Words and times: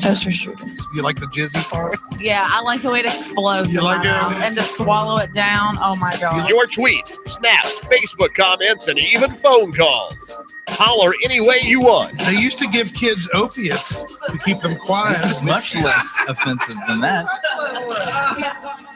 toaster 0.00 0.30
strudel. 0.30 0.68
You 0.94 1.02
like 1.02 1.18
the 1.18 1.26
jizzy 1.26 1.62
part? 1.70 1.96
Yeah, 2.18 2.46
I 2.50 2.60
like 2.62 2.82
the 2.82 2.90
way 2.90 3.00
it 3.00 3.06
explodes 3.06 3.72
You 3.72 3.78
in 3.80 3.84
like 3.84 3.98
my 3.98 4.04
it? 4.04 4.06
mouth 4.08 4.42
and 4.42 4.56
to 4.56 4.62
swallow 4.62 5.18
it 5.18 5.32
down. 5.34 5.76
Oh 5.80 5.96
my 5.96 6.16
god! 6.20 6.48
Your 6.48 6.66
tweets, 6.66 7.16
snaps, 7.28 7.78
Facebook 7.80 8.34
comments, 8.34 8.88
and 8.88 8.98
even 8.98 9.30
phone 9.30 9.72
calls. 9.72 10.16
Holler 10.68 11.12
any 11.24 11.40
way 11.40 11.58
you 11.62 11.80
want. 11.80 12.18
They 12.20 12.38
used 12.38 12.58
to 12.60 12.68
give 12.68 12.94
kids 12.94 13.28
opiates 13.34 14.04
to 14.26 14.38
keep 14.38 14.60
them 14.60 14.76
quiet. 14.76 15.18
This 15.18 15.38
is 15.38 15.42
much 15.42 15.74
less 15.74 16.18
offensive 16.28 16.76
than 16.88 17.00
that. 17.00 17.26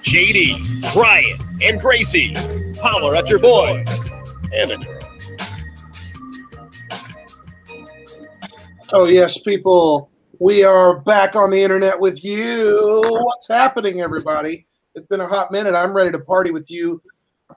JD, 0.03 0.93
Brian, 0.95 1.39
and 1.63 1.81
Gracie. 1.81 2.33
Holler 2.81 3.17
at 3.17 3.29
your 3.29 3.41
boys 3.41 4.11
and 4.53 4.71
a 4.71 4.77
girl. 4.79 4.93
Oh, 8.93 9.05
yes, 9.07 9.39
people. 9.39 10.09
We 10.39 10.65
are 10.65 11.01
back 11.01 11.35
on 11.35 11.51
the 11.51 11.63
internet 11.63 11.99
with 11.99 12.23
you. 12.23 13.01
What's 13.07 13.49
happening, 13.49 14.01
everybody? 14.01 14.67
It's 14.95 15.07
been 15.07 15.21
a 15.21 15.27
hot 15.27 15.51
minute. 15.51 15.75
I'm 15.75 15.97
ready 15.97 16.11
to 16.11 16.19
party 16.19 16.51
with 16.51 16.71
you 16.71 17.01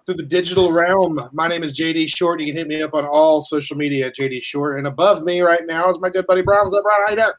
through 0.05 0.15
the 0.15 0.23
digital 0.23 0.71
realm. 0.71 1.19
My 1.33 1.47
name 1.47 1.63
is 1.63 1.77
JD 1.77 2.07
Short. 2.07 2.39
You 2.39 2.47
can 2.47 2.55
hit 2.55 2.67
me 2.67 2.81
up 2.81 2.93
on 2.93 3.05
all 3.05 3.41
social 3.41 3.75
media 3.75 4.07
at 4.07 4.15
JD 4.15 4.43
Short. 4.43 4.77
And 4.77 4.87
above 4.87 5.23
me 5.23 5.41
right 5.41 5.65
now 5.65 5.89
is 5.89 5.99
my 5.99 6.09
good 6.09 6.25
buddy 6.25 6.41
Brian. 6.41 6.63
What's 6.63 6.75
up, 6.75 6.83
Brian? 6.83 7.01
How 7.05 7.09
you 7.09 7.15
doing? 7.17 7.33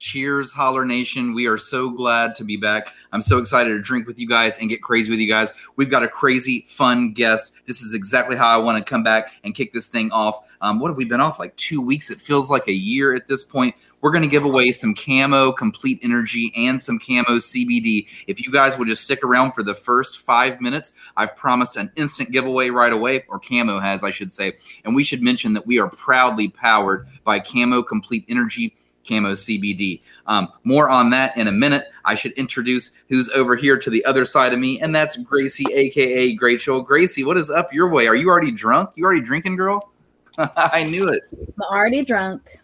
Cheers, 0.00 0.50
Holler 0.50 0.86
Nation. 0.86 1.34
We 1.34 1.46
are 1.46 1.58
so 1.58 1.90
glad 1.90 2.34
to 2.36 2.44
be 2.44 2.56
back. 2.56 2.94
I'm 3.12 3.20
so 3.20 3.36
excited 3.36 3.68
to 3.68 3.82
drink 3.82 4.06
with 4.06 4.18
you 4.18 4.26
guys 4.26 4.56
and 4.56 4.70
get 4.70 4.80
crazy 4.80 5.10
with 5.10 5.20
you 5.20 5.28
guys. 5.28 5.52
We've 5.76 5.90
got 5.90 6.02
a 6.02 6.08
crazy, 6.08 6.64
fun 6.66 7.12
guest. 7.12 7.52
This 7.66 7.82
is 7.82 7.92
exactly 7.92 8.34
how 8.34 8.48
I 8.48 8.56
want 8.56 8.78
to 8.78 8.90
come 8.90 9.02
back 9.02 9.34
and 9.44 9.54
kick 9.54 9.74
this 9.74 9.88
thing 9.88 10.10
off. 10.10 10.38
Um, 10.62 10.80
what 10.80 10.88
have 10.88 10.96
we 10.96 11.04
been 11.04 11.20
off? 11.20 11.38
Like 11.38 11.54
two 11.56 11.82
weeks? 11.82 12.10
It 12.10 12.18
feels 12.18 12.50
like 12.50 12.66
a 12.66 12.72
year 12.72 13.14
at 13.14 13.26
this 13.26 13.44
point. 13.44 13.74
We're 14.00 14.10
going 14.10 14.22
to 14.22 14.28
give 14.28 14.44
away 14.44 14.72
some 14.72 14.94
camo 14.94 15.52
complete 15.52 15.98
energy 16.02 16.52
and 16.56 16.82
some 16.82 16.98
camo 16.98 17.36
CBD. 17.38 18.06
If 18.26 18.40
you 18.42 18.50
guys 18.50 18.78
will 18.78 18.86
just 18.86 19.04
stick 19.04 19.22
around 19.22 19.52
for 19.52 19.62
the 19.62 19.74
first 19.74 20.20
five 20.20 20.60
minutes, 20.60 20.92
I've 21.16 21.36
promised 21.36 21.76
an 21.76 21.92
instant 21.96 22.30
giveaway 22.30 22.70
right 22.70 22.92
away, 22.92 23.24
or 23.28 23.38
camo 23.38 23.78
has, 23.78 24.02
I 24.02 24.10
should 24.10 24.32
say. 24.32 24.54
And 24.84 24.94
we 24.94 25.04
should 25.04 25.22
mention 25.22 25.52
that 25.54 25.66
we 25.66 25.78
are 25.78 25.88
proudly 25.88 26.48
powered 26.48 27.06
by 27.24 27.40
Camo 27.40 27.82
Complete 27.82 28.24
Energy 28.28 28.74
Camo 29.06 29.32
CBD. 29.32 30.02
Um, 30.26 30.48
more 30.64 30.88
on 30.88 31.10
that 31.10 31.36
in 31.36 31.48
a 31.48 31.52
minute. 31.52 31.86
I 32.04 32.14
should 32.14 32.32
introduce 32.32 32.92
who's 33.08 33.28
over 33.30 33.56
here 33.56 33.78
to 33.78 33.90
the 33.90 34.04
other 34.04 34.24
side 34.24 34.52
of 34.52 34.58
me, 34.58 34.80
and 34.80 34.94
that's 34.94 35.16
Gracie, 35.16 35.66
aka 35.72 36.36
Rachel. 36.40 36.80
Gracie, 36.80 37.24
what 37.24 37.36
is 37.36 37.50
up 37.50 37.72
your 37.72 37.90
way? 37.90 38.06
Are 38.06 38.16
you 38.16 38.28
already 38.28 38.50
drunk? 38.50 38.90
You 38.94 39.04
already 39.04 39.22
drinking, 39.22 39.56
girl? 39.56 39.92
I 40.38 40.84
knew 40.84 41.08
it. 41.08 41.22
I'm 41.32 41.76
already 41.76 42.04
drunk. 42.04 42.60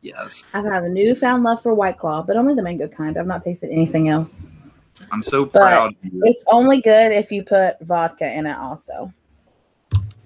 Yes, 0.00 0.44
I 0.54 0.60
have 0.62 0.84
a 0.84 0.88
newfound 0.88 1.42
love 1.42 1.62
for 1.62 1.74
White 1.74 1.98
Claw, 1.98 2.22
but 2.22 2.36
only 2.36 2.54
the 2.54 2.62
mango 2.62 2.86
kind. 2.88 3.18
I've 3.18 3.26
not 3.26 3.42
tasted 3.42 3.70
anything 3.70 4.08
else. 4.08 4.52
I'm 5.12 5.22
so 5.22 5.44
But- 5.44 5.60
proud. 5.60 5.90
of 5.90 6.12
you. 6.12 6.22
It's 6.24 6.44
only 6.48 6.80
good 6.80 7.12
if 7.12 7.30
you 7.32 7.42
put 7.42 7.76
vodka 7.80 8.32
in 8.32 8.46
it 8.46 8.56
also. 8.56 9.12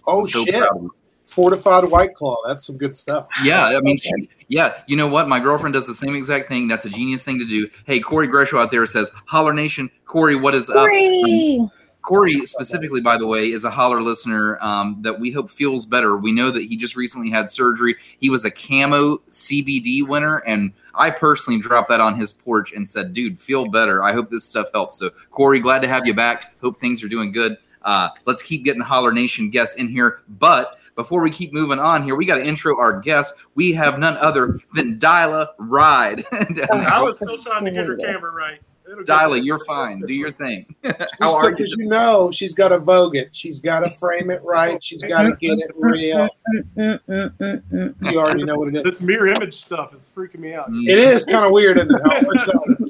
Oh, 0.07 0.25
so 0.25 0.45
shit. 0.45 0.55
proud. 0.55 0.89
Fortified 1.25 1.85
White 1.85 2.15
Claw. 2.15 2.37
That's 2.47 2.67
some 2.67 2.77
good 2.77 2.95
stuff. 2.95 3.29
Yeah, 3.45 3.65
I 3.67 3.81
mean, 3.81 3.97
she, 3.97 4.29
yeah, 4.49 4.83
you 4.89 4.97
know 4.97 5.07
what? 5.07 5.29
My 5.29 5.39
girlfriend 5.39 5.73
does 5.73 5.87
the 5.87 5.95
same 5.95 6.17
exact 6.17 6.49
thing. 6.49 6.67
That's 6.67 6.85
a 6.85 6.91
genius 6.91 7.25
thing 7.25 7.39
to 7.39 7.45
do. 7.47 7.69
Hey, 7.87 8.01
Corey 8.01 8.27
Gresho 8.27 8.59
out 8.59 8.71
there 8.73 8.85
says, 8.87 9.13
"Holler 9.27 9.55
Nation, 9.55 9.89
Corey, 10.05 10.35
what 10.35 10.55
is 10.55 10.69
up?" 10.69 10.85
Free! 10.87 11.67
Corey, 12.03 12.41
specifically, 12.47 13.01
by 13.01 13.17
the 13.17 13.27
way, 13.27 13.53
is 13.53 13.65
a 13.65 13.71
holler 13.71 14.03
listener 14.03 14.59
um, 14.61 14.99
that 15.03 15.19
we 15.19 15.31
hope 15.31 15.51
feels 15.51 15.87
better. 15.87 16.17
We 16.17 16.33
know 16.33 16.51
that 16.51 16.65
he 16.65 16.77
just 16.77 16.97
recently 16.97 17.31
had 17.31 17.49
surgery. 17.49 17.95
He 18.19 18.29
was 18.29 18.45
a 18.45 18.51
camo 18.51 19.19
CBD 19.31 20.07
winner, 20.07 20.39
and 20.39 20.73
I 20.95 21.11
personally 21.11 21.61
dropped 21.61 21.89
that 21.91 22.01
on 22.01 22.17
his 22.17 22.33
porch 22.33 22.73
and 22.73 22.87
said, 22.87 23.15
"Dude, 23.15 23.41
feel 23.41 23.69
better. 23.69 24.03
I 24.03 24.13
hope 24.13 24.29
this 24.29 24.45
stuff 24.45 24.67
helps." 24.75 24.99
So, 24.99 25.11
Corey, 25.31 25.61
glad 25.61 25.81
to 25.83 25.89
have 25.89 26.07
you 26.07 26.13
back. 26.13 26.57
Hope 26.61 26.81
things 26.81 27.05
are 27.05 27.09
doing 27.09 27.31
good. 27.31 27.57
Uh, 27.83 28.09
let's 28.27 28.43
keep 28.43 28.65
getting 28.65 28.83
Holler 28.83 29.13
Nation 29.13 29.51
guests 29.51 29.77
in 29.77 29.89
here, 29.89 30.23
but. 30.29 30.79
Before 30.95 31.23
we 31.23 31.31
keep 31.31 31.55
moving 31.55 31.79
on 31.79 32.03
here, 32.03 32.17
we 32.17 32.27
got 32.27 32.37
to 32.37 32.45
intro 32.45 32.79
our 32.79 33.01
guest. 33.01 33.33
We 33.55 33.73
have 33.73 33.99
none 33.99 34.19
other 34.19 34.59
than 34.75 34.99
Dyla 34.99 35.47
Ride. 35.57 36.23
I 36.33 37.03
was 37.03 37.17
still 37.17 37.39
trying 37.39 37.65
to 37.65 37.71
get 37.71 37.87
her 37.87 37.97
camera 37.97 38.31
right. 38.31 38.61
It'll 38.91 39.05
Dyla, 39.05 39.45
you're 39.45 39.65
fine. 39.65 40.01
Do 40.01 40.15
your 40.15 40.33
thing. 40.33 40.75
How 41.21 41.37
are 41.37 41.51
you? 41.51 41.57
because 41.57 41.75
you 41.79 41.87
know 41.87 42.31
she's 42.31 42.53
got 42.53 42.69
to 42.69 42.79
vogue 42.79 43.17
it. 43.17 43.35
She's 43.35 43.61
got 43.61 43.81
to 43.81 43.91
frame 43.91 44.31
it 44.31 44.43
right. 44.43 44.83
She's 44.83 45.03
got 45.03 45.23
to 45.23 45.37
get 45.37 45.59
it 45.59 45.71
real. 45.77 46.29
Mm, 46.55 46.69
mm, 46.77 47.01
mm, 47.09 47.37
mm, 47.39 47.63
mm. 47.73 48.13
You 48.13 48.19
already 48.19 48.45
know 48.45 48.57
what 48.57 48.69
it 48.69 48.77
is. 48.77 48.83
This 48.83 49.03
mirror 49.03 49.29
image 49.29 49.63
stuff 49.63 49.95
is 49.95 50.11
freaking 50.15 50.41
me 50.41 50.55
out. 50.55 50.69
It 50.71 50.99
is 50.99 51.25
kind 51.25 51.45
of 51.45 51.53
weird, 51.53 51.79
isn't 51.79 51.95
it? 51.95 52.01
How 52.05 52.21
we're 52.27 52.45
telling 52.45 52.77
us. 52.77 52.89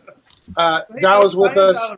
Uh, 0.57 0.83
Dyla's 1.01 1.37
with 1.37 1.57
us. 1.57 1.93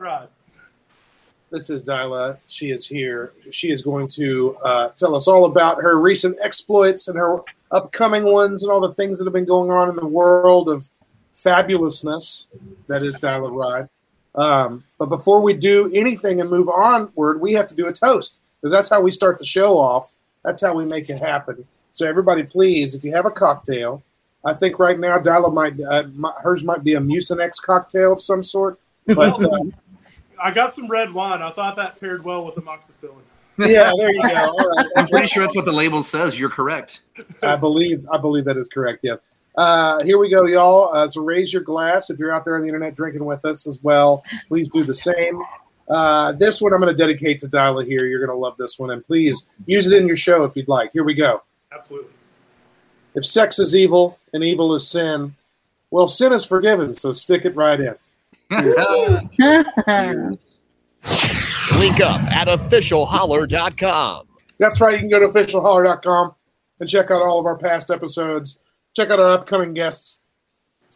This 1.51 1.69
is 1.69 1.83
Dyla. 1.83 2.37
She 2.47 2.71
is 2.71 2.85
here. 2.85 3.31
She 3.49 3.71
is 3.71 3.81
going 3.81 4.07
to 4.09 4.53
uh, 4.65 4.89
tell 4.89 5.15
us 5.15 5.27
all 5.27 5.45
about 5.45 5.81
her 5.81 5.99
recent 5.99 6.37
exploits 6.43 7.07
and 7.07 7.17
her 7.17 7.39
upcoming 7.71 8.31
ones 8.31 8.63
and 8.63 8.71
all 8.71 8.81
the 8.81 8.93
things 8.93 9.19
that 9.19 9.25
have 9.25 9.33
been 9.33 9.45
going 9.45 9.71
on 9.71 9.89
in 9.89 9.95
the 9.95 10.05
world 10.05 10.69
of 10.69 10.89
fabulousness. 11.35 12.47
That 12.87 13.03
is 13.03 13.17
Dyla 13.17 13.51
Ride. 13.51 13.89
Um, 14.35 14.83
but 14.97 15.07
before 15.07 15.41
we 15.41 15.53
do 15.53 15.91
anything 15.93 16.41
and 16.41 16.49
move 16.49 16.69
onward, 16.69 17.39
we 17.39 17.53
have 17.53 17.67
to 17.67 17.75
do 17.75 17.87
a 17.87 17.93
toast 17.93 18.41
because 18.61 18.71
that's 18.71 18.89
how 18.89 19.01
we 19.01 19.11
start 19.11 19.37
the 19.37 19.45
show 19.45 19.77
off. 19.77 20.17
That's 20.43 20.61
how 20.61 20.73
we 20.73 20.85
make 20.85 21.09
it 21.09 21.19
happen. 21.19 21.65
So 21.91 22.07
everybody, 22.07 22.43
please, 22.43 22.95
if 22.95 23.03
you 23.03 23.13
have 23.13 23.25
a 23.25 23.31
cocktail, 23.31 24.03
I 24.43 24.53
think 24.53 24.79
right 24.79 24.99
now 24.99 25.17
Dyla 25.17 25.53
might 25.53 25.79
uh, 25.81 26.03
mi- 26.13 26.29
hers 26.41 26.63
might 26.63 26.83
be 26.83 26.95
a 26.95 26.99
Mucinex 26.99 27.61
cocktail 27.61 28.13
of 28.13 28.21
some 28.21 28.43
sort. 28.43 28.79
But 29.07 29.41
uh, 29.43 29.59
I 30.41 30.51
got 30.51 30.73
some 30.73 30.87
red 30.87 31.13
wine. 31.13 31.41
I 31.41 31.49
thought 31.49 31.75
that 31.77 31.99
paired 31.99 32.23
well 32.23 32.45
with 32.45 32.55
amoxicillin. 32.55 33.21
yeah, 33.57 33.91
there 33.97 34.13
you 34.13 34.21
go. 34.21 34.35
All 34.35 34.69
right. 34.75 34.87
I'm 34.97 35.07
pretty 35.07 35.27
sure 35.27 35.41
that's 35.43 35.55
what 35.55 35.65
the 35.65 35.71
label 35.71 36.03
says. 36.03 36.37
You're 36.37 36.49
correct. 36.49 37.01
I 37.41 37.55
believe 37.55 38.05
I 38.11 38.17
believe 38.17 38.43
that 38.45 38.57
is 38.57 38.67
correct. 38.67 38.99
Yes. 39.01 39.23
Uh, 39.57 40.03
here 40.03 40.17
we 40.17 40.29
go, 40.29 40.45
y'all. 40.45 40.93
Uh, 40.93 41.07
so 41.07 41.21
raise 41.21 41.53
your 41.53 41.61
glass 41.61 42.09
if 42.09 42.19
you're 42.19 42.31
out 42.31 42.43
there 42.43 42.55
on 42.55 42.61
the 42.61 42.67
internet 42.67 42.95
drinking 42.95 43.25
with 43.25 43.45
us 43.45 43.65
as 43.67 43.81
well. 43.83 44.23
Please 44.47 44.69
do 44.69 44.83
the 44.83 44.93
same. 44.93 45.41
Uh, 45.89 46.31
this 46.33 46.61
one 46.61 46.73
I'm 46.73 46.81
going 46.81 46.93
to 46.93 46.97
dedicate 46.97 47.39
to 47.39 47.47
Dyla 47.47 47.85
here. 47.85 48.05
You're 48.05 48.25
going 48.25 48.35
to 48.35 48.41
love 48.41 48.57
this 48.57 48.79
one, 48.79 48.91
and 48.91 49.03
please 49.03 49.47
use 49.65 49.87
it 49.87 49.95
in 49.95 50.07
your 50.07 50.15
show 50.15 50.43
if 50.43 50.55
you'd 50.55 50.67
like. 50.67 50.91
Here 50.93 51.03
we 51.03 51.13
go. 51.13 51.43
Absolutely. 51.71 52.11
If 53.13 53.25
sex 53.25 53.59
is 53.59 53.75
evil 53.75 54.19
and 54.33 54.43
evil 54.43 54.73
is 54.73 54.87
sin, 54.87 55.35
well, 55.91 56.07
sin 56.07 56.33
is 56.33 56.43
forgiven. 56.45 56.95
So 56.95 57.11
stick 57.11 57.45
it 57.45 57.55
right 57.55 57.79
in. 57.79 57.95
Link 61.79 61.99
up 62.01 62.21
at 62.31 62.47
officialholler.com. 62.47 64.27
That's 64.59 64.81
right. 64.81 64.93
You 64.93 64.99
can 64.99 65.09
go 65.09 65.19
to 65.19 65.27
officialholler.com 65.27 66.35
and 66.79 66.89
check 66.89 67.11
out 67.11 67.21
all 67.21 67.39
of 67.39 67.45
our 67.45 67.57
past 67.57 67.91
episodes. 67.91 68.59
Check 68.95 69.09
out 69.09 69.19
our 69.19 69.29
upcoming 69.29 69.73
guests, 69.73 70.21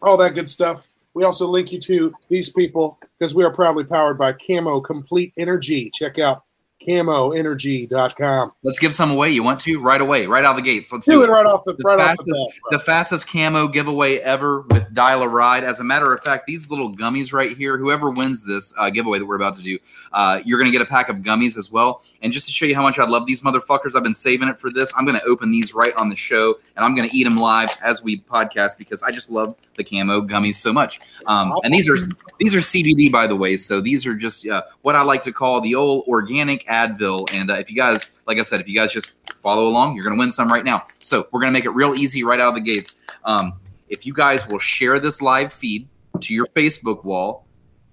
all 0.01 0.15
that 0.17 0.33
good 0.33 0.47
stuff. 0.47 0.87
We 1.13 1.25
also 1.25 1.47
link 1.47 1.73
you 1.73 1.79
to 1.81 2.13
these 2.29 2.49
people 2.49 2.97
because 3.17 3.35
we 3.35 3.43
are 3.43 3.51
proudly 3.51 3.83
powered 3.83 4.17
by 4.17 4.33
Camo 4.33 4.79
Complete 4.79 5.33
Energy. 5.37 5.91
Check 5.93 6.17
out 6.17 6.43
camoenergy.com. 6.85 8.51
Let's 8.63 8.79
give 8.79 8.93
some 8.95 9.11
away. 9.11 9.29
You 9.31 9.43
want 9.43 9.59
to? 9.61 9.79
Right 9.79 10.01
away, 10.01 10.25
right 10.27 10.43
out 10.43 10.51
of 10.51 10.55
the 10.57 10.61
gates. 10.63 10.91
Let's 10.91 11.05
Do 11.05 11.13
do 11.13 11.23
it 11.23 11.29
right 11.29 11.45
off 11.45 11.63
the, 11.65 11.73
The 11.73 11.83
right 11.83 11.99
off 11.99 12.07
fastest, 12.07 12.27
the 12.27 12.51
bat. 12.51 12.53
the 12.71 12.79
fastest 12.79 13.27
camo 13.29 13.67
giveaway 13.67 14.17
ever 14.17 14.61
with 14.61 14.93
Dyla 14.93 15.31
Ride. 15.31 15.63
As 15.63 15.79
a 15.79 15.83
matter 15.83 16.13
of 16.13 16.23
fact, 16.23 16.47
these 16.47 16.69
little 16.69 16.91
gummies 16.93 17.33
right 17.33 17.55
here, 17.57 17.77
whoever 17.77 18.09
wins 18.09 18.45
this 18.45 18.73
uh, 18.79 18.89
giveaway 18.89 19.19
that 19.19 19.25
we're 19.25 19.35
about 19.35 19.55
to 19.55 19.61
do, 19.61 19.77
uh, 20.13 20.39
you're 20.45 20.59
going 20.59 20.71
to 20.71 20.77
get 20.77 20.81
a 20.85 20.89
pack 20.89 21.09
of 21.09 21.17
gummies 21.17 21.57
as 21.57 21.71
well. 21.71 22.03
And 22.21 22.33
just 22.33 22.47
to 22.47 22.53
show 22.53 22.65
you 22.65 22.75
how 22.75 22.83
much 22.83 22.99
I 22.99 23.05
love 23.07 23.25
these 23.25 23.41
motherfuckers, 23.41 23.95
I've 23.95 24.03
been 24.03 24.15
saving 24.15 24.47
it 24.49 24.59
for 24.59 24.69
this. 24.69 24.93
I'm 24.97 25.05
going 25.05 25.17
to 25.17 25.25
open 25.25 25.51
these 25.51 25.73
right 25.73 25.93
on 25.95 26.09
the 26.09 26.15
show 26.15 26.55
and 26.75 26.85
I'm 26.85 26.95
going 26.95 27.09
to 27.09 27.15
eat 27.15 27.23
them 27.23 27.37
live 27.37 27.69
as 27.83 28.03
we 28.03 28.19
podcast 28.21 28.77
because 28.77 29.03
I 29.03 29.11
just 29.11 29.29
love 29.29 29.55
the 29.75 29.83
camo 29.83 30.21
gummies 30.21 30.55
so 30.55 30.73
much. 30.73 30.99
Um, 31.25 31.53
and 31.63 31.73
these 31.73 31.89
are 31.89 31.95
these 32.39 32.53
are 32.55 32.59
CBD 32.59 33.11
by 33.11 33.27
the 33.27 33.35
way, 33.35 33.55
so 33.57 33.79
these 33.81 34.05
are 34.05 34.15
just 34.15 34.47
uh, 34.47 34.63
what 34.81 34.95
I 34.95 35.01
like 35.03 35.23
to 35.23 35.31
call 35.31 35.61
the 35.61 35.75
old 35.75 36.05
organic 36.07 36.68
Advil. 36.69 37.31
And 37.33 37.51
uh, 37.51 37.55
if 37.55 37.69
you 37.69 37.75
guys, 37.75 38.11
like 38.25 38.39
I 38.39 38.43
said, 38.43 38.61
if 38.61 38.69
you 38.69 38.75
guys 38.75 38.93
just 38.93 39.13
follow 39.39 39.67
along, 39.67 39.95
you're 39.95 40.03
going 40.03 40.15
to 40.15 40.19
win 40.19 40.31
some 40.31 40.47
right 40.49 40.63
now. 40.63 40.85
So 40.99 41.27
we're 41.31 41.41
going 41.41 41.51
to 41.51 41.57
make 41.57 41.65
it 41.65 41.71
real 41.71 41.95
easy 41.95 42.23
right 42.23 42.39
out 42.39 42.49
of 42.49 42.55
the 42.55 42.61
gates. 42.61 42.99
Um, 43.23 43.53
if 43.87 44.05
you 44.05 44.13
guys 44.13 44.47
will 44.47 44.59
share 44.59 44.99
this 44.99 45.21
live 45.21 45.51
feed 45.51 45.87
to 46.21 46.33
your 46.33 46.45
Facebook 46.47 47.03
wall, 47.03 47.45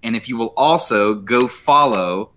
and 0.03 0.15
if 0.15 0.29
you 0.29 0.37
will 0.37 0.53
also 0.57 1.15
go 1.15 1.49
follow 1.49 2.33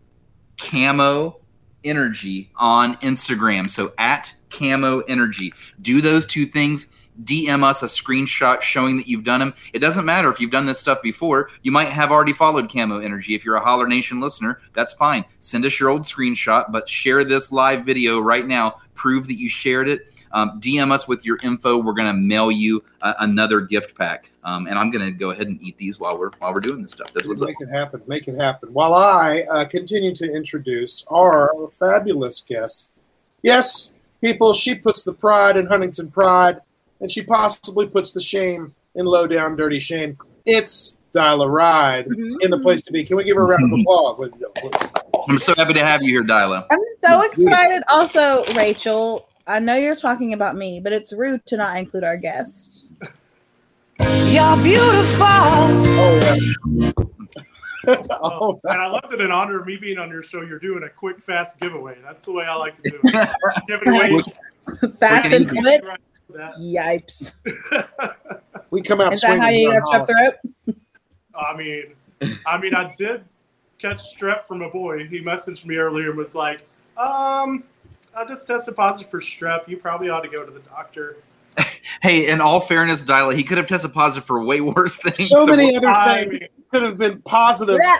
Camo 0.57 1.39
Energy 1.83 2.51
on 2.55 2.95
Instagram. 2.97 3.69
So 3.69 3.93
at 3.97 4.33
Camo 4.49 4.99
Energy. 5.01 5.53
Do 5.81 6.01
those 6.01 6.25
two 6.25 6.45
things. 6.45 6.87
DM 7.23 7.63
us 7.63 7.83
a 7.83 7.87
screenshot 7.87 8.61
showing 8.61 8.97
that 8.97 9.07
you've 9.07 9.23
done 9.23 9.39
them. 9.39 9.53
It 9.73 9.79
doesn't 9.79 10.05
matter 10.05 10.29
if 10.29 10.39
you've 10.39 10.51
done 10.51 10.65
this 10.65 10.79
stuff 10.79 11.01
before. 11.01 11.49
You 11.63 11.71
might 11.71 11.89
have 11.89 12.11
already 12.11 12.33
followed 12.33 12.71
Camo 12.71 12.99
Energy. 12.99 13.35
If 13.35 13.43
you're 13.45 13.55
a 13.55 13.63
Holler 13.63 13.87
Nation 13.87 14.19
listener, 14.19 14.59
that's 14.73 14.93
fine. 14.93 15.25
Send 15.39 15.65
us 15.65 15.79
your 15.79 15.89
old 15.89 16.01
screenshot, 16.01 16.71
but 16.71 16.87
share 16.87 17.23
this 17.23 17.51
live 17.51 17.85
video 17.85 18.19
right 18.19 18.45
now. 18.45 18.77
Prove 18.93 19.27
that 19.27 19.37
you 19.37 19.49
shared 19.49 19.89
it. 19.89 20.25
Um, 20.31 20.59
DM 20.61 20.91
us 20.91 21.07
with 21.07 21.25
your 21.25 21.37
info. 21.41 21.77
We're 21.77 21.93
going 21.93 22.13
to 22.13 22.19
mail 22.19 22.51
you 22.51 22.83
another 23.01 23.61
gift 23.61 23.97
pack. 23.97 24.29
Um, 24.43 24.67
and 24.67 24.77
I'm 24.77 24.91
going 24.91 25.05
to 25.05 25.11
go 25.11 25.31
ahead 25.31 25.47
and 25.47 25.61
eat 25.61 25.77
these 25.77 25.99
while 25.99 26.17
we're 26.17 26.31
while 26.39 26.53
we're 26.53 26.59
doing 26.59 26.81
this 26.81 26.91
stuff. 26.91 27.13
That's 27.13 27.27
what's 27.27 27.41
up. 27.41 27.49
Make 27.49 27.61
it 27.61 27.69
happen. 27.69 28.01
Make 28.07 28.27
it 28.27 28.35
happen. 28.35 28.73
While 28.73 28.93
I 28.93 29.41
uh, 29.51 29.65
continue 29.65 30.13
to 30.15 30.25
introduce 30.25 31.05
our 31.11 31.51
fabulous 31.71 32.41
guests. 32.41 32.89
Yes, 33.41 33.91
people, 34.21 34.53
she 34.53 34.75
puts 34.75 35.03
the 35.03 35.13
pride 35.13 35.57
in 35.57 35.65
Huntington 35.65 36.11
Pride, 36.11 36.59
and 37.01 37.11
she 37.11 37.21
possibly 37.21 37.87
puts 37.87 38.11
the 38.11 38.21
shame 38.21 38.73
in 38.95 39.05
Low 39.05 39.27
Down 39.27 39.55
Dirty 39.55 39.79
Shame. 39.79 40.17
It's 40.45 40.97
Dyla 41.13 41.49
Ride 41.49 42.07
mm-hmm. 42.07 42.35
in 42.41 42.51
the 42.51 42.59
place 42.59 42.81
to 42.83 42.91
be. 42.91 43.03
Can 43.03 43.17
we 43.17 43.23
give 43.23 43.35
her 43.35 43.43
a 43.43 43.45
round 43.45 43.63
of 43.63 43.69
mm-hmm. 43.69 43.81
applause? 43.81 44.19
ladies 44.19 44.41
and 44.41 44.55
gentlemen? 44.55 44.91
I'm 45.27 45.37
so 45.37 45.53
happy 45.55 45.73
to 45.73 45.85
have 45.85 46.01
you 46.01 46.09
here, 46.09 46.23
Dyla. 46.23 46.65
I'm 46.71 46.79
so 46.99 47.21
excited. 47.21 47.83
Also, 47.87 48.43
Rachel, 48.55 49.27
I 49.47 49.59
know 49.59 49.75
you're 49.75 49.95
talking 49.95 50.33
about 50.33 50.55
me, 50.55 50.79
but 50.79 50.93
it's 50.93 51.13
rude 51.13 51.45
to 51.47 51.57
not 51.57 51.77
include 51.77 52.03
our 52.03 52.17
guest. 52.17 52.87
You're 53.99 54.57
beautiful. 54.63 55.25
Oh, 55.25 56.43
yeah. 56.67 56.91
Oh, 57.87 58.11
oh, 58.21 58.59
and 58.65 58.79
I 58.79 58.87
love 58.87 59.05
that 59.09 59.21
in 59.21 59.31
honor 59.31 59.61
of 59.61 59.65
me 59.65 59.77
being 59.77 59.97
on 59.97 60.09
your 60.09 60.21
show, 60.21 60.41
you're 60.41 60.59
doing 60.59 60.83
a 60.83 60.89
quick, 60.89 61.19
fast 61.19 61.59
giveaway. 61.59 61.97
That's 62.03 62.25
the 62.25 62.33
way 62.33 62.43
I 62.43 62.53
like 62.53 62.75
to 62.75 62.89
do 62.91 62.99
it. 63.03 63.29
Giving 63.67 63.87
away 63.87 64.21
Fast 64.99 65.31
Wicked 65.31 65.53
and 65.53 65.63
quick. 65.63 65.99
That. 66.33 66.53
Yipes. 66.55 67.33
we 68.71 68.81
come 68.81 69.01
out 69.01 69.13
Is 69.13 69.21
that 69.21 69.39
how 69.39 69.49
you 69.49 69.69
on 69.69 69.79
got 69.81 70.07
strep 70.07 70.35
throat? 70.65 70.75
I 71.35 71.55
mean, 71.57 71.93
I 72.45 72.57
mean, 72.57 72.75
I 72.75 72.93
did 72.97 73.23
catch 73.77 74.15
strep 74.15 74.45
from 74.45 74.61
a 74.61 74.69
boy. 74.69 75.07
He 75.07 75.21
messaged 75.21 75.65
me 75.65 75.77
earlier 75.77 76.09
and 76.09 76.17
was 76.17 76.35
like, 76.35 76.59
um, 76.97 77.63
I 78.15 78.25
just 78.27 78.45
tested 78.45 78.75
positive 78.75 79.09
for 79.09 79.21
strep. 79.21 79.67
You 79.67 79.77
probably 79.77 80.09
ought 80.09 80.21
to 80.21 80.29
go 80.29 80.45
to 80.45 80.51
the 80.51 80.59
doctor. 80.61 81.17
Hey, 82.01 82.29
in 82.29 82.39
all 82.39 82.61
fairness, 82.61 83.03
Dyla, 83.03 83.35
he 83.35 83.43
could 83.43 83.57
have 83.57 83.67
tested 83.67 83.91
positive 83.93 84.25
for 84.25 84.41
way 84.45 84.61
worse 84.61 84.95
things. 84.95 85.29
So 85.29 85.45
many 85.45 85.75
other 85.75 85.89
I 85.89 86.23
things 86.23 86.41
mean- 86.41 86.49
could 86.71 86.81
have 86.83 86.97
been 86.97 87.21
positive. 87.23 87.77
Yeah. 87.81 87.97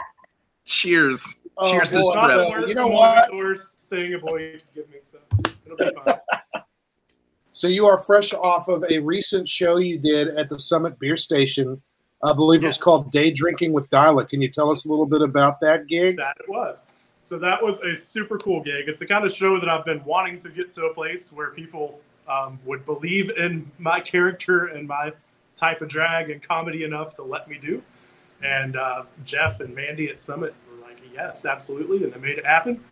Cheers. 0.64 1.26
Oh, 1.58 1.70
Cheers 1.70 1.90
to 1.90 1.98
boy. 2.00 2.14
Not 2.14 2.28
the 2.28 2.44
strep. 2.44 2.68
You 2.68 2.74
know 2.76 2.86
what? 2.86 3.30
the 3.30 3.36
worst 3.36 3.78
thing 3.90 4.14
a 4.14 4.18
boy 4.18 4.52
could 4.52 4.62
give 4.74 4.88
me. 4.90 4.98
So 5.02 5.18
it'll 5.66 5.76
be 5.76 5.90
fine. 6.04 6.62
So 7.52 7.66
you 7.66 7.86
are 7.86 7.98
fresh 7.98 8.32
off 8.32 8.68
of 8.68 8.84
a 8.88 9.00
recent 9.00 9.48
show 9.48 9.78
you 9.78 9.98
did 9.98 10.28
at 10.28 10.48
the 10.48 10.58
Summit 10.58 10.98
Beer 11.00 11.16
Station. 11.16 11.82
I 12.22 12.32
believe 12.32 12.62
it 12.62 12.66
was 12.66 12.78
called 12.78 13.10
Day 13.10 13.30
Drinking 13.32 13.72
with 13.72 13.88
Dyla. 13.90 14.28
Can 14.28 14.40
you 14.40 14.48
tell 14.48 14.70
us 14.70 14.84
a 14.84 14.88
little 14.88 15.06
bit 15.06 15.20
about 15.20 15.60
that 15.60 15.88
gig? 15.88 16.18
that 16.18 16.36
it 16.38 16.48
was. 16.48 16.86
So 17.22 17.38
that 17.38 17.62
was 17.62 17.82
a 17.82 17.96
super 17.96 18.38
cool 18.38 18.62
gig. 18.62 18.84
It's 18.86 19.00
the 19.00 19.06
kind 19.06 19.24
of 19.24 19.32
show 19.32 19.58
that 19.58 19.68
I've 19.68 19.84
been 19.84 20.04
wanting 20.04 20.38
to 20.40 20.50
get 20.50 20.72
to 20.74 20.86
a 20.86 20.94
place 20.94 21.32
where 21.32 21.50
people 21.50 22.00
um, 22.28 22.58
would 22.64 22.86
believe 22.86 23.30
in 23.30 23.70
my 23.78 24.00
character 24.00 24.66
and 24.66 24.86
my 24.86 25.12
type 25.56 25.80
of 25.80 25.88
drag 25.88 26.30
and 26.30 26.42
comedy 26.42 26.84
enough 26.84 27.14
to 27.14 27.22
let 27.22 27.48
me 27.48 27.58
do. 27.58 27.82
And 28.42 28.76
uh, 28.76 29.04
Jeff 29.24 29.60
and 29.60 29.74
Mandy 29.74 30.08
at 30.08 30.18
Summit 30.18 30.54
were 30.70 30.80
like, 30.86 30.98
"Yes, 31.12 31.44
absolutely," 31.44 32.04
and 32.04 32.12
they 32.12 32.18
made 32.18 32.38
it 32.38 32.46
happen. 32.46 32.82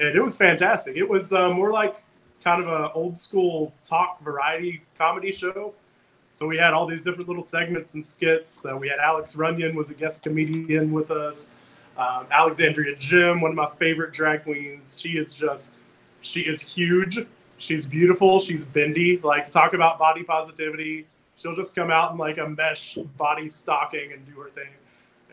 And 0.00 0.16
it 0.16 0.20
was 0.20 0.36
fantastic. 0.36 0.96
It 0.96 1.08
was 1.08 1.32
uh, 1.32 1.50
more 1.50 1.70
like 1.70 2.02
kind 2.42 2.62
of 2.62 2.68
a 2.68 2.92
old 2.92 3.16
school 3.16 3.72
talk 3.84 4.20
variety 4.20 4.82
comedy 4.96 5.32
show. 5.32 5.74
So 6.30 6.46
we 6.46 6.56
had 6.56 6.72
all 6.72 6.86
these 6.86 7.04
different 7.04 7.28
little 7.28 7.42
segments 7.42 7.94
and 7.94 8.04
skits. 8.04 8.64
Uh, 8.64 8.76
we 8.76 8.88
had 8.88 8.98
Alex 8.98 9.34
Runyon 9.34 9.74
was 9.74 9.90
a 9.90 9.94
guest 9.94 10.22
comedian 10.22 10.92
with 10.92 11.10
us. 11.10 11.50
Um, 11.96 12.26
Alexandria 12.30 12.94
Jim, 12.96 13.40
one 13.40 13.50
of 13.50 13.56
my 13.56 13.68
favorite 13.68 14.12
drag 14.12 14.44
queens. 14.44 14.98
She 15.00 15.18
is 15.18 15.34
just, 15.34 15.74
she 16.22 16.42
is 16.42 16.60
huge. 16.60 17.18
She's 17.58 17.84
beautiful. 17.84 18.38
She's 18.38 18.64
bendy. 18.64 19.18
Like 19.18 19.50
talk 19.50 19.74
about 19.74 19.98
body 19.98 20.22
positivity. 20.22 21.06
She'll 21.36 21.56
just 21.56 21.74
come 21.74 21.90
out 21.90 22.12
in 22.12 22.18
like 22.18 22.38
a 22.38 22.48
mesh 22.48 22.94
body 23.16 23.48
stocking 23.48 24.12
and 24.12 24.24
do 24.26 24.40
her 24.40 24.50
thing, 24.50 24.68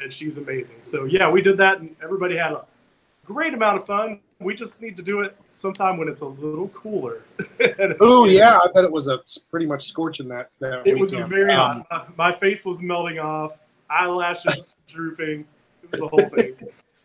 and 0.02 0.12
she's 0.12 0.38
amazing. 0.38 0.78
So 0.82 1.06
yeah, 1.06 1.30
we 1.30 1.42
did 1.42 1.58
that, 1.58 1.80
and 1.80 1.96
everybody 2.02 2.36
had 2.36 2.54
a 2.54 2.66
great 3.26 3.54
amount 3.54 3.78
of 3.78 3.86
fun. 3.86 4.20
We 4.40 4.54
just 4.56 4.82
need 4.82 4.96
to 4.98 5.02
do 5.02 5.22
it 5.22 5.36
sometime 5.50 5.98
when 5.98 6.08
it's 6.08 6.22
a 6.22 6.28
little 6.28 6.68
cooler. 6.70 7.22
Oh 8.00 8.26
yeah, 8.26 8.58
I 8.64 8.68
bet 8.74 8.84
it 8.84 8.92
was 8.92 9.08
a 9.08 9.20
pretty 9.50 9.66
much 9.66 9.84
scorching 9.86 10.28
that. 10.30 10.52
that 10.60 10.86
It 10.86 10.98
was 10.98 11.12
weekend. 11.12 11.30
very 11.30 11.52
Um, 11.54 11.86
hot. 11.90 12.16
My 12.18 12.32
face 12.34 12.64
was 12.66 12.82
melting 12.82 13.18
off, 13.20 13.60
eyelashes 13.90 14.76
drooping. 14.88 15.46
It 15.84 15.92
was 15.92 16.00
the 16.02 16.08
whole 16.08 16.30
thing. 16.36 16.56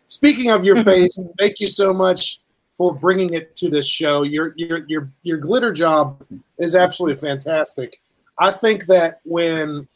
Speaking 0.07 0.51
of 0.51 0.63
your 0.63 0.83
face, 0.83 1.19
thank 1.39 1.59
you 1.59 1.67
so 1.67 1.91
much 1.93 2.39
for 2.73 2.93
bringing 2.93 3.33
it 3.33 3.55
to 3.57 3.69
this 3.69 3.87
show. 3.87 4.23
Your 4.23 4.53
your 4.55 4.85
your 4.87 5.09
your 5.23 5.37
glitter 5.37 5.71
job 5.73 6.23
is 6.59 6.75
absolutely 6.75 7.17
fantastic. 7.17 7.99
I 8.39 8.51
think 8.51 8.85
that 8.87 9.21
when 9.25 9.87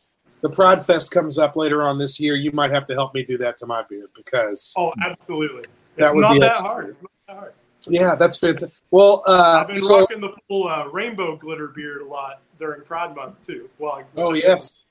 the 0.41 0.49
Pride 0.49 0.83
Fest 0.85 1.11
comes 1.11 1.37
up 1.37 1.55
later 1.55 1.81
on 1.83 1.97
this 1.97 2.19
year, 2.19 2.35
you 2.35 2.51
might 2.51 2.71
have 2.71 2.85
to 2.87 2.93
help 2.93 3.13
me 3.13 3.23
do 3.23 3.37
that 3.39 3.57
to 3.57 3.65
my 3.67 3.83
beard 3.89 4.09
because 4.15 4.73
Oh, 4.77 4.91
absolutely. 5.03 5.65
That 5.97 6.05
It's 6.05 6.15
would 6.15 6.21
not 6.21 6.33
be 6.33 6.39
that 6.39 6.57
hard. 6.57 6.89
It's 6.89 7.01
not 7.01 7.11
that 7.27 7.35
hard. 7.35 7.53
yeah, 7.87 8.15
that's 8.15 8.37
fantastic. 8.37 8.71
Well, 8.91 9.23
uh, 9.25 9.61
I've 9.61 9.67
been 9.67 9.77
so 9.77 9.99
rocking 9.99 10.21
the 10.21 10.33
full 10.47 10.67
uh, 10.67 10.87
rainbow 10.87 11.35
glitter 11.35 11.67
beard 11.67 12.01
a 12.01 12.05
lot 12.05 12.41
during 12.57 12.83
Pride 12.83 13.15
Month 13.15 13.45
too. 13.45 13.69
Well, 13.79 14.03
oh 14.15 14.33
yes, 14.33 14.83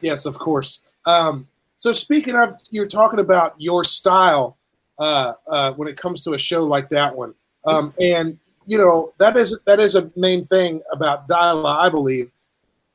yes, 0.00 0.24
of 0.26 0.38
course. 0.38 0.84
Um, 1.06 1.48
so 1.76 1.92
speaking 1.92 2.36
of, 2.36 2.54
you're 2.70 2.86
talking 2.86 3.18
about 3.18 3.54
your 3.58 3.82
style 3.82 4.56
uh, 5.00 5.34
uh, 5.48 5.72
when 5.72 5.88
it 5.88 5.96
comes 5.96 6.20
to 6.22 6.34
a 6.34 6.38
show 6.38 6.62
like 6.64 6.88
that 6.90 7.16
one, 7.16 7.34
um, 7.66 7.92
and 8.00 8.38
you 8.66 8.78
know 8.78 9.12
that 9.18 9.36
is 9.36 9.58
that 9.66 9.80
is 9.80 9.96
a 9.96 10.10
main 10.14 10.44
thing 10.44 10.80
about 10.92 11.26
Dyla, 11.26 11.76
I 11.76 11.88
believe, 11.88 12.32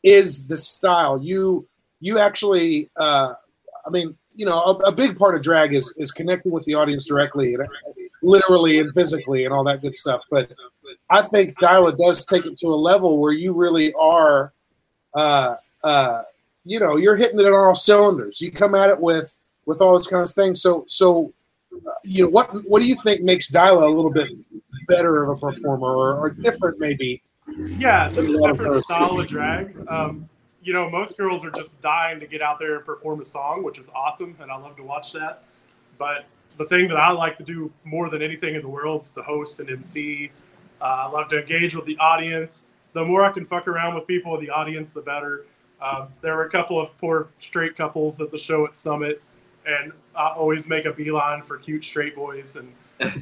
is 0.03 0.47
the 0.47 0.55
style. 0.55 1.21
You 1.21 1.67
you 1.99 2.19
actually, 2.19 2.89
uh, 2.95 3.33
I 3.85 3.89
mean, 3.89 4.15
you 4.37 4.45
know, 4.45 4.61
a, 4.61 4.89
a 4.89 4.91
big 4.91 5.17
part 5.17 5.35
of 5.35 5.41
drag 5.41 5.73
is 5.73 5.93
is 5.97 6.11
connecting 6.11 6.51
with 6.51 6.63
the 6.65 6.75
audience 6.75 7.07
directly, 7.07 7.55
and, 7.55 7.67
literally 8.21 8.79
and 8.79 8.93
physically, 8.93 9.45
and 9.45 9.53
all 9.53 9.63
that 9.63 9.81
good 9.81 9.95
stuff. 9.95 10.21
But 10.29 10.53
I 11.09 11.23
think 11.23 11.59
Dyla 11.59 11.97
does 11.97 12.23
take 12.23 12.45
it 12.45 12.55
to 12.59 12.67
a 12.67 12.75
level 12.75 13.17
where 13.17 13.33
you 13.33 13.53
really 13.53 13.91
are. 13.93 14.53
Uh, 15.15 15.55
uh, 15.83 16.21
you 16.63 16.79
know 16.79 16.97
you're 16.97 17.15
hitting 17.15 17.39
it 17.39 17.45
on 17.45 17.53
all 17.53 17.75
cylinders. 17.75 18.39
You 18.39 18.51
come 18.51 18.75
at 18.75 18.89
it 18.89 18.99
with 18.99 19.33
with 19.65 19.81
all 19.81 19.97
this 19.97 20.07
kind 20.07 20.21
of 20.21 20.31
thing. 20.31 20.53
So 20.53 20.85
so 20.87 21.33
uh, 21.73 21.91
you 22.03 22.23
know 22.23 22.29
what 22.29 22.49
what 22.69 22.81
do 22.81 22.87
you 22.87 22.95
think 22.95 23.23
makes 23.23 23.49
Dyla 23.49 23.83
a 23.83 23.95
little 23.95 24.11
bit 24.11 24.29
better 24.87 25.23
of 25.23 25.29
a 25.29 25.51
performer 25.51 25.95
or, 25.95 26.19
or 26.19 26.29
different 26.29 26.79
maybe? 26.79 27.23
Yeah, 27.57 28.09
this 28.09 28.27
is 28.27 28.35
a 28.35 28.37
A 28.37 28.39
lot 28.39 28.51
of 28.51 28.57
different 28.57 28.85
style 28.85 29.19
of 29.19 29.27
drag. 29.27 29.87
Um, 29.87 30.29
you 30.67 30.73
know, 30.73 30.89
most 30.89 31.17
girls 31.17 31.45
are 31.45 31.51
just 31.51 31.81
dying 31.81 32.19
to 32.19 32.27
get 32.27 32.41
out 32.41 32.59
there 32.59 32.75
and 32.75 32.85
perform 32.85 33.21
a 33.21 33.23
song, 33.23 33.63
which 33.63 33.79
is 33.79 33.89
awesome, 33.95 34.35
and 34.41 34.51
I 34.51 34.57
love 34.57 34.75
to 34.75 34.83
watch 34.83 35.13
that. 35.13 35.45
But 35.97 36.25
the 36.57 36.65
thing 36.65 36.89
that 36.89 36.97
I 36.97 37.09
like 37.11 37.37
to 37.37 37.43
do 37.43 37.71
more 37.85 38.09
than 38.09 38.21
anything 38.21 38.53
in 38.53 38.61
the 38.61 38.67
world 38.67 39.01
is 39.01 39.11
to 39.11 39.21
host 39.21 39.61
and 39.61 39.69
MC. 39.69 40.29
Uh, 40.81 40.83
I 40.83 41.07
love 41.07 41.29
to 41.29 41.39
engage 41.39 41.73
with 41.73 41.85
the 41.85 41.97
audience. 41.99 42.63
The 42.91 43.05
more 43.05 43.23
I 43.23 43.31
can 43.31 43.45
fuck 43.45 43.69
around 43.69 43.95
with 43.95 44.07
people 44.07 44.37
in 44.37 44.43
the 44.43 44.49
audience, 44.49 44.91
the 44.91 45.01
better. 45.01 45.45
Um, 45.81 46.09
there 46.19 46.35
were 46.35 46.43
a 46.43 46.49
couple 46.49 46.81
of 46.81 46.95
poor 46.97 47.29
straight 47.39 47.77
couples 47.77 48.19
at 48.19 48.29
the 48.29 48.37
show 48.37 48.65
at 48.65 48.75
Summit, 48.75 49.23
and 49.65 49.93
I 50.17 50.33
always 50.35 50.67
make 50.67 50.83
a 50.83 50.91
beeline 50.91 51.43
for 51.43 51.57
cute 51.59 51.85
straight 51.85 52.13
boys, 52.13 52.57
and 52.57 52.73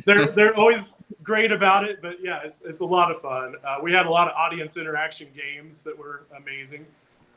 they're 0.03 0.25
they're 0.35 0.55
always 0.55 0.95
great 1.21 1.51
about 1.51 1.83
it. 1.83 2.01
But 2.01 2.23
yeah, 2.23 2.39
it's 2.43 2.63
it's 2.63 2.81
a 2.81 2.85
lot 2.85 3.11
of 3.11 3.21
fun. 3.21 3.53
Uh, 3.63 3.77
we 3.83 3.93
had 3.93 4.07
a 4.07 4.09
lot 4.09 4.27
of 4.27 4.33
audience 4.33 4.77
interaction 4.77 5.27
games 5.35 5.83
that 5.83 5.95
were 5.95 6.23
amazing. 6.35 6.87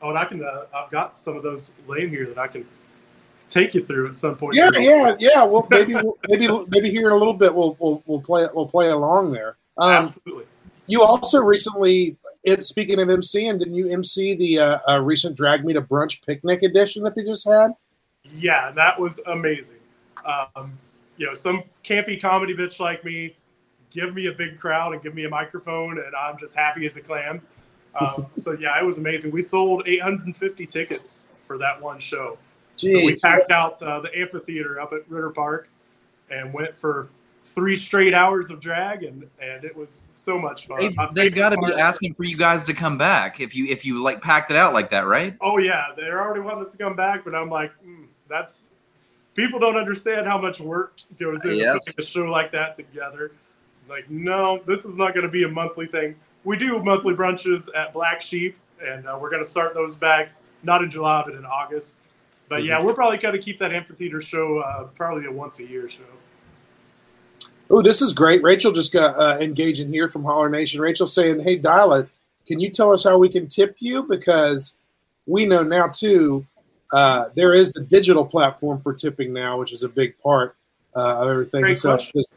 Oh, 0.01 0.09
and 0.09 0.17
I 0.17 0.25
can 0.25 0.43
uh, 0.43 0.65
I've 0.73 0.89
got 0.91 1.15
some 1.15 1.35
of 1.35 1.43
those 1.43 1.75
laying 1.87 2.09
here 2.09 2.25
that 2.27 2.37
I 2.37 2.47
can 2.47 2.65
take 3.49 3.73
you 3.73 3.83
through 3.83 4.07
at 4.07 4.15
some 4.15 4.35
point. 4.35 4.55
Yeah, 4.55 4.69
yeah, 4.75 5.15
yeah. 5.19 5.43
Well, 5.43 5.67
maybe 5.69 5.95
maybe 6.27 6.47
maybe 6.67 6.89
here 6.89 7.07
in 7.07 7.15
a 7.15 7.17
little 7.17 7.33
bit 7.33 7.53
we'll 7.53 7.75
we'll, 7.79 8.03
we'll 8.05 8.21
play 8.21 8.47
we'll 8.53 8.67
play 8.67 8.89
along 8.89 9.31
there. 9.31 9.57
Um, 9.77 10.05
absolutely. 10.05 10.45
you 10.87 11.01
also 11.01 11.41
recently, 11.41 12.17
it, 12.43 12.65
speaking 12.65 13.01
of 13.01 13.07
MCing, 13.07 13.59
didn't 13.59 13.75
you 13.75 13.89
MC 13.89 14.35
the 14.35 14.59
uh, 14.59 14.79
uh, 14.87 15.01
recent 15.01 15.35
Drag 15.35 15.65
Me 15.65 15.73
to 15.73 15.81
Brunch 15.81 16.25
picnic 16.25 16.63
edition 16.63 17.03
that 17.03 17.15
they 17.15 17.23
just 17.23 17.47
had? 17.47 17.71
Yeah, 18.37 18.71
that 18.71 18.99
was 18.99 19.19
amazing. 19.25 19.77
Um, 20.25 20.77
you 21.17 21.25
know, 21.25 21.33
some 21.33 21.63
campy 21.83 22.21
comedy 22.21 22.55
bitch 22.55 22.79
like 22.79 23.03
me, 23.03 23.35
give 23.89 24.13
me 24.13 24.27
a 24.27 24.31
big 24.31 24.59
crowd 24.59 24.93
and 24.93 25.01
give 25.01 25.15
me 25.15 25.25
a 25.25 25.29
microphone, 25.29 25.97
and 25.97 26.15
I'm 26.15 26.37
just 26.37 26.55
happy 26.55 26.85
as 26.85 26.97
a 26.97 27.01
clam. 27.01 27.41
Um, 27.95 28.27
so 28.33 28.53
yeah, 28.53 28.79
it 28.79 28.85
was 28.85 28.97
amazing. 28.97 29.31
We 29.31 29.41
sold 29.41 29.87
850 29.87 30.65
tickets 30.65 31.27
for 31.45 31.57
that 31.57 31.81
one 31.81 31.99
show. 31.99 32.37
So 32.75 33.03
we 33.03 33.17
packed 33.17 33.51
out 33.51 33.81
uh, 33.81 33.99
the 33.99 34.17
amphitheater 34.17 34.79
up 34.79 34.93
at 34.93 35.09
Ritter 35.09 35.31
Park 35.31 35.67
and 36.29 36.53
went 36.53 36.73
for 36.73 37.09
three 37.43 37.75
straight 37.75 38.13
hours 38.13 38.51
of 38.51 38.59
drag, 38.61 39.03
and 39.03 39.27
and 39.41 39.65
it 39.65 39.75
was 39.75 40.07
so 40.09 40.39
much 40.39 40.67
fun. 40.67 40.79
They, 40.79 40.89
My 40.89 41.09
they 41.13 41.23
favorite 41.23 41.35
got 41.35 41.49
to 41.49 41.57
be 41.57 41.73
asking 41.73 42.13
for 42.13 42.23
you 42.23 42.37
guys 42.37 42.63
to 42.65 42.73
come 42.73 42.97
back 42.97 43.41
if 43.41 43.53
you 43.53 43.65
if 43.65 43.83
you 43.83 44.01
like 44.01 44.21
packed 44.21 44.51
it 44.51 44.57
out 44.57 44.73
like 44.73 44.91
that, 44.91 45.07
right? 45.07 45.35
Oh 45.41 45.57
yeah, 45.57 45.87
they're 45.97 46.21
already 46.21 46.39
wanting 46.41 46.61
us 46.61 46.71
to 46.71 46.77
come 46.77 46.95
back, 46.95 47.25
but 47.25 47.35
I'm 47.35 47.49
like, 47.49 47.71
mm, 47.85 48.05
that's 48.29 48.67
people 49.35 49.59
don't 49.59 49.77
understand 49.77 50.25
how 50.25 50.39
much 50.39 50.59
work 50.59 50.93
goes 51.19 51.43
into 51.43 51.57
Yes. 51.57 51.85
putting 51.85 52.03
a 52.03 52.07
show 52.07 52.25
like 52.25 52.51
that 52.51 52.75
together. 52.75 53.31
Like, 53.89 54.09
no, 54.09 54.61
this 54.67 54.85
is 54.85 54.95
not 54.95 55.13
going 55.13 55.25
to 55.25 55.31
be 55.31 55.43
a 55.43 55.47
monthly 55.47 55.87
thing. 55.87 56.15
We 56.43 56.57
do 56.57 56.81
monthly 56.81 57.13
brunches 57.13 57.69
at 57.75 57.93
Black 57.93 58.21
Sheep, 58.21 58.57
and 58.81 59.07
uh, 59.07 59.17
we're 59.19 59.29
going 59.29 59.43
to 59.43 59.49
start 59.49 59.73
those 59.73 59.95
back 59.95 60.29
not 60.63 60.83
in 60.83 60.89
July 60.89 61.23
but 61.25 61.35
in 61.35 61.45
August. 61.45 61.99
But 62.49 62.63
yeah, 62.63 62.81
we're 62.81 62.93
probably 62.93 63.17
going 63.17 63.35
to 63.35 63.41
keep 63.41 63.59
that 63.59 63.71
amphitheater 63.71 64.21
show 64.21 64.59
uh, 64.59 64.85
probably 64.95 65.25
a 65.25 65.31
once 65.31 65.59
a 65.59 65.67
year 65.67 65.87
show. 65.87 66.03
Oh, 67.69 67.83
this 67.83 68.01
is 68.01 68.13
great. 68.13 68.41
Rachel 68.41 68.71
just 68.71 68.91
got 68.91 69.19
uh, 69.19 69.37
engaged 69.39 69.81
in 69.81 69.89
here 69.89 70.07
from 70.07 70.23
Holler 70.23 70.49
Nation. 70.49 70.81
Rachel 70.81 71.05
saying, 71.05 71.41
"Hey, 71.41 71.57
Dial 71.57 72.07
can 72.49 72.59
you 72.59 72.71
tell 72.71 72.91
us 72.91 73.03
how 73.03 73.19
we 73.19 73.29
can 73.29 73.47
tip 73.47 73.75
you? 73.79 74.01
Because 74.01 74.79
we 75.27 75.45
know 75.45 75.61
now 75.61 75.87
too, 75.87 76.47
uh, 76.91 77.25
there 77.35 77.53
is 77.53 77.71
the 77.71 77.81
digital 77.81 78.25
platform 78.25 78.81
for 78.81 78.91
tipping 78.91 79.31
now, 79.31 79.59
which 79.59 79.71
is 79.71 79.83
a 79.83 79.87
big 79.87 80.17
part 80.19 80.55
uh, 80.95 81.21
of 81.21 81.29
everything. 81.29 81.61
Great 81.61 81.77
so, 81.77 81.91
question. 81.91 82.11
just- 82.15 82.33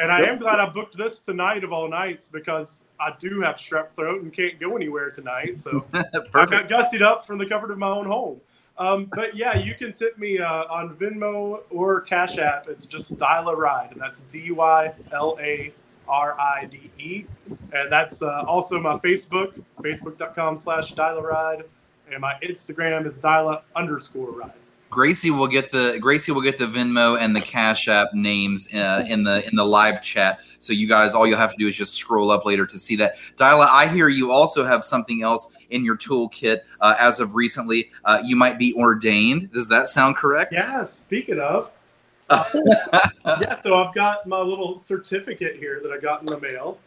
And 0.00 0.10
I 0.10 0.20
Yep. 0.20 0.28
am 0.30 0.38
glad 0.38 0.60
I 0.60 0.66
booked 0.70 0.96
this 0.96 1.20
tonight 1.20 1.62
of 1.62 1.72
all 1.72 1.86
nights 1.88 2.28
because 2.28 2.86
I 2.98 3.12
do 3.18 3.42
have 3.42 3.56
strep 3.56 3.88
throat 3.96 4.22
and 4.22 4.32
can't 4.32 4.58
go 4.58 4.74
anywhere 4.74 5.10
tonight. 5.10 5.58
So 5.58 5.84
I 5.92 6.02
got 6.46 6.68
gussied 6.68 7.02
up 7.02 7.26
from 7.26 7.36
the 7.38 7.44
comfort 7.46 7.70
of 7.70 7.78
my 7.78 7.88
own 7.90 8.06
home. 8.06 8.40
Um, 8.78 9.10
but 9.14 9.36
yeah, 9.36 9.58
you 9.58 9.74
can 9.74 9.92
tip 9.92 10.16
me 10.18 10.38
uh, 10.38 10.64
on 10.70 10.94
Venmo 10.96 11.60
or 11.68 12.00
Cash 12.00 12.38
App. 12.38 12.66
It's 12.66 12.86
just 12.86 13.18
Dyla 13.18 13.54
Ride, 13.54 13.90
and 13.92 14.00
that's 14.00 14.24
D 14.24 14.50
Y 14.52 14.90
L 15.12 15.36
A 15.38 15.70
R 16.08 16.40
I 16.40 16.64
D 16.64 16.90
E. 16.98 17.26
And 17.74 17.92
that's 17.92 18.22
uh, 18.22 18.42
also 18.46 18.80
my 18.80 18.94
Facebook, 18.94 19.62
facebook.com 19.82 20.56
slash 20.56 20.94
Dyla 20.94 21.22
Ride. 21.22 21.64
And 22.10 22.20
my 22.22 22.34
Instagram 22.42 23.06
is 23.06 23.20
Dyla 23.20 23.60
underscore 23.76 24.30
Ride. 24.30 24.52
Gracie 24.90 25.30
will 25.30 25.46
get 25.46 25.70
the 25.70 25.98
Gracie 26.00 26.32
will 26.32 26.42
get 26.42 26.58
the 26.58 26.66
Venmo 26.66 27.18
and 27.18 27.34
the 27.34 27.40
Cash 27.40 27.86
App 27.86 28.12
names 28.12 28.72
uh, 28.74 29.04
in 29.08 29.22
the 29.22 29.46
in 29.48 29.54
the 29.54 29.64
live 29.64 30.02
chat. 30.02 30.40
So 30.58 30.72
you 30.72 30.88
guys, 30.88 31.14
all 31.14 31.26
you'll 31.26 31.38
have 31.38 31.52
to 31.52 31.56
do 31.56 31.68
is 31.68 31.76
just 31.76 31.94
scroll 31.94 32.30
up 32.30 32.44
later 32.44 32.66
to 32.66 32.78
see 32.78 32.96
that. 32.96 33.16
Dyla, 33.36 33.68
I 33.68 33.86
hear 33.86 34.08
you 34.08 34.32
also 34.32 34.64
have 34.64 34.84
something 34.84 35.22
else 35.22 35.56
in 35.70 35.84
your 35.84 35.96
toolkit 35.96 36.62
uh, 36.80 36.96
as 36.98 37.20
of 37.20 37.36
recently. 37.36 37.90
Uh, 38.04 38.20
you 38.24 38.34
might 38.34 38.58
be 38.58 38.74
ordained. 38.74 39.52
Does 39.52 39.68
that 39.68 39.86
sound 39.88 40.16
correct? 40.16 40.52
Yeah, 40.52 40.82
speaking 40.84 41.38
of, 41.38 41.70
yeah, 42.30 43.54
so 43.54 43.76
I've 43.76 43.94
got 43.94 44.26
my 44.26 44.40
little 44.40 44.78
certificate 44.78 45.56
here 45.56 45.80
that 45.82 45.90
I 45.92 45.98
got 45.98 46.20
in 46.20 46.26
the 46.26 46.38
mail. 46.38 46.78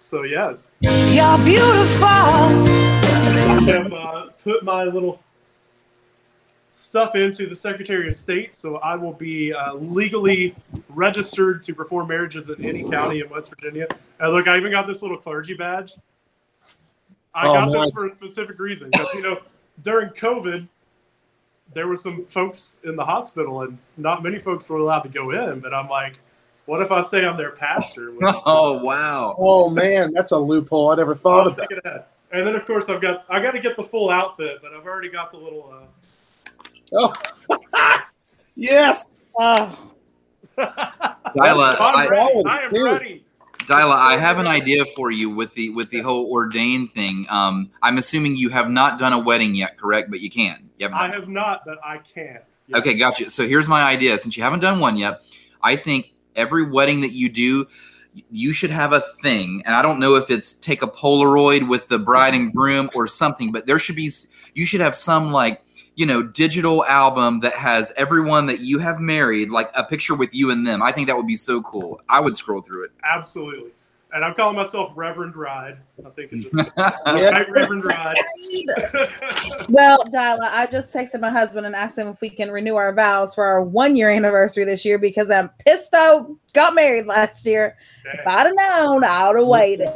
So, 0.00 0.22
yes, 0.22 0.74
You're 0.80 1.38
beautiful. 1.38 2.06
I 2.06 3.60
have 3.66 3.92
uh, 3.92 4.26
put 4.44 4.62
my 4.62 4.84
little 4.84 5.20
stuff 6.88 7.14
into 7.14 7.46
the 7.46 7.54
Secretary 7.56 8.08
of 8.08 8.14
State, 8.14 8.54
so 8.54 8.76
I 8.78 8.94
will 8.96 9.12
be 9.12 9.52
uh, 9.52 9.74
legally 9.74 10.54
registered 10.88 11.62
to 11.64 11.74
perform 11.74 12.08
marriages 12.08 12.48
in 12.50 12.64
any 12.64 12.88
county 12.88 13.20
in 13.20 13.28
West 13.28 13.50
Virginia. 13.50 13.86
And 14.18 14.32
look, 14.32 14.48
I 14.48 14.56
even 14.56 14.72
got 14.72 14.86
this 14.86 15.02
little 15.02 15.18
clergy 15.18 15.54
badge. 15.54 15.92
I 17.34 17.46
Oh, 17.46 17.52
got 17.54 17.68
nice. 17.70 17.84
this 17.86 17.94
for 17.94 18.06
a 18.06 18.10
specific 18.10 18.58
reason 18.58 18.90
because 18.90 19.06
you 19.14 19.22
know 19.22 19.38
during 19.84 20.08
COVID, 20.10 20.66
there 21.74 21.86
were 21.86 21.94
some 21.96 22.24
folks 22.26 22.78
in 22.84 22.96
the 22.96 23.04
hospital, 23.04 23.62
and 23.62 23.76
not 23.98 24.22
many 24.22 24.38
folks 24.38 24.68
were 24.70 24.78
allowed 24.78 25.00
to 25.02 25.08
go 25.10 25.30
in. 25.30 25.60
But 25.60 25.74
I'm 25.74 25.88
like, 25.88 26.18
what 26.64 26.80
if 26.80 26.90
I 26.90 27.02
say 27.02 27.24
I'm 27.24 27.36
their 27.36 27.52
pastor? 27.52 28.12
Oh 28.22 28.82
wow! 28.82 29.36
oh 29.38 29.68
man, 29.68 30.12
that's 30.14 30.32
a 30.32 30.38
loophole 30.38 30.90
I 30.90 30.96
never 30.96 31.14
thought 31.14 31.46
I'll 31.46 31.52
about. 31.52 31.68
think 31.68 31.78
of 31.78 31.84
that. 31.84 32.08
And 32.32 32.46
then 32.46 32.56
of 32.56 32.66
course 32.66 32.88
I've 32.88 33.00
got 33.02 33.24
I 33.28 33.40
got 33.40 33.50
to 33.52 33.60
get 33.60 33.76
the 33.76 33.84
full 33.84 34.10
outfit, 34.10 34.58
but 34.62 34.72
I've 34.72 34.86
already 34.86 35.10
got 35.10 35.30
the 35.30 35.36
little. 35.38 35.70
Uh, 35.72 35.84
Oh, 36.92 37.14
yes. 38.54 39.22
Oh, 39.38 39.90
Dyla, 40.58 41.76
I'm 41.80 41.96
I, 41.96 42.06
ready. 42.08 42.42
I 42.46 42.58
am 42.64 42.72
Dude. 42.72 42.92
ready. 42.92 43.24
Dyla, 43.58 43.92
I 43.92 44.16
have 44.16 44.38
an 44.38 44.48
idea 44.48 44.84
for 44.96 45.10
you 45.10 45.28
with 45.28 45.52
the 45.54 45.68
with 45.70 45.90
the 45.90 46.00
whole 46.00 46.30
ordained 46.32 46.92
thing. 46.92 47.26
Um, 47.28 47.70
I'm 47.82 47.98
assuming 47.98 48.36
you 48.36 48.48
have 48.48 48.70
not 48.70 48.98
done 48.98 49.12
a 49.12 49.18
wedding 49.18 49.54
yet, 49.54 49.76
correct? 49.76 50.10
But 50.10 50.20
you 50.20 50.30
can. 50.30 50.70
You 50.78 50.86
haven't 50.86 50.98
I 50.98 51.08
have 51.08 51.28
not, 51.28 51.62
but 51.66 51.78
I 51.84 51.98
can. 51.98 52.40
Yeah. 52.66 52.78
Okay, 52.78 52.94
gotcha. 52.94 53.28
So 53.30 53.46
here's 53.46 53.68
my 53.68 53.82
idea. 53.82 54.18
Since 54.18 54.36
you 54.36 54.42
haven't 54.42 54.60
done 54.60 54.80
one 54.80 54.96
yet, 54.96 55.20
I 55.62 55.76
think 55.76 56.12
every 56.34 56.64
wedding 56.64 57.02
that 57.02 57.12
you 57.12 57.28
do, 57.28 57.66
you 58.30 58.52
should 58.52 58.70
have 58.70 58.92
a 58.92 59.00
thing. 59.22 59.62
And 59.66 59.74
I 59.74 59.82
don't 59.82 60.00
know 60.00 60.14
if 60.14 60.30
it's 60.30 60.52
take 60.54 60.82
a 60.82 60.86
Polaroid 60.86 61.68
with 61.68 61.88
the 61.88 61.98
bride 61.98 62.34
and 62.34 62.52
groom 62.52 62.90
or 62.94 63.06
something, 63.06 63.52
but 63.52 63.66
there 63.66 63.78
should 63.78 63.96
be, 63.96 64.10
you 64.54 64.66
should 64.66 64.80
have 64.80 64.94
some 64.94 65.32
like, 65.32 65.62
you 65.98 66.06
know, 66.06 66.22
digital 66.22 66.84
album 66.84 67.40
that 67.40 67.54
has 67.54 67.92
everyone 67.96 68.46
that 68.46 68.60
you 68.60 68.78
have 68.78 69.00
married, 69.00 69.50
like 69.50 69.68
a 69.74 69.82
picture 69.82 70.14
with 70.14 70.32
you 70.32 70.52
and 70.52 70.64
them. 70.64 70.80
I 70.80 70.92
think 70.92 71.08
that 71.08 71.16
would 71.16 71.26
be 71.26 71.34
so 71.34 71.60
cool. 71.60 72.00
I 72.08 72.20
would 72.20 72.36
scroll 72.36 72.62
through 72.62 72.84
it. 72.84 72.92
Absolutely. 73.02 73.72
And 74.12 74.24
I'm 74.24 74.32
calling 74.34 74.54
myself 74.54 74.92
Reverend 74.94 75.34
Ride. 75.34 75.78
I 76.06 76.10
think 76.10 76.32
it 76.32 76.42
just 76.42 76.54
Yeah. 76.76 77.44
Reverend 77.50 77.84
Ride. 77.84 78.14
well, 79.70 80.04
Dyla, 80.04 80.48
I 80.52 80.68
just 80.70 80.94
texted 80.94 81.18
my 81.20 81.30
husband 81.30 81.66
and 81.66 81.74
asked 81.74 81.98
him 81.98 82.06
if 82.06 82.20
we 82.20 82.30
can 82.30 82.52
renew 82.52 82.76
our 82.76 82.94
vows 82.94 83.34
for 83.34 83.44
our 83.44 83.60
one 83.60 83.96
year 83.96 84.08
anniversary 84.08 84.64
this 84.64 84.84
year 84.84 84.98
because 85.00 85.32
I'm 85.32 85.50
pissed 85.66 85.92
I 85.94 86.20
got 86.52 86.76
married 86.76 87.06
last 87.06 87.44
year. 87.44 87.76
If 88.04 88.24
I'd 88.24 88.46
have 88.46 88.54
known, 88.54 89.02
I 89.02 89.26
would 89.32 89.40
have 89.40 89.48
waited. 89.48 89.88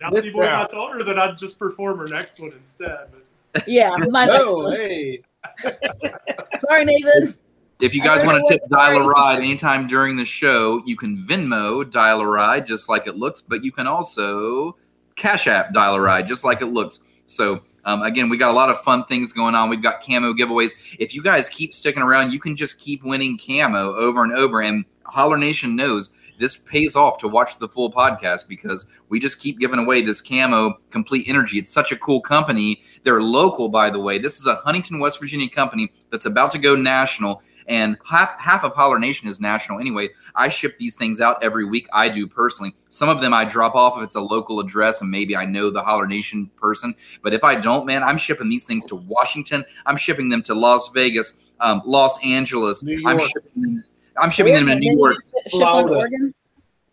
now, 0.00 0.10
Missed 0.10 0.28
see, 0.28 0.32
boys, 0.34 0.50
I 0.50 0.68
told 0.68 0.92
her 0.92 1.02
that 1.02 1.18
I'd 1.18 1.36
just 1.36 1.58
perform 1.58 1.98
her 1.98 2.06
next 2.06 2.38
one 2.38 2.52
instead. 2.52 3.08
But 3.52 3.66
Yeah, 3.66 3.90
my 4.08 4.24
next 4.26 4.44
Oh, 4.46 4.62
one. 4.62 4.76
hey. 4.76 5.20
Sorry, 6.60 6.84
Nathan. 6.84 7.34
If 7.80 7.94
you 7.94 8.02
guys 8.02 8.24
want 8.24 8.44
to 8.44 8.52
tip 8.52 8.68
Dyla. 8.68 9.06
Ride 9.06 9.38
anytime 9.38 9.86
during 9.86 10.16
the 10.16 10.24
show, 10.24 10.82
you 10.84 10.96
can 10.96 11.16
Venmo 11.18 11.84
Dyla 11.84 12.24
Ride 12.24 12.66
just 12.66 12.88
like 12.88 13.06
it 13.06 13.16
looks, 13.16 13.40
but 13.40 13.62
you 13.62 13.70
can 13.70 13.86
also 13.86 14.76
Cash 15.14 15.46
App 15.46 15.72
Dyla 15.72 16.02
Ride 16.02 16.26
just 16.26 16.44
like 16.44 16.60
it 16.60 16.66
looks. 16.66 17.00
So 17.26 17.62
um, 17.84 18.02
again, 18.02 18.28
we 18.28 18.36
got 18.36 18.50
a 18.50 18.54
lot 18.54 18.68
of 18.68 18.80
fun 18.80 19.04
things 19.04 19.32
going 19.32 19.54
on. 19.54 19.70
We've 19.70 19.82
got 19.82 20.04
camo 20.04 20.32
giveaways. 20.34 20.72
If 20.98 21.14
you 21.14 21.22
guys 21.22 21.48
keep 21.48 21.72
sticking 21.72 22.02
around, 22.02 22.32
you 22.32 22.40
can 22.40 22.56
just 22.56 22.80
keep 22.80 23.04
winning 23.04 23.38
camo 23.38 23.94
over 23.94 24.24
and 24.24 24.32
over. 24.32 24.60
And 24.60 24.84
Holler 25.04 25.38
Nation 25.38 25.76
knows 25.76 26.12
this 26.38 26.56
pays 26.56 26.96
off 26.96 27.18
to 27.18 27.28
watch 27.28 27.58
the 27.58 27.68
full 27.68 27.92
podcast 27.92 28.48
because 28.48 28.86
we 29.08 29.20
just 29.20 29.40
keep 29.40 29.58
giving 29.58 29.78
away 29.78 30.02
this 30.02 30.20
camo 30.20 30.78
complete 30.90 31.28
energy. 31.28 31.58
It's 31.58 31.70
such 31.70 31.92
a 31.92 31.96
cool 31.96 32.20
company. 32.20 32.82
They're 33.02 33.22
local, 33.22 33.68
by 33.68 33.90
the 33.90 34.00
way. 34.00 34.18
This 34.18 34.38
is 34.38 34.46
a 34.46 34.56
Huntington, 34.56 34.98
West 35.00 35.20
Virginia 35.20 35.48
company 35.48 35.92
that's 36.10 36.26
about 36.26 36.50
to 36.52 36.58
go 36.58 36.74
national 36.74 37.42
and 37.68 37.98
half 38.04 38.40
half 38.40 38.64
of 38.64 38.74
Holler 38.74 38.98
Nation 38.98 39.28
is 39.28 39.40
national 39.40 39.78
anyway. 39.78 40.08
I 40.34 40.48
ship 40.48 40.78
these 40.78 40.96
things 40.96 41.20
out 41.20 41.42
every 41.42 41.66
week. 41.66 41.86
I 41.92 42.08
do 42.08 42.26
personally. 42.26 42.74
Some 42.88 43.10
of 43.10 43.20
them 43.20 43.34
I 43.34 43.44
drop 43.44 43.74
off 43.74 43.98
if 43.98 44.02
it's 44.02 44.14
a 44.14 44.20
local 44.20 44.58
address 44.58 45.02
and 45.02 45.10
maybe 45.10 45.36
I 45.36 45.44
know 45.44 45.70
the 45.70 45.82
Holler 45.82 46.06
Nation 46.06 46.50
person. 46.56 46.94
But 47.22 47.34
if 47.34 47.44
I 47.44 47.54
don't, 47.54 47.86
man, 47.86 48.02
I'm 48.02 48.16
shipping 48.16 48.48
these 48.48 48.64
things 48.64 48.84
to 48.86 48.96
Washington. 48.96 49.64
I'm 49.84 49.96
shipping 49.96 50.30
them 50.30 50.42
to 50.44 50.54
Las 50.54 50.88
Vegas, 50.94 51.50
um, 51.60 51.82
Los 51.84 52.18
Angeles. 52.24 52.82
I'm 53.06 53.18
shipping 53.18 53.62
them. 53.62 53.84
I'm 54.20 54.30
shipping 54.30 54.54
them 54.54 54.66
to 54.66 54.74
New 54.74 54.96
York. 54.96 55.16
ship 55.48 55.62
on 55.62 55.88
Oregon? 55.88 56.34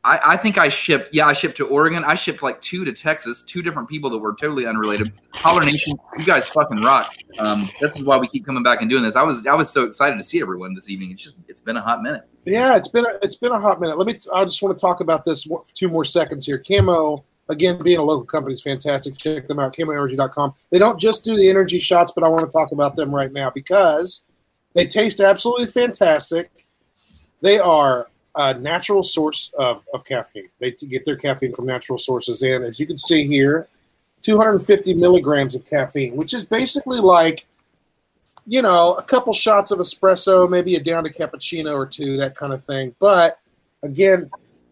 I, 0.05 0.19
I 0.33 0.37
think 0.37 0.59
I 0.59 0.69
shipped. 0.69 1.09
Yeah, 1.13 1.25
I 1.25 1.33
shipped 1.33 1.57
to 1.57 1.67
Oregon. 1.67 2.03
I 2.03 2.13
shipped 2.13 2.43
like 2.43 2.61
two 2.61 2.85
to 2.85 2.93
Texas. 2.93 3.41
Two 3.41 3.63
different 3.63 3.89
people 3.89 4.09
that 4.11 4.19
were 4.19 4.35
totally 4.35 4.67
unrelated. 4.67 5.11
Holler 5.33 5.65
Nation, 5.65 5.97
you 6.15 6.23
guys 6.23 6.47
fucking 6.47 6.81
rock. 6.81 7.11
Um, 7.39 7.67
this 7.81 7.95
is 7.95 8.03
why 8.03 8.17
we 8.17 8.27
keep 8.27 8.45
coming 8.45 8.61
back 8.61 8.81
and 8.81 8.89
doing 8.89 9.01
this. 9.01 9.15
I 9.15 9.23
was 9.23 9.47
I 9.47 9.55
was 9.55 9.71
so 9.71 9.83
excited 9.83 10.17
to 10.17 10.23
see 10.23 10.39
everyone 10.41 10.75
this 10.75 10.91
evening. 10.91 11.09
It's 11.09 11.23
just 11.23 11.37
it's 11.47 11.59
been 11.59 11.77
a 11.77 11.81
hot 11.81 12.03
minute. 12.03 12.21
Yeah, 12.45 12.75
it's 12.75 12.87
been 12.87 13.03
a, 13.03 13.17
it's 13.23 13.37
been 13.37 13.51
a 13.51 13.59
hot 13.59 13.81
minute. 13.81 13.97
Let 13.97 14.05
me. 14.05 14.15
I 14.31 14.43
just 14.43 14.61
want 14.61 14.77
to 14.77 14.81
talk 14.81 14.99
about 14.99 15.25
this 15.25 15.47
one- 15.47 15.63
two 15.73 15.89
more 15.89 16.05
seconds 16.05 16.45
here. 16.45 16.59
Camo 16.59 17.25
again, 17.49 17.81
being 17.81 17.97
a 17.97 18.03
local 18.03 18.25
company 18.25 18.53
is 18.53 18.61
fantastic. 18.61 19.17
Check 19.17 19.47
them 19.47 19.59
out, 19.59 19.75
camoenergy.com. 19.75 20.53
They 20.69 20.79
don't 20.79 20.99
just 20.99 21.25
do 21.25 21.35
the 21.35 21.49
energy 21.49 21.79
shots, 21.79 22.11
but 22.11 22.23
I 22.23 22.27
want 22.27 22.41
to 22.41 22.51
talk 22.51 22.71
about 22.71 22.95
them 22.95 23.13
right 23.13 23.31
now 23.31 23.49
because 23.49 24.25
they 24.73 24.85
taste 24.85 25.19
absolutely 25.19 25.67
fantastic. 25.67 26.64
They 27.45 27.59
are 27.59 28.07
a 28.35 28.55
natural 28.55 29.03
source 29.03 29.51
of, 29.57 29.83
of 29.93 30.03
caffeine. 30.03 30.49
They 30.59 30.71
get 30.71 31.05
their 31.05 31.15
caffeine 31.15 31.53
from 31.53 31.67
natural 31.67 31.99
sources. 31.99 32.41
And 32.41 32.65
as 32.65 32.79
you 32.79 32.87
can 32.87 32.97
see 32.97 33.27
here, 33.27 33.67
250 34.21 34.95
milligrams 34.95 35.53
of 35.53 35.63
caffeine, 35.63 36.15
which 36.15 36.33
is 36.33 36.43
basically 36.43 36.99
like 36.99 37.45
you 38.47 38.61
know, 38.61 38.93
a 38.93 39.03
couple 39.03 39.33
shots 39.33 39.71
of 39.71 39.79
espresso, 39.79 40.49
maybe 40.49 40.75
a 40.75 40.79
down 40.79 41.03
to 41.03 41.11
cappuccino 41.11 41.75
or 41.75 41.85
two, 41.85 42.17
that 42.17 42.35
kind 42.35 42.53
of 42.53 42.63
thing. 42.63 42.95
But 42.99 43.39
again, 43.83 44.29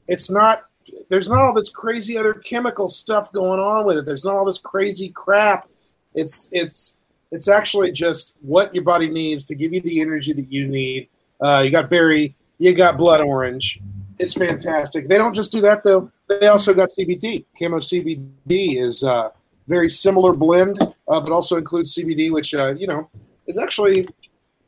it's 0.08 0.30
not. 0.30 0.66
There's 1.10 1.30
not 1.30 1.40
all 1.40 1.54
this 1.54 1.70
crazy 1.70 2.18
other 2.18 2.34
chemical 2.34 2.90
stuff 2.90 3.32
going 3.32 3.60
on 3.60 3.86
with 3.86 3.98
it. 3.98 4.06
There's 4.06 4.26
not 4.26 4.36
all 4.36 4.46
this 4.46 4.58
crazy 4.58 5.10
crap. 5.10 5.70
It's 6.16 6.50
it's 6.52 6.98
it's 7.32 7.48
actually 7.48 7.92
just 7.92 8.36
what 8.42 8.74
your 8.74 8.84
body 8.84 9.10
needs 9.10 9.44
to 9.46 9.56
give 9.56 9.74
you 9.74 9.82
the 9.82 10.02
energy 10.02 10.34
that 10.34 10.52
you 10.52 10.68
need. 10.68 11.08
Uh, 11.40 11.62
you 11.64 11.72
got 11.72 11.90
berry, 11.90 12.36
you 12.64 12.74
got 12.74 12.98
blood 12.98 13.20
orange. 13.20 13.82
It's 14.20 14.34
fantastic. 14.34 15.10
They 15.10 15.18
don't 15.18 15.34
just 15.34 15.52
do 15.52 15.60
that 15.62 15.84
though. 15.84 16.10
They 16.30 16.48
also 16.48 16.74
got 16.74 16.90
CBD. 16.98 17.46
Camo 17.60 17.80
CBD 17.80 18.82
is 18.82 19.04
a 19.04 19.32
very 19.68 19.90
similar 19.90 20.32
blend, 20.32 20.80
uh, 20.82 21.20
but 21.20 21.32
also 21.32 21.58
includes 21.58 21.94
CBD, 21.94 22.32
which 22.32 22.54
uh, 22.54 22.74
you 22.76 22.88
know 22.88 23.10
is 23.48 23.58
actually 23.58 24.06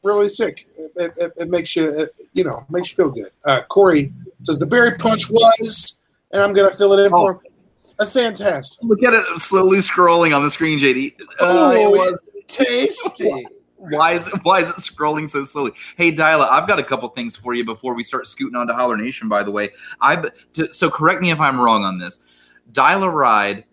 really 0.04 0.28
sick. 0.28 0.68
It, 0.78 1.14
it, 1.18 1.34
it 1.38 1.50
makes 1.50 1.74
you 1.76 1.86
it, 1.88 2.16
you 2.34 2.44
know 2.44 2.66
makes 2.70 2.92
you 2.92 2.98
feel 2.98 3.12
good. 3.12 3.32
Uh, 3.46 3.62
Corey 3.70 4.12
says 4.44 4.60
the 4.60 4.66
berry 4.66 4.98
punch 4.98 5.30
was, 5.30 6.00
and 6.34 6.42
I'm 6.42 6.52
gonna 6.54 6.72
fill 6.72 6.94
it 7.00 7.06
in 7.06 7.12
for 7.12 7.34
him. 7.34 7.40
A 8.00 8.06
fantastic. 8.06 8.84
Look 8.84 9.04
at 9.04 9.14
it 9.14 9.24
slowly 9.40 9.78
scrolling 9.78 10.36
on 10.36 10.44
the 10.44 10.50
screen, 10.50 10.82
JD. 10.82 11.14
Uh, 11.14 11.18
Oh, 11.40 11.94
it 11.94 11.98
was 11.98 12.26
tasty. 12.48 13.48
Why 13.90 14.12
is 14.12 14.28
it 14.28 14.34
why 14.44 14.62
is 14.62 14.70
it 14.70 14.76
scrolling 14.76 15.30
so 15.30 15.44
slowly? 15.44 15.72
Hey, 15.98 16.12
Dyla, 16.12 16.50
I've 16.50 16.68
got 16.68 16.80
a 16.80 16.84
couple 16.84 17.08
things 17.10 17.36
for 17.36 17.54
you 17.54 17.66
before 17.66 17.96
we 17.96 18.04
start 18.04 18.28
scooting 18.28 18.56
on 18.56 18.68
to 18.68 18.74
Holler 18.74 18.98
Nation. 18.98 19.30
By 19.30 19.44
the 19.44 19.52
way, 19.52 19.72
I 20.02 20.24
so 20.70 20.90
correct 20.90 21.22
me 21.22 21.32
if 21.32 21.40
I'm 21.40 21.60
wrong 21.60 21.84
on 21.84 22.00
this. 22.00 22.22
Dyla 22.72 23.12
Ride, 23.12 23.66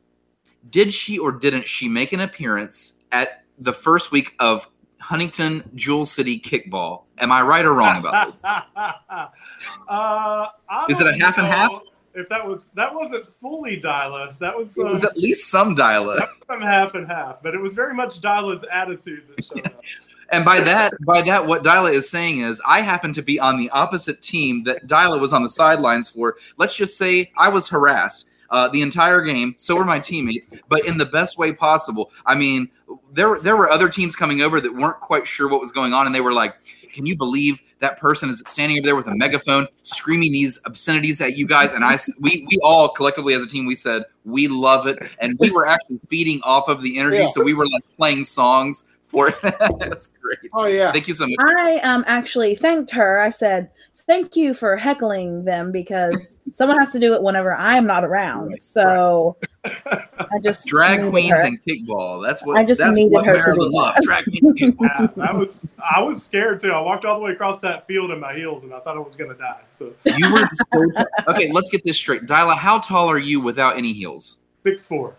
did 0.70 0.92
she 0.92 1.18
or 1.18 1.32
didn't 1.32 1.66
she 1.66 1.88
make 1.88 2.12
an 2.12 2.20
appearance 2.20 3.00
at 3.10 3.44
the 3.58 3.72
first 3.72 4.12
week 4.12 4.34
of 4.38 4.68
Huntington 5.00 5.68
Jewel 5.74 6.04
City 6.04 6.38
Kickball? 6.38 7.06
Am 7.18 7.32
I 7.32 7.42
right 7.42 7.64
or 7.64 7.74
wrong 7.74 7.98
about 7.98 8.32
this? 8.32 8.42
uh, 9.88 10.46
Is 10.88 11.00
it 11.00 11.06
a 11.06 11.18
half 11.18 11.38
and 11.38 11.46
half? 11.46 11.72
If 12.14 12.28
that 12.28 12.46
was 12.46 12.70
that 12.70 12.94
wasn't 12.94 13.26
fully 13.26 13.80
Dyla, 13.80 14.38
that 14.38 14.56
was, 14.56 14.76
It 14.76 14.82
uh, 14.82 14.94
was 14.94 15.04
at 15.04 15.16
least 15.16 15.50
some 15.50 15.74
Dyla. 15.74 16.26
some 16.46 16.60
half 16.60 16.94
and 16.94 17.06
half, 17.06 17.42
but 17.42 17.54
it 17.54 17.60
was 17.60 17.74
very 17.74 17.94
much 17.94 18.20
Dyla's 18.20 18.64
attitude 18.70 19.24
that 19.34 19.44
showed 19.44 19.66
up. 19.66 19.80
And 20.32 20.46
by 20.46 20.60
that, 20.60 20.94
by 21.04 21.20
that, 21.20 21.46
what 21.46 21.62
Dyla 21.62 21.92
is 21.92 22.10
saying 22.10 22.40
is, 22.40 22.58
I 22.66 22.80
happen 22.80 23.12
to 23.12 23.22
be 23.22 23.38
on 23.38 23.58
the 23.58 23.68
opposite 23.68 24.22
team 24.22 24.64
that 24.64 24.86
Dyla 24.86 25.20
was 25.20 25.34
on 25.34 25.42
the 25.42 25.48
sidelines 25.50 26.08
for. 26.08 26.36
Let's 26.56 26.74
just 26.74 26.96
say 26.96 27.30
I 27.36 27.50
was 27.50 27.68
harassed 27.68 28.30
uh, 28.48 28.68
the 28.68 28.80
entire 28.80 29.20
game. 29.20 29.54
So 29.58 29.74
were 29.74 29.84
my 29.84 29.98
teammates, 29.98 30.48
but 30.68 30.86
in 30.86 30.96
the 30.96 31.06
best 31.06 31.36
way 31.36 31.52
possible. 31.52 32.12
I 32.24 32.34
mean, 32.34 32.70
there 33.12 33.40
there 33.40 33.56
were 33.56 33.68
other 33.70 33.90
teams 33.90 34.16
coming 34.16 34.40
over 34.40 34.60
that 34.60 34.74
weren't 34.74 35.00
quite 35.00 35.26
sure 35.26 35.48
what 35.48 35.60
was 35.60 35.70
going 35.70 35.92
on, 35.92 36.06
and 36.06 36.14
they 36.14 36.20
were 36.20 36.32
like, 36.32 36.56
"Can 36.92 37.06
you 37.06 37.16
believe 37.16 37.60
that 37.78 37.98
person 37.98 38.28
is 38.28 38.42
standing 38.46 38.78
over 38.78 38.84
there 38.84 38.96
with 38.96 39.08
a 39.08 39.14
megaphone, 39.14 39.66
screaming 39.82 40.32
these 40.32 40.60
obscenities 40.66 41.20
at 41.20 41.36
you 41.36 41.46
guys?" 41.46 41.72
And 41.72 41.84
I, 41.84 41.98
we 42.20 42.46
we 42.48 42.58
all 42.62 42.88
collectively 42.88 43.34
as 43.34 43.42
a 43.42 43.46
team, 43.46 43.66
we 43.66 43.74
said 43.74 44.04
we 44.24 44.48
love 44.48 44.86
it, 44.86 44.98
and 45.20 45.36
we 45.40 45.50
were 45.50 45.66
actually 45.66 46.00
feeding 46.08 46.40
off 46.42 46.68
of 46.68 46.82
the 46.82 46.98
energy. 46.98 47.18
Yeah. 47.18 47.26
So 47.26 47.42
we 47.42 47.54
were 47.54 47.66
like 47.66 47.84
playing 47.96 48.24
songs 48.24 48.88
for 49.12 49.28
it. 49.42 49.58
That's 49.78 50.08
great. 50.20 50.50
Oh 50.54 50.66
yeah. 50.66 50.90
Thank 50.90 51.06
you 51.06 51.14
so 51.14 51.26
much. 51.26 51.36
I 51.38 51.78
um 51.80 52.04
actually 52.06 52.54
thanked 52.54 52.90
her. 52.92 53.20
I 53.20 53.30
said, 53.30 53.70
"Thank 54.06 54.36
you 54.36 54.54
for 54.54 54.76
heckling 54.76 55.44
them 55.44 55.72
because 55.72 56.38
someone 56.50 56.78
has 56.78 56.92
to 56.92 56.98
do 57.00 57.14
it 57.14 57.22
whenever 57.22 57.54
I 57.54 57.76
am 57.76 57.86
not 57.86 58.04
around." 58.04 58.60
So 58.60 59.36
I 59.64 60.38
just 60.42 60.66
Drag 60.66 61.08
queens 61.10 61.30
her. 61.30 61.44
and 61.44 61.58
kickball. 61.64 62.24
That's 62.24 62.44
what 62.44 62.58
I 62.58 62.64
just 62.64 62.78
that's 62.80 62.92
needed 62.98 63.12
what 63.12 63.24
her 63.26 63.34
to 63.36 63.48
Maryland 63.48 63.72
do 63.72 63.76
loves. 63.78 63.98
Drag 64.06 64.24
queens 64.24 64.42
and 64.62 64.78
kickball. 64.78 65.10
Yeah, 65.16 65.24
I 65.28 65.32
was 65.32 65.68
I 65.96 66.00
was 66.02 66.22
scared 66.22 66.60
too. 66.60 66.72
I 66.72 66.80
walked 66.80 67.04
all 67.04 67.18
the 67.18 67.24
way 67.24 67.32
across 67.32 67.60
that 67.60 67.86
field 67.86 68.10
in 68.10 68.18
my 68.20 68.34
heels, 68.34 68.64
and 68.64 68.72
I 68.74 68.80
thought 68.80 68.96
I 68.96 69.00
was 69.00 69.16
gonna 69.16 69.34
die. 69.34 69.60
So 69.70 69.92
You 70.04 70.32
were 70.32 70.48
so 70.72 71.04
okay. 71.28 71.50
Let's 71.52 71.70
get 71.70 71.84
this 71.84 71.96
straight, 71.96 72.22
Dyla. 72.26 72.56
How 72.56 72.78
tall 72.80 73.08
are 73.08 73.18
you 73.20 73.40
without 73.40 73.76
any 73.76 73.92
heels? 73.92 74.38
six 74.64 74.86
four. 74.86 75.14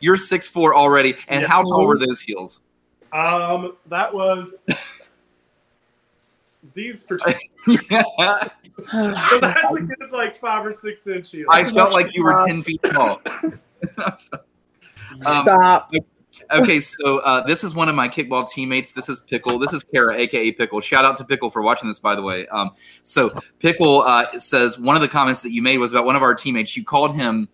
You're 0.00 0.16
six 0.18 0.46
four 0.46 0.74
already, 0.74 1.14
and 1.28 1.42
Yes. 1.42 1.50
how 1.50 1.62
tall 1.62 1.86
were 1.86 1.98
those 1.98 2.20
heels? 2.20 2.60
Um, 3.12 3.76
that 3.86 4.12
was 4.12 4.64
these 6.74 7.04
particular. 7.04 7.38
I 8.18 8.50
So 8.90 9.38
that's 9.40 9.74
a 9.74 9.80
good 9.80 10.10
like 10.12 10.36
five 10.36 10.66
or 10.66 10.72
six 10.72 11.06
inch 11.06 11.30
heel. 11.30 11.46
felt 11.64 11.92
like 11.92 12.14
you 12.14 12.24
were 12.24 12.44
ten 12.46 12.62
feet 12.62 12.82
tall. 12.82 13.20
Um, 15.26 15.44
Stop. 15.44 15.92
Okay, 16.50 16.80
so 16.80 17.18
uh, 17.18 17.46
this 17.46 17.62
is 17.62 17.74
one 17.74 17.88
of 17.88 17.94
my 17.94 18.08
kickball 18.08 18.48
teammates. 18.48 18.90
This 18.90 19.08
is 19.08 19.20
Pickle. 19.20 19.58
This 19.58 19.72
is 19.72 19.84
Kara, 19.84 20.16
aka 20.16 20.50
Pickle. 20.50 20.80
Shout 20.80 21.04
out 21.04 21.16
to 21.18 21.24
Pickle 21.24 21.50
for 21.50 21.62
watching 21.62 21.88
this, 21.88 22.00
by 22.00 22.14
the 22.14 22.22
way. 22.22 22.46
Um, 22.48 22.72
so 23.04 23.32
Pickle 23.60 24.02
uh, 24.02 24.36
says 24.38 24.78
one 24.78 24.96
of 24.96 25.02
the 25.02 25.08
comments 25.08 25.40
that 25.42 25.52
you 25.52 25.62
made 25.62 25.78
was 25.78 25.92
about 25.92 26.04
one 26.04 26.16
of 26.16 26.22
our 26.22 26.34
teammates. 26.34 26.76
You 26.76 26.84
called 26.84 27.14
him, 27.14 27.48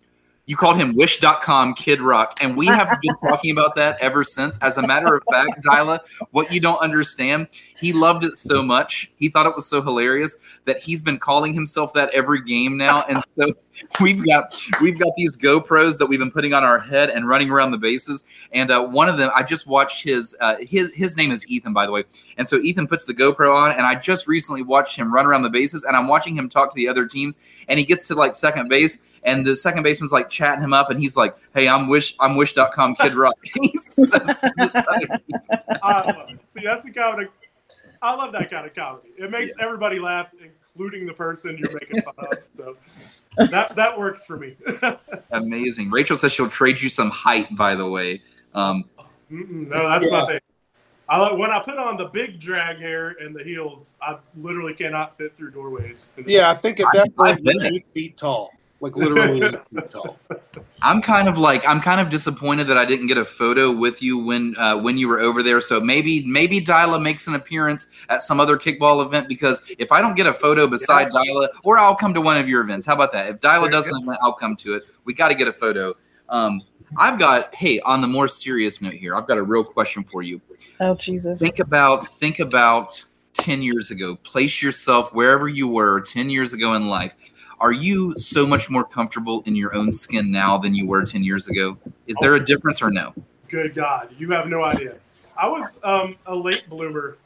you 0.45 0.55
called 0.55 0.77
him 0.77 0.95
Wish.com 0.95 1.75
Kid 1.75 2.01
Rock, 2.01 2.37
and 2.41 2.57
we 2.57 2.65
have 2.67 2.89
been 3.01 3.15
talking 3.27 3.51
about 3.51 3.75
that 3.75 3.97
ever 4.01 4.23
since. 4.23 4.57
As 4.59 4.77
a 4.77 4.85
matter 4.85 5.15
of 5.15 5.23
fact, 5.31 5.63
Dyla, 5.63 5.99
what 6.31 6.51
you 6.51 6.59
don't 6.59 6.79
understand, 6.81 7.47
he 7.77 7.93
loved 7.93 8.25
it 8.25 8.35
so 8.35 8.61
much, 8.61 9.11
he 9.15 9.29
thought 9.29 9.45
it 9.45 9.55
was 9.55 9.65
so 9.65 9.81
hilarious 9.81 10.37
that 10.65 10.81
he's 10.81 11.01
been 11.01 11.19
calling 11.19 11.53
himself 11.53 11.93
that 11.93 12.09
every 12.13 12.41
game 12.41 12.77
now, 12.77 13.03
and 13.07 13.23
so 13.37 13.53
we've 14.01 14.25
got 14.25 14.59
we've 14.81 14.99
got 14.99 15.13
these 15.15 15.37
GoPros 15.37 15.97
that 15.97 16.07
we've 16.07 16.19
been 16.19 16.31
putting 16.31 16.53
on 16.53 16.63
our 16.63 16.79
head 16.79 17.09
and 17.09 17.27
running 17.27 17.49
around 17.49 17.71
the 17.71 17.77
bases. 17.77 18.23
And 18.51 18.71
uh, 18.71 18.85
one 18.85 19.09
of 19.09 19.17
them, 19.17 19.31
I 19.35 19.43
just 19.43 19.67
watched 19.67 20.03
his 20.03 20.35
uh, 20.41 20.55
his 20.61 20.93
his 20.93 21.17
name 21.17 21.31
is 21.31 21.47
Ethan, 21.47 21.73
by 21.73 21.85
the 21.85 21.91
way. 21.91 22.03
And 22.37 22.47
so 22.47 22.57
Ethan 22.57 22.87
puts 22.87 23.05
the 23.05 23.13
GoPro 23.13 23.53
on, 23.53 23.71
and 23.71 23.81
I 23.81 23.95
just 23.95 24.27
recently 24.27 24.61
watched 24.61 24.97
him 24.97 25.13
run 25.13 25.25
around 25.25 25.43
the 25.43 25.49
bases, 25.49 25.83
and 25.83 25.95
I'm 25.95 26.07
watching 26.07 26.35
him 26.35 26.49
talk 26.49 26.71
to 26.71 26.75
the 26.75 26.87
other 26.87 27.05
teams, 27.05 27.37
and 27.67 27.79
he 27.79 27.85
gets 27.85 28.07
to 28.07 28.15
like 28.15 28.35
second 28.35 28.69
base. 28.69 29.03
And 29.23 29.45
the 29.45 29.55
second 29.55 29.83
baseman's 29.83 30.11
like 30.11 30.29
chatting 30.29 30.63
him 30.63 30.73
up, 30.73 30.89
and 30.89 30.99
he's 30.99 31.15
like, 31.15 31.35
"Hey, 31.53 31.67
I'm 31.67 31.87
wish, 31.87 32.15
I'm 32.19 32.35
wish.com 32.35 32.95
kid 32.95 33.13
rock." 33.15 33.35
he 33.61 33.77
says 33.77 34.09
this 34.57 34.75
other 34.75 35.07
team. 35.07 35.39
I 35.83 36.01
love. 36.05 36.39
See, 36.43 36.61
that's 36.63 36.83
the 36.83 36.91
kind 36.91 37.21
of 37.21 37.29
I 38.01 38.15
love 38.15 38.31
that 38.33 38.49
kind 38.49 38.65
of 38.65 38.73
comedy. 38.73 39.09
It 39.17 39.29
makes 39.29 39.53
everybody 39.59 39.99
laugh, 39.99 40.31
including 40.41 41.05
the 41.05 41.13
person 41.13 41.57
you're 41.57 41.71
making 41.71 42.01
fun 42.01 42.13
of. 42.17 42.39
So 42.53 42.77
that 43.37 43.75
that 43.75 43.97
works 43.97 44.25
for 44.25 44.37
me. 44.37 44.55
Amazing. 45.31 45.91
Rachel 45.91 46.17
says 46.17 46.31
she'll 46.31 46.49
trade 46.49 46.81
you 46.81 46.89
some 46.89 47.11
height, 47.11 47.55
by 47.55 47.75
the 47.75 47.87
way. 47.87 48.21
Um, 48.55 48.85
no, 49.29 49.87
that's 49.87 50.09
my 50.09 50.25
thing. 50.25 50.39
I 51.07 51.19
like 51.19 51.37
when 51.37 51.51
I 51.51 51.61
put 51.61 51.77
on 51.77 51.97
the 51.97 52.05
big 52.05 52.39
drag 52.39 52.77
hair 52.77 53.09
and 53.19 53.35
the 53.35 53.43
heels. 53.43 53.95
I 54.01 54.17
literally 54.35 54.73
cannot 54.73 55.15
fit 55.15 55.35
through 55.37 55.51
doorways. 55.51 56.13
Yeah, 56.25 56.49
I 56.49 56.55
think 56.55 56.79
at 56.79 56.87
that 56.93 57.09
I've 57.09 57.15
point 57.15 57.43
been 57.43 57.59
you're 57.59 57.73
eight 57.73 57.85
feet 57.93 58.17
tall, 58.17 58.51
like 58.81 58.95
literally 58.95 59.43
eight 59.43 59.55
feet 59.73 59.89
tall. 59.89 60.17
I'm 60.81 61.01
kind 61.01 61.27
of 61.27 61.37
like 61.37 61.65
I'm 61.67 61.79
kind 61.79 62.01
of 62.01 62.09
disappointed 62.09 62.65
that 62.65 62.77
I 62.77 62.85
didn't 62.85 63.07
get 63.07 63.17
a 63.17 63.25
photo 63.25 63.71
with 63.71 64.01
you 64.01 64.23
when 64.23 64.57
uh, 64.57 64.77
when 64.77 64.97
you 64.97 65.07
were 65.07 65.19
over 65.19 65.41
there. 65.43 65.61
So 65.61 65.79
maybe 65.79 66.25
maybe 66.25 66.59
Dyla 66.59 67.01
makes 67.01 67.27
an 67.27 67.35
appearance 67.35 67.87
at 68.09 68.21
some 68.21 68.39
other 68.39 68.57
kickball 68.57 69.05
event 69.05 69.29
because 69.29 69.61
if 69.77 69.91
I 69.91 70.01
don't 70.01 70.15
get 70.15 70.25
a 70.25 70.33
photo 70.33 70.67
beside 70.67 71.11
Dyla, 71.11 71.49
or 71.63 71.77
I'll 71.77 71.95
come 71.95 72.13
to 72.15 72.21
one 72.21 72.37
of 72.37 72.49
your 72.49 72.61
events. 72.61 72.85
How 72.85 72.95
about 72.95 73.11
that? 73.13 73.29
If 73.29 73.39
Dyla 73.39 73.65
you 73.65 73.71
doesn't, 73.71 74.09
I'll 74.21 74.33
come 74.33 74.55
to 74.57 74.73
it. 74.75 74.83
We 75.05 75.13
got 75.13 75.29
to 75.29 75.35
get 75.35 75.47
a 75.47 75.53
photo. 75.53 75.93
Um, 76.29 76.61
I've 76.97 77.19
got 77.19 77.53
hey 77.55 77.79
on 77.81 78.01
the 78.01 78.07
more 78.07 78.27
serious 78.27 78.81
note 78.81 78.95
here. 78.95 79.15
I've 79.15 79.27
got 79.27 79.37
a 79.37 79.43
real 79.43 79.63
question 79.63 80.03
for 80.03 80.23
you. 80.23 80.41
Oh 80.79 80.95
Jesus. 80.95 81.39
Think 81.39 81.59
about 81.59 82.07
think 82.07 82.39
about 82.39 83.05
10 83.33 83.61
years 83.61 83.91
ago. 83.91 84.15
Place 84.17 84.61
yourself 84.61 85.13
wherever 85.13 85.47
you 85.47 85.67
were 85.67 86.01
10 86.01 86.29
years 86.29 86.53
ago 86.53 86.73
in 86.73 86.87
life. 86.87 87.13
Are 87.61 87.71
you 87.71 88.17
so 88.17 88.47
much 88.47 88.71
more 88.71 88.83
comfortable 88.83 89.43
in 89.45 89.55
your 89.55 89.75
own 89.75 89.91
skin 89.91 90.31
now 90.31 90.57
than 90.57 90.73
you 90.73 90.87
were 90.87 91.05
10 91.05 91.23
years 91.23 91.47
ago? 91.47 91.77
Is 92.07 92.17
there 92.19 92.33
a 92.33 92.43
difference 92.43 92.81
or 92.81 92.89
no? 92.89 93.13
Good 93.49 93.75
God, 93.75 94.09
you 94.17 94.31
have 94.31 94.47
no 94.47 94.63
idea. 94.63 94.95
I 95.37 95.47
was 95.47 95.79
um, 95.83 96.15
a 96.25 96.35
late 96.35 96.65
bloomer 96.67 97.17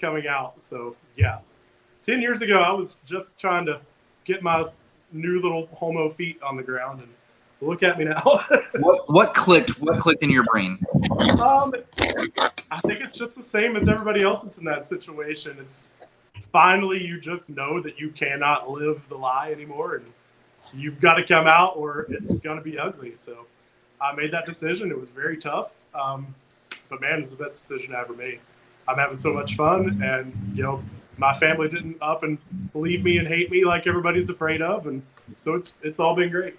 coming 0.00 0.26
out, 0.26 0.58
so 0.62 0.96
yeah. 1.14 1.40
Ten 2.00 2.22
years 2.22 2.40
ago, 2.40 2.60
I 2.60 2.72
was 2.72 2.98
just 3.04 3.38
trying 3.38 3.66
to 3.66 3.80
get 4.24 4.42
my 4.42 4.64
new 5.12 5.40
little 5.42 5.66
homo 5.74 6.08
feet 6.08 6.42
on 6.42 6.56
the 6.56 6.62
ground, 6.62 7.00
and 7.00 7.08
look 7.60 7.82
at 7.82 7.98
me 7.98 8.06
now. 8.06 8.40
What 8.80 9.08
what 9.10 9.34
clicked? 9.34 9.78
What 9.80 10.00
clicked 10.00 10.22
in 10.22 10.30
your 10.30 10.44
brain? 10.44 10.78
um, 11.40 11.72
I 12.70 12.80
think 12.80 13.00
it's 13.00 13.12
just 13.16 13.36
the 13.36 13.42
same 13.42 13.76
as 13.76 13.88
everybody 13.88 14.22
else 14.22 14.42
that's 14.42 14.58
in 14.58 14.64
that 14.64 14.84
situation. 14.84 15.56
It's 15.60 15.92
finally 16.52 17.02
you 17.02 17.20
just 17.20 17.50
know 17.50 17.80
that 17.80 17.98
you 17.98 18.10
cannot 18.10 18.70
live 18.70 19.06
the 19.08 19.16
lie 19.16 19.50
anymore, 19.50 19.96
and 19.96 20.06
you've 20.74 21.00
got 21.00 21.14
to 21.14 21.26
come 21.26 21.46
out, 21.46 21.76
or 21.76 22.06
it's 22.10 22.34
going 22.36 22.58
to 22.58 22.62
be 22.62 22.78
ugly. 22.78 23.16
So 23.16 23.46
I 24.00 24.14
made 24.14 24.32
that 24.32 24.46
decision. 24.46 24.90
It 24.90 24.98
was 24.98 25.10
very 25.10 25.38
tough, 25.38 25.72
um, 25.94 26.34
but 26.88 27.00
man, 27.00 27.18
it's 27.18 27.30
the 27.30 27.42
best 27.42 27.58
decision 27.58 27.94
I 27.94 28.02
ever 28.02 28.14
made. 28.14 28.40
I'm 28.86 28.98
having 28.98 29.18
so 29.18 29.32
much 29.32 29.56
fun, 29.56 30.02
and 30.02 30.32
you 30.54 30.62
know, 30.62 30.82
my 31.16 31.34
family 31.34 31.68
didn't 31.68 31.96
up 32.02 32.22
and 32.22 32.38
believe 32.72 33.02
me 33.02 33.18
and 33.18 33.26
hate 33.26 33.50
me 33.50 33.64
like 33.64 33.86
everybody's 33.86 34.28
afraid 34.28 34.62
of, 34.62 34.86
and 34.86 35.02
so 35.36 35.54
it's 35.54 35.76
it's 35.82 35.98
all 35.98 36.14
been 36.14 36.30
great. 36.30 36.56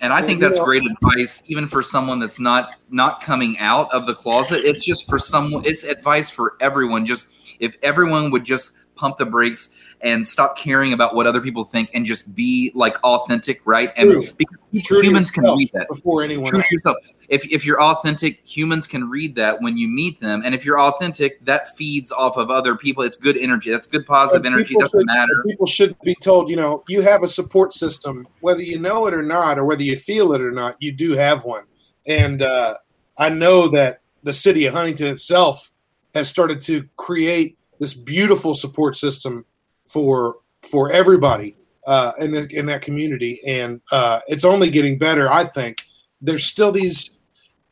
And 0.00 0.12
I 0.12 0.20
think 0.20 0.40
that's 0.40 0.58
you 0.58 0.64
great 0.64 0.82
advice, 0.84 1.42
even 1.46 1.68
for 1.68 1.82
someone 1.82 2.18
that's 2.18 2.40
not 2.40 2.70
not 2.90 3.22
coming 3.22 3.58
out 3.58 3.92
of 3.92 4.06
the 4.06 4.14
closet. 4.14 4.64
It's 4.64 4.84
just 4.84 5.08
for 5.08 5.18
someone. 5.18 5.62
It's 5.64 5.84
advice 5.84 6.28
for 6.28 6.56
everyone. 6.60 7.06
Just 7.06 7.56
if 7.60 7.76
everyone 7.82 8.30
would 8.30 8.44
just 8.44 8.76
pump 8.96 9.18
the 9.18 9.26
brakes 9.26 9.74
and 10.02 10.26
stop 10.26 10.58
caring 10.58 10.92
about 10.92 11.14
what 11.14 11.26
other 11.26 11.40
people 11.40 11.64
think 11.64 11.90
and 11.94 12.04
just 12.04 12.34
be 12.34 12.70
like 12.74 13.02
authentic, 13.02 13.60
right? 13.64 13.92
And 13.96 14.10
True. 14.10 14.26
because 14.36 14.56
True 14.84 15.00
humans 15.00 15.30
can 15.30 15.44
read 15.44 15.70
that. 15.72 15.88
before 15.88 16.22
anyone 16.22 16.50
True 16.50 16.58
else. 16.58 16.70
yourself. 16.70 16.96
If, 17.28 17.50
if 17.50 17.64
you're 17.64 17.80
authentic, 17.80 18.46
humans 18.46 18.86
can 18.86 19.08
read 19.08 19.34
that 19.36 19.62
when 19.62 19.78
you 19.78 19.88
meet 19.88 20.20
them. 20.20 20.42
And 20.44 20.54
if 20.54 20.66
you're 20.66 20.78
authentic, 20.78 21.42
that 21.46 21.74
feeds 21.76 22.12
off 22.12 22.36
of 22.36 22.50
other 22.50 22.76
people. 22.76 23.04
It's 23.04 23.16
good 23.16 23.38
energy. 23.38 23.70
That's 23.70 23.86
good 23.86 24.04
positive 24.04 24.42
But 24.42 24.52
energy. 24.52 24.74
Doesn't 24.74 25.00
should- 25.00 25.06
matter. 25.06 25.32
People 25.46 25.66
should 25.66 25.98
be 26.00 26.14
told, 26.22 26.50
you 26.50 26.56
know, 26.56 26.84
you 26.88 27.00
have 27.00 27.22
a 27.22 27.28
support 27.28 27.72
system, 27.72 28.28
whether 28.40 28.60
you 28.62 28.78
know 28.78 29.06
it 29.06 29.14
or 29.14 29.22
not, 29.22 29.58
or 29.58 29.64
whether 29.64 29.82
you 29.82 29.96
feel 29.96 30.34
it 30.34 30.42
or 30.42 30.52
not. 30.52 30.74
You 30.80 30.92
do 30.92 31.12
have 31.12 31.44
one, 31.44 31.64
and 32.06 32.42
uh, 32.42 32.74
I 33.18 33.30
know 33.30 33.68
that 33.68 34.00
the 34.24 34.32
city 34.34 34.66
of 34.66 34.74
Huntington 34.74 35.06
itself 35.08 35.70
has 36.14 36.28
started 36.28 36.60
to 36.62 36.86
create 36.96 37.56
this 37.78 37.94
beautiful 37.94 38.54
support 38.54 38.96
system 38.96 39.44
for 39.84 40.36
for 40.62 40.90
everybody 40.90 41.56
uh, 41.86 42.12
in 42.18 42.32
the, 42.32 42.48
in 42.50 42.66
that 42.66 42.82
community, 42.82 43.40
and 43.46 43.80
uh, 43.92 44.20
it's 44.26 44.44
only 44.44 44.70
getting 44.70 44.98
better. 44.98 45.30
I 45.30 45.44
think 45.44 45.84
there's 46.20 46.44
still 46.44 46.72
these 46.72 47.16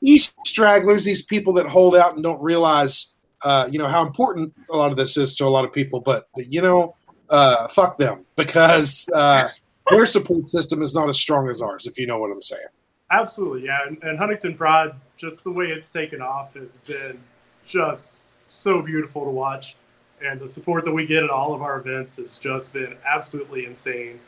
these 0.01 0.35
stragglers, 0.45 1.05
these 1.05 1.23
people 1.23 1.53
that 1.55 1.67
hold 1.67 1.97
out 1.97 2.15
and 2.15 2.23
don't 2.23 2.41
realize, 2.43 3.15
uh, 3.43 3.69
you 3.71 3.79
know, 3.79 3.89
how 3.89 4.07
important 4.07 4.53
a 4.71 4.77
lot 4.77 4.91
of 4.91 4.97
this 4.97 5.17
is 5.17 5.35
to 5.37 5.45
a 5.45 5.49
lot 5.49 5.65
of 5.65 5.73
people. 5.73 6.01
But 6.01 6.29
you 6.37 6.63
know, 6.63 6.97
uh, 7.31 7.69
fuck 7.69 7.99
them 7.99 8.25
because 8.37 9.09
uh, 9.15 9.49
their 9.91 10.07
support 10.07 10.49
system 10.49 10.83
is 10.83 10.95
not 10.95 11.09
as 11.09 11.19
strong 11.19 11.49
as 11.49 11.61
ours. 11.61 11.87
If 11.87 11.99
you 11.99 12.07
know 12.07 12.19
what 12.19 12.31
I'm 12.31 12.43
saying. 12.43 12.67
Absolutely, 13.11 13.67
yeah. 13.67 13.87
And, 13.87 14.03
and 14.03 14.19
Huntington 14.19 14.57
Pride, 14.57 14.93
just 15.17 15.45
the 15.45 15.51
way 15.51 15.67
it's 15.67 15.93
taken 15.93 16.21
off, 16.21 16.55
has 16.55 16.81
been 16.81 17.21
just 17.65 18.17
so 18.49 18.83
beautiful 18.83 19.25
to 19.25 19.31
watch. 19.31 19.77
And 20.23 20.41
the 20.41 20.47
support 20.47 20.85
that 20.85 20.93
we 20.93 21.07
get 21.07 21.23
at 21.23 21.31
all 21.31 21.55
of 21.55 21.63
our 21.63 21.79
events 21.79 22.17
has 22.17 22.39
just 22.39 22.73
been 22.73 22.97
absolutely 23.07 23.67
insane. 23.67 24.21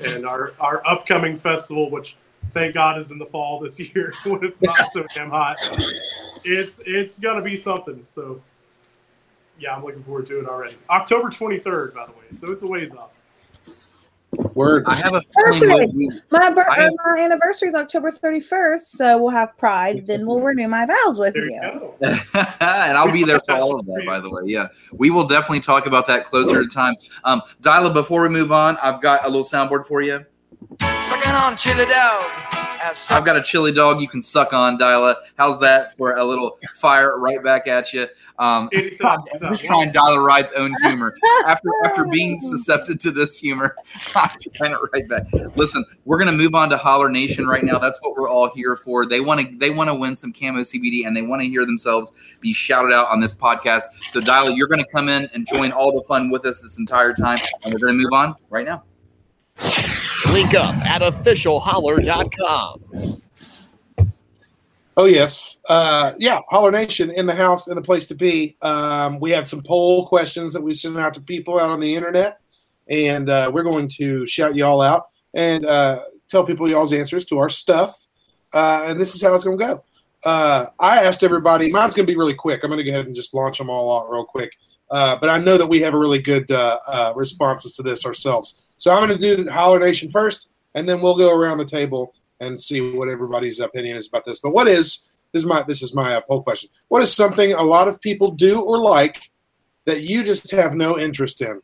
And 0.00 0.26
our, 0.26 0.52
our 0.60 0.82
upcoming 0.86 1.36
festival, 1.36 1.90
which 1.90 2.16
thank 2.52 2.74
God 2.74 2.98
is 2.98 3.10
in 3.10 3.18
the 3.18 3.26
fall 3.26 3.60
this 3.60 3.78
year 3.78 4.12
when 4.24 4.44
it's 4.44 4.62
not 4.62 4.76
so 4.92 5.06
damn 5.14 5.30
hot, 5.30 5.56
it's 6.44 6.80
it's 6.86 7.18
gonna 7.18 7.42
be 7.42 7.56
something. 7.56 8.04
So 8.06 8.40
yeah, 9.58 9.74
I'm 9.74 9.84
looking 9.84 10.02
forward 10.02 10.26
to 10.26 10.38
it 10.40 10.48
already. 10.48 10.76
October 10.88 11.28
23rd, 11.28 11.94
by 11.94 12.06
the 12.06 12.12
way, 12.12 12.24
so 12.34 12.50
it's 12.52 12.62
a 12.62 12.66
ways 12.66 12.94
off. 12.94 13.10
Word. 14.54 14.84
I 14.86 14.94
have 14.96 15.14
a 15.14 15.22
feeling 15.52 15.60
Perfect. 15.90 16.32
My 16.32 16.50
bir- 16.50 16.70
I 16.70 16.80
have- 16.80 16.92
my 17.14 17.22
anniversary 17.22 17.68
is 17.68 17.74
October 17.74 18.12
31st, 18.12 18.88
so 18.88 19.16
we'll 19.18 19.30
have 19.30 19.56
Pride. 19.56 20.06
Then 20.06 20.26
we'll 20.26 20.40
renew 20.40 20.68
my 20.68 20.84
vows 20.86 21.18
with 21.18 21.34
There 21.34 21.44
you. 21.46 21.60
you 21.62 21.94
and 22.34 22.96
I'll 22.98 23.10
be 23.10 23.24
there 23.24 23.40
for 23.46 23.52
all 23.54 23.80
of 23.80 23.86
that, 23.86 24.02
by 24.06 24.20
the 24.20 24.30
way. 24.30 24.42
Yeah, 24.44 24.68
we 24.92 25.10
will 25.10 25.26
definitely 25.26 25.60
talk 25.60 25.86
about 25.86 26.06
that 26.08 26.26
closer 26.26 26.62
to 26.62 26.68
time. 26.68 26.94
Um, 27.24 27.40
Dyla, 27.62 27.92
before 27.94 28.22
we 28.22 28.28
move 28.28 28.52
on, 28.52 28.76
I've 28.82 29.00
got 29.00 29.24
a 29.24 29.28
little 29.28 29.44
soundboard 29.44 29.86
for 29.86 30.02
you. 30.02 30.24
Sucking 30.80 31.32
on 31.32 31.56
chili 31.56 31.86
dog. 31.86 32.22
I've 33.10 33.24
got 33.24 33.36
a 33.36 33.42
chili 33.42 33.72
dog 33.72 34.00
you 34.00 34.08
can 34.08 34.22
suck 34.22 34.52
on, 34.52 34.78
Dyla. 34.78 35.16
How's 35.36 35.58
that 35.60 35.96
for 35.96 36.16
a 36.16 36.24
little 36.24 36.58
fire 36.76 37.18
right 37.18 37.42
back 37.42 37.66
at 37.66 37.92
you? 37.92 38.06
Um, 38.38 38.68
Anytime, 38.72 39.18
I'm 39.20 39.24
anytime. 39.30 39.52
just 39.52 39.64
trying 39.64 39.92
Dyla 39.92 40.24
Ride's 40.24 40.52
own 40.52 40.72
humor. 40.82 41.16
After 41.46 41.68
after 41.84 42.06
being 42.06 42.38
susceptible 42.40 42.98
to 42.98 43.10
this 43.10 43.36
humor, 43.36 43.74
I'm 44.14 44.30
trying 44.54 44.72
it 44.72 44.78
right 44.92 45.08
back. 45.08 45.26
Listen, 45.56 45.84
we're 46.04 46.18
gonna 46.18 46.32
move 46.32 46.54
on 46.54 46.70
to 46.70 46.76
Holler 46.76 47.08
Nation 47.10 47.46
right 47.46 47.64
now. 47.64 47.78
That's 47.78 47.98
what 48.00 48.16
we're 48.16 48.28
all 48.28 48.50
here 48.54 48.76
for. 48.76 49.06
They 49.06 49.20
want 49.20 49.40
to 49.40 49.56
they 49.56 49.70
want 49.70 49.88
to 49.88 49.94
win 49.94 50.14
some 50.14 50.32
camo 50.32 50.60
CBD 50.60 51.06
and 51.06 51.16
they 51.16 51.22
want 51.22 51.42
to 51.42 51.48
hear 51.48 51.66
themselves 51.66 52.12
be 52.40 52.52
shouted 52.52 52.92
out 52.92 53.08
on 53.08 53.20
this 53.20 53.34
podcast. 53.34 53.84
So 54.06 54.20
Dyla, 54.20 54.56
you're 54.56 54.68
gonna 54.68 54.86
come 54.92 55.08
in 55.08 55.28
and 55.34 55.46
join 55.52 55.72
all 55.72 55.92
the 55.92 56.06
fun 56.06 56.30
with 56.30 56.46
us 56.46 56.60
this 56.60 56.78
entire 56.78 57.14
time, 57.14 57.40
and 57.64 57.74
we're 57.74 57.80
gonna 57.80 57.94
move 57.94 58.12
on 58.12 58.36
right 58.50 58.66
now. 58.66 58.84
Link 60.38 60.54
up 60.54 60.76
at 60.86 61.02
officialholler.com. 61.02 62.84
Oh 64.96 65.06
yes, 65.06 65.58
uh, 65.68 66.12
yeah. 66.16 66.38
Holler 66.48 66.70
Nation 66.70 67.10
in 67.10 67.26
the 67.26 67.34
house 67.34 67.66
and 67.66 67.76
the 67.76 67.82
place 67.82 68.06
to 68.06 68.14
be. 68.14 68.56
Um, 68.62 69.18
we 69.18 69.32
have 69.32 69.50
some 69.50 69.64
poll 69.64 70.06
questions 70.06 70.52
that 70.52 70.60
we 70.60 70.74
send 70.74 70.96
out 70.96 71.14
to 71.14 71.20
people 71.20 71.58
out 71.58 71.70
on 71.70 71.80
the 71.80 71.92
internet, 71.92 72.38
and 72.86 73.28
uh, 73.28 73.50
we're 73.52 73.64
going 73.64 73.88
to 73.96 74.28
shout 74.28 74.54
you 74.54 74.64
all 74.64 74.80
out 74.80 75.08
and 75.34 75.66
uh, 75.66 76.04
tell 76.28 76.44
people 76.44 76.70
y'all's 76.70 76.92
answers 76.92 77.24
to 77.24 77.38
our 77.38 77.48
stuff. 77.48 78.06
Uh, 78.52 78.84
and 78.86 79.00
this 79.00 79.16
is 79.16 79.22
how 79.22 79.34
it's 79.34 79.42
going 79.42 79.58
to 79.58 79.64
go. 79.66 79.82
Uh, 80.24 80.66
I 80.78 81.02
asked 81.02 81.24
everybody. 81.24 81.68
Mine's 81.72 81.94
going 81.94 82.06
to 82.06 82.12
be 82.12 82.16
really 82.16 82.34
quick. 82.34 82.62
I'm 82.62 82.70
going 82.70 82.78
to 82.78 82.84
go 82.84 82.92
ahead 82.92 83.06
and 83.06 83.14
just 83.16 83.34
launch 83.34 83.58
them 83.58 83.70
all 83.70 84.00
out 84.00 84.08
real 84.08 84.24
quick. 84.24 84.52
Uh, 84.90 85.16
but 85.20 85.28
I 85.28 85.38
know 85.38 85.58
that 85.58 85.66
we 85.66 85.80
have 85.82 85.94
a 85.94 85.98
really 85.98 86.20
good 86.20 86.50
uh, 86.50 86.78
uh, 86.86 87.12
responses 87.14 87.74
to 87.76 87.82
this 87.82 88.06
ourselves. 88.06 88.62
So 88.76 88.90
I'm 88.90 89.06
going 89.06 89.18
to 89.18 89.36
do 89.36 89.44
the 89.44 89.52
Holler 89.52 89.78
Nation 89.78 90.08
first, 90.08 90.50
and 90.74 90.88
then 90.88 91.00
we'll 91.00 91.16
go 91.16 91.30
around 91.30 91.58
the 91.58 91.64
table 91.64 92.14
and 92.40 92.58
see 92.58 92.80
what 92.80 93.08
everybody's 93.08 93.60
opinion 93.60 93.96
is 93.96 94.08
about 94.08 94.24
this. 94.24 94.40
But 94.40 94.50
what 94.50 94.68
is 94.68 95.08
this 95.32 95.42
is 95.42 95.46
my 95.46 95.62
this 95.62 95.82
is 95.82 95.94
my 95.94 96.14
uh, 96.14 96.20
poll 96.22 96.42
question? 96.42 96.70
What 96.88 97.02
is 97.02 97.14
something 97.14 97.52
a 97.52 97.62
lot 97.62 97.88
of 97.88 98.00
people 98.00 98.30
do 98.30 98.62
or 98.62 98.80
like 98.80 99.30
that 99.84 100.02
you 100.02 100.24
just 100.24 100.50
have 100.52 100.74
no 100.74 100.98
interest 100.98 101.42
in? 101.42 101.60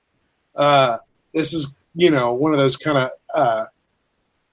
Uh, 0.57 0.99
this 1.33 1.55
is 1.55 1.75
you 1.95 2.11
know 2.11 2.35
one 2.35 2.53
of 2.53 2.59
those 2.59 2.77
kind 2.77 3.11
of 3.35 3.69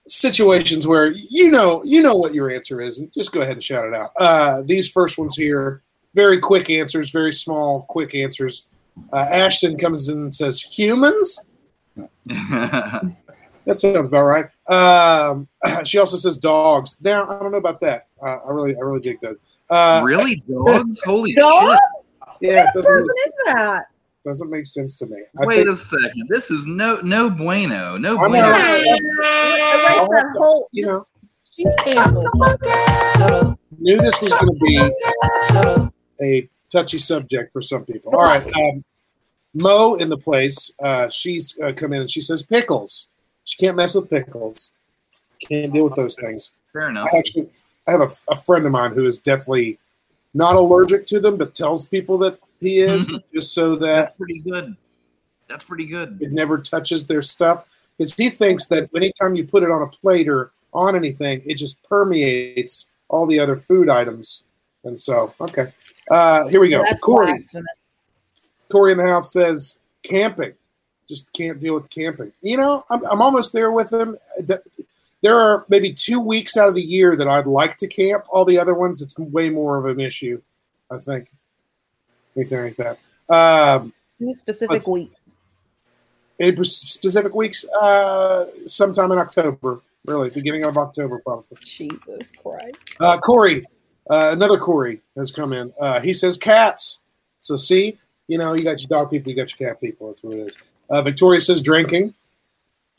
situations 0.04 0.88
where 0.88 1.12
you 1.12 1.52
know 1.52 1.84
you 1.84 2.02
know 2.02 2.16
what 2.16 2.34
your 2.34 2.50
answer 2.50 2.80
is, 2.80 3.00
and 3.00 3.12
just 3.12 3.34
go 3.34 3.42
ahead 3.42 3.54
and 3.54 3.64
shout 3.64 3.86
it 3.86 3.94
out. 3.94 4.66
These 4.66 4.90
first 4.90 5.18
ones 5.18 5.36
here, 5.36 5.84
very 6.14 6.40
quick 6.40 6.70
answers, 6.70 7.10
very 7.12 7.34
small, 7.34 7.84
quick 7.90 8.16
answers. 8.16 8.66
Uh, 9.14 9.18
Ashton 9.32 9.78
comes 9.78 10.10
in 10.10 10.18
and 10.18 10.36
says 10.36 10.62
humans. 10.62 11.40
That 13.68 13.80
sounds 13.80 13.96
about 13.96 14.24
right. 14.24 14.46
Um, 14.70 15.48
she 15.86 16.00
also 16.00 16.18
says 16.18 16.38
dogs. 16.38 16.98
Now 17.00 17.28
I 17.30 17.38
don't 17.40 17.52
know 17.52 17.60
about 17.60 17.80
that. 17.82 18.08
Uh, 18.20 18.38
I 18.38 18.50
really, 18.52 18.76
I 18.76 18.80
really 18.80 19.02
dig 19.02 19.22
those. 19.22 19.44
Uh, 19.70 20.02
really, 20.04 20.38
dogs? 20.50 21.00
Holy 21.04 21.32
Dogs? 21.34 21.70
shit! 21.70 21.80
yeah, 22.42 22.62
it 22.64 22.66
What 22.66 22.74
doesn't 22.74 22.92
person 22.92 23.08
make, 23.08 23.28
is 23.28 23.34
that? 23.54 23.86
doesn't 24.26 24.50
make 24.50 24.66
sense 24.66 24.96
to 24.96 25.06
me. 25.06 25.16
I 25.40 25.46
Wait 25.46 25.58
think, 25.58 25.70
a 25.70 25.76
second. 25.76 26.28
This 26.30 26.50
is 26.50 26.66
no 26.66 26.98
no 27.04 27.30
bueno. 27.30 27.98
No 27.98 28.18
I 28.18 28.24
know. 28.24 28.30
bueno. 28.30 28.48
Erase 28.48 30.08
that 30.10 30.36
whole. 30.40 30.68
you 30.72 30.88
know, 30.88 31.06
She's 31.56 31.74
canceled. 31.86 32.26
knew 33.80 33.98
this 34.02 34.20
was 34.22 34.32
going 34.34 34.48
to 34.48 35.86
be 35.86 35.91
a 36.22 36.48
touchy 36.70 36.98
subject 36.98 37.54
for 37.54 37.62
some 37.62 37.86
people. 37.86 38.16
All 38.16 38.24
right, 38.24 38.46
um, 38.56 38.84
Mo 39.54 39.96
in 39.96 40.10
the 40.10 40.18
place. 40.18 40.74
Uh, 40.82 41.10
she's 41.10 41.60
uh, 41.60 41.74
come 41.74 41.94
in 41.94 42.02
and 42.02 42.10
she 42.10 42.22
says 42.22 42.44
pickles. 42.44 43.10
She 43.44 43.58
can't 43.58 43.76
mess 43.76 43.96
with 43.96 44.10
pickles. 44.10 44.74
Can't 45.50 45.74
deal 45.74 45.86
with 45.86 45.96
those 45.96 46.16
things. 46.16 46.52
Fair 46.72 46.90
enough. 46.90 47.10
I 47.14 47.18
actually, 47.18 47.50
I 47.88 47.92
have 47.92 48.02
a, 48.02 48.10
a 48.30 48.36
friend 48.36 48.66
of 48.66 48.72
mine 48.72 48.94
who 48.94 49.06
is 49.06 49.20
definitely 49.20 49.80
not 50.34 50.56
allergic 50.56 51.06
to 51.08 51.20
them, 51.20 51.38
but 51.38 51.54
tells 51.54 51.88
people 51.88 52.18
that 52.20 52.40
he 52.60 52.80
is 52.80 53.18
just 53.34 53.54
so 53.54 53.76
that 53.78 54.02
That's 54.02 54.18
pretty 54.18 54.40
good. 54.40 54.78
That's 55.50 55.64
pretty 55.64 55.86
good. 55.86 56.20
it 56.22 56.32
never 56.32 56.58
touches 56.58 57.06
their 57.06 57.22
stuff. 57.22 57.66
Because 57.98 58.16
he 58.16 58.30
thinks 58.30 58.68
that 58.68 58.90
anytime 58.96 59.36
you 59.36 59.46
put 59.46 59.64
it 59.64 59.70
on 59.70 59.82
a 59.82 59.88
plate 59.88 60.30
or 60.30 60.52
on 60.74 60.96
anything, 60.96 61.42
it 61.46 61.56
just 61.56 61.84
permeates 61.84 62.90
all 63.10 63.26
the 63.26 63.38
other 63.40 63.58
food 63.58 63.90
items. 63.90 64.46
And 64.86 64.98
so, 64.98 65.34
okay. 65.42 65.74
Uh, 66.10 66.48
here 66.50 66.60
we 66.60 66.70
go. 66.70 66.84
That's 66.84 67.02
Corey, 67.02 67.34
blasphemous. 67.34 67.68
Corey 68.72 68.92
in 68.92 68.98
the 68.98 69.08
house 69.08 69.32
says 69.34 69.80
camping. 70.04 70.54
Just 71.08 71.32
can't 71.34 71.60
deal 71.60 71.74
with 71.76 71.90
camping. 71.90 72.32
You 72.42 72.58
know, 72.58 72.86
I'm, 72.90 73.06
I'm 73.06 73.22
almost 73.22 73.54
there 73.54 73.72
with 73.72 73.92
him. 73.92 74.16
Th- 74.48 74.60
There 75.22 75.38
are 75.38 75.66
maybe 75.70 75.94
two 75.94 76.20
weeks 76.20 76.58
out 76.58 76.68
of 76.70 76.76
the 76.76 76.82
year 76.82 77.16
that 77.16 77.28
I'd 77.28 77.46
like 77.48 77.76
to 77.78 77.88
camp. 77.88 78.26
All 78.30 78.46
the 78.46 78.58
other 78.58 78.74
ones, 78.74 79.02
it's 79.02 79.18
way 79.20 79.50
more 79.50 79.78
of 79.78 79.86
an 79.86 80.00
issue, 80.00 80.42
I 80.90 80.98
think. 80.98 81.30
Anything 82.36 82.64
like 82.64 82.78
that. 82.78 82.98
Um, 83.30 83.94
specific 84.36 84.88
weeks. 84.88 85.20
any 86.40 86.64
specific 86.64 87.36
weeks? 87.36 87.66
Uh, 87.70 88.46
sometime 88.66 89.12
in 89.12 89.20
October, 89.20 89.82
really, 90.06 90.30
beginning 90.30 90.66
of 90.66 90.78
October, 90.78 91.20
probably. 91.24 91.58
Jesus 91.62 92.32
Christ. 92.32 92.78
Uh, 93.00 93.18
Corey, 93.20 93.64
uh, 94.10 94.30
another 94.32 94.58
Corey 94.58 95.02
has 95.16 95.32
come 95.32 95.54
in. 95.54 95.74
Uh, 95.80 96.00
he 96.00 96.14
says 96.14 96.38
cats. 96.38 97.02
So 97.38 97.56
see, 97.56 97.98
you 98.28 98.38
know, 98.38 98.54
you 98.54 98.64
got 98.64 98.82
your 98.82 98.90
dog 98.90 99.12
people, 99.12 99.30
you 99.30 99.36
got 99.36 99.58
your 99.58 99.70
cat 99.70 99.82
people. 99.82 100.08
That's 100.08 100.24
what 100.24 100.36
it 100.36 100.40
is. 100.40 100.58
Uh, 100.90 101.02
Victoria 101.02 101.42
says 101.42 101.62
drinking. 101.62 102.14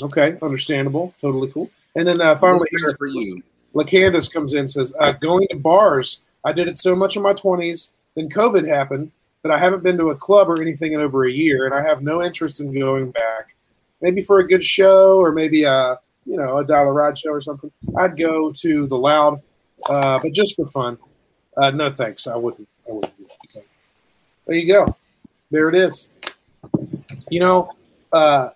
Okay, 0.00 0.36
understandable, 0.42 1.14
totally 1.20 1.50
cool. 1.52 1.70
And 1.94 2.08
then 2.08 2.20
uh, 2.20 2.34
finally, 2.36 2.66
is 2.72 2.94
for 2.94 3.06
you. 3.06 3.42
LaCandace 3.74 4.32
comes 4.32 4.54
in 4.54 4.60
and 4.60 4.70
says, 4.70 4.92
uh, 4.98 5.12
going 5.12 5.46
to 5.50 5.56
bars. 5.56 6.20
I 6.44 6.52
did 6.52 6.68
it 6.68 6.78
so 6.78 6.96
much 6.96 7.16
in 7.16 7.22
my 7.22 7.32
20s. 7.32 7.92
Then 8.14 8.28
COVID 8.28 8.66
happened, 8.66 9.12
but 9.42 9.50
I 9.50 9.58
haven't 9.58 9.82
been 9.82 9.96
to 9.98 10.10
a 10.10 10.14
club 10.14 10.48
or 10.48 10.60
anything 10.60 10.92
in 10.92 11.00
over 11.00 11.24
a 11.24 11.30
year, 11.30 11.66
and 11.66 11.74
I 11.74 11.82
have 11.82 12.02
no 12.02 12.22
interest 12.22 12.60
in 12.60 12.78
going 12.78 13.10
back. 13.10 13.54
Maybe 14.00 14.22
for 14.22 14.38
a 14.38 14.46
good 14.46 14.62
show 14.62 15.16
or 15.18 15.32
maybe 15.32 15.64
a, 15.64 15.98
you 16.26 16.36
know, 16.36 16.58
a 16.58 16.64
Dyla 16.64 16.94
Ride 16.94 17.18
show 17.18 17.30
or 17.30 17.40
something. 17.40 17.70
I'd 17.96 18.16
go 18.16 18.50
to 18.52 18.86
the 18.86 18.96
Loud, 18.96 19.40
uh, 19.88 20.18
but 20.22 20.32
just 20.32 20.56
for 20.56 20.66
fun. 20.66 20.98
Uh, 21.56 21.70
no 21.70 21.90
thanks. 21.90 22.26
I 22.26 22.36
wouldn't. 22.36 22.68
I 22.88 22.92
wouldn't 22.92 23.16
do 23.16 23.24
that. 23.24 23.58
Okay. 23.58 23.66
There 24.46 24.56
you 24.56 24.68
go. 24.68 24.96
There 25.50 25.68
it 25.68 25.74
is. 25.74 26.10
You 27.30 27.40
know, 27.40 27.72
uh, 28.12 28.50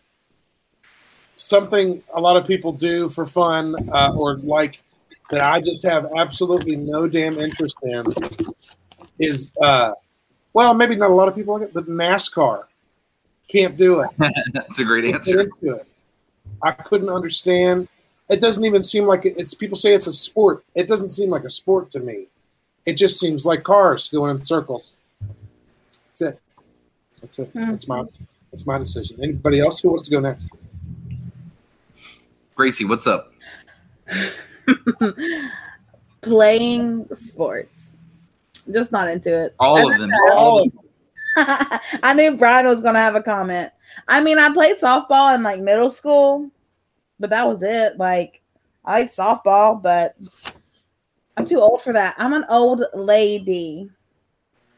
something 1.36 2.02
a 2.14 2.20
lot 2.20 2.36
of 2.36 2.46
people 2.46 2.72
do 2.72 3.08
for 3.08 3.26
fun 3.26 3.74
uh, 3.90 4.12
or 4.14 4.36
like 4.36 4.80
that 5.30 5.44
I 5.44 5.60
just 5.60 5.84
have 5.84 6.10
absolutely 6.16 6.76
no 6.76 7.06
damn 7.06 7.38
interest 7.38 7.76
in 7.82 8.04
is, 9.18 9.52
uh, 9.62 9.92
well, 10.52 10.74
maybe 10.74 10.96
not 10.96 11.10
a 11.10 11.14
lot 11.14 11.28
of 11.28 11.34
people 11.34 11.54
like 11.54 11.68
it, 11.68 11.74
but 11.74 11.88
NASCAR. 11.88 12.64
Can't 13.48 13.76
do 13.76 14.00
it. 14.00 14.10
That's 14.52 14.78
a 14.78 14.84
great 14.84 15.04
answer. 15.04 15.50
I 16.62 16.72
couldn't 16.72 17.10
understand. 17.10 17.88
It 18.28 18.40
doesn't 18.40 18.64
even 18.64 18.82
seem 18.82 19.04
like 19.04 19.24
it, 19.24 19.34
it's. 19.36 19.54
People 19.54 19.76
say 19.76 19.94
it's 19.94 20.06
a 20.06 20.12
sport. 20.12 20.64
It 20.74 20.88
doesn't 20.88 21.10
seem 21.10 21.30
like 21.30 21.44
a 21.44 21.50
sport 21.50 21.90
to 21.90 22.00
me. 22.00 22.26
It 22.86 22.94
just 22.94 23.20
seems 23.20 23.46
like 23.46 23.62
cars 23.62 24.08
going 24.08 24.30
in 24.32 24.38
circles. 24.38 24.96
That's 26.08 26.22
it. 26.22 26.40
That's 27.20 27.38
it. 27.38 27.50
Hmm. 27.52 27.70
That's 27.70 27.88
my. 27.88 28.04
That's 28.50 28.66
my 28.66 28.78
decision. 28.78 29.18
Anybody 29.22 29.60
else 29.60 29.80
who 29.80 29.90
wants 29.90 30.04
to 30.04 30.10
go 30.10 30.20
next? 30.20 30.52
Gracie, 32.54 32.84
what's 32.84 33.06
up? 33.06 33.32
Playing 36.22 37.06
sports. 37.14 37.92
Just 38.70 38.92
not 38.92 39.08
into 39.08 39.44
it. 39.44 39.54
All 39.60 39.92
of 39.92 39.98
them. 40.00 40.10
All 40.32 40.60
of 40.60 40.68
I 41.36 42.14
knew 42.14 42.36
Brian 42.36 42.66
was 42.66 42.80
gonna 42.80 42.98
have 42.98 43.14
a 43.14 43.22
comment. 43.22 43.70
I 44.08 44.22
mean, 44.22 44.38
I 44.38 44.52
played 44.52 44.78
softball 44.78 45.34
in 45.34 45.42
like 45.42 45.60
middle 45.60 45.90
school, 45.90 46.50
but 47.20 47.30
that 47.30 47.46
was 47.46 47.62
it. 47.62 47.96
Like, 47.98 48.42
I 48.84 49.00
like 49.00 49.12
softball, 49.12 49.80
but 49.82 50.16
I'm 51.36 51.44
too 51.44 51.60
old 51.60 51.82
for 51.82 51.92
that. 51.92 52.14
I'm 52.18 52.32
an 52.32 52.44
old 52.48 52.84
lady. 52.94 53.90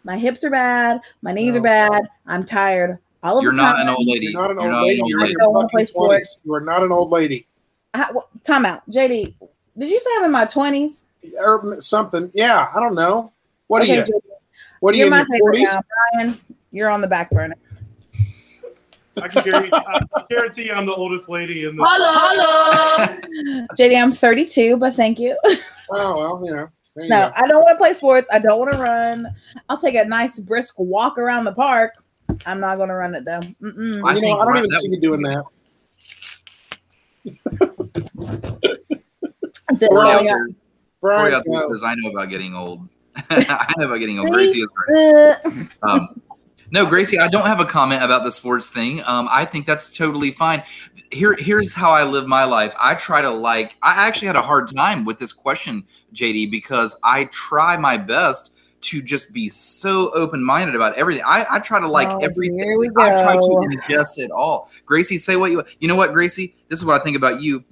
My 0.04 0.16
hips 0.16 0.44
are 0.44 0.50
bad. 0.50 1.00
My 1.22 1.32
knees 1.32 1.54
No. 1.54 1.60
are 1.60 1.64
bad. 1.64 2.08
I'm 2.26 2.44
tired 2.44 2.98
all 3.22 3.38
of 3.38 3.42
You're 3.42 3.52
the 3.52 3.56
not 3.62 3.76
time. 3.76 3.88
an 3.88 3.94
old 3.94 4.06
lady. 4.06 4.26
You're 4.26 4.40
not 4.40 4.50
an 4.50 4.58
old 4.58 4.86
lady. 4.86 5.00
old 5.00 5.10
You're 5.10 5.20
in 5.20 5.26
lady. 5.26 5.34
I 5.36 5.42
don't 5.44 5.48
your 5.48 5.52
wanna 5.52 5.68
play 5.68 5.84
fucking 5.84 5.94
20s. 5.94 6.24
sports. 6.28 6.42
You 6.44 6.54
are 6.54 6.60
not 6.60 6.82
an 6.82 6.92
old 6.92 7.10
lady. 7.10 7.46
I, 7.94 8.10
well, 8.12 8.28
time 8.44 8.64
out, 8.64 8.88
JD. 8.90 9.34
Did 9.76 9.90
you 9.90 10.00
say 10.00 10.10
I'm 10.18 10.24
in 10.24 10.30
my 10.32 10.44
twenties? 10.44 11.04
Or 11.38 11.80
something. 11.80 12.30
Yeah, 12.34 12.68
I 12.74 12.80
don't 12.80 12.94
know. 12.94 13.32
What 13.66 13.82
are 13.82 13.86
you? 13.86 14.02
JD, 14.02 14.10
What 14.80 14.94
are 14.94 14.96
you 14.96 15.04
You're 15.04 15.14
in 15.14 15.18
my 15.18 15.26
your 15.28 15.38
forties? 15.40 15.76
Brian. 16.12 16.38
You're 16.70 16.90
on 16.90 17.00
the 17.00 17.08
back 17.08 17.30
burner. 17.30 17.56
I 19.22 19.28
can 19.28 19.44
guarantee, 19.44 19.70
I 19.72 19.98
can 19.98 20.26
guarantee 20.30 20.70
I'm 20.70 20.86
the 20.86 20.94
oldest 20.94 21.28
lady 21.28 21.64
in 21.64 21.76
this. 21.76 21.88
JD, 23.78 24.00
I'm 24.02 24.12
32, 24.12 24.76
but 24.76 24.94
thank 24.94 25.18
you. 25.18 25.36
Oh 25.90 26.16
well, 26.18 26.42
you 26.44 26.52
know. 26.54 26.68
You 26.96 27.08
No, 27.08 27.28
go. 27.28 27.32
I 27.36 27.46
don't 27.46 27.60
want 27.62 27.70
to 27.74 27.76
play 27.78 27.94
sports. 27.94 28.28
I 28.32 28.38
don't 28.40 28.58
want 28.58 28.72
to 28.72 28.78
run. 28.78 29.26
I'll 29.68 29.78
take 29.78 29.94
a 29.94 30.04
nice 30.04 30.40
brisk 30.40 30.74
walk 30.78 31.16
around 31.18 31.44
the 31.44 31.52
park. 31.52 31.92
I'm 32.46 32.60
not 32.60 32.76
going 32.76 32.88
to 32.88 32.94
run 32.94 33.14
it 33.14 33.24
though. 33.24 33.40
Mm-mm. 33.62 34.02
I 34.04 34.14
you 34.14 34.20
know, 34.22 34.38
I 34.40 34.44
don't 34.44 34.56
even 34.58 34.70
see 34.80 34.88
you 34.90 35.00
doing 35.00 35.22
that. 35.22 35.44
That's 39.68 39.82
it. 39.82 39.90
Corey 39.90 40.04
That's 40.06 40.12
I 40.12 40.14
out 40.14 40.22
got. 40.22 40.24
there- 40.24 40.48
Corey 41.00 41.14
Brian, 41.16 41.34
out 41.34 41.44
there 41.46 41.54
no. 41.54 41.70
says, 41.72 41.84
I 41.84 41.94
know 41.94 42.10
about 42.10 42.28
getting 42.30 42.54
old. 42.56 42.88
I 43.30 43.72
know 43.78 43.86
about 43.86 43.98
getting 43.98 44.18
old. 44.18 44.30
Gracie 44.30 44.60
is 44.62 44.68
right. 44.88 45.36
Um, 45.82 46.20
no, 46.70 46.86
Gracie, 46.86 47.18
I 47.18 47.28
don't 47.28 47.46
have 47.46 47.60
a 47.60 47.64
comment 47.64 48.02
about 48.02 48.24
the 48.24 48.32
sports 48.32 48.68
thing. 48.68 49.02
Um, 49.04 49.28
I 49.30 49.44
think 49.44 49.66
that's 49.66 49.96
totally 49.96 50.30
fine. 50.30 50.62
Here, 51.10 51.34
here's 51.38 51.74
how 51.74 51.90
I 51.90 52.04
live 52.04 52.26
my 52.26 52.44
life. 52.44 52.74
I 52.78 52.94
try 52.94 53.22
to 53.22 53.30
like. 53.30 53.76
I 53.82 54.06
actually 54.06 54.26
had 54.26 54.36
a 54.36 54.42
hard 54.42 54.68
time 54.74 55.04
with 55.04 55.18
this 55.18 55.32
question, 55.32 55.84
JD, 56.14 56.50
because 56.50 56.98
I 57.02 57.24
try 57.26 57.76
my 57.76 57.96
best 57.96 58.54
to 58.80 59.02
just 59.02 59.32
be 59.32 59.48
so 59.48 60.10
open 60.14 60.42
minded 60.42 60.74
about 60.74 60.94
everything. 60.96 61.24
I, 61.26 61.46
I 61.50 61.58
try 61.58 61.80
to 61.80 61.88
like 61.88 62.08
oh, 62.08 62.18
everything. 62.18 62.58
Here 62.58 62.78
we 62.78 62.88
go. 62.88 63.02
I 63.02 63.10
try 63.10 63.34
to 63.34 63.40
go. 63.40 63.60
ingest 63.60 64.18
it 64.18 64.30
all. 64.30 64.70
Gracie, 64.84 65.18
say 65.18 65.36
what 65.36 65.50
you. 65.50 65.64
You 65.80 65.88
know 65.88 65.96
what, 65.96 66.12
Gracie? 66.12 66.56
This 66.68 66.78
is 66.78 66.84
what 66.84 67.00
I 67.00 67.04
think 67.04 67.16
about 67.16 67.40
you. 67.40 67.64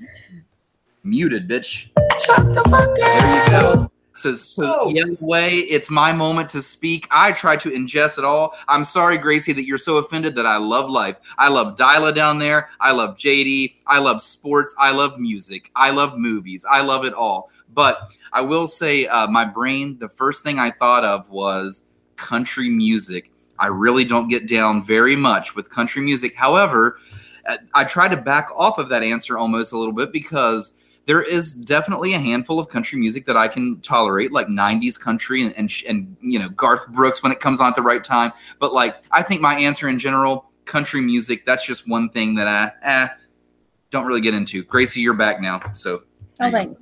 Muted, 1.05 1.49
bitch. 1.49 1.91
Shut 2.21 2.53
the 2.53 2.63
fuck 2.69 2.97
There 2.97 3.45
you 3.45 3.51
go. 3.51 3.91
So, 4.17 4.35
so 4.35 4.79
Oh. 4.81 5.15
away. 5.21 5.51
It's 5.57 5.91
my 5.91 6.13
moment 6.13 6.49
to 6.51 6.63
speak. 6.63 7.07
I 7.11 7.33
try 7.33 7.57
to 7.57 7.71
ingest 7.71 8.19
it 8.19 8.25
all. 8.25 8.57
I'm 8.67 8.83
sorry, 8.83 9.19
Gracie, 9.19 9.53
that 9.53 9.67
you're 9.67 9.79
so 9.79 9.99
offended 9.99 10.35
that 10.37 10.47
I 10.47 10.57
love 10.57 10.89
life. 10.91 11.17
I 11.39 11.49
love 11.49 11.77
Dyla 11.77 12.15
down 12.15 12.39
there. 12.39 12.71
I 12.81 12.93
love 12.93 13.17
JD. 13.17 13.77
I 13.87 13.99
love 13.99 14.23
sports. 14.23 14.75
I 14.79 14.91
love 14.93 15.19
music. 15.19 15.71
I 15.77 15.91
love 15.91 16.17
movies. 16.19 16.65
I 16.71 16.81
love 16.81 17.05
it 17.05 17.13
all. 17.13 17.51
But 17.75 18.17
I 18.33 18.41
will 18.41 18.67
say, 18.67 19.07
uh, 19.07 19.27
my 19.27 19.45
brain, 19.45 19.99
the 19.99 20.09
first 20.09 20.43
thing 20.43 20.59
I 20.59 20.71
thought 20.71 21.05
of 21.05 21.29
was 21.29 21.85
country 22.17 22.71
music. 22.71 23.31
I 23.59 23.67
really 23.67 24.05
don't 24.05 24.29
get 24.29 24.49
down 24.49 24.83
very 24.83 25.17
much 25.17 25.55
with 25.55 25.69
country 25.69 26.01
music. 26.03 26.35
However, 26.35 26.99
uh, 27.47 27.59
I 27.75 27.85
try 27.85 28.09
to 28.09 28.17
back 28.17 28.49
off 28.57 28.79
of 28.79 28.89
that 28.89 29.03
answer 29.03 29.37
almost 29.37 29.73
a 29.73 29.79
little 29.79 29.93
bit 29.93 30.11
because 30.13 30.79
there 31.07 31.23
is 31.23 31.55
definitely 31.55 32.15
a 32.15 32.19
handful 32.19 32.59
of 32.59 32.69
country 32.69 32.99
music 32.99 33.27
that 33.27 33.37
I 33.37 33.49
can 33.49 33.81
tolerate, 33.81 34.33
like 34.33 34.49
'90s 34.49 35.01
country 35.01 35.43
and 35.43 35.55
and, 35.57 35.71
and 35.89 36.17
you 36.21 36.39
know 36.39 36.49
Garth 36.51 36.89
Brooks 36.89 37.23
when 37.23 37.33
it 37.33 37.41
comes 37.41 37.61
on 37.61 37.69
at 37.69 37.77
the 37.77 37.83
right 37.83 38.03
time. 38.03 38.33
But 38.59 38.73
like, 38.73 38.97
I 39.13 39.23
think 39.23 39.41
my 39.41 39.57
answer 39.57 39.89
in 39.89 39.99
general, 39.99 40.51
country 40.65 41.01
music, 41.01 41.47
that's 41.47 41.67
just 41.67 41.89
one 41.89 42.11
thing 42.11 42.35
that 42.35 42.49
I 42.49 42.73
eh, 42.83 43.09
don't 43.91 44.07
really 44.07 44.21
get 44.21 44.35
into. 44.35 44.65
Gracie, 44.65 45.01
you're 45.01 45.15
back 45.15 45.41
now, 45.41 45.61
so 45.73 46.03
Oh, 46.41 46.51
thanks. 46.51 46.81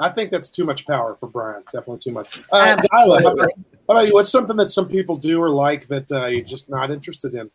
I 0.00 0.08
think 0.08 0.30
that's 0.30 0.48
too 0.48 0.64
much 0.64 0.86
power 0.86 1.16
for 1.18 1.28
Brian. 1.28 1.62
Definitely 1.72 1.98
too 1.98 2.12
much. 2.12 2.40
Uh, 2.52 2.56
Absolutely. 2.56 2.88
Dyla, 2.88 3.22
how 3.22 3.32
about, 3.32 3.50
how 3.56 3.94
about 3.94 4.06
you? 4.06 4.12
What's 4.12 4.30
something 4.30 4.56
that 4.56 4.70
some 4.70 4.88
people 4.88 5.16
do 5.16 5.40
or 5.40 5.50
like 5.50 5.86
that 5.88 6.10
uh, 6.10 6.26
you're 6.26 6.44
just 6.44 6.70
not 6.70 6.90
interested 6.90 7.34
in? 7.34 7.50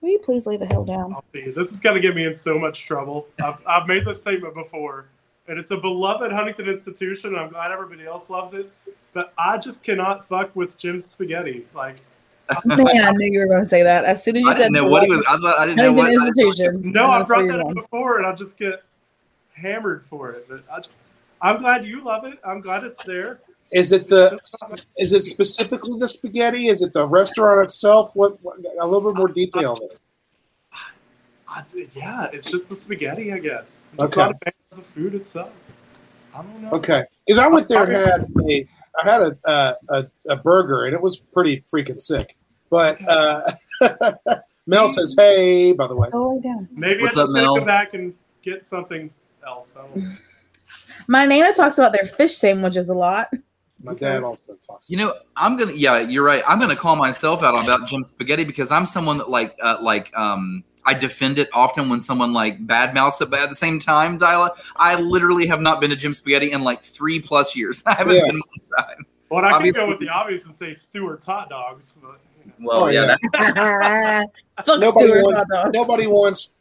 Will 0.00 0.10
you 0.10 0.18
please 0.20 0.46
lay 0.46 0.56
the 0.56 0.66
hell 0.66 0.84
down? 0.84 1.12
I'll 1.14 1.24
see. 1.34 1.50
This 1.50 1.72
is 1.72 1.80
going 1.80 1.96
to 1.96 2.00
get 2.00 2.14
me 2.14 2.24
in 2.24 2.32
so 2.34 2.58
much 2.58 2.86
trouble. 2.86 3.26
I've, 3.42 3.64
I've 3.66 3.86
made 3.88 4.04
this 4.04 4.20
statement 4.20 4.54
before, 4.54 5.06
and 5.48 5.58
it's 5.58 5.70
a 5.72 5.76
beloved 5.76 6.30
Huntington 6.30 6.68
institution, 6.68 7.30
and 7.30 7.38
I'm 7.40 7.50
glad 7.50 7.72
everybody 7.72 8.06
else 8.06 8.30
loves 8.30 8.54
it. 8.54 8.70
But 9.12 9.32
I 9.36 9.58
just 9.58 9.82
cannot 9.82 10.28
fuck 10.28 10.54
with 10.54 10.78
Jim's 10.78 11.06
spaghetti. 11.06 11.66
Like, 11.74 11.96
Man, 12.64 12.80
I 12.80 13.10
knew 13.12 13.30
you 13.32 13.40
were 13.40 13.48
going 13.48 13.62
to 13.62 13.68
say 13.68 13.82
that. 13.82 14.04
As 14.04 14.22
soon 14.22 14.36
as 14.36 14.42
you 14.42 14.48
I 14.50 14.52
said 14.52 14.58
didn't 14.60 14.74
know 14.74 14.86
what 14.86 15.02
he 15.04 15.10
was. 15.10 15.24
I, 15.28 15.36
thought- 15.36 15.58
I 15.58 15.66
didn't 15.66 15.78
know 15.78 15.94
Huntington 16.02 16.20
what. 16.26 16.38
institution. 16.38 16.92
no, 16.92 17.10
I've 17.10 17.26
brought 17.26 17.48
that 17.48 17.60
up 17.60 17.74
before, 17.74 18.18
and 18.18 18.26
I 18.26 18.34
just 18.34 18.58
get 18.58 18.82
hammered 19.52 20.06
for 20.06 20.30
it. 20.30 20.46
But 20.48 20.62
I, 20.70 21.50
I'm 21.50 21.60
glad 21.60 21.84
you 21.84 22.02
love 22.04 22.24
it. 22.24 22.38
I'm 22.44 22.60
glad 22.60 22.84
it's 22.84 23.02
there. 23.04 23.40
Is 23.72 23.92
it 23.92 24.08
the? 24.08 24.38
Is 24.96 25.12
it 25.12 25.24
specifically 25.24 25.98
the 25.98 26.08
spaghetti? 26.08 26.68
Is 26.68 26.82
it 26.82 26.92
the 26.92 27.06
restaurant 27.06 27.62
itself? 27.64 28.10
What? 28.14 28.42
what 28.42 28.56
a 28.80 28.86
little 28.86 29.12
bit 29.12 29.18
more 29.18 29.28
detail. 29.28 29.72
on 29.72 29.78
this. 29.80 30.00
I, 31.50 31.62
yeah, 31.94 32.28
it's 32.32 32.50
just 32.50 32.68
the 32.68 32.74
spaghetti, 32.74 33.32
I 33.32 33.38
guess. 33.38 33.80
I'm 33.92 33.98
just 34.00 34.12
Okay. 34.12 34.20
not 34.20 34.30
a 34.32 34.38
fan 34.44 34.52
of 34.72 34.76
the 34.78 34.84
food 34.84 35.14
itself. 35.14 35.50
I 36.34 36.42
don't 36.42 36.62
know. 36.62 36.70
Okay, 36.72 37.02
because 37.26 37.38
I 37.38 37.48
went 37.48 37.68
there 37.68 37.84
and 37.84 37.92
had 37.92 38.20
a, 38.22 38.66
I 39.02 39.04
had 39.04 39.22
a, 39.22 39.38
uh, 39.48 39.74
a 39.88 40.06
a 40.30 40.36
burger 40.36 40.84
and 40.84 40.94
it 40.94 41.00
was 41.00 41.18
pretty 41.18 41.62
freaking 41.72 42.00
sick. 42.00 42.36
But 42.70 42.98
uh, 43.08 43.50
Mel 44.66 44.88
says, 44.90 45.14
"Hey, 45.16 45.72
by 45.72 45.86
the 45.86 45.96
way, 45.96 46.08
Go 46.10 46.34
lay. 46.44 46.66
Maybe 46.70 47.02
What's 47.02 47.16
I 47.16 47.22
up, 47.22 47.28
just 47.28 47.34
gotta 47.34 47.46
Mel? 47.46 47.56
come 47.56 47.64
back 47.64 47.94
and 47.94 48.14
get 48.42 48.64
something 48.64 49.10
else. 49.46 49.76
I. 49.76 50.16
My 51.08 51.24
Nana 51.24 51.54
talks 51.54 51.78
about 51.78 51.92
their 51.92 52.04
fish 52.04 52.36
sandwiches 52.36 52.90
a 52.90 52.94
lot. 52.94 53.28
My 53.82 53.94
dad 53.94 54.22
also 54.24 54.54
talks." 54.66 54.90
You 54.90 54.96
know, 54.96 55.14
I'm 55.36 55.56
gonna. 55.56 55.72
Yeah, 55.72 56.00
you're 56.00 56.24
right. 56.24 56.42
I'm 56.48 56.58
gonna 56.58 56.74
call 56.76 56.96
myself 56.96 57.42
out 57.42 57.62
about 57.62 57.86
Jim 57.86 58.04
Spaghetti 58.04 58.44
because 58.44 58.70
I'm 58.70 58.86
someone 58.86 59.18
that 59.18 59.30
like, 59.30 59.56
uh, 59.62 59.78
like, 59.80 60.12
um, 60.16 60.64
I 60.84 60.94
defend 60.94 61.38
it 61.38 61.48
often 61.52 61.88
when 61.88 62.00
someone 62.00 62.32
like 62.32 62.66
badmouths 62.66 63.20
it. 63.22 63.30
But 63.30 63.40
at 63.40 63.48
the 63.50 63.54
same 63.54 63.78
time, 63.78 64.18
Dyla, 64.18 64.50
I 64.76 65.00
literally 65.00 65.46
have 65.46 65.60
not 65.60 65.80
been 65.80 65.90
to 65.90 65.96
Jim 65.96 66.12
Spaghetti 66.14 66.50
in 66.52 66.62
like 66.64 66.82
three 66.82 67.20
plus 67.20 67.54
years. 67.54 67.82
I 67.86 67.94
haven't 67.94 68.16
Yeah. 68.16 68.22
been 68.26 68.40
one 68.40 68.84
time. 68.86 69.06
Well, 69.30 69.44
I 69.44 69.62
can 69.62 69.72
go 69.72 69.86
with 69.86 70.00
the 70.00 70.08
obvious 70.08 70.46
and 70.46 70.54
say 70.56 70.72
Stewart's 70.72 71.26
hot 71.26 71.50
dogs, 71.50 71.98
but 72.00 72.18
you 72.44 72.46
know. 72.46 72.54
Well, 72.66 72.84
Oh, 72.84 72.86
yeah, 72.88 73.14
yeah. 73.34 74.24
Fuck 74.64 74.80
Nobody 74.80 74.90
Stewart 75.06 75.24
wants- 75.24 75.44
hot 75.52 75.64
dogs. 75.64 75.70
Nobody 75.74 76.06
wants 76.06 76.54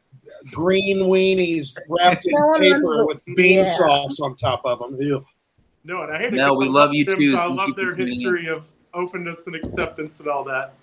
green 0.52 1.00
weenies 1.10 1.78
wrapped 1.90 2.26
in 2.26 2.34
paper 2.60 3.06
with 3.06 3.22
bean 3.38 3.60
yeah. 3.60 3.64
sauce 3.64 4.20
on 4.22 4.36
top 4.36 4.62
of 4.66 4.80
them. 4.80 4.96
Ew. 5.00 5.24
No, 5.88 6.04
and 6.04 6.12
I 6.14 6.20
hate 6.20 6.30
to 6.32 6.36
No, 6.36 6.54
we 6.54 6.68
love 6.68 6.94
you 6.94 7.06
them, 7.06 7.18
too. 7.20 7.32
so 7.32 7.38
I 7.40 7.46
love 7.46 7.76
their 7.76 7.96
history 7.96 8.48
of 8.48 8.66
openness 8.94 9.48
and 9.48 9.56
acceptance 9.56 10.20
and 10.20 10.28
all 10.30 10.44
that. 10.44 10.74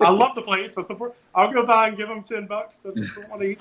I 0.00 0.10
love 0.10 0.34
the 0.34 0.42
place. 0.42 0.76
I 0.76 0.82
support. 0.82 1.14
I'll 1.34 1.52
go 1.52 1.64
by 1.64 1.88
and 1.88 1.96
give 1.96 2.08
them 2.08 2.22
ten 2.22 2.46
bucks. 2.46 2.84
I 2.84 2.90
just 2.94 3.16
want 3.30 3.40
to 3.42 3.48
eat. 3.48 3.60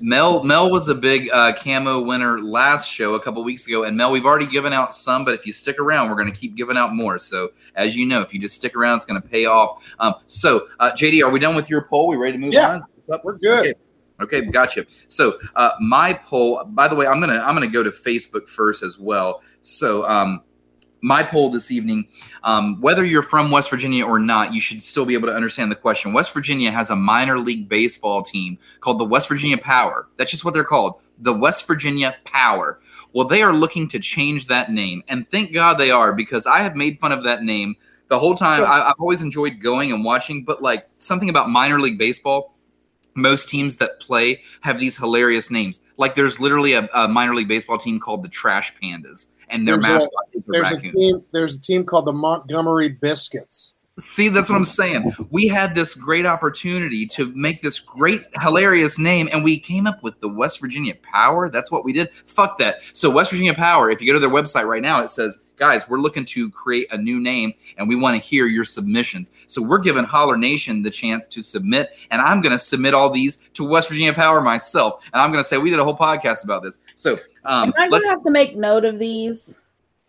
Mel 0.00 0.42
Mel 0.42 0.70
was 0.70 0.88
a 0.88 0.94
big 0.94 1.28
uh, 1.30 1.52
camo 1.52 2.02
winner 2.02 2.40
last 2.40 2.90
show 2.90 3.14
a 3.14 3.20
couple 3.20 3.44
weeks 3.44 3.66
ago, 3.68 3.84
and 3.84 3.96
Mel, 3.96 4.10
we've 4.10 4.24
already 4.24 4.46
given 4.46 4.72
out 4.72 4.94
some, 4.94 5.24
but 5.24 5.34
if 5.34 5.46
you 5.46 5.52
stick 5.52 5.78
around, 5.78 6.08
we're 6.08 6.16
going 6.16 6.32
to 6.32 6.36
keep 6.36 6.56
giving 6.56 6.76
out 6.78 6.94
more. 6.94 7.18
So, 7.18 7.50
as 7.76 7.94
you 7.96 8.06
know, 8.06 8.22
if 8.22 8.32
you 8.32 8.40
just 8.40 8.56
stick 8.56 8.74
around, 8.74 8.96
it's 8.96 9.04
going 9.04 9.20
to 9.20 9.28
pay 9.28 9.44
off. 9.44 9.84
Um, 10.00 10.14
so, 10.26 10.66
uh, 10.80 10.90
JD, 10.92 11.22
are 11.22 11.30
we 11.30 11.38
done 11.38 11.54
with 11.54 11.68
your 11.68 11.82
poll? 11.82 12.08
We 12.08 12.16
ready 12.16 12.32
to 12.32 12.38
move 12.38 12.54
Yeah. 12.54 12.70
on? 12.70 12.80
What's 13.04 13.18
up? 13.20 13.24
We're 13.24 13.36
good. 13.38 13.66
Okay. 13.66 13.74
Okay, 14.22 14.42
gotcha. 14.42 14.86
So 15.08 15.38
uh, 15.56 15.70
my 15.80 16.12
poll. 16.12 16.64
By 16.64 16.88
the 16.88 16.94
way, 16.94 17.06
I'm 17.06 17.20
gonna 17.20 17.38
I'm 17.38 17.54
gonna 17.54 17.68
go 17.68 17.82
to 17.82 17.90
Facebook 17.90 18.48
first 18.48 18.82
as 18.82 18.98
well. 18.98 19.42
So 19.60 20.06
um, 20.08 20.42
my 21.02 21.22
poll 21.22 21.50
this 21.50 21.70
evening 21.70 22.06
um, 22.44 22.80
whether 22.80 23.04
you're 23.04 23.22
from 23.22 23.50
West 23.50 23.70
Virginia 23.70 24.04
or 24.04 24.18
not, 24.18 24.52
you 24.52 24.60
should 24.60 24.82
still 24.82 25.04
be 25.04 25.14
able 25.14 25.28
to 25.28 25.34
understand 25.34 25.70
the 25.70 25.76
question. 25.76 26.12
West 26.12 26.32
Virginia 26.32 26.70
has 26.70 26.90
a 26.90 26.96
minor 26.96 27.38
league 27.38 27.68
baseball 27.68 28.22
team 28.22 28.58
called 28.80 28.98
the 28.98 29.04
West 29.04 29.28
Virginia 29.28 29.58
Power. 29.58 30.08
That's 30.16 30.30
just 30.30 30.44
what 30.44 30.54
they're 30.54 30.64
called 30.64 31.00
the 31.18 31.32
West 31.32 31.66
Virginia 31.66 32.16
Power. 32.24 32.80
Well, 33.12 33.26
they 33.26 33.42
are 33.42 33.54
looking 33.54 33.86
to 33.88 33.98
change 33.98 34.48
that 34.48 34.70
name. 34.72 35.02
And 35.08 35.28
thank 35.28 35.52
God 35.52 35.74
they 35.74 35.90
are 35.90 36.12
because 36.12 36.46
I 36.46 36.58
have 36.60 36.74
made 36.74 36.98
fun 36.98 37.12
of 37.12 37.22
that 37.24 37.44
name 37.44 37.76
the 38.08 38.18
whole 38.18 38.34
time. 38.34 38.64
I, 38.64 38.88
I've 38.88 38.98
always 38.98 39.22
enjoyed 39.22 39.60
going 39.60 39.92
and 39.92 40.04
watching, 40.04 40.44
but 40.44 40.62
like 40.62 40.88
something 40.98 41.28
about 41.28 41.48
minor 41.48 41.80
league 41.80 41.98
baseball 41.98 42.54
most 43.14 43.48
teams 43.48 43.76
that 43.78 44.00
play 44.00 44.42
have 44.62 44.78
these 44.80 44.96
hilarious 44.96 45.50
names. 45.50 45.80
Like 45.96 46.14
there's 46.14 46.40
literally 46.40 46.72
a, 46.74 46.88
a 46.94 47.08
minor 47.08 47.34
league 47.34 47.48
baseball 47.48 47.78
team 47.78 48.00
called 48.00 48.22
the 48.22 48.28
Trash 48.28 48.74
Pandas, 48.76 49.28
and 49.48 49.66
their 49.66 49.76
There's 49.76 49.84
a- 49.86 49.92
mascot 49.92 50.12
is 50.32 50.42
a 50.42 50.50
There's 50.50 50.70
a 50.70 50.74
raccoon. 50.74 50.92
team. 50.92 51.22
There's 51.32 51.56
a 51.56 51.60
team 51.60 51.84
called 51.84 52.06
the 52.06 52.12
Montgomery 52.12 52.88
Biscuits. 52.90 53.74
See, 54.04 54.30
that's 54.30 54.48
what 54.48 54.56
I'm 54.56 54.64
saying. 54.64 55.12
We 55.30 55.46
had 55.46 55.74
this 55.74 55.94
great 55.94 56.24
opportunity 56.24 57.04
to 57.08 57.30
make 57.34 57.60
this 57.60 57.78
great, 57.78 58.22
hilarious 58.40 58.98
name, 58.98 59.28
and 59.30 59.44
we 59.44 59.60
came 59.60 59.86
up 59.86 60.02
with 60.02 60.18
the 60.20 60.30
West 60.30 60.62
Virginia 60.62 60.94
Power. 61.02 61.50
That's 61.50 61.70
what 61.70 61.84
we 61.84 61.92
did. 61.92 62.08
Fuck 62.26 62.56
that. 62.58 62.76
So, 62.94 63.10
West 63.10 63.30
Virginia 63.32 63.52
Power, 63.52 63.90
if 63.90 64.00
you 64.00 64.06
go 64.06 64.14
to 64.14 64.18
their 64.18 64.30
website 64.30 64.66
right 64.66 64.80
now, 64.80 65.02
it 65.02 65.08
says, 65.08 65.44
guys, 65.62 65.88
we're 65.88 66.00
looking 66.00 66.24
to 66.24 66.50
create 66.50 66.92
a 66.92 66.98
new 66.98 67.20
name 67.20 67.52
and 67.78 67.88
we 67.88 67.94
want 67.94 68.20
to 68.20 68.20
hear 68.20 68.46
your 68.46 68.64
submissions. 68.64 69.30
So, 69.46 69.62
we're 69.62 69.78
giving 69.78 70.02
Holler 70.02 70.36
Nation 70.36 70.82
the 70.82 70.90
chance 70.90 71.28
to 71.28 71.40
submit, 71.40 71.90
and 72.10 72.20
I'm 72.20 72.40
going 72.40 72.50
to 72.50 72.58
submit 72.58 72.94
all 72.94 73.10
these 73.10 73.36
to 73.54 73.62
West 73.62 73.88
Virginia 73.88 74.12
Power 74.12 74.40
myself. 74.40 75.04
And 75.12 75.22
I'm 75.22 75.30
going 75.30 75.42
to 75.42 75.48
say, 75.48 75.58
we 75.58 75.70
did 75.70 75.78
a 75.78 75.84
whole 75.84 75.96
podcast 75.96 76.42
about 76.42 76.64
this. 76.64 76.80
So, 76.96 77.12
um, 77.44 77.68
Am 77.68 77.74
I 77.76 77.86
let's, 77.86 78.04
gonna 78.04 78.16
have 78.16 78.24
to 78.24 78.30
make 78.32 78.56
note 78.56 78.84
of 78.84 78.98
these? 78.98 79.60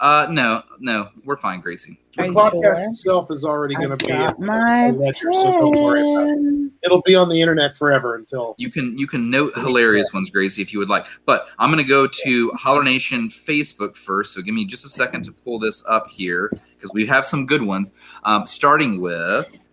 Uh, 0.03 0.27
no, 0.29 0.61
no, 0.79 1.07
we're 1.23 1.37
fine, 1.37 1.61
Gracie. 1.61 1.97
The 2.17 2.23
podcast 2.23 2.51
sure? 2.51 2.73
itself 2.81 3.31
is 3.31 3.45
already 3.45 3.73
going 3.73 3.89
to 3.89 3.95
be 3.95 4.07
got 4.07 4.37
a- 4.37 4.41
my 4.41 4.87
a 4.87 4.91
ledger, 4.91 5.31
so 5.31 5.43
don't 5.43 5.81
worry 5.81 6.01
about 6.01 6.27
it. 6.27 6.71
It'll 6.83 7.01
be 7.03 7.15
on 7.15 7.29
the 7.29 7.39
internet 7.39 7.77
forever 7.77 8.15
until 8.15 8.53
You 8.57 8.69
can 8.69 8.97
you 8.97 9.07
can 9.07 9.29
note 9.29 9.53
hilarious 9.55 10.13
ones, 10.13 10.29
Gracie, 10.29 10.61
if 10.61 10.73
you 10.73 10.79
would 10.79 10.89
like. 10.89 11.07
But 11.25 11.47
I'm 11.57 11.69
gonna 11.69 11.85
go 11.85 12.05
to 12.25 12.51
Holler 12.51 12.83
Nation 12.83 13.29
Facebook 13.29 13.95
first. 13.95 14.33
So 14.33 14.41
give 14.41 14.53
me 14.53 14.65
just 14.65 14.85
a 14.85 14.89
second 14.89 15.23
to 15.23 15.31
pull 15.31 15.57
this 15.57 15.85
up 15.87 16.09
here 16.09 16.51
because 16.75 16.91
we 16.93 17.05
have 17.05 17.25
some 17.25 17.45
good 17.45 17.63
ones. 17.63 17.93
Um, 18.25 18.45
starting 18.45 18.99
with 18.99 19.65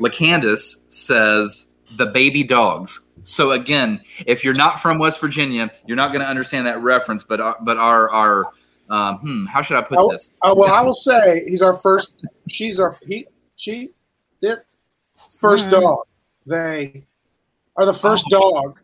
LaCandis 0.00 0.90
says 0.90 1.70
the 1.96 2.06
baby 2.06 2.42
dogs. 2.42 3.05
So 3.26 3.52
again, 3.52 4.00
if 4.26 4.44
you're 4.44 4.54
not 4.54 4.80
from 4.80 4.98
West 4.98 5.20
Virginia, 5.20 5.70
you're 5.84 5.96
not 5.96 6.12
going 6.12 6.20
to 6.20 6.28
understand 6.28 6.66
that 6.68 6.80
reference. 6.80 7.24
But 7.24 7.40
our, 7.40 7.56
but 7.60 7.76
our 7.76 8.08
our 8.10 8.44
um, 8.88 9.18
hmm, 9.18 9.44
how 9.46 9.62
should 9.62 9.76
I 9.76 9.82
put 9.82 9.98
Oh, 9.98 10.10
this? 10.10 10.32
Oh 10.42 10.54
well, 10.54 10.72
I 10.72 10.80
will 10.82 10.94
say 10.94 11.42
he's 11.46 11.60
our 11.60 11.74
first. 11.74 12.24
She's 12.48 12.78
our 12.78 12.94
he. 13.06 13.26
She 13.56 13.90
did 14.40 14.58
first 15.40 15.66
Mhm. 15.66 15.70
dog. 15.70 16.06
They 16.46 17.04
are 17.76 17.84
the 17.84 17.94
first 17.94 18.26
dog 18.30 18.78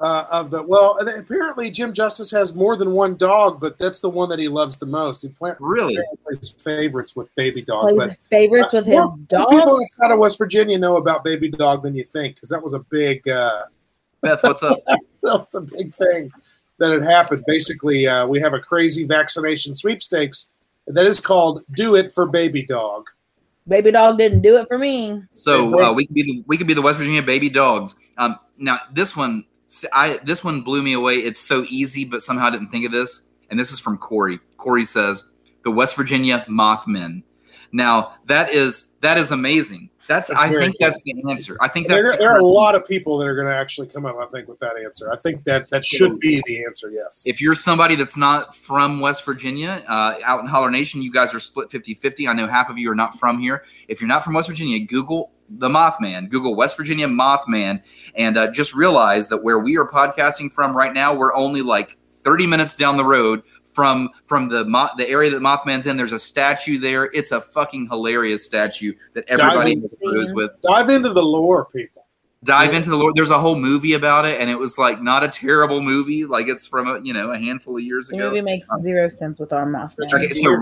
uh, 0.00 0.26
of 0.30 0.50
the. 0.50 0.62
Well, 0.62 0.98
apparently 1.18 1.70
Jim 1.70 1.92
Justice 1.92 2.30
has 2.30 2.54
more 2.54 2.76
than 2.76 2.92
one 2.92 3.16
dog, 3.16 3.60
but 3.60 3.78
that's 3.78 4.00
the 4.00 4.10
one 4.10 4.28
that 4.28 4.38
he 4.38 4.48
loves 4.48 4.76
the 4.78 4.86
most. 4.86 5.22
He 5.22 5.28
plant 5.28 5.56
Really? 5.60 5.98
plays 6.24 6.50
favorites 6.58 7.16
with 7.16 7.34
Baby 7.34 7.62
Dog. 7.62 7.90
Plays 7.90 8.10
But 8.10 8.16
favorites 8.30 8.72
with 8.72 8.86
his 8.86 8.96
dog. 8.96 9.18
more 9.32 9.46
people 9.50 9.66
dogs. 9.76 9.80
outside 10.00 10.10
of 10.12 10.18
West 10.18 10.38
Virginia 10.38 10.78
know 10.78 10.96
about 10.96 11.24
Baby 11.24 11.48
Dog 11.48 11.82
than 11.82 11.94
you 11.94 12.04
think, 12.04 12.36
because 12.36 12.48
that 12.50 12.62
was 12.62 12.74
a 12.74 12.80
big. 12.80 13.26
Uh, 13.28 13.62
Beth, 14.22 14.42
what's 14.42 14.62
up? 14.62 14.78
that 14.86 14.98
was 15.22 15.54
a 15.54 15.60
big 15.60 15.94
thing 15.94 16.30
that 16.78 16.90
had 16.92 17.02
happened. 17.02 17.44
Basically, 17.46 18.06
uh, 18.06 18.26
we 18.26 18.40
have 18.40 18.52
a 18.54 18.60
crazy 18.60 19.04
vaccination 19.04 19.74
sweepstakes 19.74 20.50
that 20.88 21.06
is 21.06 21.20
called 21.20 21.62
"Do 21.72 21.94
It 21.96 22.12
for 22.12 22.26
Baby 22.26 22.62
Dog." 22.62 23.08
Baby 23.68 23.90
dog 23.90 24.16
didn't 24.16 24.42
do 24.42 24.58
it 24.58 24.68
for 24.68 24.78
me. 24.78 25.20
So 25.28 25.82
uh, 25.82 25.92
we 25.92 26.06
could 26.06 26.14
be 26.14 26.22
the 26.22 26.44
we 26.46 26.56
could 26.56 26.68
be 26.68 26.74
the 26.74 26.82
West 26.82 26.98
Virginia 26.98 27.20
baby 27.22 27.48
dogs. 27.50 27.96
Um, 28.16 28.38
now 28.58 28.78
this 28.92 29.16
one, 29.16 29.44
I 29.92 30.18
this 30.22 30.44
one 30.44 30.62
blew 30.62 30.82
me 30.82 30.92
away. 30.92 31.16
It's 31.16 31.40
so 31.40 31.64
easy, 31.68 32.04
but 32.04 32.22
somehow 32.22 32.46
I 32.46 32.50
didn't 32.50 32.70
think 32.70 32.86
of 32.86 32.92
this. 32.92 33.28
And 33.50 33.58
this 33.58 33.72
is 33.72 33.80
from 33.80 33.98
Corey. 33.98 34.40
Corey 34.56 34.84
says 34.84 35.24
the 35.62 35.70
West 35.70 35.96
Virginia 35.96 36.44
Mothmen. 36.48 37.22
Now 37.72 38.14
that 38.26 38.50
is 38.50 38.94
that 39.00 39.18
is 39.18 39.32
amazing. 39.32 39.90
That's 40.06 40.28
That's 40.28 40.40
I 40.40 40.48
think 40.48 40.76
that's 40.78 41.02
the 41.02 41.14
answer. 41.28 41.56
I 41.60 41.68
think 41.68 41.88
that's 41.88 42.02
There, 42.02 42.12
the 42.12 42.18
there 42.18 42.32
are 42.32 42.38
a 42.38 42.44
lot 42.44 42.74
of 42.74 42.86
people 42.86 43.18
that 43.18 43.26
are 43.26 43.34
going 43.34 43.46
to 43.46 43.54
actually 43.54 43.88
come 43.88 44.06
up, 44.06 44.16
I 44.16 44.26
think, 44.26 44.48
with 44.48 44.58
that 44.60 44.76
answer. 44.82 45.10
I 45.12 45.16
think 45.16 45.44
that 45.44 45.68
that 45.70 45.84
should 45.84 46.18
be 46.20 46.42
the 46.46 46.64
answer. 46.64 46.90
Yes. 46.90 47.24
If 47.26 47.40
you're 47.40 47.56
somebody 47.56 47.96
that's 47.96 48.16
not 48.16 48.54
from 48.54 49.00
West 49.00 49.24
Virginia, 49.24 49.84
uh, 49.88 50.14
out 50.24 50.40
in 50.40 50.46
Holler 50.46 50.70
Nation, 50.70 51.02
you 51.02 51.12
guys 51.12 51.34
are 51.34 51.40
split 51.40 51.70
50 51.70 51.94
50. 51.94 52.28
I 52.28 52.32
know 52.32 52.46
half 52.46 52.70
of 52.70 52.78
you 52.78 52.90
are 52.90 52.94
not 52.94 53.18
from 53.18 53.40
here. 53.40 53.64
If 53.88 54.00
you're 54.00 54.08
not 54.08 54.24
from 54.24 54.34
West 54.34 54.48
Virginia, 54.48 54.78
Google 54.80 55.32
the 55.48 55.68
Mothman, 55.68 56.28
Google 56.28 56.54
West 56.54 56.76
Virginia 56.76 57.06
Mothman, 57.06 57.82
and 58.14 58.36
uh, 58.36 58.50
just 58.50 58.74
realize 58.74 59.28
that 59.28 59.42
where 59.42 59.58
we 59.58 59.76
are 59.76 59.86
podcasting 59.86 60.50
from 60.52 60.76
right 60.76 60.92
now, 60.92 61.14
we're 61.14 61.34
only 61.34 61.62
like 61.62 61.96
30 62.10 62.46
minutes 62.46 62.74
down 62.74 62.96
the 62.96 63.04
road 63.04 63.42
from 63.76 64.08
from 64.26 64.48
the 64.48 64.64
mo- 64.64 64.88
the 64.96 65.06
area 65.06 65.30
that 65.30 65.42
Mothman's 65.42 65.86
in. 65.86 65.98
There's 65.98 66.12
a 66.12 66.18
statue 66.18 66.78
there. 66.78 67.10
It's 67.12 67.30
a 67.30 67.42
fucking 67.42 67.88
hilarious 67.90 68.44
statue 68.44 68.94
that 69.12 69.26
everybody 69.28 69.74
Dive 69.74 69.90
goes 70.02 70.32
with. 70.32 70.58
Dive 70.66 70.88
into 70.88 71.12
the 71.12 71.22
lore, 71.22 71.66
people. 71.66 72.06
Dive 72.42 72.72
into 72.72 72.88
the 72.88 72.96
lore. 72.96 73.12
There's 73.14 73.30
a 73.30 73.38
whole 73.38 73.54
movie 73.54 73.92
about 73.92 74.24
it, 74.24 74.40
and 74.40 74.48
it 74.48 74.58
was 74.58 74.78
like 74.78 75.02
not 75.02 75.22
a 75.22 75.28
terrible 75.28 75.82
movie. 75.82 76.24
Like 76.24 76.48
it's 76.48 76.66
from 76.66 76.88
a 76.88 77.00
you 77.02 77.12
know 77.12 77.32
a 77.32 77.38
handful 77.38 77.76
of 77.76 77.82
years 77.82 78.08
The 78.08 78.16
ago. 78.16 78.24
The 78.24 78.30
movie 78.30 78.42
makes 78.42 78.66
zero 78.80 79.08
sense 79.08 79.38
with 79.38 79.52
our 79.52 79.66
Mothman. 79.66 80.12
Okay, 80.12 80.30
so 80.30 80.52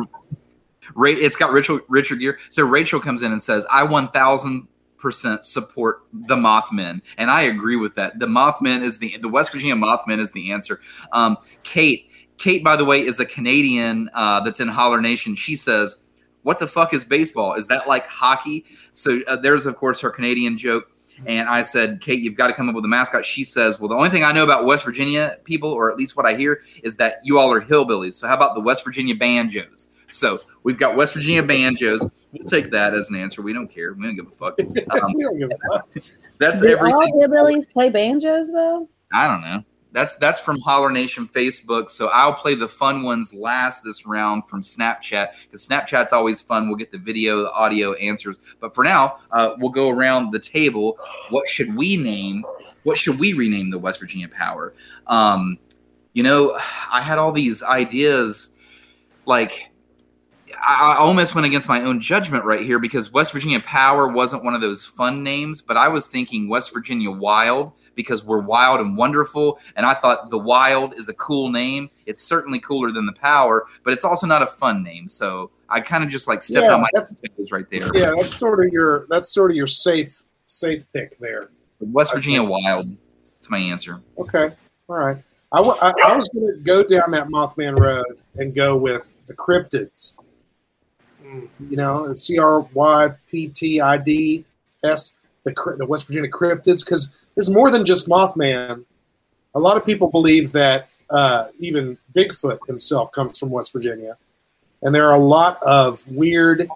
Ra- 0.96 1.10
it's 1.10 1.36
got 1.36 1.52
Richard 1.52 1.82
Richard 1.88 2.18
Gere. 2.18 2.36
So 2.50 2.64
Rachel 2.64 2.98
comes 2.98 3.22
in 3.22 3.30
and 3.30 3.40
says, 3.40 3.64
"I 3.70 3.84
one 3.84 4.08
thousand 4.08 4.66
percent 4.98 5.44
support 5.44 6.02
the 6.12 6.34
Mothman," 6.34 7.00
and 7.16 7.30
I 7.30 7.42
agree 7.42 7.76
with 7.76 7.94
that. 7.94 8.18
The 8.18 8.26
Mothman 8.26 8.82
is 8.82 8.98
the 8.98 9.18
the 9.18 9.28
West 9.28 9.52
Virginia 9.52 9.76
Mothman 9.76 10.18
is 10.18 10.32
the 10.32 10.50
answer. 10.50 10.80
Um, 11.12 11.36
Kate, 11.62 12.10
Kate, 12.38 12.64
by 12.64 12.76
the 12.76 12.84
way, 12.84 13.00
is 13.00 13.20
a 13.20 13.26
Canadian 13.26 14.10
uh, 14.14 14.40
that's 14.40 14.60
in 14.60 14.68
Holler 14.68 15.00
Nation. 15.00 15.34
She 15.36 15.56
says, 15.56 16.02
"What 16.42 16.58
the 16.58 16.66
fuck 16.66 16.92
is 16.94 17.04
baseball? 17.04 17.54
Is 17.54 17.66
that 17.68 17.86
like 17.88 18.06
hockey?" 18.08 18.64
So 18.92 19.20
uh, 19.28 19.36
there's 19.36 19.66
of 19.66 19.76
course 19.76 20.00
her 20.00 20.10
Canadian 20.10 20.58
joke. 20.58 20.90
And 21.26 21.48
I 21.48 21.62
said, 21.62 22.00
Kate, 22.00 22.20
you've 22.20 22.34
got 22.34 22.48
to 22.48 22.52
come 22.52 22.68
up 22.68 22.74
with 22.74 22.84
a 22.84 22.88
mascot. 22.88 23.24
She 23.24 23.44
says, 23.44 23.78
Well, 23.78 23.88
the 23.88 23.94
only 23.94 24.10
thing 24.10 24.24
I 24.24 24.32
know 24.32 24.42
about 24.42 24.64
West 24.64 24.84
Virginia 24.84 25.38
people, 25.44 25.70
or 25.70 25.88
at 25.88 25.96
least 25.96 26.16
what 26.16 26.26
I 26.26 26.34
hear, 26.34 26.62
is 26.82 26.96
that 26.96 27.20
you 27.22 27.38
all 27.38 27.52
are 27.52 27.60
hillbillies. 27.62 28.14
So 28.14 28.26
how 28.26 28.34
about 28.34 28.56
the 28.56 28.60
West 28.60 28.84
Virginia 28.84 29.14
banjos? 29.14 29.92
So 30.08 30.38
we've 30.64 30.76
got 30.76 30.96
West 30.96 31.14
Virginia 31.14 31.44
banjos. 31.44 32.04
We'll 32.32 32.48
take 32.48 32.72
that 32.72 32.94
as 32.94 33.10
an 33.10 33.16
answer. 33.16 33.42
We 33.42 33.52
don't 33.52 33.68
care. 33.68 33.92
We 33.92 34.02
don't 34.02 34.16
give 34.16 34.26
a 34.26 34.30
fuck. 34.30 34.58
Um, 35.02 35.12
we 35.14 35.22
don't 35.22 35.38
give 35.38 35.50
a 35.52 35.72
fuck. 35.72 35.88
that's 36.40 36.60
Do 36.62 36.66
everything. 36.68 36.96
all 36.96 37.22
hillbillies 37.22 37.70
play 37.70 37.90
banjos 37.90 38.50
though? 38.52 38.88
I 39.12 39.28
don't 39.28 39.42
know. 39.42 39.64
That's 39.94 40.16
that's 40.16 40.40
from 40.40 40.60
Holler 40.60 40.90
Nation 40.90 41.28
Facebook. 41.28 41.88
So 41.88 42.08
I'll 42.08 42.34
play 42.34 42.56
the 42.56 42.68
fun 42.68 43.04
ones 43.04 43.32
last 43.32 43.84
this 43.84 44.04
round 44.06 44.42
from 44.48 44.60
Snapchat 44.60 45.28
because 45.44 45.66
Snapchat's 45.66 46.12
always 46.12 46.40
fun. 46.40 46.66
We'll 46.66 46.76
get 46.76 46.90
the 46.90 46.98
video, 46.98 47.42
the 47.42 47.52
audio 47.52 47.92
answers. 47.94 48.40
But 48.58 48.74
for 48.74 48.82
now, 48.82 49.18
uh, 49.30 49.54
we'll 49.56 49.70
go 49.70 49.90
around 49.90 50.32
the 50.32 50.40
table. 50.40 50.98
What 51.30 51.48
should 51.48 51.76
we 51.76 51.96
name? 51.96 52.44
What 52.82 52.98
should 52.98 53.20
we 53.20 53.34
rename 53.34 53.70
the 53.70 53.78
West 53.78 54.00
Virginia 54.00 54.28
Power? 54.28 54.74
Um, 55.06 55.58
you 56.12 56.24
know, 56.24 56.58
I 56.90 57.00
had 57.00 57.18
all 57.18 57.32
these 57.32 57.62
ideas, 57.62 58.56
like. 59.24 59.70
I 60.60 60.94
I 60.94 60.96
almost 60.98 61.34
went 61.34 61.46
against 61.46 61.68
my 61.68 61.82
own 61.82 62.00
judgment 62.00 62.44
right 62.44 62.62
here 62.62 62.78
because 62.78 63.12
West 63.12 63.32
Virginia 63.32 63.60
Power 63.60 64.08
wasn't 64.08 64.44
one 64.44 64.54
of 64.54 64.60
those 64.60 64.84
fun 64.84 65.22
names, 65.22 65.60
but 65.60 65.76
I 65.76 65.88
was 65.88 66.06
thinking 66.06 66.48
West 66.48 66.72
Virginia 66.72 67.10
Wild 67.10 67.72
because 67.94 68.24
we're 68.24 68.40
wild 68.40 68.80
and 68.80 68.96
wonderful. 68.96 69.58
And 69.76 69.86
I 69.86 69.94
thought 69.94 70.30
the 70.30 70.38
Wild 70.38 70.94
is 70.98 71.08
a 71.08 71.14
cool 71.14 71.48
name. 71.50 71.88
It's 72.06 72.22
certainly 72.22 72.60
cooler 72.60 72.92
than 72.92 73.06
the 73.06 73.12
Power, 73.12 73.66
but 73.84 73.92
it's 73.92 74.04
also 74.04 74.26
not 74.26 74.42
a 74.42 74.46
fun 74.46 74.82
name. 74.82 75.08
So 75.08 75.50
I 75.68 75.80
kind 75.80 76.04
of 76.04 76.10
just 76.10 76.28
like 76.28 76.42
stepped 76.42 76.66
Yeah, 76.66 76.74
on 76.74 76.80
my 76.82 76.88
that's- 76.94 77.14
toes 77.36 77.52
right 77.52 77.68
there. 77.70 77.88
Yeah, 77.94 78.12
that's 78.16 78.36
sort 78.36 78.64
of 78.64 78.72
your 78.72 79.06
that's 79.08 79.30
sort 79.32 79.50
of 79.50 79.56
your 79.56 79.66
safe 79.66 80.22
safe 80.46 80.84
pick 80.92 81.16
there. 81.18 81.50
West 81.80 82.14
Virginia 82.14 82.42
Wild. 82.42 82.88
That's 83.34 83.50
my 83.50 83.58
answer. 83.58 84.00
Okay, 84.18 84.54
all 84.88 84.96
right. 84.96 85.16
I, 85.52 85.58
w- 85.58 85.76
I, 85.80 85.92
I 86.04 86.16
was 86.16 86.28
going 86.30 86.52
to 86.52 86.60
go 86.62 86.82
down 86.82 87.12
that 87.12 87.28
Mothman 87.28 87.78
Road 87.78 88.18
and 88.36 88.54
go 88.54 88.76
with 88.76 89.16
the 89.26 89.34
cryptids. 89.34 90.18
Mm. 91.24 91.48
You 91.70 91.76
know, 91.76 92.12
C 92.14 92.38
R 92.38 92.60
Y 92.60 93.08
P 93.30 93.48
T 93.48 93.80
I 93.80 93.96
D 93.98 94.44
S, 94.84 95.14
the 95.44 95.52
the 95.78 95.86
West 95.86 96.06
Virginia 96.08 96.30
cryptids, 96.30 96.84
because 96.84 97.14
there's 97.34 97.50
more 97.50 97.70
than 97.70 97.84
just 97.84 98.08
Mothman. 98.08 98.84
A 99.54 99.60
lot 99.60 99.76
of 99.76 99.84
people 99.84 100.10
believe 100.10 100.52
that 100.52 100.88
uh, 101.10 101.48
even 101.58 101.98
Bigfoot 102.14 102.66
himself 102.66 103.12
comes 103.12 103.38
from 103.38 103.50
West 103.50 103.72
Virginia, 103.72 104.16
and 104.82 104.94
there 104.94 105.08
are 105.08 105.14
a 105.14 105.22
lot 105.22 105.62
of 105.62 106.06
weird. 106.08 106.68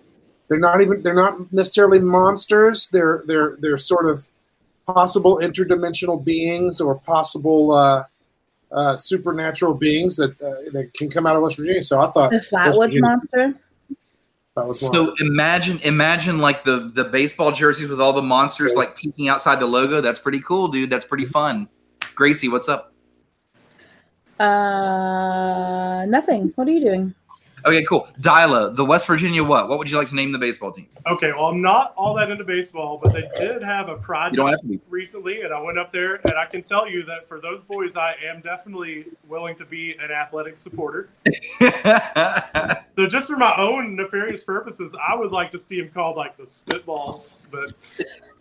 They're 0.49 0.59
not 0.59 0.81
even. 0.81 1.03
They're 1.03 1.15
not 1.15 1.53
necessarily 1.53 1.99
monsters. 1.99 2.89
They're 2.89 3.23
they're 3.27 3.57
they're 3.61 3.77
sort 3.77 4.09
of 4.09 4.31
possible 4.87 5.39
interdimensional 5.43 6.23
beings 6.23 6.81
or 6.81 6.95
possible 7.01 7.73
uh, 7.73 8.05
uh, 8.73 8.97
supernatural 8.97 9.75
beings 9.75 10.17
that 10.17 10.41
uh, 10.41 10.71
that 10.73 10.93
can 10.95 11.11
come 11.11 11.27
out 11.27 11.37
of 11.37 11.43
West 11.43 11.57
Virginia. 11.57 11.83
So 11.83 12.01
I 12.01 12.11
thought 12.11 12.31
The 12.31 12.39
Flatwoods 12.39 12.99
monster. 13.01 13.55
That 14.59 14.67
was 14.67 14.81
So 14.81 15.15
imagine, 15.21 15.79
imagine 15.81 16.39
like 16.39 16.65
the 16.65 16.91
the 16.95 17.05
baseball 17.05 17.53
jerseys 17.53 17.89
with 17.89 18.01
all 18.01 18.13
the 18.13 18.23
monsters 18.23 18.75
like 18.75 18.97
peeking 18.97 19.29
outside 19.29 19.61
the 19.61 19.67
logo. 19.67 20.01
That's 20.01 20.19
pretty 20.19 20.41
cool, 20.41 20.69
dude. 20.69 20.91
That's 20.91 21.05
pretty 21.05 21.25
fun. 21.25 21.69
Gracie, 22.15 22.49
what's 22.49 22.69
up? 22.69 22.93
Uh, 24.39 26.05
nothing. 26.07 26.53
What 26.57 26.69
are 26.69 26.73
you 26.73 26.81
doing? 26.81 27.15
Okay, 27.69 27.85
cool. 27.85 28.09
Dyla, 28.21 28.75
the 28.75 28.85
West 28.85 29.07
Virginia 29.07 29.45
what? 29.45 29.69
What 29.69 29.79
would 29.79 29.91
you 29.91 29.99
like 29.99 30.09
to 30.09 30.15
name 30.15 30.33
the 30.33 30.39
baseball 30.39 30.73
team? 30.73 30.87
Okay, 31.07 31.33
well, 31.33 31.47
I'm 31.47 31.61
not 31.61 31.93
all 31.97 32.15
that 32.15 32.31
into 32.31 32.45
baseball, 32.45 32.99
but 33.03 33.13
they 33.13 33.29
did 33.39 33.63
have 33.63 33.89
a 33.91 33.97
project 33.97 34.41
have 34.43 34.81
recently, 34.89 35.43
and 35.43 35.53
I 35.53 35.61
went 35.61 35.79
up 35.79 35.93
there, 35.93 36.15
and 36.17 36.33
I 36.39 36.47
can 36.47 36.63
tell 36.63 36.89
you 36.89 37.05
that 37.05 37.29
for 37.29 37.41
those 37.41 37.63
boys, 37.63 37.97
I 37.97 38.15
am 38.27 38.41
definitely 38.41 39.07
willing 39.29 39.55
to 39.57 39.67
be 39.67 39.97
an 40.03 40.11
athletic 40.11 40.57
supporter. 40.59 41.11
So 42.97 43.07
just 43.07 43.29
for 43.29 43.37
my 43.37 43.55
own 43.57 43.95
nefarious 43.95 44.43
purposes, 44.43 44.97
I 45.09 45.15
would 45.15 45.31
like 45.31 45.53
to 45.53 45.59
see 45.59 45.81
them 45.81 45.89
called 45.91 46.17
like 46.17 46.37
the 46.37 46.43
Spitballs, 46.43 47.37
but 47.49 47.73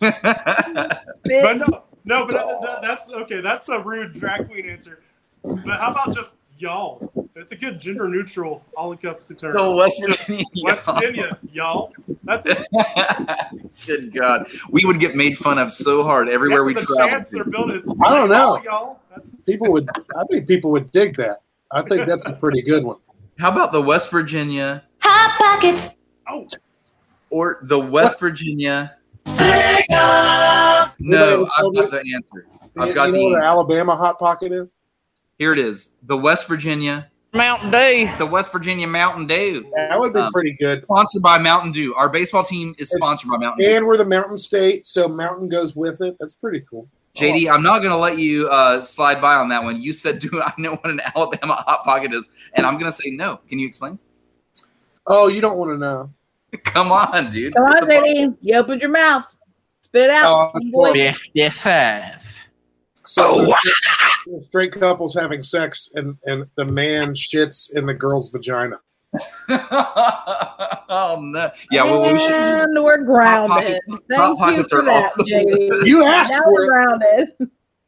but 0.00 1.56
no, 1.58 1.82
no, 2.04 2.26
but 2.26 2.32
that, 2.32 2.60
that- 2.62 2.78
that's 2.82 3.12
okay. 3.12 3.40
That's 3.40 3.68
a 3.68 3.78
rude 3.80 4.14
drag 4.14 4.48
queen 4.48 4.68
answer. 4.68 5.00
But 5.44 5.78
how 5.78 5.92
about 5.92 6.12
just 6.14 6.36
y'all? 6.58 7.10
It's 7.36 7.52
a 7.52 7.56
good 7.56 7.78
gender 7.80 8.08
neutral, 8.08 8.62
all 8.76 8.92
encompassing 8.92 9.36
term. 9.36 9.54
the 9.54 9.70
West 9.70 10.00
Just 10.06 10.20
Virginia. 10.26 10.44
West 10.64 10.84
Virginia, 10.86 11.38
y'all. 11.52 11.92
That's 12.24 12.46
it. 12.46 12.66
Good 13.86 14.12
God, 14.12 14.50
we 14.70 14.84
would 14.84 14.98
get 15.00 15.14
made 15.16 15.38
fun 15.38 15.58
of 15.58 15.72
so 15.72 16.02
hard 16.02 16.28
everywhere 16.28 16.64
we 16.64 16.74
the 16.74 16.82
travel. 16.82 17.08
chance 17.08 17.30
they're 17.30 17.44
building 17.44 17.80
I 18.04 18.14
don't 18.14 18.28
know. 18.28 18.58
Oh, 18.58 18.62
y'all. 18.62 19.00
That's 19.14 19.36
people 19.40 19.70
would. 19.72 19.88
I 20.16 20.24
think 20.30 20.46
people 20.48 20.70
would 20.72 20.90
dig 20.92 21.16
that. 21.16 21.42
I 21.70 21.82
think 21.82 22.06
that's 22.06 22.26
a 22.26 22.32
pretty 22.32 22.62
good 22.62 22.84
one. 22.84 22.96
How 23.38 23.50
about 23.52 23.72
the 23.72 23.80
West 23.80 24.10
Virginia 24.10 24.82
Hot 25.00 25.38
Pockets. 25.38 25.94
oh, 26.28 26.46
or 27.30 27.60
the 27.62 27.78
West 27.78 28.18
Virginia? 28.18 28.96
Anybody 29.26 29.84
No, 31.00 31.46
I've 31.56 31.60
told 31.62 31.76
got 31.76 31.90
the 31.92 31.98
answer. 32.14 32.46
I've 32.78 32.88
You- 32.88 32.94
got 32.94 33.06
you 33.06 33.12
know 33.12 33.18
the 33.18 33.24
what 33.24 33.32
an 33.32 33.36
answer. 33.38 33.46
Alabama 33.48 33.96
hot 33.96 34.18
pocket 34.18 34.52
is? 34.52 34.74
Here 35.38 35.52
it 35.52 35.58
is. 35.58 35.96
The 36.04 36.16
West 36.16 36.48
Virginia, 36.48 37.08
Mountain 37.32 37.70
Dew. 37.70 38.10
the 38.18 38.26
West 38.26 38.50
Virginia 38.50 38.86
Mountain 38.86 39.26
Dew. 39.26 39.70
That 39.76 39.98
would 39.98 40.12
be 40.12 40.20
Um, 40.20 40.32
pretty 40.32 40.56
good. 40.58 40.78
Sponsored 40.78 41.22
by 41.22 41.38
Mountain 41.38 41.72
Dew. 41.72 41.94
Our 41.94 42.08
baseball 42.08 42.42
team 42.42 42.74
is 42.78 42.90
sponsored 42.90 43.30
by 43.30 43.36
Mountain 43.36 43.64
Dew. 43.64 43.70
And 43.76 43.86
we're 43.86 43.96
the 43.96 44.04
mountain 44.04 44.36
state, 44.36 44.86
so 44.86 45.08
mountain 45.08 45.48
goes 45.48 45.76
with 45.76 46.00
it. 46.00 46.16
That's 46.18 46.34
pretty 46.34 46.64
cool. 46.68 46.88
JD, 47.16 47.50
I'm 47.52 47.62
not 47.62 47.78
going 47.78 47.90
to 47.90 47.96
let 47.96 48.18
you 48.18 48.48
uh, 48.48 48.80
slide 48.82 49.20
by 49.20 49.34
on 49.34 49.48
that 49.48 49.62
one. 49.64 49.80
You 49.80 49.92
said, 49.92 50.18
"Do 50.20 50.40
I 50.42 50.52
know 50.58 50.72
what 50.76 50.90
an 50.90 51.00
Alabama 51.16 51.54
hot 51.66 51.84
pocket 51.84 52.12
is?" 52.12 52.28
And 52.54 52.64
I'm 52.66 52.74
going 52.74 52.86
to 52.86 52.92
say 52.92 53.10
no. 53.10 53.40
Can 53.48 53.58
you 53.58 53.66
explain? 53.66 53.98
Oh, 55.06 55.26
you 55.28 55.40
don't 55.40 55.56
want 55.58 55.70
to 55.72 55.78
know. 55.78 56.10
Come 56.64 56.92
on, 56.92 57.30
dude. 57.30 57.54
Come 57.54 57.64
on, 57.64 57.76
a 57.82 57.86
po- 57.86 57.86
JD. 57.86 58.36
You 58.40 58.54
opened 58.56 58.80
your 58.82 58.90
mouth. 58.90 59.34
Spit 59.80 60.04
it 60.04 60.10
out. 60.10 60.52
Oh, 60.54 60.60
boy. 60.70 60.92
Fifty-five. 60.92 62.24
So 63.04 63.46
straight 64.42 64.72
couples 64.72 65.14
having 65.14 65.42
sex, 65.42 65.88
and 65.94 66.16
and 66.24 66.46
the 66.56 66.64
man 66.64 67.14
shits 67.14 67.74
in 67.74 67.86
the 67.86 67.94
girl's 67.94 68.30
vagina. 68.30 68.80
oh 69.48 71.18
no! 71.22 71.50
Yeah, 71.70 71.84
well, 71.84 72.12
we 72.12 72.18
should. 72.18 72.30
and 72.30 72.84
we're 72.84 73.02
grounded. 73.04 73.50
Pockets- 73.50 73.78
Hot 73.90 74.02
Thank 74.08 74.28
you 74.30 74.36
Pockets 74.36 74.70
for 74.70 74.78
are 74.80 74.84
that, 74.84 75.12
awesome. 75.12 75.26
JD. 75.26 75.82
You 75.86 76.04
asked 76.04 76.32
now 76.32 76.42
for 76.44 76.52
we're 76.52 76.64
it. 76.64 76.68
grounded. 76.68 77.28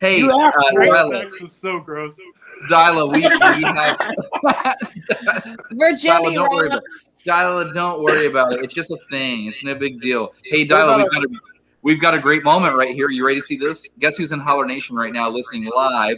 Hey, 0.01 0.19
You 0.19 0.31
uh, 0.31 0.39
asked 0.47 0.57
for 0.71 0.77
great 0.77 0.91
Dyla, 0.93 1.11
sex 1.19 1.43
is 1.43 1.53
so 1.53 1.79
gross. 1.81 2.19
Dyla, 2.71 3.13
we, 3.13 3.19
we 3.19 3.23
have. 3.63 3.99
Virginia 5.73 6.15
Dyla, 6.31 6.35
don't 6.35 6.51
worry 6.55 6.67
about 6.69 6.77
rocks. 6.83 7.11
Dyla, 7.27 7.75
don't 7.75 8.03
worry 8.03 8.27
about 8.27 8.53
it. 8.55 8.65
It's 8.65 8.73
just 8.73 8.91
a 8.91 8.97
thing. 9.11 9.45
It's 9.47 9.63
no 9.63 9.75
big 9.75 10.01
deal. 10.01 10.33
Hey, 10.45 10.67
Dyla, 10.67 10.97
we've 10.97 11.11
got 11.11 11.23
a 11.25 11.29
we've 11.83 12.01
got 12.01 12.15
a 12.15 12.19
great 12.19 12.45
moment 12.45 12.77
right 12.77 12.95
here. 12.95 13.11
You 13.11 13.27
ready 13.27 13.41
to 13.41 13.45
see 13.45 13.57
this? 13.57 13.89
Guess 13.99 14.17
who's 14.17 14.33
in 14.33 14.41
Holler 14.41 14.67
Nation 14.67 14.97
right 14.97 15.13
now, 15.13 15.29
listening 15.31 15.71
live? 15.75 16.17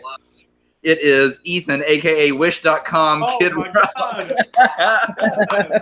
It 0.83 0.99
is 1.01 1.41
Ethan, 1.45 1.83
aka 1.87 2.33
Wish.com 2.33 3.23
Oh 3.23 3.39
Kid 3.39 3.55
my 3.55 3.71
Rock. 3.71 5.81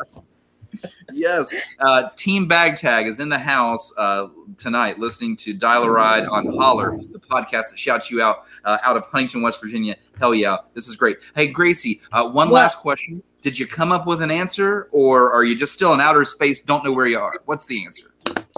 yes. 1.12 1.54
Uh, 1.78 2.10
Team 2.16 2.46
Bag 2.46 2.76
Tag 2.76 3.06
is 3.06 3.18
in 3.18 3.28
the 3.30 3.38
house 3.38 3.92
uh, 3.96 4.28
tonight 4.58 4.98
listening 4.98 5.36
to 5.36 5.54
Dyla 5.54 5.92
Ride 5.92 6.26
on 6.26 6.54
Holler, 6.56 6.98
the 7.12 7.18
podcast 7.18 7.70
that 7.70 7.78
shouts 7.78 8.10
you 8.10 8.22
out 8.22 8.44
uh, 8.64 8.78
out 8.82 8.96
of 8.96 9.06
Huntington, 9.06 9.40
West 9.42 9.60
Virginia. 9.60 9.96
Hell 10.18 10.34
yeah. 10.34 10.58
This 10.74 10.86
is 10.86 10.96
great. 10.96 11.16
Hey, 11.34 11.46
Gracie, 11.46 12.02
uh, 12.12 12.24
one 12.24 12.50
What? 12.50 12.56
last 12.56 12.78
question. 12.78 13.22
Did 13.42 13.58
you 13.58 13.66
come 13.66 13.90
up 13.90 14.06
with 14.06 14.20
an 14.20 14.30
answer 14.30 14.88
or 14.92 15.32
are 15.32 15.44
you 15.44 15.56
just 15.56 15.72
still 15.72 15.94
in 15.94 16.00
outer 16.00 16.26
space, 16.26 16.60
don't 16.60 16.84
know 16.84 16.92
where 16.92 17.06
you 17.06 17.18
are? 17.18 17.32
What's 17.46 17.64
the 17.64 17.82
answer? 17.86 18.09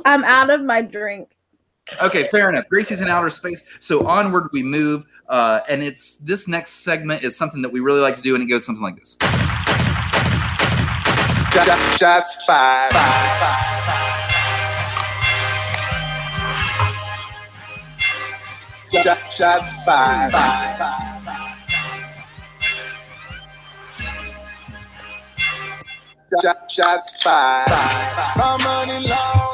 I'm 0.05 0.25
out 0.25 0.51
of 0.51 0.63
my 0.63 0.83
drink. 0.83 1.37
Okay, 2.01 2.25
fair 2.29 2.49
enough. 2.49 2.69
Gracie's 2.69 3.01
in 3.01 3.09
outer 3.09 3.31
space. 3.31 3.65
So 3.81 4.07
onward 4.07 4.49
we 4.53 4.63
move. 4.63 5.05
Uh, 5.29 5.61
and 5.69 5.83
it's 5.83 6.17
this 6.17 6.47
next 6.49 6.85
segment 6.85 7.23
is 7.23 7.37
something 7.37 7.63
that 7.63 7.73
we 7.73 7.81
really 7.81 8.01
like 8.01 8.17
to 8.17 8.23
do, 8.23 8.35
and 8.35 8.43
it 8.45 8.47
goes 8.47 8.65
something 8.65 8.83
like 8.83 8.97
this. 8.97 9.17
Shots 11.99 12.37
fired. 12.47 12.93
Shots 19.31 19.75
fired. 19.85 20.33
Shots 26.69 27.23
fired. 27.23 27.69
My 28.37 28.57
money 28.65 29.07
long, 29.07 29.09
my 29.09 29.11
wits 29.11 29.11
brown. 29.11 29.51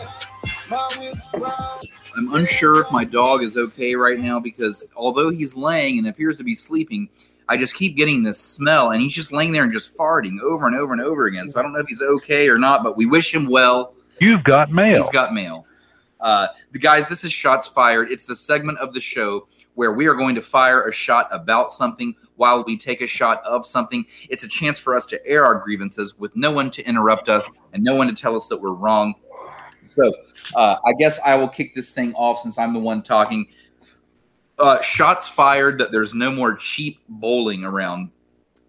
I'm 2.16 2.34
unsure 2.34 2.80
if 2.80 2.90
my 2.90 3.04
dog 3.04 3.42
is 3.42 3.56
okay 3.56 3.94
right 3.94 4.18
now 4.18 4.38
because 4.40 4.86
although 4.96 5.30
he's 5.30 5.56
laying 5.56 5.98
and 5.98 6.08
appears 6.08 6.36
to 6.38 6.44
be 6.44 6.54
sleeping, 6.54 7.08
I 7.48 7.56
just 7.56 7.74
keep 7.74 7.96
getting 7.96 8.22
this 8.22 8.40
smell 8.40 8.90
and 8.90 9.00
he's 9.00 9.14
just 9.14 9.32
laying 9.32 9.52
there 9.52 9.64
and 9.64 9.72
just 9.72 9.96
farting 9.96 10.40
over 10.42 10.66
and 10.66 10.76
over 10.76 10.92
and 10.92 11.02
over 11.02 11.26
again. 11.26 11.48
So 11.48 11.58
I 11.58 11.62
don't 11.62 11.72
know 11.72 11.78
if 11.78 11.86
he's 11.86 12.02
okay 12.02 12.48
or 12.48 12.58
not, 12.58 12.82
but 12.82 12.96
we 12.96 13.06
wish 13.06 13.34
him 13.34 13.46
well. 13.46 13.94
You've 14.20 14.44
got 14.44 14.70
mail. 14.70 14.98
He's 14.98 15.10
got 15.10 15.32
mail. 15.32 15.64
Uh, 16.20 16.48
the 16.72 16.78
guys, 16.78 17.08
this 17.08 17.24
is 17.24 17.32
Shots 17.32 17.66
Fired. 17.68 18.10
It's 18.10 18.24
the 18.24 18.36
segment 18.36 18.78
of 18.78 18.92
the 18.92 19.00
show 19.00 19.46
where 19.74 19.92
we 19.92 20.06
are 20.06 20.14
going 20.14 20.34
to 20.34 20.42
fire 20.42 20.88
a 20.88 20.92
shot 20.92 21.28
about 21.30 21.70
something 21.70 22.14
while 22.34 22.64
we 22.64 22.76
take 22.76 23.00
a 23.00 23.06
shot 23.06 23.42
of 23.44 23.64
something. 23.64 24.04
It's 24.28 24.42
a 24.42 24.48
chance 24.48 24.78
for 24.78 24.94
us 24.94 25.06
to 25.06 25.24
air 25.26 25.44
our 25.44 25.54
grievances 25.54 26.18
with 26.18 26.34
no 26.34 26.50
one 26.50 26.70
to 26.72 26.86
interrupt 26.86 27.28
us 27.28 27.58
and 27.72 27.82
no 27.82 27.94
one 27.94 28.08
to 28.08 28.20
tell 28.20 28.34
us 28.34 28.48
that 28.48 28.60
we're 28.60 28.72
wrong. 28.72 29.14
So 29.98 30.12
uh, 30.54 30.76
I 30.84 30.92
guess 30.98 31.20
I 31.20 31.34
will 31.34 31.48
kick 31.48 31.74
this 31.74 31.90
thing 31.90 32.14
off 32.14 32.40
since 32.40 32.58
I'm 32.58 32.72
the 32.72 32.80
one 32.80 33.02
talking. 33.02 33.46
Uh, 34.58 34.80
shots 34.80 35.28
fired 35.28 35.78
that 35.78 35.92
there's 35.92 36.14
no 36.14 36.30
more 36.30 36.54
cheap 36.54 37.00
bowling 37.08 37.64
around. 37.64 38.10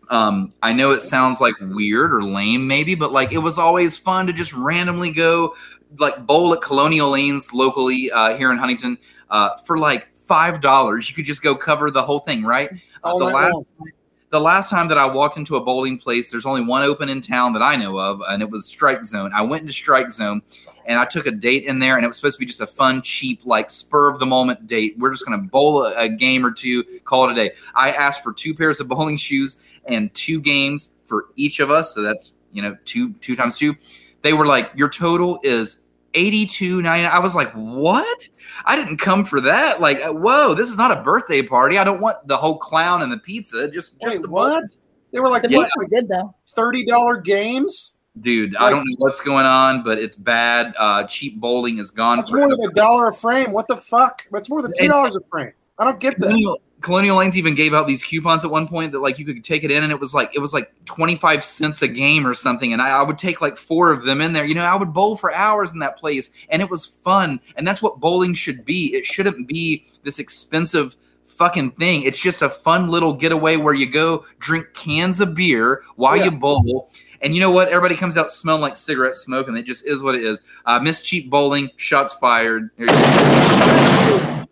Um, 0.09 0.51
I 0.63 0.73
know 0.73 0.91
it 0.91 1.01
sounds 1.01 1.39
like 1.39 1.53
weird 1.61 2.13
or 2.13 2.23
lame, 2.23 2.67
maybe, 2.67 2.95
but 2.95 3.11
like 3.11 3.31
it 3.31 3.37
was 3.37 3.59
always 3.59 3.97
fun 3.97 4.25
to 4.27 4.33
just 4.33 4.53
randomly 4.53 5.11
go 5.11 5.55
like 5.97 6.25
bowl 6.25 6.53
at 6.53 6.61
Colonial 6.61 7.11
Lanes 7.11 7.53
locally 7.53 8.11
uh, 8.11 8.35
here 8.35 8.51
in 8.51 8.57
Huntington 8.57 8.97
uh, 9.29 9.55
for 9.57 9.77
like 9.77 10.15
five 10.15 10.61
dollars. 10.61 11.09
You 11.09 11.15
could 11.15 11.25
just 11.25 11.43
go 11.43 11.55
cover 11.55 11.91
the 11.91 12.01
whole 12.01 12.19
thing, 12.19 12.43
right? 12.43 12.71
Uh, 13.03 13.17
the 13.17 13.25
last 13.25 13.53
long. 13.53 13.65
the 14.31 14.39
last 14.39 14.69
time 14.69 14.87
that 14.87 14.97
I 14.97 15.05
walked 15.07 15.37
into 15.37 15.57
a 15.57 15.61
bowling 15.61 15.99
place, 15.99 16.31
there's 16.31 16.45
only 16.45 16.61
one 16.61 16.81
open 16.81 17.09
in 17.09 17.21
town 17.21 17.53
that 17.53 17.61
I 17.61 17.75
know 17.75 17.99
of, 17.99 18.21
and 18.29 18.41
it 18.41 18.49
was 18.49 18.65
Strike 18.67 19.05
Zone. 19.05 19.31
I 19.33 19.43
went 19.43 19.61
into 19.61 19.73
Strike 19.73 20.11
Zone 20.11 20.41
and 20.89 20.99
I 20.99 21.05
took 21.05 21.27
a 21.27 21.31
date 21.31 21.65
in 21.65 21.77
there, 21.77 21.95
and 21.97 22.03
it 22.03 22.07
was 22.07 22.17
supposed 22.17 22.37
to 22.37 22.39
be 22.39 22.47
just 22.47 22.61
a 22.61 22.67
fun, 22.67 23.03
cheap, 23.03 23.45
like 23.45 23.69
spur 23.69 24.09
of 24.09 24.19
the 24.19 24.25
moment 24.25 24.65
date. 24.65 24.95
We're 24.97 25.11
just 25.11 25.23
going 25.25 25.39
to 25.39 25.47
bowl 25.47 25.85
a, 25.85 25.93
a 25.95 26.09
game 26.09 26.43
or 26.43 26.51
two, 26.51 26.83
call 27.05 27.29
it 27.29 27.31
a 27.31 27.35
day. 27.35 27.51
I 27.75 27.91
asked 27.91 28.23
for 28.23 28.33
two 28.33 28.55
pairs 28.55 28.79
of 28.79 28.87
bowling 28.87 29.15
shoes 29.15 29.63
and 29.85 30.11
two 30.15 30.41
games 30.41 30.95
for 31.05 31.27
each 31.35 31.59
of 31.59 31.69
us, 31.69 31.93
so 31.93 32.01
that's 32.01 32.33
you 32.51 32.61
know 32.63 32.75
two 32.85 33.13
two 33.13 33.35
times 33.35 33.57
two. 33.57 33.75
They 34.23 34.33
were 34.33 34.47
like, 34.47 34.71
your 34.75 34.89
total 34.89 35.39
is 35.43 35.81
eighty 36.15 36.45
two 36.47 36.81
ninety. 36.81 37.05
I 37.05 37.19
was 37.19 37.35
like, 37.35 37.51
what? 37.53 38.27
I 38.65 38.75
didn't 38.75 38.97
come 38.97 39.23
for 39.23 39.39
that. 39.41 39.79
Like, 39.79 39.97
uh, 40.03 40.11
whoa, 40.11 40.55
this 40.55 40.69
is 40.69 40.77
not 40.77 40.91
a 40.91 41.03
birthday 41.03 41.43
party. 41.43 41.77
I 41.77 41.83
don't 41.83 42.01
want 42.01 42.27
the 42.27 42.35
whole 42.35 42.57
clown 42.57 43.03
and 43.03 43.11
the 43.11 43.19
pizza. 43.19 43.69
Just 43.69 44.01
just 44.01 44.15
Wait, 44.15 44.21
the 44.23 44.29
what? 44.29 44.63
They 45.11 45.19
were 45.19 45.29
like 45.29 45.43
The 45.43 45.49
Yeah. 45.51 45.59
pizza 45.59 45.71
was 45.77 45.87
good 45.89 46.07
though. 46.07 46.33
thirty 46.47 46.83
dollar 46.83 47.17
games. 47.17 47.95
Dude. 48.21 48.55
I 48.57 48.69
don't 48.69 48.85
know 48.85 48.95
what's 48.97 49.21
going 49.21 49.45
on, 49.45 49.83
but 49.83 49.99
it's 49.99 50.15
bad. 50.15 50.73
Uh, 50.77 51.03
cheap 51.03 51.39
bowling 51.39 51.77
is 51.77 51.91
gone. 51.91 52.17
That's 52.17 52.31
more 52.31 52.49
than 52.49 52.61
a 52.63 52.71
dollar 52.73 53.07
a 53.07 53.13
frame. 53.13 53.51
What 53.51 53.67
the 53.67 53.77
fuck? 53.77 54.23
That's 54.31 54.49
more 54.49 54.61
than 54.61 54.73
two 54.77 54.87
dollars 54.87 55.15
a 55.15 55.21
frame. 55.29 55.51
I 55.77 55.85
don't 55.85 55.99
get 55.99 56.19
that. 56.19 56.27
Colonial, 56.27 56.61
Colonial 56.81 57.17
Lanes 57.17 57.37
even 57.37 57.55
gave 57.55 57.73
out 57.73 57.87
these 57.87 58.03
coupons 58.03 58.43
at 58.43 58.51
one 58.51 58.67
point 58.67 58.91
that 58.91 58.99
like 58.99 59.17
you 59.17 59.25
could 59.25 59.43
take 59.43 59.63
it 59.63 59.71
in 59.71 59.83
and 59.83 59.91
it 59.91 59.99
was 59.99 60.13
like 60.13 60.29
it 60.33 60.39
was 60.39 60.53
like 60.53 60.71
25 60.85 61.43
cents 61.43 61.81
a 61.81 61.87
game 61.87 62.25
or 62.27 62.33
something 62.33 62.73
and 62.73 62.81
I, 62.81 62.89
I 62.89 63.03
would 63.03 63.17
take 63.17 63.41
like 63.41 63.57
four 63.57 63.91
of 63.91 64.03
them 64.03 64.21
in 64.21 64.31
there 64.33 64.45
you 64.45 64.55
know 64.55 64.63
I 64.63 64.75
would 64.77 64.93
bowl 64.93 65.17
for 65.17 65.33
hours 65.33 65.73
in 65.73 65.79
that 65.79 65.97
place 65.97 66.31
and 66.49 66.61
it 66.61 66.69
was 66.69 66.85
fun 66.85 67.39
and 67.57 67.67
that's 67.67 67.81
what 67.81 67.99
bowling 67.99 68.33
should 68.33 68.63
be 68.63 68.95
it 68.95 69.05
shouldn't 69.05 69.47
be 69.47 69.87
this 70.03 70.19
expensive 70.19 70.95
fucking 71.39 71.71
thing. 71.71 72.03
It's 72.03 72.21
just 72.21 72.41
a 72.41 72.49
fun 72.49 72.89
little 72.89 73.13
getaway 73.13 73.55
where 73.55 73.73
you 73.73 73.89
go 73.89 74.25
drink 74.39 74.67
cans 74.73 75.21
of 75.21 75.33
beer 75.33 75.83
while 75.95 76.17
Yeah. 76.17 76.25
you 76.25 76.31
bowl. 76.31 76.91
And 77.21 77.35
you 77.35 77.41
know 77.41 77.51
what? 77.51 77.67
Everybody 77.67 77.95
comes 77.95 78.15
out 78.15 78.31
smelling 78.31 78.61
like 78.61 78.77
cigarette 78.77 79.13
smoke, 79.13 79.49
and 79.49 79.57
it 79.57 79.63
just 79.63 79.85
is 79.85 80.01
what 80.01 80.15
it 80.15 80.23
is. 80.23 80.41
Uh, 80.65 80.79
Miss 80.79 81.01
Cheap 81.01 81.29
Bowling, 81.29 81.69
shots 81.75 82.13
fired. 82.13 82.69
There 82.77 82.87
you 82.87 82.93
go. 82.93 84.45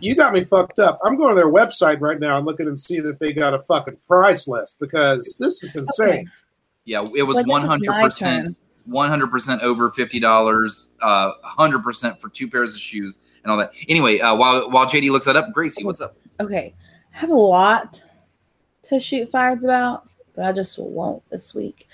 You 0.00 0.14
got 0.14 0.32
me 0.32 0.44
fucked 0.44 0.78
up. 0.78 1.00
I'm 1.04 1.16
going 1.16 1.30
to 1.30 1.34
their 1.34 1.50
website 1.50 2.00
right 2.00 2.20
now 2.20 2.36
and 2.36 2.46
looking 2.46 2.68
and 2.68 2.78
seeing 2.80 3.04
if 3.04 3.18
they 3.18 3.32
got 3.32 3.52
a 3.52 3.58
fucking 3.58 3.96
price 4.06 4.46
list 4.46 4.78
because 4.78 5.36
this 5.40 5.64
is 5.64 5.74
insane. 5.74 6.30
Yeah, 6.84 7.00
it 7.16 7.24
was 7.24 7.34
Well, 7.34 7.38
I 7.38 7.42
guess 7.42 7.50
one 7.50 7.62
it's 7.62 7.68
hundred 7.68 7.88
my 7.90 8.02
percent, 8.04 8.56
one 8.84 9.08
hundred 9.08 9.32
percent 9.32 9.62
over 9.62 9.90
fifty 9.90 10.20
dollars, 10.20 10.92
uh, 11.02 11.32
hundred 11.42 11.82
percent 11.82 12.20
for 12.20 12.28
two 12.28 12.48
pairs 12.48 12.74
of 12.74 12.80
shoes 12.80 13.18
and 13.42 13.50
all 13.50 13.58
that. 13.58 13.72
Anyway, 13.88 14.20
uh, 14.20 14.36
while 14.36 14.70
while 14.70 14.86
JD 14.86 15.10
looks 15.10 15.26
that 15.26 15.36
up, 15.36 15.52
Gracie, 15.52 15.84
what's 15.84 16.00
up? 16.00 16.16
Okay. 16.38 16.74
I 17.18 17.22
have 17.22 17.30
a 17.30 17.34
lot 17.34 18.04
to 18.82 19.00
shoot 19.00 19.28
fires 19.28 19.64
about, 19.64 20.08
but 20.36 20.46
I 20.46 20.52
just 20.52 20.78
won't 20.78 21.28
this 21.30 21.52
week. 21.52 21.88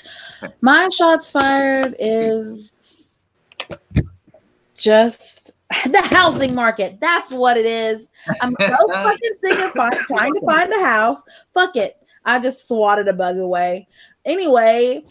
My 0.60 0.90
shots 0.90 1.30
fired 1.30 1.96
is 1.98 3.04
just 4.76 5.52
the 5.86 6.02
housing 6.02 6.54
market. 6.54 7.00
That's 7.00 7.32
what 7.32 7.56
it 7.56 7.64
is. 7.64 8.10
I'm 8.42 8.54
so 8.60 8.76
fucking 8.92 9.30
sick 9.42 9.64
of 9.64 9.70
fi- 9.70 9.96
trying 10.08 10.34
to 10.34 10.42
find 10.42 10.70
a 10.74 10.84
house. 10.84 11.22
Fuck 11.54 11.76
it. 11.76 11.96
I 12.26 12.38
just 12.38 12.68
swatted 12.68 13.08
a 13.08 13.14
bug 13.14 13.38
away. 13.38 13.88
Anyway, 14.26 15.06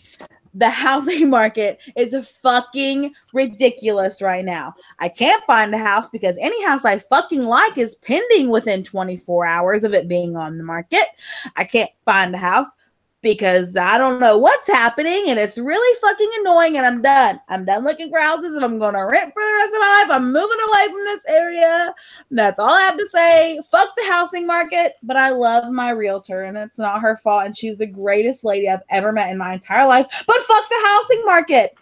the 0.54 0.70
housing 0.70 1.30
market 1.30 1.80
is 1.96 2.14
a 2.14 2.24
fucking 2.24 3.14
ridiculous 3.34 4.22
right 4.22 4.46
now. 4.46 4.76
I 5.00 5.10
can't 5.10 5.44
find 5.46 5.74
a 5.74 5.78
house 5.78 6.10
because 6.10 6.38
any 6.40 6.64
house 6.64 6.86
I 6.86 7.00
fucking 7.00 7.44
like 7.44 7.78
is 7.78 7.96
pending 7.96 8.50
within 8.50 8.84
24 8.84 9.46
hours 9.46 9.84
of 9.84 9.94
it 9.94 10.08
being 10.08 10.36
on 10.36 10.58
the 10.58 10.64
market. 10.64 11.06
I 11.56 11.64
can't 11.64 11.92
find 12.06 12.34
a 12.36 12.40
house 12.40 12.68
because 13.24 13.76
I 13.78 13.98
don't 13.98 14.20
know 14.20 14.38
what's 14.38 14.68
happening 14.68 15.30
and 15.30 15.40
it's 15.40 15.58
really 15.58 16.00
fucking 16.02 16.30
annoying 16.42 16.78
and 16.78 16.86
I'm 16.86 17.02
done. 17.02 17.40
I'm 17.48 17.64
done 17.64 17.86
looking 17.86 18.10
for 18.10 18.20
houses. 18.20 18.54
and 18.54 18.64
I'm 18.64 18.78
going 18.78 18.94
to 18.94 19.06
rent 19.06 19.34
for 19.34 19.42
the 19.42 19.54
rest 19.54 19.74
of 19.74 19.80
my 19.80 20.02
life, 20.02 20.16
I'm 20.16 20.26
moving 20.26 20.58
away 20.68 20.88
from 20.88 21.06
this 21.06 21.26
area. 21.28 21.96
That's 22.30 22.60
all 22.60 22.70
I 22.70 22.82
have 22.82 22.98
to 22.98 23.08
say. 23.10 23.60
Fuck 23.72 23.90
the 23.96 24.04
housing 24.12 24.46
market, 24.46 24.96
but 25.02 25.16
I 25.16 25.30
love 25.30 25.72
my 25.72 25.92
realtor 25.92 26.44
and 26.44 26.58
it's 26.58 26.78
not 26.78 27.02
her 27.02 27.18
fault 27.24 27.46
and 27.46 27.58
she's 27.58 27.78
the 27.78 27.88
greatest 27.88 28.44
lady 28.44 28.70
I've 28.70 28.82
ever 28.90 29.14
met 29.14 29.32
in 29.32 29.38
my 29.38 29.54
entire 29.54 29.88
life. 29.88 30.06
But 30.28 30.38
fuck 30.42 30.70
the 30.70 30.82
housing 30.86 31.26
market. 31.26 31.78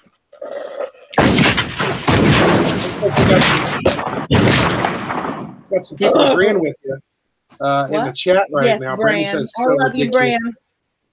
Got 5.72 5.86
some 5.88 5.98
people 5.98 6.22
agreeing 6.22 6.60
with 6.60 6.76
you 6.86 7.00
uh, 7.60 7.88
in 7.92 8.06
the 8.06 8.14
chat 8.14 8.48
right 8.52 8.66
yes, 8.66 8.80
now. 8.80 8.96
Bran. 8.96 9.16
Brandon 9.16 9.28
says 9.28 9.52
I 9.58 9.64
so 9.64 9.70
love 9.70 9.96
you, 9.96 10.06
ridiculous. 10.06 10.54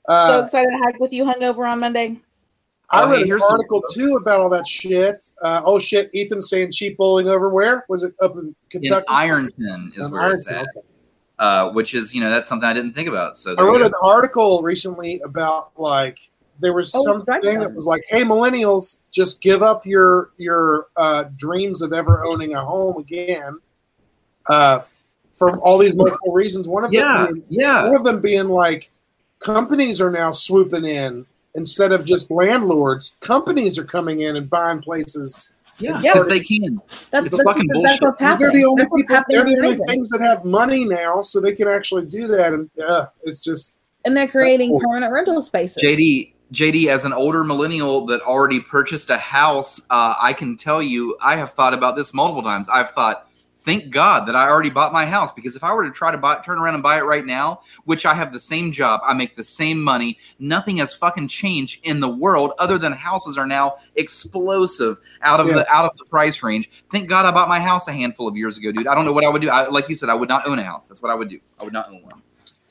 Bran. 0.09 0.29
so 0.29 0.41
Uh, 0.41 0.45
excited 0.45 0.71
to 0.71 0.79
hike 0.85 0.99
with 1.01 1.13
you 1.13 1.25
hungover 1.25 1.71
on 1.71 1.81
Monday. 1.81 2.21
I 2.91 3.03
Oh, 3.03 3.09
hey, 3.09 3.25
read 3.25 3.33
an 3.33 3.41
article 3.51 3.83
too 3.93 4.17
about 4.17 4.41
all 4.41 4.49
that 4.49 4.67
shit. 4.67 5.23
Uh, 5.43 5.61
oh 5.65 5.79
shit, 5.79 6.09
Ethan 6.15 6.41
saying 6.41 6.71
cheap 6.73 6.97
bowling 6.97 7.29
over 7.29 7.51
where? 7.51 7.85
Was 7.91 8.03
it 8.03 8.15
up 8.23 8.35
in 8.37 8.47
In 8.47 8.55
Kentucky? 8.71 9.05
Ironton 9.09 9.93
is 9.95 10.07
In 10.07 10.13
where 10.13 10.33
it's 10.33 10.49
at, 10.49 10.63
okay. 10.63 10.87
uh, 11.39 11.71
which 11.73 11.93
is 11.95 12.15
you 12.15 12.21
know 12.23 12.31
that's 12.31 12.49
something 12.49 12.67
I 12.67 12.73
didn't 12.73 12.95
think 12.95 13.09
about. 13.09 13.37
So 13.37 13.55
I 13.59 13.63
wrote 13.63 13.83
an 13.83 13.93
article 14.03 14.63
recently 14.63 15.21
about 15.23 15.73
like 15.79 16.19
there 16.61 16.73
was 16.73 16.91
Oh, 16.97 17.03
something 17.05 17.23
strike 17.23 17.43
that 17.43 17.75
was 17.75 17.85
like, 17.87 18.03
"Hey, 18.09 18.23
millennials, 18.23 19.03
just 19.13 19.43
give 19.43 19.63
up 19.63 19.85
your 19.85 20.31
your 20.39 20.87
uh, 20.97 21.25
dreams 21.37 21.83
of 21.83 21.93
ever 21.93 22.25
owning 22.25 22.55
a 22.55 22.65
home 22.65 22.97
again." 22.97 23.59
Uh, 24.49 24.81
for 25.33 25.59
all 25.61 25.77
these 25.77 25.95
multiple 25.95 26.33
reasons, 26.33 26.67
one 26.67 26.85
of 26.85 26.91
them 26.91 27.01
yeah, 27.01 27.27
being, 27.31 27.45
yeah. 27.51 27.85
one 27.85 27.95
of 27.97 28.03
them 28.05 28.21
being 28.23 28.49
like 28.49 28.91
companies 29.39 30.01
are 30.01 30.11
now 30.11 30.31
swooping 30.31 30.85
in 30.85 31.27
instead 31.55 31.93
of 31.93 32.05
just 32.05 32.31
landlords. 32.31 33.17
Companies 33.21 33.79
are 33.79 33.85
coming 33.85 34.21
in 34.21 34.37
and 34.37 34.49
buying 34.49 34.81
places. 34.81 35.53
Yeah, 35.79 35.95
Yeah. 36.03 36.13
because 36.13 36.27
they 36.29 36.41
can. 36.41 36.81
That's, 37.11 37.27
It's 37.27 37.37
that's, 37.37 37.43
fucking 37.45 37.69
what- 37.73 37.89
that's 37.89 38.01
what's 38.03 38.39
They're 38.39 38.51
the 38.51 38.65
only 38.65 38.83
That's 38.83 38.95
people. 38.97 39.25
They're 39.29 39.45
the 39.45 39.65
only 39.65 39.77
things 39.87 40.09
that 40.11 40.21
have 40.23 40.45
money 40.45 40.85
now, 40.85 41.21
so 41.21 41.41
they 41.41 41.53
can 41.53 41.69
actually 41.69 42.07
do 42.07 42.27
that. 42.29 42.53
And 42.53 42.69
uh, 42.87 43.07
it's 43.23 43.43
just 43.45 43.79
and 44.05 44.17
they're 44.17 44.27
creating 44.29 44.71
cool. 44.71 44.81
permanent 44.81 45.13
rental 45.13 45.41
spaces. 45.43 45.81
JD, 45.83 46.33
JD, 46.53 46.87
as 46.87 47.05
an 47.05 47.13
older 47.13 47.45
millennial 47.45 48.07
that 48.07 48.21
already 48.23 48.59
purchased 48.59 49.11
a 49.11 49.19
house, 49.19 49.81
uh, 49.91 50.15
I 50.21 50.33
can 50.33 50.57
tell 50.57 50.83
you, 50.83 51.17
I 51.23 51.37
have 51.37 51.53
thought 51.53 51.75
about 51.75 51.95
this 51.95 52.13
multiple 52.13 52.43
times. 52.43 52.69
I've 52.69 52.91
thought, 52.91 53.28
thank 53.69 53.91
God 53.91 54.27
that 54.27 54.35
I 54.35 54.49
already 54.49 54.71
bought 54.71 54.95
my 54.95 55.05
house 55.05 55.31
because 55.31 55.55
if 55.55 55.63
I 55.63 55.75
were 55.75 55.85
to 55.85 55.91
try 55.91 56.11
to 56.11 56.17
buy, 56.17 56.37
turn 56.37 56.59
around 56.59 56.73
and 56.73 56.83
buy 56.83 56.97
it 56.97 57.03
right 57.03 57.27
now, 57.27 57.61
which 57.85 58.07
I 58.07 58.15
have 58.15 58.33
the 58.33 58.39
same 58.39 58.73
job, 58.73 59.03
I 59.05 59.13
make 59.13 59.37
the 59.37 59.45
same 59.45 59.83
money, 59.83 60.19
nothing 60.39 60.79
has 60.79 60.95
fucking 60.95 61.29
changed 61.29 61.81
in 61.83 62.01
the 62.01 62.09
world 62.09 62.53
other 62.59 62.79
than 62.79 62.95
houses 62.95 63.37
are 63.37 63.47
now 63.47 63.77
explosive 63.97 64.99
out 65.21 65.39
of 65.39 65.49
Yeah. 65.49 65.57
the 65.57 65.71
out 65.71 65.91
of 65.91 65.99
the 65.99 66.07
price 66.07 66.43
range. 66.43 66.71
Thank 66.91 67.11
God 67.11 67.27
I 67.27 67.31
bought 67.31 67.51
my 67.51 67.61
house 67.61 67.89
a 67.89 67.93
handful 67.93 68.27
of 68.27 68.39
years 68.39 68.57
ago, 68.57 68.73
dude. 68.73 68.87
I 68.87 68.95
don't 68.95 69.05
know 69.05 69.13
what 69.13 69.25
I 69.25 69.29
would 69.29 69.43
do. 69.43 69.51
I, 69.51 69.69
like 69.69 69.87
you 69.91 69.95
said, 69.95 70.09
I 70.09 70.15
would 70.15 70.31
not 70.31 70.49
own 70.49 70.59
a 70.59 70.65
house. 70.65 70.89
That's 70.89 71.03
what 71.03 71.13
I 71.13 71.15
would 71.15 71.29
do. 71.29 71.39
I 71.61 71.65
would 71.65 71.75
not 71.75 71.89
own 71.91 72.03
one. 72.03 72.23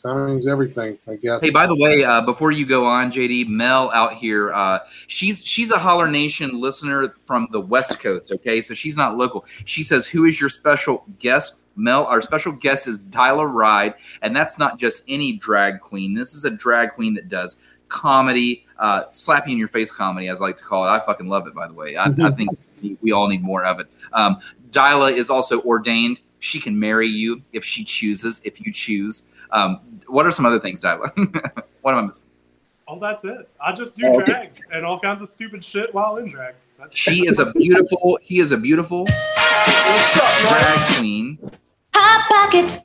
Timing's 0.02 0.48
everything, 0.48 0.98
I 1.08 1.16
guess. 1.16 1.44
Hey, 1.44 1.52
by 1.52 1.68
the 1.68 1.76
way, 1.76 2.04
uh, 2.04 2.22
before 2.22 2.52
you 2.52 2.66
go 2.66 2.86
on, 2.86 3.12
JD, 3.12 3.48
Mel 3.48 3.92
out 3.92 4.16
here, 4.16 4.54
uh, 4.54 4.80
she's 5.08 5.44
she's 5.46 5.72
a 5.72 5.78
Holler 5.78 6.10
Nation 6.10 6.60
listener 6.60 7.16
from 7.24 7.48
the 7.52 7.60
West 7.62 8.00
Coast. 8.00 8.32
Okay, 8.32 8.62
so 8.62 8.74
she's 8.74 8.96
not 8.98 9.18
local. 9.18 9.46
She 9.66 9.84
says, 9.84 10.08
"Who 10.08 10.26
is 10.26 10.40
your 10.40 10.50
special 10.50 11.06
guest?" 11.20 11.58
Mel, 11.76 12.06
our 12.06 12.24
special 12.24 12.52
guest 12.54 12.88
is 12.88 13.00
Dyla 13.00 13.48
Ride, 13.52 13.94
and 14.24 14.36
that's 14.36 14.58
not 14.58 14.80
just 14.80 15.04
any 15.08 15.34
drag 15.34 15.80
queen. 15.80 16.16
This 16.16 16.34
is 16.34 16.44
a 16.44 16.50
drag 16.50 16.94
queen 16.94 17.14
that 17.14 17.30
does 17.30 17.58
comedy, 17.88 18.66
uh, 18.80 19.04
slappy 19.12 19.50
in 19.52 19.58
your 19.60 19.68
face 19.68 19.92
comedy, 19.92 20.28
as 20.28 20.42
I 20.42 20.46
like 20.46 20.58
to 20.58 20.64
call 20.64 20.86
it. 20.86 20.90
I 20.90 21.00
fucking 21.00 21.28
love 21.28 21.46
it, 21.48 21.54
by 21.54 21.68
the 21.68 21.74
way. 21.74 21.96
I, 21.96 22.06
I 22.06 22.32
think 22.32 22.50
we- 22.82 22.98
we 23.02 23.12
all 23.12 23.28
need 23.28 23.42
more 23.44 23.64
of 23.66 23.80
it. 23.80 23.88
Um, 24.14 24.38
Dyla 24.70 25.12
is 25.12 25.30
also 25.30 25.62
ordained. 25.62 26.20
She 26.40 26.60
can 26.60 26.80
marry 26.80 27.08
you 27.08 27.42
if 27.54 27.64
she 27.64 27.84
chooses, 27.84 28.42
if 28.46 28.64
you 28.64 28.72
choose. 28.72 29.30
Um, 29.52 30.02
what 30.08 30.26
are 30.26 30.32
some 30.32 30.46
other 30.46 30.60
things, 30.60 30.82
Dyla? 30.82 31.12
what 31.82 31.94
am 31.94 32.04
I 32.04 32.08
missing? 32.08 32.28
Oh, 32.88 33.00
that's 33.00 33.26
it. 33.26 33.50
I 33.62 33.74
just 33.74 33.98
do 33.98 34.08
Oh, 34.08 34.22
okay. 34.22 34.26
drag 34.26 34.62
and 34.72 34.86
all 34.86 35.00
kinds 35.00 35.22
of 35.22 35.28
stupid 35.28 35.64
shit 35.64 35.94
while 35.94 36.18
in 36.18 36.28
drag. 36.30 36.56
That's 36.80 36.96
She 36.96 37.28
is 37.28 37.40
a 37.40 37.52
beautiful. 37.54 38.18
He 38.22 38.40
is 38.40 38.52
a 38.52 38.58
beautiful 38.58 39.06
drag 39.06 40.98
queen. 40.98 41.40
Hot 41.94 42.26
pockets. 42.30 42.78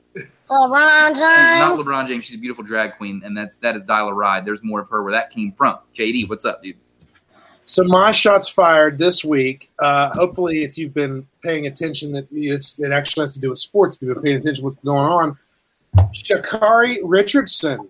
LeBron 0.49 1.09
She's 1.09 1.19
not 1.19 1.79
LeBron 1.79 2.07
James. 2.07 2.25
She's 2.25 2.35
a 2.35 2.39
beautiful 2.39 2.63
drag 2.63 2.97
queen, 2.97 3.21
and 3.23 3.35
that's 3.35 3.55
that 3.57 3.75
is 3.75 3.85
Dyla 3.85 4.13
Ride. 4.13 4.45
There's 4.45 4.63
more 4.63 4.81
of 4.81 4.89
her 4.89 5.03
where 5.03 5.11
that 5.13 5.31
came 5.31 5.51
from. 5.53 5.77
JD, 5.95 6.29
what's 6.29 6.45
up, 6.45 6.61
dude? 6.61 6.75
So 7.65 7.83
my 7.85 8.11
shots 8.11 8.49
fired 8.49 8.97
this 8.97 9.23
week. 9.23 9.69
Uh, 9.79 10.09
hopefully, 10.09 10.63
if 10.63 10.77
you've 10.77 10.93
been 10.93 11.25
paying 11.43 11.65
attention, 11.67 12.11
that 12.11 12.27
it's, 12.29 12.77
it 12.79 12.91
actually 12.91 13.23
has 13.23 13.33
to 13.35 13.39
do 13.39 13.49
with 13.49 13.57
sports. 13.57 13.95
If 13.95 14.01
you've 14.01 14.15
been 14.15 14.23
paying 14.23 14.37
attention 14.37 14.63
to 14.63 14.69
what's 14.69 14.83
going 14.83 15.11
on, 15.11 15.37
Sha'Carri 15.97 16.99
Richardson 17.03 17.89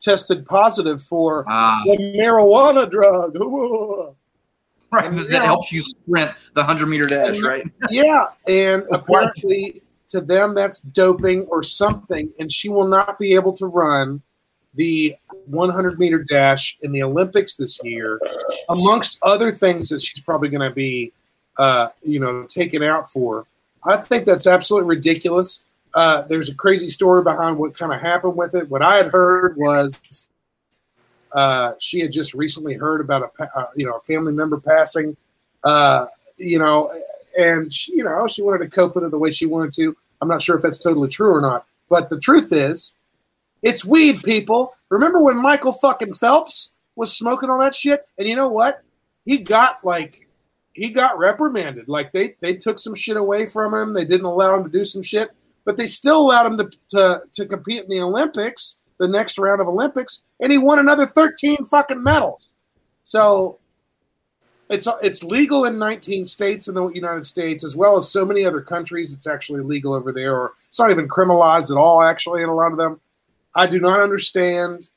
tested 0.00 0.46
positive 0.46 1.02
for 1.02 1.44
the 1.84 2.14
marijuana 2.18 2.88
drug. 2.88 3.36
right. 4.92 5.12
That, 5.30 5.44
helps 5.44 5.72
you 5.72 5.82
sprint 5.82 6.32
the 6.54 6.62
hundred 6.62 6.86
meter 6.86 7.06
dash, 7.06 7.40
right? 7.40 7.64
yeah, 7.90 8.26
and 8.48 8.84
apparently 8.92 9.82
to 10.08 10.20
them 10.20 10.54
that's 10.54 10.80
doping 10.80 11.42
or 11.46 11.62
something, 11.62 12.32
and 12.38 12.50
she 12.50 12.68
will 12.68 12.86
not 12.86 13.18
be 13.18 13.34
able 13.34 13.52
to 13.52 13.66
run 13.66 14.22
the 14.74 15.16
100 15.46 15.98
meter 15.98 16.22
dash 16.22 16.76
in 16.82 16.92
the 16.92 17.02
Olympics 17.02 17.56
this 17.56 17.80
year, 17.82 18.20
amongst 18.68 19.18
other 19.22 19.50
things 19.50 19.88
that 19.88 20.00
she's 20.00 20.20
probably 20.20 20.48
going 20.48 20.68
to 20.68 20.74
be, 20.74 21.12
uh, 21.58 21.88
you 22.02 22.20
know, 22.20 22.44
taken 22.44 22.82
out 22.82 23.10
for. 23.10 23.46
I 23.84 23.96
think 23.96 24.26
that's 24.26 24.46
absolutely 24.46 24.88
ridiculous. 24.88 25.66
Uh, 25.96 26.20
there's 26.28 26.50
a 26.50 26.54
crazy 26.54 26.88
story 26.88 27.24
behind 27.24 27.56
what 27.56 27.76
kind 27.76 27.90
of 27.90 27.98
happened 27.98 28.36
with 28.36 28.54
it. 28.54 28.68
What 28.68 28.82
I 28.82 28.96
had 28.96 29.06
heard 29.06 29.56
was 29.56 30.28
uh, 31.32 31.72
she 31.78 32.00
had 32.00 32.12
just 32.12 32.34
recently 32.34 32.74
heard 32.74 33.00
about 33.00 33.32
a 33.40 33.58
uh, 33.58 33.66
you 33.74 33.86
know 33.86 33.94
a 33.94 34.00
family 34.02 34.34
member 34.34 34.60
passing, 34.60 35.16
uh, 35.64 36.04
you 36.36 36.58
know, 36.58 36.92
and 37.38 37.72
she, 37.72 37.96
you 37.96 38.04
know 38.04 38.26
she 38.26 38.42
wanted 38.42 38.58
to 38.58 38.68
cope 38.68 38.94
with 38.94 39.04
it 39.04 39.10
the 39.10 39.18
way 39.18 39.30
she 39.30 39.46
wanted 39.46 39.72
to. 39.72 39.96
I'm 40.20 40.28
not 40.28 40.42
sure 40.42 40.54
if 40.54 40.62
that's 40.62 40.78
totally 40.78 41.08
true 41.08 41.34
or 41.34 41.40
not, 41.40 41.64
but 41.88 42.10
the 42.10 42.20
truth 42.20 42.52
is, 42.52 42.94
it's 43.62 43.82
weed, 43.82 44.22
people. 44.22 44.74
Remember 44.90 45.24
when 45.24 45.40
Michael 45.40 45.72
fucking 45.72 46.12
Phelps 46.12 46.74
was 46.94 47.16
smoking 47.16 47.48
all 47.48 47.60
that 47.60 47.74
shit? 47.74 48.06
And 48.18 48.28
you 48.28 48.36
know 48.36 48.50
what? 48.50 48.82
He 49.24 49.38
got 49.38 49.82
like 49.82 50.28
he 50.74 50.90
got 50.90 51.18
reprimanded. 51.18 51.88
Like 51.88 52.12
they 52.12 52.36
they 52.40 52.54
took 52.54 52.78
some 52.78 52.94
shit 52.94 53.16
away 53.16 53.46
from 53.46 53.74
him. 53.74 53.94
They 53.94 54.04
didn't 54.04 54.26
allow 54.26 54.56
him 54.56 54.64
to 54.64 54.70
do 54.70 54.84
some 54.84 55.02
shit, 55.02 55.30
but 55.66 55.76
they 55.76 55.86
still 55.86 56.22
allowed 56.22 56.46
him 56.46 56.56
to 56.56 56.78
to, 56.88 57.22
to 57.32 57.44
compete 57.44 57.82
in 57.82 57.90
the 57.90 58.00
Olympics, 58.00 58.80
the 58.98 59.08
next 59.08 59.38
round 59.38 59.60
of 59.60 59.68
Olympics, 59.68 60.24
and 60.40 60.50
he 60.50 60.56
won 60.56 60.78
another 60.78 61.04
13 61.04 61.66
fucking 61.66 62.02
medals. 62.02 62.54
So 63.02 63.58
it's 64.70 64.88
it's 65.02 65.22
legal 65.22 65.66
in 65.66 65.78
19 65.78 66.24
states 66.24 66.68
in 66.68 66.74
the 66.74 66.88
United 66.88 67.24
States, 67.24 67.64
as 67.64 67.76
well 67.76 67.98
as 67.98 68.10
so 68.10 68.24
many 68.24 68.46
other 68.46 68.62
countries. 68.62 69.12
It's 69.12 69.26
actually 69.26 69.62
legal 69.62 69.92
over 69.92 70.12
there, 70.12 70.34
or 70.34 70.52
it's 70.68 70.80
not 70.80 70.90
even 70.90 71.08
criminalized 71.08 71.70
at 71.70 71.76
all. 71.76 72.02
Actually, 72.02 72.42
in 72.42 72.48
a 72.48 72.54
lot 72.54 72.72
of 72.72 72.78
them, 72.78 73.00
I 73.54 73.66
do 73.66 73.78
not 73.80 74.00
understand 74.00 74.88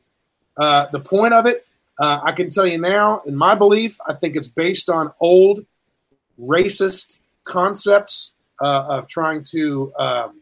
uh, 0.57 0.85
the 0.91 0.99
point 0.99 1.33
of 1.33 1.45
it. 1.45 1.65
Uh, 1.99 2.21
I 2.23 2.31
can 2.31 2.49
tell 2.49 2.65
you 2.65 2.77
now, 2.77 3.21
in 3.25 3.35
my 3.35 3.55
belief, 3.55 3.97
I 4.07 4.13
think 4.13 4.37
it's 4.37 4.47
based 4.47 4.89
on 4.89 5.11
old 5.19 5.65
racist 6.39 7.19
concepts 7.43 8.33
uh, 8.61 8.85
of 8.89 9.07
trying 9.07 9.43
to 9.43 9.91
um, 9.99 10.38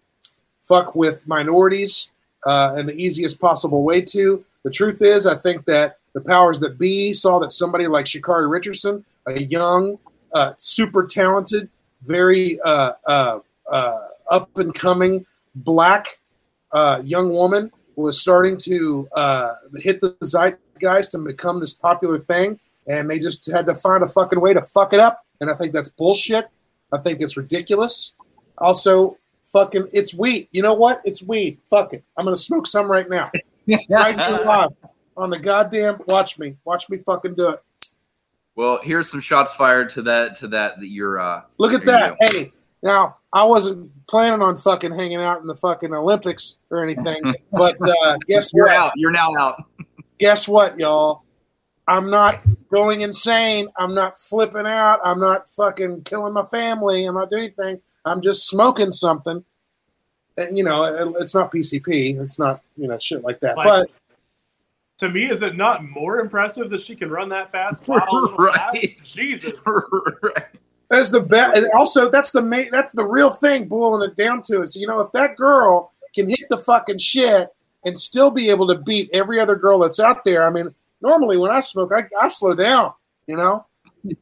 fuck 0.68 0.96
with 0.96 1.28
minorities 1.28 2.14
uh, 2.46 2.76
in 2.78 2.86
the 2.86 2.94
easiest 2.94 3.40
possible 3.40 3.84
way 3.84 4.02
to. 4.02 4.44
The 4.64 4.72
truth 4.72 5.02
is, 5.02 5.26
I 5.26 5.36
think 5.36 5.66
that 5.66 5.98
the 6.14 6.22
powers 6.22 6.60
that 6.60 6.78
be 6.78 7.14
saw 7.14 7.40
that 7.40 7.52
somebody 7.52 7.88
like 7.88 8.06
Sha'Carri 8.06 8.50
Richardson, 8.50 9.06
a 9.28 9.42
young, 9.44 9.98
uh, 10.34 10.54
super 10.58 11.06
talented, 11.06 11.70
very 12.02 12.60
uh, 12.62 12.94
uh, 13.08 13.40
uh, 13.72 14.08
up 14.30 14.56
and 14.58 14.74
coming 14.74 15.26
black 15.56 16.08
uh, 16.72 17.02
young 17.04 17.32
woman, 17.32 17.72
was 17.96 18.22
starting 18.22 18.58
to 18.58 19.08
hit 19.78 20.00
the 20.02 20.16
zeitgeist 20.24 21.16
and 21.16 21.26
become 21.26 21.60
this 21.60 21.74
popular 21.74 22.20
thing, 22.20 22.60
and 22.88 23.10
they 23.10 23.20
just 23.20 23.50
had 23.52 23.66
to 23.66 23.74
find 23.74 24.04
a 24.04 24.08
fucking 24.08 24.40
way 24.40 24.54
to 24.54 24.62
fuck 24.62 24.94
it 24.94 25.00
up. 25.00 25.26
And 25.42 25.50
I 25.50 25.56
think 25.56 25.74
that's 25.74 25.90
bullshit. 25.90 26.48
I 26.92 27.00
think 27.00 27.22
it's 27.22 27.38
ridiculous. 27.38 28.14
Also, 28.60 29.18
fucking, 29.52 29.88
it's 29.94 30.14
weed. 30.14 30.48
You 30.52 30.62
know 30.62 30.74
what? 30.74 31.02
It's 31.06 31.22
weed. 31.22 31.60
Fuck 31.70 31.94
it. 31.94 32.06
I'm 32.18 32.26
gonna 32.26 32.36
smoke 32.36 32.68
some 32.68 32.90
right 32.90 33.10
now. 33.10 33.32
right 33.90 34.20
here 34.20 34.40
live 34.46 34.70
on 35.16 35.30
the 35.30 35.40
goddamn. 35.40 36.00
Watch 36.08 36.40
me. 36.40 36.56
Watch 36.66 36.90
me 36.90 36.98
fucking 36.98 37.36
do 37.36 37.50
it. 37.50 37.64
Well, 38.56 38.80
here's 38.82 39.10
some 39.10 39.20
shots 39.20 39.54
fired 39.54 39.90
to 39.90 40.02
that 40.04 40.36
to 40.38 40.48
that 40.50 40.80
that 40.80 40.88
you're. 40.88 41.20
Uh, 41.20 41.42
Look 41.58 41.74
at 41.74 41.86
there 41.86 42.10
you 42.10 42.16
that. 42.20 42.34
Hey, 42.34 42.52
now 42.82 43.18
I 43.34 43.44
wasn't 43.44 43.92
planning 44.08 44.42
on 44.42 44.58
fucking 44.58 44.94
hanging 44.94 45.22
out 45.22 45.42
in 45.42 45.48
the 45.48 45.56
fucking 45.56 45.94
Olympics 45.94 46.58
or 46.70 46.84
anything, 46.84 47.22
but 47.52 47.78
uh, 47.82 48.18
guess 48.28 48.52
You're 48.54 48.66
what? 48.66 48.76
out. 48.76 48.92
You're 48.96 49.12
now 49.12 49.36
out. 49.38 49.64
Guess 50.18 50.48
what, 50.48 50.80
y'all? 50.80 51.24
I'm 51.88 52.10
not 52.10 52.42
going 52.70 53.02
insane. 53.02 53.68
I'm 53.78 53.94
not 53.94 54.18
flipping 54.18 54.66
out. 54.68 55.00
I'm 55.04 55.20
not 55.20 55.50
fucking 55.50 56.04
killing 56.04 56.34
my 56.34 56.44
family. 56.44 57.06
I'm 57.06 57.16
not 57.16 57.30
doing 57.30 57.44
anything. 57.44 57.80
I'm 58.06 58.22
just 58.22 58.48
smoking 58.48 58.92
something. 58.92 59.44
And, 60.38 60.58
you 60.58 60.64
know, 60.64 60.84
it- 60.84 61.16
it's 61.22 61.34
not 61.34 61.52
PCP. 61.52 62.20
It's 62.20 62.38
not, 62.40 62.62
you 62.76 62.88
know, 62.88 62.98
shit 63.00 63.24
like 63.24 63.40
that. 63.42 63.58
Like- 63.58 63.66
but 63.68 63.90
To 65.00 65.10
me, 65.10 65.30
is 65.30 65.42
it 65.44 65.56
not 65.56 65.84
more 65.84 66.20
impressive 66.20 66.70
that 66.72 66.82
she 66.82 66.96
can 66.96 67.10
run 67.10 67.30
that 67.30 67.52
fast? 67.52 67.88
while 67.88 68.04
a 68.10 68.12
little 68.16 68.38
Right. 68.38 68.98
fast? 69.00 69.16
Jesus. 69.16 69.64
That's 70.90 71.10
the 71.10 71.20
best. 71.22 71.68
Also, 71.76 72.10
that's 72.10 72.32
the 72.32 72.42
main. 72.42 72.70
That's 72.72 72.94
the 72.94 73.04
real 73.06 73.30
thing. 73.30 73.68
Boiling 73.68 74.10
it 74.10 74.16
down 74.16 74.42
to 74.44 74.62
is, 74.62 74.74
you 74.76 74.88
know, 74.88 75.02
if 75.02 75.12
that 75.12 75.36
girl 75.36 75.92
can 76.16 76.30
hit 76.30 76.48
the 76.50 76.58
fucking 76.58 76.98
shit 77.00 77.50
and 77.84 78.00
still 78.00 78.32
be 78.32 78.50
able 78.50 78.68
to 78.68 78.76
beat 78.76 79.10
every 79.12 79.38
other 79.38 79.58
girl 79.58 79.80
that's 79.80 80.00
out 80.00 80.24
there. 80.24 80.48
I 80.48 80.50
mean, 80.50 80.74
normally 81.02 81.38
when 81.38 81.52
I 81.52 81.60
smoke, 81.60 81.92
I, 81.94 82.04
I 82.22 82.28
slow 82.28 82.54
down. 82.54 82.94
You 83.28 83.36
know. 83.36 83.66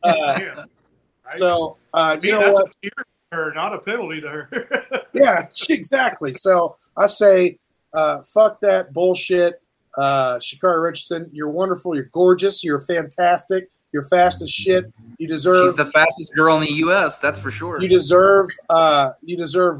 Uh, 0.03 0.39
Yeah. 0.39 0.63
so 1.25 1.77
uh, 1.93 1.97
I 1.97 2.15
mean, 2.15 2.25
you 2.25 2.31
know 2.33 2.39
that's 2.39 2.53
what? 2.53 2.75
a 2.85 2.89
her, 3.31 3.53
not 3.53 3.73
a 3.73 3.79
penalty 3.79 4.21
to 4.21 4.29
her. 4.29 5.01
Yeah, 5.13 5.47
exactly. 5.69 6.33
So 6.33 6.75
I 6.97 7.05
say, 7.07 7.57
uh, 7.93 8.21
fuck 8.23 8.59
that 8.59 8.91
bullshit. 8.91 9.61
Uh, 9.97 10.37
Sha'Carri 10.39 10.83
Richardson, 10.83 11.29
you're 11.31 11.49
wonderful. 11.49 11.95
You're 11.95 12.09
gorgeous. 12.11 12.65
You're 12.65 12.81
fantastic. 12.81 13.69
You're 13.93 14.03
fast 14.03 14.41
as 14.41 14.51
shit. 14.51 14.91
You 15.17 15.27
deserve. 15.29 15.69
She's 15.69 15.77
the 15.77 15.85
fastest 15.85 16.35
girl 16.35 16.57
in 16.57 16.63
the 16.63 16.73
U.S. 16.73 17.19
That's 17.19 17.39
for 17.39 17.49
sure. 17.49 17.81
You 17.81 17.87
deserve 17.87 18.47
uh, 18.69 19.11
you 19.21 19.37
deserve 19.37 19.77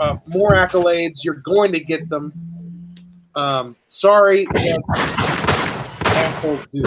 uh, 0.00 0.16
more 0.26 0.52
accolades. 0.52 1.22
You're 1.22 1.34
going 1.34 1.72
to 1.72 1.80
get 1.80 2.08
them. 2.08 2.32
Um, 3.34 3.76
sorry, 3.88 4.46
that 4.46 5.37
assholes 6.18 6.66
do. 6.72 6.82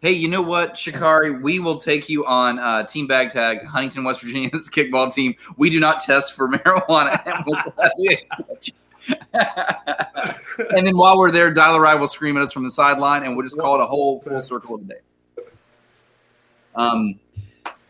Hey, 0.00 0.12
you 0.12 0.28
know 0.28 0.42
what, 0.42 0.74
Sha'Carri? 0.74 1.40
We 1.40 1.58
will 1.58 1.78
take 1.78 2.08
you 2.08 2.26
on 2.26 2.58
uh, 2.58 2.84
Team 2.84 3.06
Bag 3.06 3.30
Tag, 3.30 3.64
Huntington, 3.64 4.04
West 4.04 4.22
Virginia's 4.22 4.70
kickball 4.74 5.12
team. 5.12 5.34
We 5.56 5.70
do 5.70 5.80
not 5.80 6.00
test 6.00 6.34
for 6.34 6.48
marijuana. 6.52 7.20
And, 7.26 7.44
we'll 7.46 7.62
gladly 7.74 8.26
accept 8.30 8.68
you. 8.68 8.74
and 10.76 10.86
then 10.86 10.96
while 10.96 11.18
we're 11.18 11.30
there, 11.30 11.52
Dyla 11.52 11.80
Ride 11.80 11.98
will 11.98 12.08
scream 12.08 12.36
at 12.36 12.42
us 12.42 12.52
from 12.52 12.64
the 12.64 12.70
sideline, 12.70 13.24
and 13.24 13.36
we'll 13.36 13.46
just 13.46 13.58
call 13.58 13.80
it 13.80 13.82
a 13.82 13.86
whole 13.86 14.20
full 14.20 14.40
circle 14.42 14.74
of 14.74 14.86
the 14.86 14.94
day. 14.94 15.00
Um, 16.74 17.18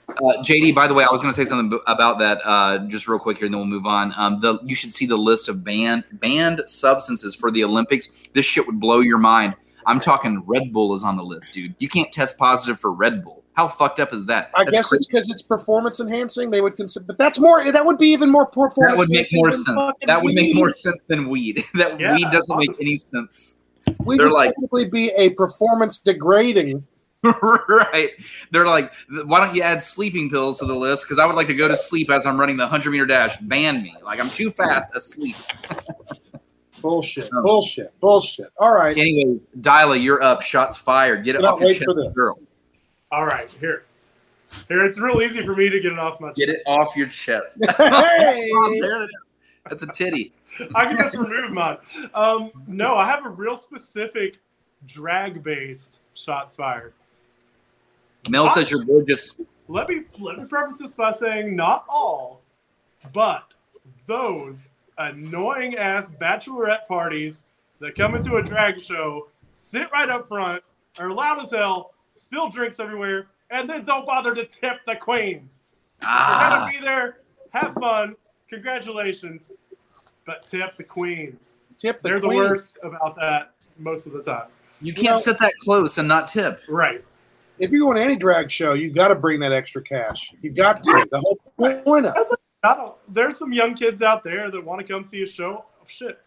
uh, 0.09 0.43
JD, 0.43 0.75
by 0.75 0.87
the 0.87 0.95
way, 0.95 1.05
I 1.05 1.11
was 1.11 1.21
going 1.21 1.33
to 1.33 1.37
say 1.37 1.45
something 1.45 1.79
about 1.87 2.19
that 2.21 2.41
uh, 2.45 2.79
just 2.87 3.09
real 3.09 3.19
quick 3.19 3.39
here, 3.39 3.47
and 3.47 3.55
then 3.55 3.61
we'll 3.61 3.67
move 3.69 3.87
on. 3.87 4.15
Um, 4.17 4.41
the 4.41 4.59
you 4.63 4.75
should 4.75 4.93
see 4.95 5.07
the 5.07 5.17
list 5.17 5.49
of 5.49 5.65
banned 5.65 6.05
banned 6.13 6.63
substances 6.67 7.35
for 7.35 7.51
the 7.51 7.65
Olympics. 7.65 8.09
This 8.33 8.45
shit 8.47 8.67
would 8.67 8.81
blow 8.81 9.01
your 9.01 9.19
mind. 9.19 9.57
I'm 9.87 10.01
talking 10.01 10.43
Red 10.47 10.73
Bull 10.73 10.95
is 10.95 11.03
on 11.05 11.17
the 11.17 11.23
list, 11.23 11.53
dude. 11.55 11.75
You 11.79 11.89
can't 11.89 12.11
test 12.13 12.39
positive 12.39 12.79
for 12.81 12.93
Red 12.93 13.23
Bull. 13.25 13.43
How 13.55 13.69
fucked 13.69 14.01
up 14.01 14.13
is 14.13 14.27
that? 14.27 14.51
I 14.55 14.65
That's 14.65 14.73
guess 14.77 14.89
crazy. 14.91 14.99
it's 14.99 15.07
because 15.07 15.31
it's 15.31 15.43
performance 15.43 15.99
enhancing. 16.01 16.51
They 16.51 16.61
would 16.61 16.77
consider, 16.77 17.07
but 17.07 17.17
that's 17.19 17.39
more. 17.39 17.71
That 17.73 17.87
would 17.87 17.97
be 17.97 18.09
even 18.09 18.31
more 18.31 18.47
performance. 18.47 18.93
that 18.95 18.99
would 18.99 19.09
make 19.11 19.29
more 19.33 19.51
sense. 19.53 19.91
That 20.07 20.23
would 20.23 20.35
make 20.35 20.55
more 20.55 20.71
sense 20.73 21.03
than 21.09 21.29
weed. 21.29 21.65
that 21.75 21.99
Yeah, 21.99 22.15
weed 22.15 22.27
doesn't 22.31 22.57
make 22.59 22.71
any 22.81 22.97
sense. 22.97 23.61
Weed 24.05 24.19
They're 24.21 24.27
would 24.29 24.35
like- 24.35 24.51
technically 24.51 24.87
be 24.91 25.11
a 25.17 25.31
performance 25.31 25.99
degrading. 25.99 26.85
right. 27.69 28.11
They're 28.51 28.67
like, 28.67 28.93
why 29.25 29.45
don't 29.45 29.55
you 29.55 29.63
add 29.63 29.83
sleeping 29.83 30.31
pills 30.31 30.59
to 30.59 30.67
the 30.67 30.75
list? 30.75 31.05
Because 31.05 31.19
I 31.19 31.27
would 31.27 31.37
like 31.37 31.47
to 31.49 31.55
go 31.55 31.69
to 31.69 31.77
sleep 31.77 32.11
as 32.11 32.27
I'm 32.27 32.39
running 32.39 32.57
the 32.57 32.65
100 32.65 32.91
meter 32.91 33.07
dash. 33.07 33.37
Ban 33.39 33.83
me. 33.83 33.95
Like 34.03 34.21
I'm 34.21 34.31
too 34.31 34.51
fast 34.51 34.95
asleep. 34.95 35.37
Bullshit. 36.83 37.31
Oh. 37.35 37.43
Bullshit. 37.43 37.99
Bullshit. 38.01 38.47
All 38.59 38.75
right. 38.75 38.97
Anyways, 38.97 39.41
Dyla, 39.61 40.01
you're 40.01 40.23
up. 40.23 40.43
Shots 40.43 40.77
fired. 40.77 41.25
Get 41.25 41.35
it 41.35 41.45
off 41.45 41.61
your 41.61 41.73
chest, 41.73 42.15
girl. 42.15 42.39
All 43.11 43.27
right, 43.27 43.51
here. 43.61 43.85
Here, 44.69 44.85
it's 44.85 44.99
real 45.01 45.21
easy 45.21 45.45
for 45.45 45.57
me 45.57 45.69
to 45.69 45.81
get 45.81 45.93
it 45.93 45.99
off 45.99 46.21
my 46.21 46.29
chest. 46.29 46.39
Get 46.39 46.49
it 46.49 46.63
off 46.67 46.97
your 46.97 47.09
chest. 47.09 47.59
Hey. 47.77 48.49
There 48.81 49.03
it 49.03 49.05
is. 49.05 49.11
That's 49.69 49.83
a 49.83 49.87
titty. 49.89 50.33
I 50.75 50.87
can 50.87 50.97
just 50.97 51.17
remove 51.17 51.51
mine. 51.53 51.79
Um, 52.15 52.51
no, 52.67 52.95
I 52.95 53.07
have 53.07 53.27
a 53.27 53.31
real 53.31 53.57
specific 53.57 54.39
drag 54.87 55.43
based 55.43 56.01
shots 56.15 56.57
fired. 56.57 56.95
Mel 58.29 58.49
says 58.49 58.71
you're 58.71 58.85
gorgeous. 58.85 59.37
Let 59.69 59.89
me 59.89 60.03
let 60.21 60.39
me 60.39 60.45
preface 60.45 60.79
this 60.79 60.95
by 60.95 61.11
saying 61.11 61.57
not 61.57 61.85
all, 61.89 62.41
but 63.13 63.53
those 64.07 64.71
annoying 64.99 65.77
ass 65.77 66.15
bachelorette 66.15 66.87
parties 66.87 67.47
that 67.81 67.95
come 67.97 68.15
into 68.15 68.37
a 68.37 68.43
drag 68.43 68.81
show, 68.81 69.29
sit 69.55 69.91
right 69.93 70.09
up 70.09 70.27
front, 70.29 70.63
are 70.99 71.11
loud 71.13 71.41
as 71.43 71.51
hell, 71.51 71.93
spill 72.11 72.49
drinks 72.49 72.81
everywhere, 72.81 73.27
and 73.51 73.69
then 73.69 73.83
don't 73.83 74.07
bother 74.07 74.35
to 74.35 74.45
tip 74.45 74.79
the 74.87 74.97
queens. 74.97 75.61
You're 76.01 76.11
Ah, 76.11 76.61
gonna 76.67 76.79
be 76.79 76.85
there, 76.85 77.19
have 77.51 77.75
fun, 77.75 78.15
congratulations, 78.49 79.53
but 80.25 80.47
tip 80.47 80.77
the 80.77 80.85
queens. 80.85 81.55
Tip 81.79 82.01
the 82.03 82.09
They're 82.09 82.21
the 82.21 82.29
worst 82.29 82.79
about 82.83 83.17
that 83.17 83.53
most 83.79 84.07
of 84.07 84.13
the 84.13 84.23
time. 84.23 84.47
you 84.81 84.95
can't 84.95 85.07
know- 85.09 85.17
sit 85.17 85.39
that 85.41 85.53
close 85.63 85.99
and 85.99 86.07
not 86.09 86.29
tip. 86.29 86.63
Right. 86.69 87.05
If 87.59 87.71
you're 87.73 87.81
going 87.81 87.97
to 87.97 88.03
any 88.03 88.17
drag 88.17 88.51
show, 88.51 88.75
you 88.75 88.91
got 88.91 89.09
to 89.09 89.15
bring 89.15 89.41
that 89.41 89.53
extra 89.53 89.83
cash. 89.83 90.35
You 90.43 90.51
got 90.51 90.83
to. 90.83 91.07
The 91.11 91.21
whole 91.21 91.37
point 91.57 92.07
of 92.07 92.15
it. 92.17 92.41
I 92.63 92.75
don't, 92.75 92.97
there's 93.09 93.37
some 93.37 93.53
young 93.53 93.75
kids 93.75 94.03
out 94.03 94.25
there 94.25 94.51
that 94.51 94.65
want 94.65 94.81
to 94.81 94.93
come 94.93 95.05
see 95.05 95.23
a 95.23 95.27
show. 95.27 95.65
Oh, 95.81 95.85
shit. 95.87 96.19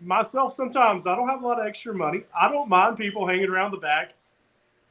Myself, 0.00 0.52
sometimes 0.52 1.06
I 1.06 1.16
don't 1.16 1.28
have 1.28 1.42
a 1.42 1.46
lot 1.46 1.58
of 1.58 1.66
extra 1.66 1.94
money. 1.94 2.24
I 2.38 2.50
don't 2.50 2.68
mind 2.68 2.98
people 2.98 3.26
hanging 3.26 3.48
around 3.48 3.70
the 3.70 3.78
back, 3.78 4.12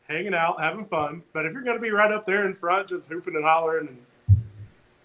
hanging 0.08 0.34
out, 0.34 0.60
having 0.60 0.84
fun. 0.84 1.22
But 1.32 1.46
if 1.46 1.54
you're 1.54 1.62
going 1.62 1.78
to 1.78 1.82
be 1.82 1.91
right 1.91 2.12
up 2.12 2.26
there 2.26 2.48
in 2.48 2.56
front, 2.56 2.89
just 2.89 3.08
hooping 3.08 3.36
and 3.36 3.46
hollering 3.46 3.88
and 3.88 4.43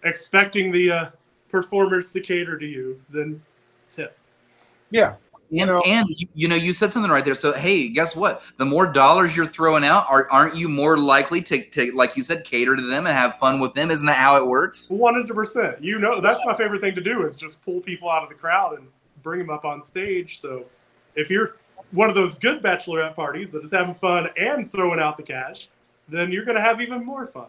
expecting 0.03 0.73
the 0.73 0.91
uh, 0.91 1.11
performers 1.51 2.13
to 2.13 2.21
cater 2.21 2.59
to 2.59 2.67
you, 2.67 3.01
then 3.11 3.43
tip. 3.91 4.17
Yeah. 4.91 5.17
And, 5.51 5.67
know- 5.67 5.83
and 5.85 6.07
you, 6.09 6.29
you 6.35 6.49
know 6.49 6.55
you 6.55 6.73
said 6.73 6.93
something 6.93 7.11
right 7.11 7.25
there. 7.25 7.35
So 7.35 7.53
hey, 7.53 7.89
guess 7.89 8.15
what? 8.15 8.43
The 8.57 8.65
more 8.65 8.87
dollars 8.87 9.37
you're 9.37 9.47
throwing 9.47 9.85
out, 9.85 10.05
are, 10.09 10.29
aren't 10.31 10.55
you 10.57 10.69
more 10.69 10.97
likely 10.99 11.43
to, 11.43 11.63
to 11.71 11.93
like 11.93 12.17
you 12.17 12.23
said, 12.23 12.45
cater 12.45 12.77
to 12.77 12.83
them 12.83 13.07
and 13.07 13.17
have 13.17 13.37
fun 13.37 13.59
with 13.61 13.75
them? 13.75 13.91
Isn't 13.91 14.07
that 14.07 14.17
how 14.17 14.37
it 14.37 14.47
works? 14.47 14.89
100%. 14.91 15.83
You 15.83 15.99
know, 15.99 16.21
that's 16.21 16.45
my 16.47 16.57
favorite 16.57 16.81
thing 16.81 16.95
to 16.95 17.01
do 17.01 17.25
is 17.27 17.37
just 17.37 17.65
pull 17.65 17.81
people 17.81 18.09
out 18.09 18.23
of 18.23 18.29
the 18.29 18.35
crowd 18.37 18.79
and 18.79 18.87
bring 19.23 19.39
them 19.41 19.51
up 19.51 19.65
on 19.65 19.83
stage. 19.83 20.39
So 20.41 20.65
if 21.17 21.31
you're 21.31 21.57
one 21.91 22.09
of 22.09 22.15
those 22.15 22.39
good 22.39 22.63
bachelorette 22.63 23.17
parties 23.17 23.51
that 23.53 23.65
is 23.65 23.73
having 23.73 23.95
fun 23.95 24.29
and 24.37 24.71
throwing 24.71 25.01
out 25.01 25.17
the 25.17 25.25
cash, 25.25 25.69
then 26.09 26.31
you're 26.31 26.45
going 26.45 26.57
to 26.57 26.63
have 26.63 26.81
even 26.81 27.05
more 27.05 27.27
fun. 27.27 27.47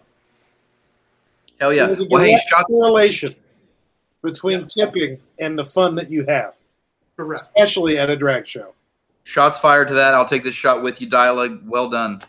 Hell 1.59 1.71
yeah! 1.73 1.85
There's 1.85 1.99
a 1.99 2.05
Well, 2.05 2.23
hey, 2.23 2.31
direct 2.49 2.67
correlation 2.67 3.33
between 4.23 4.61
Yes. 4.61 4.73
tipping 4.73 5.19
and 5.39 5.57
the 5.57 5.65
fun 5.65 5.93
that 5.95 6.09
you 6.09 6.25
have, 6.25 6.55
Correct. 7.21 7.41
Especially 7.41 7.99
at 7.99 8.09
a 8.09 8.15
drag 8.15 8.47
show. 8.47 8.73
Shots 9.23 9.59
fired 9.59 9.87
to 9.89 9.93
that. 9.93 10.15
I'll 10.15 10.25
take 10.25 10.43
this 10.43 10.55
shot 10.55 10.81
with 10.81 10.99
you, 10.99 11.07
dialogue. 11.07 11.61
Well 11.65 11.87
done. 11.87 12.19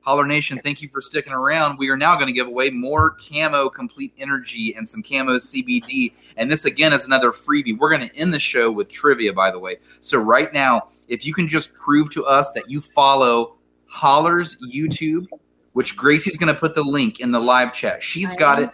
Holler 0.00 0.26
Nation, 0.26 0.58
thank 0.64 0.80
you 0.80 0.88
for 0.88 1.02
sticking 1.02 1.34
around. 1.34 1.76
We 1.78 1.90
are 1.90 1.96
now 1.98 2.14
going 2.14 2.28
to 2.28 2.32
give 2.32 2.46
away 2.46 2.70
more 2.70 3.18
Camo 3.20 3.68
Complete 3.68 4.14
Energy 4.16 4.74
and 4.74 4.88
some 4.88 5.02
Camo 5.02 5.32
CBD. 5.36 6.14
And 6.38 6.50
this, 6.50 6.64
again, 6.64 6.94
is 6.94 7.04
another 7.04 7.30
freebie. 7.32 7.78
We're 7.78 7.90
going 7.90 8.08
to 8.08 8.16
end 8.16 8.32
the 8.32 8.38
show 8.38 8.72
with 8.72 8.88
trivia, 8.88 9.34
by 9.34 9.50
the 9.50 9.58
way. 9.58 9.76
So, 10.00 10.16
right 10.16 10.50
now, 10.54 10.88
if 11.08 11.26
you 11.26 11.34
can 11.34 11.46
just 11.46 11.74
prove 11.74 12.08
to 12.12 12.24
us 12.24 12.52
that 12.52 12.70
you 12.70 12.80
follow 12.80 13.56
Holler's 13.84 14.56
YouTube, 14.72 15.26
which 15.74 15.94
Gracie's 15.94 16.38
going 16.38 16.52
to 16.52 16.58
put 16.58 16.74
the 16.74 16.82
link 16.82 17.20
in 17.20 17.30
the 17.30 17.40
live 17.40 17.74
chat. 17.74 18.02
She's 18.02 18.32
got 18.32 18.62
it. 18.62 18.70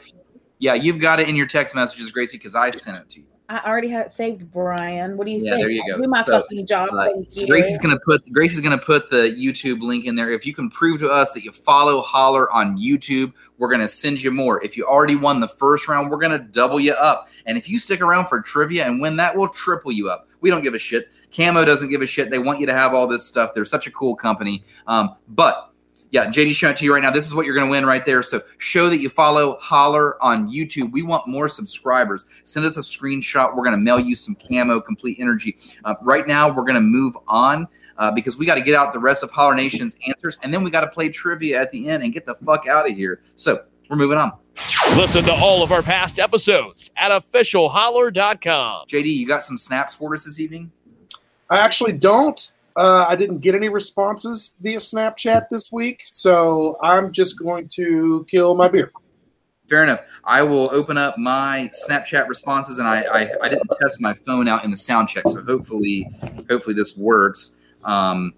Yeah, 0.65 0.73
you've 0.73 0.99
got 0.99 1.21
it 1.21 1.29
in 1.29 1.37
your 1.37 1.45
text 1.47 1.75
messages, 1.75 2.11
Gracie, 2.11 2.39
because 2.39 2.55
I 2.55 2.71
sent 2.71 2.97
it 2.97 3.11
to 3.11 3.21
you. 3.21 3.27
I 3.51 3.61
already 3.71 3.89
had 3.89 4.07
it 4.07 4.13
saved, 4.13 4.51
Brian. 4.51 5.19
What 5.19 5.27
do 5.27 5.33
you 5.33 5.41
Yeah, 5.45 5.51
think? 5.51 5.63
there 5.65 5.71
you 5.71 5.85
go. 5.87 5.99
Do 5.99 6.05
my 6.07 6.23
So, 6.23 6.41
fucking 6.41 6.67
job. 6.67 6.89
Uh, 6.91 7.05
Thank 7.05 7.37
you. 7.37 7.47
Gracie's 7.47 7.77
gonna 7.77 7.99
put 8.03 8.23
Gracie's 8.33 8.63
gonna 8.63 8.79
put 8.79 9.11
the 9.11 9.37
YouTube 9.39 9.83
link 9.83 10.07
in 10.07 10.17
there. 10.17 10.31
If 10.31 10.47
you 10.47 10.55
can 10.55 10.71
prove 10.71 11.01
to 11.01 11.11
us 11.11 11.33
that 11.33 11.45
you 11.45 11.53
follow 11.53 12.01
Holler 12.01 12.51
on 12.51 12.79
YouTube, 12.79 13.35
we're 13.59 13.69
gonna 13.69 13.89
send 13.89 14.23
you 14.23 14.31
more. 14.31 14.65
If 14.65 14.75
you 14.79 14.87
already 14.87 15.17
won 15.17 15.41
the 15.41 15.49
first 15.49 15.87
round, 15.87 16.11
we're 16.11 16.17
gonna 16.17 16.39
double 16.39 16.81
you 16.81 16.95
up. 16.95 17.29
And 17.45 17.59
if 17.59 17.69
you 17.69 17.79
stick 17.79 18.01
around 18.01 18.29
for 18.29 18.41
trivia 18.41 18.87
and 18.87 19.03
win 19.03 19.17
that, 19.17 19.37
we'll 19.37 19.49
triple 19.49 19.93
you 19.93 20.09
up. 20.09 20.27
We 20.41 20.49
don't 20.49 20.63
give 20.63 20.73
a 20.73 20.79
shit. 20.79 21.11
Camo 21.31 21.67
doesn't 21.67 21.91
give 21.91 22.01
a 22.01 22.07
shit. 22.07 22.31
They 22.31 22.39
want 22.39 22.59
you 22.61 22.67
to 22.69 22.75
have 22.75 22.95
all 22.95 23.07
this 23.07 23.27
stuff. 23.27 23.53
They're 23.55 23.67
such 23.67 23.87
a 23.87 23.91
cool 23.91 24.17
company. 24.17 24.65
Um, 24.87 25.17
but 25.29 25.74
yeah, 26.15 26.27
JD 26.27 26.55
showing 26.55 26.71
it 26.71 26.77
to 26.77 26.85
you 26.85 26.95
right 26.95 27.03
now. 27.03 27.11
This 27.11 27.27
is 27.27 27.35
what 27.35 27.45
you're 27.45 27.57
going 27.57 27.67
to 27.67 27.71
win 27.73 27.85
right 27.85 28.07
there. 28.07 28.23
So 28.23 28.41
show 28.59 28.89
that 28.89 29.01
you 29.01 29.09
follow 29.09 29.59
Holler 29.61 30.23
on 30.23 30.49
YouTube. 30.49 30.93
We 30.93 31.03
want 31.03 31.27
more 31.27 31.49
subscribers. 31.49 32.25
Send 32.45 32.65
us 32.65 32.77
a 32.77 32.83
screenshot. 32.83 33.57
We're 33.57 33.65
going 33.65 33.73
to 33.73 33.83
mail 33.83 33.99
you 33.99 34.15
some 34.15 34.37
camo, 34.37 34.81
complete 34.81 35.19
energy. 35.19 35.57
Uh, 35.85 35.97
right 36.03 36.25
now, 36.25 36.49
we're 36.49 36.63
going 36.63 36.77
to 36.77 36.81
move 36.81 37.19
on 37.27 37.67
uh, 37.99 38.13
because 38.13 38.39
we 38.39 38.47
got 38.47 38.55
to 38.55 38.61
get 38.61 38.77
out 38.77 38.93
the 38.93 39.01
rest 39.01 39.25
of 39.25 39.33
Holler 39.33 39.57
Nation's 39.57 39.97
answers, 40.07 40.39
and 40.45 40.55
then 40.55 40.63
we 40.63 40.71
got 40.71 40.83
to 40.83 40.89
play 40.89 41.09
trivia 41.09 41.61
at 41.61 41.73
the 41.73 41.89
end 41.89 42.05
and 42.05 42.13
get 42.13 42.27
the 42.27 42.37
fuck 42.37 42.69
out 42.69 42.89
of 42.89 42.97
here. 42.97 43.21
So 43.35 43.65
we're 43.91 43.97
moving 43.97 44.17
on. 44.17 44.39
Listen 44.97 45.25
to 45.25 45.33
all 45.33 45.65
of 45.65 45.73
our 45.73 45.83
past 45.83 46.21
episodes 46.21 46.93
at 46.97 47.11
officialholler.com. 47.11 48.87
JD, 48.87 49.17
you 49.17 49.27
got 49.27 49.43
some 49.43 49.59
snaps 49.59 49.97
for 49.97 50.15
us 50.15 50.27
this 50.27 50.39
evening? 50.39 50.71
I 51.51 51.59
actually 51.59 51.93
don't. 51.93 52.53
Uh, 52.77 53.07
I 53.09 53.15
didn't 53.15 53.39
get 53.39 53.55
any 53.55 53.69
responses 53.69 54.55
via 54.61 54.79
Snapchat 54.79 55.49
this 55.49 55.71
week, 55.71 56.03
so 56.05 56.77
I'm 56.83 57.13
just 57.13 57.39
going 57.39 57.69
to 57.75 58.27
kill 58.29 58.55
my 58.57 58.69
beer. 58.69 58.91
Fair 59.69 59.85
enough. 59.85 60.01
I 60.25 60.43
will 60.43 60.69
open 60.73 60.99
up 60.99 61.17
my 61.17 61.71
Snapchat 61.89 62.29
responses, 62.29 62.79
and 62.79 62.89
I, 62.89 63.03
I, 63.03 63.31
I 63.43 63.49
didn't 63.49 63.71
test 63.81 64.01
my 64.01 64.13
phone 64.13 64.49
out 64.49 64.65
in 64.65 64.71
the 64.71 64.77
sound 64.77 65.09
check, 65.09 65.27
so 65.29 65.43
hopefully 65.43 66.09
hopefully 66.51 66.75
this 66.75 66.97
works. 66.97 67.57
Um, 67.85 68.35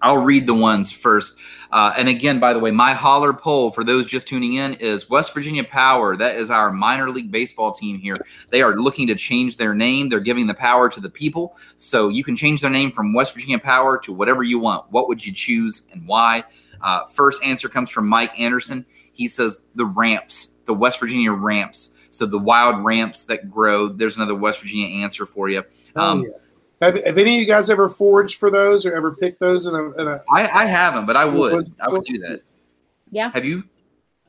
I'll 0.00 0.18
read 0.18 0.46
the 0.46 0.54
ones 0.54 0.92
first. 0.92 1.36
Uh, 1.70 1.92
and 1.98 2.08
again, 2.08 2.40
by 2.40 2.52
the 2.52 2.58
way, 2.58 2.70
my 2.70 2.94
holler 2.94 3.32
poll 3.32 3.70
for 3.70 3.84
those 3.84 4.06
just 4.06 4.26
tuning 4.26 4.54
in 4.54 4.74
is 4.74 5.10
West 5.10 5.34
Virginia 5.34 5.64
Power. 5.64 6.16
That 6.16 6.36
is 6.36 6.50
our 6.50 6.72
minor 6.72 7.10
league 7.10 7.30
baseball 7.30 7.72
team 7.72 7.98
here. 7.98 8.16
They 8.50 8.62
are 8.62 8.76
looking 8.76 9.06
to 9.08 9.14
change 9.14 9.56
their 9.56 9.74
name. 9.74 10.08
They're 10.08 10.20
giving 10.20 10.46
the 10.46 10.54
power 10.54 10.88
to 10.88 11.00
the 11.00 11.10
people. 11.10 11.56
So 11.76 12.08
you 12.08 12.24
can 12.24 12.36
change 12.36 12.62
their 12.62 12.70
name 12.70 12.90
from 12.90 13.12
West 13.12 13.34
Virginia 13.34 13.58
Power 13.58 13.98
to 13.98 14.12
whatever 14.12 14.42
you 14.42 14.58
want. 14.58 14.90
What 14.90 15.08
would 15.08 15.24
you 15.24 15.32
choose 15.32 15.88
and 15.92 16.06
why? 16.06 16.44
Uh, 16.80 17.04
first 17.06 17.44
answer 17.44 17.68
comes 17.68 17.90
from 17.90 18.08
Mike 18.08 18.38
Anderson. 18.38 18.86
He 19.12 19.28
says 19.28 19.62
the 19.74 19.84
ramps, 19.84 20.58
the 20.66 20.74
West 20.74 21.00
Virginia 21.00 21.32
ramps. 21.32 21.96
So 22.10 22.24
the 22.24 22.38
wild 22.38 22.84
ramps 22.84 23.24
that 23.24 23.50
grow. 23.50 23.88
There's 23.88 24.16
another 24.16 24.34
West 24.34 24.60
Virginia 24.60 25.02
answer 25.02 25.26
for 25.26 25.50
you. 25.50 25.64
Um, 25.96 26.20
Oh, 26.20 26.24
yeah. 26.24 26.30
Have, 26.80 27.02
have 27.04 27.18
any 27.18 27.36
of 27.36 27.40
you 27.40 27.46
guys 27.46 27.70
ever 27.70 27.88
foraged 27.88 28.38
for 28.38 28.50
those 28.50 28.86
or 28.86 28.94
ever 28.94 29.12
picked 29.12 29.40
those 29.40 29.66
in 29.66 29.74
a, 29.74 29.90
in 30.00 30.06
a 30.06 30.22
I, 30.32 30.42
I 30.42 30.64
haven't, 30.66 31.06
but 31.06 31.16
I 31.16 31.24
would. 31.24 31.72
I 31.80 31.88
would 31.88 32.04
do 32.04 32.18
that. 32.18 32.42
Yeah. 33.10 33.30
Have 33.32 33.44
you? 33.44 33.64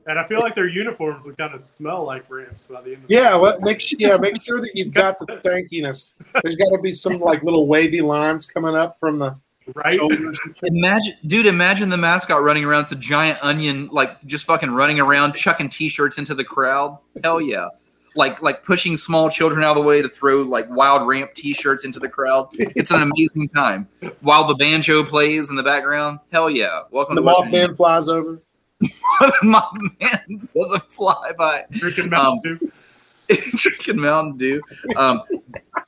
And 0.08 0.18
I 0.18 0.26
feel 0.26 0.40
like 0.40 0.56
their 0.56 0.68
uniforms 0.68 1.26
would 1.28 1.38
kind 1.38 1.54
of 1.54 1.60
smell 1.60 2.04
like 2.04 2.28
ramps 2.32 2.68
by 2.68 2.82
the 2.82 2.94
end 2.96 3.04
of 3.04 3.12
Yeah, 3.12 3.36
well, 3.36 3.60
make 3.62 3.80
sure, 3.80 3.98
yeah, 4.02 4.18
make 4.18 4.42
sure 4.42 4.60
that 4.60 4.72
you've 4.74 4.92
got 4.92 5.20
the 5.20 5.26
stankiness. 5.44 6.16
There's 6.42 6.56
got 6.56 6.76
to 6.76 6.82
be 6.82 6.92
some 6.92 7.20
like 7.20 7.44
little 7.44 7.68
wavy 7.68 8.02
lines 8.02 8.48
coming 8.48 8.76
up 8.76 8.98
from 8.98 9.20
the 9.20 9.40
right? 9.76 9.94
shoulders. 9.94 10.40
Imagine, 10.64 11.14
dude, 11.28 11.46
imagine 11.46 11.90
the 11.90 11.98
mascot 11.98 12.42
running 12.42 12.66
around. 12.66 12.84
It's 12.84 12.92
a 12.94 12.96
giant 12.96 13.38
onion, 13.44 13.88
like 13.92 14.24
just 14.26 14.46
fucking 14.46 14.72
running 14.72 15.00
around, 15.00 15.34
chucking 15.34 15.70
t-shirts 15.70 16.18
into 16.18 16.34
the 16.34 16.44
crowd. 16.44 16.98
Hell 17.24 17.40
yeah. 17.40 17.68
Like, 18.16 18.42
like 18.42 18.64
pushing 18.64 18.98
small 18.98 19.30
children 19.30 19.64
out 19.64 19.78
of 19.78 19.84
the 19.84 19.88
way 19.88 20.02
to 20.02 20.10
throw 20.10 20.42
like 20.42 20.66
wild 20.70 21.08
ramp 21.08 21.32
t-shirts 21.36 21.86
into 21.86 22.00
the 22.00 22.10
crowd. 22.10 22.50
It's 22.54 22.92
an 22.92 23.02
amazing 23.02 23.50
time. 23.50 23.88
While 24.22 24.48
the 24.48 24.56
banjo 24.56 25.04
plays 25.04 25.50
in 25.50 25.56
the 25.56 25.64
background. 25.64 26.20
Hell 26.32 26.50
yeah. 26.50 26.82
Welcome 26.92 27.16
The 27.16 27.22
to 27.22 27.26
West 27.28 27.44
Virginia. 27.46 27.68
Mothman 27.70 27.78
flies 27.78 28.10
over. 28.10 28.42
My 29.44 29.64
man 30.00 30.48
doesn't 30.56 30.90
fly 30.90 31.32
by. 31.38 31.66
Drinking 31.72 32.06
Um, 32.06 32.10
Mountain 32.12 32.60
Dew. 32.62 32.72
Drinking 33.58 34.00
Mountain 34.00 34.38
Dew. 34.38 34.62
Um, 34.96 35.22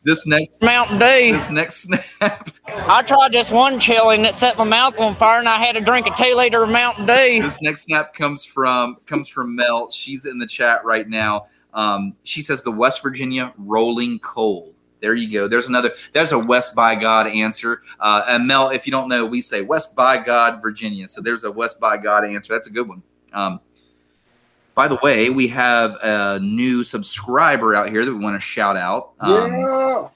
this 0.03 0.27
next 0.27 0.61
Mountain 0.61 0.99
Dew. 0.99 1.31
this 1.33 1.49
next 1.49 1.83
snap 1.83 2.49
I 2.67 3.01
tried 3.01 3.31
this 3.31 3.49
one 3.51 3.79
chili 3.79 4.15
and 4.15 4.25
it 4.25 4.35
set 4.35 4.57
my 4.57 4.63
mouth 4.63 4.99
on 4.99 5.15
fire, 5.15 5.39
and 5.39 5.49
I 5.49 5.63
had 5.63 5.73
to 5.73 5.81
drink 5.81 6.05
a 6.07 6.11
two 6.11 6.35
liter 6.35 6.63
of 6.63 6.69
Mountain 6.69 7.05
Dew. 7.07 7.41
this 7.41 7.61
next 7.61 7.83
snap 7.83 8.13
comes 8.13 8.45
from 8.45 8.97
comes 9.05 9.27
from 9.27 9.55
Mel. 9.55 9.89
She's 9.89 10.25
in 10.25 10.37
the 10.37 10.47
chat 10.47 10.83
right 10.85 11.07
now. 11.07 11.47
Um, 11.73 12.15
she 12.23 12.41
says 12.41 12.61
the 12.63 12.71
West 12.71 13.01
Virginia 13.01 13.53
rolling 13.57 14.19
coal. 14.19 14.73
There 15.01 15.15
you 15.15 15.31
go. 15.31 15.47
There's 15.47 15.67
another. 15.67 15.91
There's 16.13 16.31
a 16.31 16.37
West 16.39 16.75
by 16.75 16.95
God 16.95 17.27
answer. 17.27 17.81
Uh, 17.99 18.23
and 18.29 18.45
Mel, 18.45 18.69
if 18.69 18.85
you 18.85 18.91
don't 18.91 19.09
know, 19.09 19.25
we 19.25 19.41
say 19.41 19.61
West 19.61 19.95
by 19.95 20.17
God, 20.17 20.61
Virginia. 20.61 21.07
So 21.07 21.21
there's 21.21 21.43
a 21.43 21.51
West 21.51 21.79
by 21.79 21.97
God 21.97 22.23
answer. 22.23 22.53
That's 22.53 22.67
a 22.67 22.71
good 22.71 22.87
one. 22.87 23.01
Um, 23.33 23.59
by 24.75 24.87
the 24.87 24.99
way, 25.01 25.29
we 25.29 25.47
have 25.49 25.97
a 26.03 26.39
new 26.39 26.83
subscriber 26.83 27.75
out 27.75 27.89
here 27.89 28.05
that 28.05 28.13
we 28.13 28.23
want 28.23 28.35
to 28.35 28.39
shout 28.39 28.77
out. 28.77 29.11
Um, 29.19 29.51
yeah. 29.51 30.07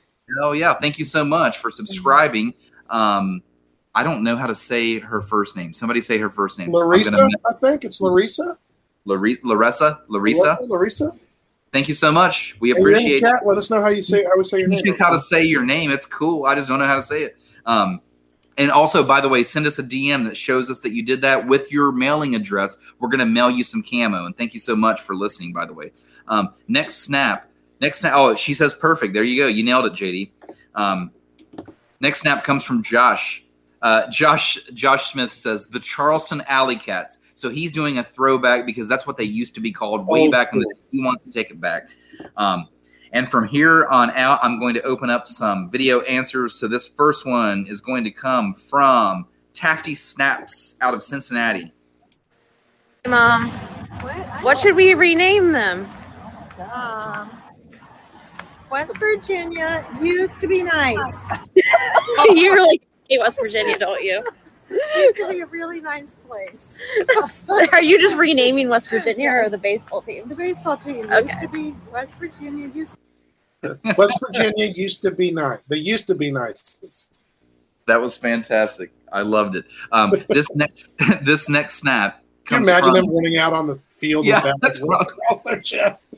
Oh 0.41 0.51
yeah, 0.53 0.73
thank 0.73 0.97
you 0.99 1.05
so 1.05 1.23
much 1.23 1.57
for 1.57 1.71
subscribing. 1.71 2.53
Um, 2.89 3.41
I 3.93 4.03
don't 4.03 4.23
know 4.23 4.35
how 4.35 4.47
to 4.47 4.55
say 4.55 4.99
her 4.99 5.21
first 5.21 5.55
name. 5.55 5.73
Somebody 5.73 6.01
say 6.01 6.17
her 6.17 6.29
first 6.29 6.59
name. 6.59 6.71
Larissa, 6.71 7.27
I 7.49 7.53
think 7.53 7.85
it's 7.85 8.01
Larissa. 8.01 8.57
Lari- 9.05 9.39
Larissa, 9.43 10.03
Larissa. 10.07 10.57
Larissa. 10.61 11.11
Thank 11.71 11.87
you 11.87 11.93
so 11.93 12.11
much. 12.11 12.55
We 12.59 12.69
Hey, 12.69 12.75
you're 12.79 12.87
in 12.89 12.93
the 12.93 12.99
appreciate 12.99 13.23
chat. 13.23 13.45
Let 13.45 13.57
us 13.57 13.69
know 13.69 13.81
how 13.81 13.89
you 13.89 14.01
say 14.01 14.23
how 14.23 14.37
we 14.37 14.43
say 14.43 14.59
your 14.59 14.67
name. 14.67 14.79
How 14.99 15.11
to 15.11 15.19
say 15.19 15.43
your 15.43 15.65
name. 15.65 15.91
It's 15.91 16.05
cool. 16.05 16.45
I 16.45 16.55
just 16.55 16.67
don't 16.67 16.79
know 16.79 16.85
how 16.85 16.95
to 16.95 17.03
say 17.03 17.23
it. 17.23 17.37
Um, 17.65 18.01
and 18.57 18.71
also, 18.71 19.03
by 19.03 19.19
the 19.19 19.27
way, 19.27 19.43
send 19.43 19.67
us 19.67 19.79
a 19.79 19.83
DM 19.83 20.23
that 20.25 20.37
shows 20.37 20.69
us 20.69 20.79
that 20.81 20.93
you 20.93 21.03
did 21.03 21.21
that 21.21 21.45
with 21.45 21.71
your 21.71 21.91
mailing 21.91 22.35
address. 22.35 22.77
We're 22.99 23.09
going 23.09 23.19
to 23.19 23.25
mail 23.25 23.49
you 23.49 23.63
some 23.63 23.83
camo. 23.83 24.25
And 24.25 24.37
thank 24.37 24.53
you 24.53 24.59
so 24.59 24.75
much 24.75 25.01
for 25.01 25.15
listening, 25.15 25.51
by 25.51 25.65
the 25.65 25.73
way. 25.73 25.91
Um, 26.27 26.53
next 26.67 27.03
snap. 27.03 27.47
Next 27.81 27.99
snap. 27.99 28.13
Oh, 28.15 28.35
she 28.35 28.53
says 28.53 28.73
perfect. 28.73 29.13
There 29.13 29.23
you 29.23 29.41
go. 29.41 29.47
You 29.47 29.63
nailed 29.63 29.87
it, 29.87 29.93
JD. 29.93 30.31
Um, 30.75 31.11
next 31.99 32.21
snap 32.21 32.43
comes 32.45 32.63
from 32.63 32.81
Josh. 32.81 33.43
Uh, 33.81 34.09
Josh 34.09 34.57
Josh 34.73 35.11
Smith 35.11 35.31
says 35.31 35.67
the 35.67 35.79
Charleston 35.79 36.41
Alley 36.47 36.77
Cats. 36.77 37.19
So 37.35 37.49
he's 37.49 37.71
doing 37.71 37.97
a 37.97 38.03
throwback 38.03 38.65
because 38.65 38.87
that's 38.87 39.05
what 39.05 39.17
they 39.17 39.25
used 39.25 39.55
to 39.55 39.61
be 39.61 39.71
called 39.71 40.07
way 40.07 40.21
Old 40.21 40.31
back 40.31 40.53
in 40.53 40.59
the 40.59 40.65
day. 40.73 40.81
He 40.91 41.03
wants 41.03 41.23
to 41.25 41.31
take 41.31 41.51
it 41.51 41.59
back. 41.59 41.89
Um, 42.37 42.69
and 43.11 43.29
from 43.29 43.47
here 43.47 43.85
on 43.87 44.09
out, 44.11 44.39
I'm 44.41 44.57
going 44.59 44.73
to 44.75 44.81
open 44.83 45.09
up 45.09 45.27
some 45.27 45.69
video 45.69 46.01
answers. 46.01 46.55
So 46.55 46.67
this 46.67 46.87
first 46.87 47.25
one 47.25 47.65
is 47.67 47.81
going 47.81 48.05
to 48.05 48.11
come 48.11 48.53
from 48.55 49.27
Tafty 49.53 49.95
Snaps 49.95 50.77
out 50.81 50.93
of 50.93 51.03
Cincinnati. 51.03 51.73
Mom, 53.05 53.49
what 54.41 54.57
should 54.57 54.75
we 54.75 54.93
rename 54.93 55.51
them? 55.51 55.89
Um, 56.73 57.29
West 58.71 58.97
Virginia 58.97 59.85
used 60.01 60.39
to 60.39 60.47
be 60.47 60.63
nice. 60.63 61.25
you 61.55 62.53
really 62.53 62.81
hate 63.09 63.19
West 63.19 63.39
Virginia, 63.39 63.77
don't 63.77 64.03
you? 64.03 64.23
Used 64.69 65.15
to 65.17 65.29
be 65.29 65.41
a 65.41 65.45
really 65.45 65.79
nice 65.81 66.15
place. 66.27 66.79
Are 67.71 67.83
you 67.83 67.99
just 67.99 68.15
renaming 68.15 68.69
West 68.69 68.89
Virginia 68.89 69.29
or 69.31 69.49
the 69.49 69.57
baseball 69.57 70.01
team? 70.01 70.27
The 70.27 70.35
baseball 70.35 70.77
team 70.77 71.09
used 71.11 71.39
to 71.39 71.47
be 71.47 71.75
West 71.91 72.15
Virginia 72.15 72.67
used 72.73 72.97
West 73.97 74.19
Virginia 74.25 74.65
used 74.75 75.01
to 75.03 75.11
be 75.11 75.31
nice. 75.31 75.59
They 75.67 75.77
used 75.77 76.07
to 76.07 76.15
be 76.15 76.31
nice. 76.31 77.09
That 77.87 77.99
was 78.01 78.17
fantastic. 78.17 78.91
I 79.11 79.21
loved 79.21 79.55
it. 79.55 79.65
Um, 79.91 80.13
this 80.29 80.53
next 80.55 80.95
this 81.23 81.49
next 81.49 81.75
snap 81.75 82.21
Can 82.45 82.61
you 82.61 82.69
imagine 82.69 82.89
from 82.89 82.93
them 82.95 83.15
running 83.15 83.37
out 83.37 83.53
on 83.53 83.67
the 83.67 83.75
field 83.89 84.25
Yeah, 84.25 84.35
with 84.35 84.43
that 84.43 84.57
that's 84.61 84.79
what 84.81 84.95
I 84.95 84.97
was- 84.99 85.11
across 85.13 85.41
their 85.43 85.59
chest? 85.61 86.15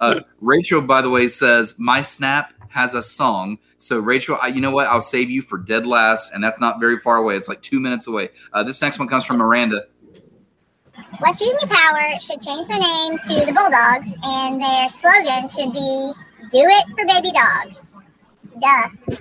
uh, 0.00 0.20
Rachel. 0.40 0.80
By 0.80 1.02
the 1.02 1.10
way, 1.10 1.28
says 1.28 1.76
my 1.78 2.00
snap 2.00 2.52
has 2.68 2.94
a 2.94 3.02
song. 3.02 3.58
So 3.80 3.98
Rachel, 3.98 4.36
I, 4.42 4.48
you 4.48 4.60
know 4.60 4.70
what? 4.70 4.88
I'll 4.88 5.00
save 5.00 5.30
you 5.30 5.40
for 5.40 5.56
dead 5.56 5.86
last, 5.86 6.34
and 6.34 6.44
that's 6.44 6.60
not 6.60 6.80
very 6.80 6.98
far 6.98 7.16
away. 7.16 7.34
It's 7.36 7.48
like 7.48 7.62
two 7.62 7.80
minutes 7.80 8.06
away. 8.06 8.28
Uh, 8.52 8.62
this 8.62 8.82
next 8.82 8.98
one 8.98 9.08
comes 9.08 9.24
from 9.24 9.38
Miranda. 9.38 9.86
West 11.22 11.38
Virginia 11.38 11.66
Power 11.66 12.20
should 12.20 12.42
change 12.42 12.68
their 12.68 12.78
name 12.78 13.18
to 13.18 13.46
the 13.46 13.52
Bulldogs, 13.52 14.14
and 14.22 14.60
their 14.60 14.86
slogan 14.90 15.48
should 15.48 15.72
be 15.72 16.12
"Do 16.50 16.58
it 16.58 16.86
for 16.90 17.06
baby 17.06 17.32
dog." 17.32 17.74
Duh. 18.60 19.16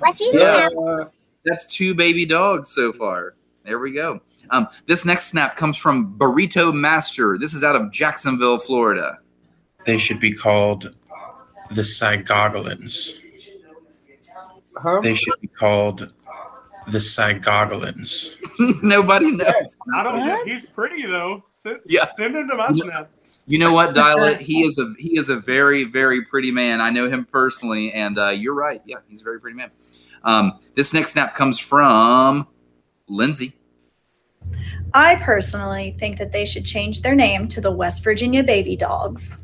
West 0.00 0.18
Virginia 0.18 0.40
Yeah. 0.40 0.68
Power. 0.70 1.02
Uh, 1.02 1.08
That's 1.44 1.66
two 1.68 1.94
baby 1.94 2.26
dogs 2.26 2.70
so 2.70 2.92
far. 2.92 3.36
There 3.64 3.78
we 3.78 3.92
go. 3.92 4.18
Um, 4.50 4.66
this 4.86 5.04
next 5.04 5.26
snap 5.26 5.56
comes 5.56 5.76
from 5.76 6.18
Burrito 6.18 6.74
Master. 6.74 7.38
This 7.38 7.54
is 7.54 7.62
out 7.62 7.76
of 7.76 7.92
Jacksonville, 7.92 8.58
Florida. 8.58 9.18
They 9.86 9.98
should 9.98 10.18
be 10.18 10.32
called 10.32 10.96
the 11.70 11.82
Cygogolins. 11.82 13.20
Huh? 14.82 15.00
They 15.00 15.14
should 15.14 15.40
be 15.40 15.48
called 15.48 16.12
the 16.88 16.98
Cygogolins. 16.98 18.36
Nobody 18.82 19.30
knows. 19.32 19.76
I 19.94 20.02
don't 20.02 20.18
know. 20.26 20.44
He's 20.44 20.66
pretty 20.66 21.06
though. 21.06 21.44
Send, 21.50 21.80
Yeah. 21.86 22.06
send 22.06 22.34
him 22.36 22.48
to 22.48 22.54
my 22.54 22.68
Yeah. 22.72 22.84
snap. 22.84 23.10
You 23.46 23.58
know 23.58 23.72
what, 23.72 23.94
Dyla? 23.94 24.36
he 24.38 24.62
is 24.62 24.78
a 24.78 24.92
he 24.98 25.18
is 25.18 25.28
a 25.30 25.36
very 25.36 25.84
very 25.84 26.24
pretty 26.24 26.50
man. 26.50 26.80
I 26.80 26.90
know 26.90 27.08
him 27.08 27.24
personally, 27.24 27.92
and 27.92 28.18
uh, 28.18 28.28
you're 28.28 28.54
right. 28.54 28.82
Yeah, 28.84 28.96
he's 29.08 29.20
a 29.20 29.24
very 29.24 29.40
pretty 29.40 29.56
man. 29.56 29.70
Um, 30.24 30.58
this 30.74 30.92
next 30.92 31.12
snap 31.12 31.34
comes 31.34 31.58
from 31.58 32.46
Lindsay. 33.08 33.54
I 34.94 35.16
personally 35.16 35.94
think 35.98 36.18
that 36.18 36.32
they 36.32 36.44
should 36.44 36.64
change 36.64 37.02
their 37.02 37.14
name 37.14 37.46
to 37.48 37.60
the 37.60 37.70
West 37.70 38.02
Virginia 38.02 38.42
Baby 38.42 38.76
Dogs. 38.76 39.36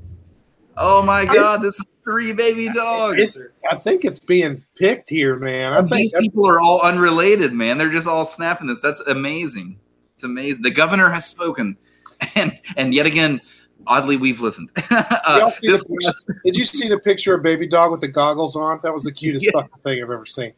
Oh 0.76 1.02
my 1.02 1.24
God, 1.24 1.62
this 1.62 1.76
is 1.76 1.82
three 2.02 2.32
baby 2.32 2.68
dogs. 2.68 3.18
It's, 3.18 3.42
I 3.70 3.76
think 3.76 4.04
it's 4.04 4.18
being 4.18 4.64
picked 4.76 5.08
here, 5.10 5.36
man. 5.36 5.72
I 5.72 5.78
think 5.80 5.90
These 5.92 6.14
people 6.18 6.46
are 6.48 6.60
all 6.60 6.80
unrelated, 6.82 7.52
man. 7.52 7.78
They're 7.78 7.90
just 7.92 8.06
all 8.06 8.24
snapping 8.24 8.66
this. 8.66 8.80
That's 8.80 9.00
amazing. 9.00 9.78
It's 10.14 10.24
amazing. 10.24 10.62
The 10.62 10.70
governor 10.70 11.08
has 11.10 11.26
spoken, 11.26 11.76
and 12.34 12.58
and 12.76 12.94
yet 12.94 13.06
again, 13.06 13.40
oddly, 13.86 14.16
we've 14.16 14.40
listened. 14.40 14.70
Uh, 14.90 15.38
Y'all 15.40 15.52
this 15.62 15.84
the- 15.84 16.34
did 16.44 16.56
you 16.56 16.64
see 16.64 16.86
the 16.88 16.98
picture 16.98 17.34
of 17.34 17.42
baby 17.42 17.66
dog 17.66 17.90
with 17.90 18.00
the 18.00 18.08
goggles 18.08 18.56
on? 18.56 18.78
That 18.82 18.92
was 18.92 19.04
the 19.04 19.12
cutest 19.12 19.46
Yeah. 19.52 19.52
fucking 19.62 19.78
thing 19.82 20.02
I've 20.02 20.10
ever 20.10 20.26
seen. 20.26 20.52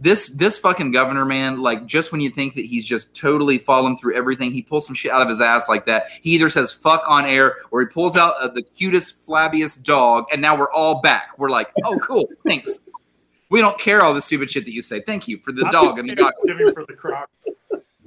This 0.00 0.28
this 0.28 0.58
fucking 0.58 0.90
governor 0.90 1.24
man 1.24 1.60
like 1.60 1.86
just 1.86 2.10
when 2.10 2.20
you 2.20 2.30
think 2.30 2.54
that 2.54 2.64
he's 2.64 2.86
just 2.86 3.14
totally 3.14 3.58
fallen 3.58 3.96
through 3.96 4.16
everything 4.16 4.50
he 4.50 4.62
pulls 4.62 4.86
some 4.86 4.94
shit 4.94 5.12
out 5.12 5.22
of 5.22 5.28
his 5.28 5.40
ass 5.40 5.68
like 5.68 5.84
that. 5.84 6.10
He 6.22 6.30
either 6.30 6.48
says 6.48 6.72
fuck 6.72 7.02
on 7.06 7.26
air 7.26 7.56
or 7.70 7.80
he 7.82 7.86
pulls 7.86 8.16
out 8.16 8.34
uh, 8.40 8.48
the 8.48 8.62
cutest 8.62 9.26
flabbiest 9.26 9.82
dog 9.82 10.24
and 10.32 10.40
now 10.40 10.56
we're 10.56 10.72
all 10.72 11.00
back. 11.02 11.38
We're 11.38 11.50
like 11.50 11.70
oh 11.84 11.98
cool. 12.02 12.28
Thanks. 12.46 12.80
We 13.50 13.60
don't 13.60 13.78
care 13.78 14.02
all 14.02 14.14
the 14.14 14.22
stupid 14.22 14.50
shit 14.50 14.64
that 14.64 14.72
you 14.72 14.80
say. 14.80 15.00
Thank 15.00 15.28
you 15.28 15.38
for 15.38 15.52
the 15.52 15.68
dog 15.72 15.98
and 15.98 16.08
the 16.08 16.14
he 16.14 16.22
was 16.22 16.30
goggles. 16.30 16.50
Giving 16.50 16.72
for 16.72 16.86
the 16.86 16.94
Crocs. 16.94 17.46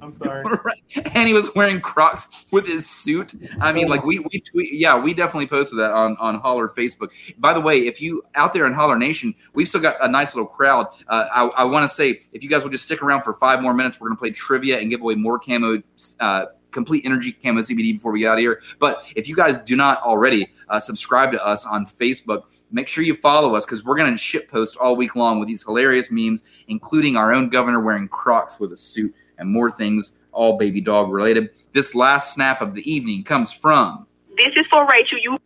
I'm 0.04 0.14
sorry. 0.14 0.44
and 1.14 1.26
he 1.26 1.34
was 1.34 1.54
wearing 1.54 1.80
Crocs 1.80 2.46
with 2.50 2.66
his 2.66 2.88
suit. 2.88 3.34
I 3.60 3.72
mean, 3.72 3.88
like 3.88 4.04
we 4.04 4.18
we 4.20 4.70
yeah, 4.72 4.98
we 4.98 5.14
definitely 5.14 5.46
posted 5.46 5.78
that 5.78 5.92
on 5.92 6.16
on 6.20 6.38
Holler 6.40 6.68
Facebook. 6.68 7.08
By 7.38 7.54
the 7.54 7.60
way, 7.60 7.86
if 7.86 8.00
you 8.00 8.22
out 8.34 8.52
there 8.52 8.66
in 8.66 8.74
Holler 8.74 8.98
Nation, 8.98 9.34
we've 9.54 9.66
still 9.66 9.80
got 9.80 9.96
a 10.02 10.08
nice 10.08 10.34
little 10.34 10.48
crowd. 10.48 10.88
Uh, 11.08 11.26
I, 11.34 11.62
I 11.62 11.64
want 11.64 11.84
to 11.84 11.88
say, 11.88 12.20
if 12.32 12.44
you 12.44 12.50
guys 12.50 12.62
will 12.62 12.70
just 12.70 12.84
stick 12.84 13.02
around 13.02 13.22
for 13.22 13.32
five 13.34 13.62
more 13.62 13.72
minutes, 13.72 14.00
we're 14.00 14.08
gonna 14.08 14.18
play 14.18 14.30
trivia 14.30 14.78
and 14.78 14.90
give 14.90 15.00
away 15.00 15.14
more 15.14 15.38
camo. 15.38 15.82
Uh, 16.20 16.46
complete 16.70 17.04
energy 17.06 17.30
camo 17.30 17.60
cbd 17.60 17.92
before 17.92 18.10
we 18.10 18.18
get 18.18 18.30
out 18.30 18.32
of 18.32 18.40
here 18.40 18.60
but 18.80 19.04
if 19.14 19.28
you 19.28 19.36
guys 19.36 19.58
do 19.58 19.76
not 19.76 20.02
already 20.02 20.48
uh, 20.70 20.80
subscribe 20.80 21.30
to 21.30 21.46
us 21.46 21.64
on 21.64 21.86
facebook 21.86 22.42
make 22.72 22.88
sure 22.88 23.04
you 23.04 23.14
follow 23.14 23.54
us 23.54 23.64
because 23.64 23.84
we're 23.84 23.96
going 23.96 24.10
to 24.10 24.18
shit 24.18 24.48
post 24.48 24.76
all 24.78 24.96
week 24.96 25.14
long 25.14 25.38
with 25.38 25.46
these 25.46 25.62
hilarious 25.62 26.10
memes 26.10 26.42
including 26.66 27.16
our 27.16 27.32
own 27.32 27.48
governor 27.48 27.78
wearing 27.78 28.08
crocs 28.08 28.58
with 28.58 28.72
a 28.72 28.76
suit 28.76 29.14
and 29.38 29.50
more 29.50 29.70
things, 29.70 30.18
all 30.32 30.56
baby 30.58 30.80
dog 30.80 31.10
related. 31.10 31.50
This 31.72 31.94
last 31.94 32.34
snap 32.34 32.60
of 32.60 32.74
the 32.74 32.90
evening 32.90 33.24
comes 33.24 33.52
from 33.52 34.06
This 34.36 34.54
is 34.56 34.66
for 34.70 34.86
Rachel. 34.86 35.18
You 35.18 35.38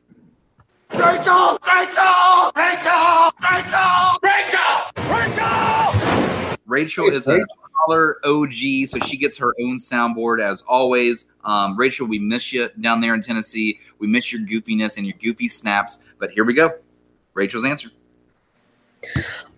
Rachel! 0.93 1.59
Rachel! 1.67 2.53
Rachel! 2.57 3.31
Rachel! 3.43 4.19
Rachel! 4.23 5.09
Rachel! 5.11 6.59
Rachel 6.67 7.07
is 7.09 7.29
a 7.29 7.39
collar 7.87 8.17
OG, 8.25 8.87
so 8.87 8.99
she 9.01 9.17
gets 9.17 9.37
her 9.39 9.55
own 9.61 9.79
soundboard 9.79 10.41
as 10.41 10.63
always. 10.63 11.33
Um, 11.45 11.77
Rachel, 11.77 12.07
we 12.07 12.19
miss 12.19 12.53
you 12.53 12.69
down 12.81 13.01
there 13.01 13.15
in 13.15 13.23
Tennessee. 13.23 13.81
We 13.99 14.07
miss 14.07 14.33
your 14.33 14.43
goofiness 14.43 14.97
and 14.97 15.07
your 15.07 15.17
goofy 15.19 15.49
snaps. 15.49 16.03
But 16.19 16.31
here 16.31 16.45
we 16.45 16.55
go. 16.55 16.73
Rachel's 17.35 17.65
answer. 17.65 17.91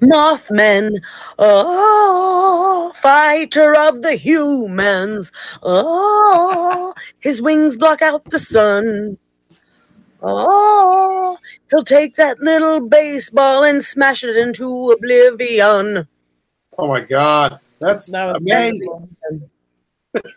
Mothman, 0.00 1.02
oh, 1.38 2.92
fighter 2.96 3.74
of 3.74 4.02
the 4.02 4.14
humans, 4.14 5.32
oh, 5.62 6.94
his 7.18 7.42
wings 7.42 7.76
block 7.76 8.02
out 8.02 8.24
the 8.26 8.38
sun. 8.38 9.18
Oh, 10.22 11.38
he'll 11.70 11.84
take 11.84 12.16
that 12.16 12.38
little 12.40 12.80
baseball 12.80 13.64
and 13.64 13.82
smash 13.82 14.22
it 14.22 14.36
into 14.36 14.90
oblivion. 14.90 16.06
Oh 16.78 16.88
my 16.88 17.00
god, 17.00 17.58
that's 17.78 18.12
amazing. 18.14 19.16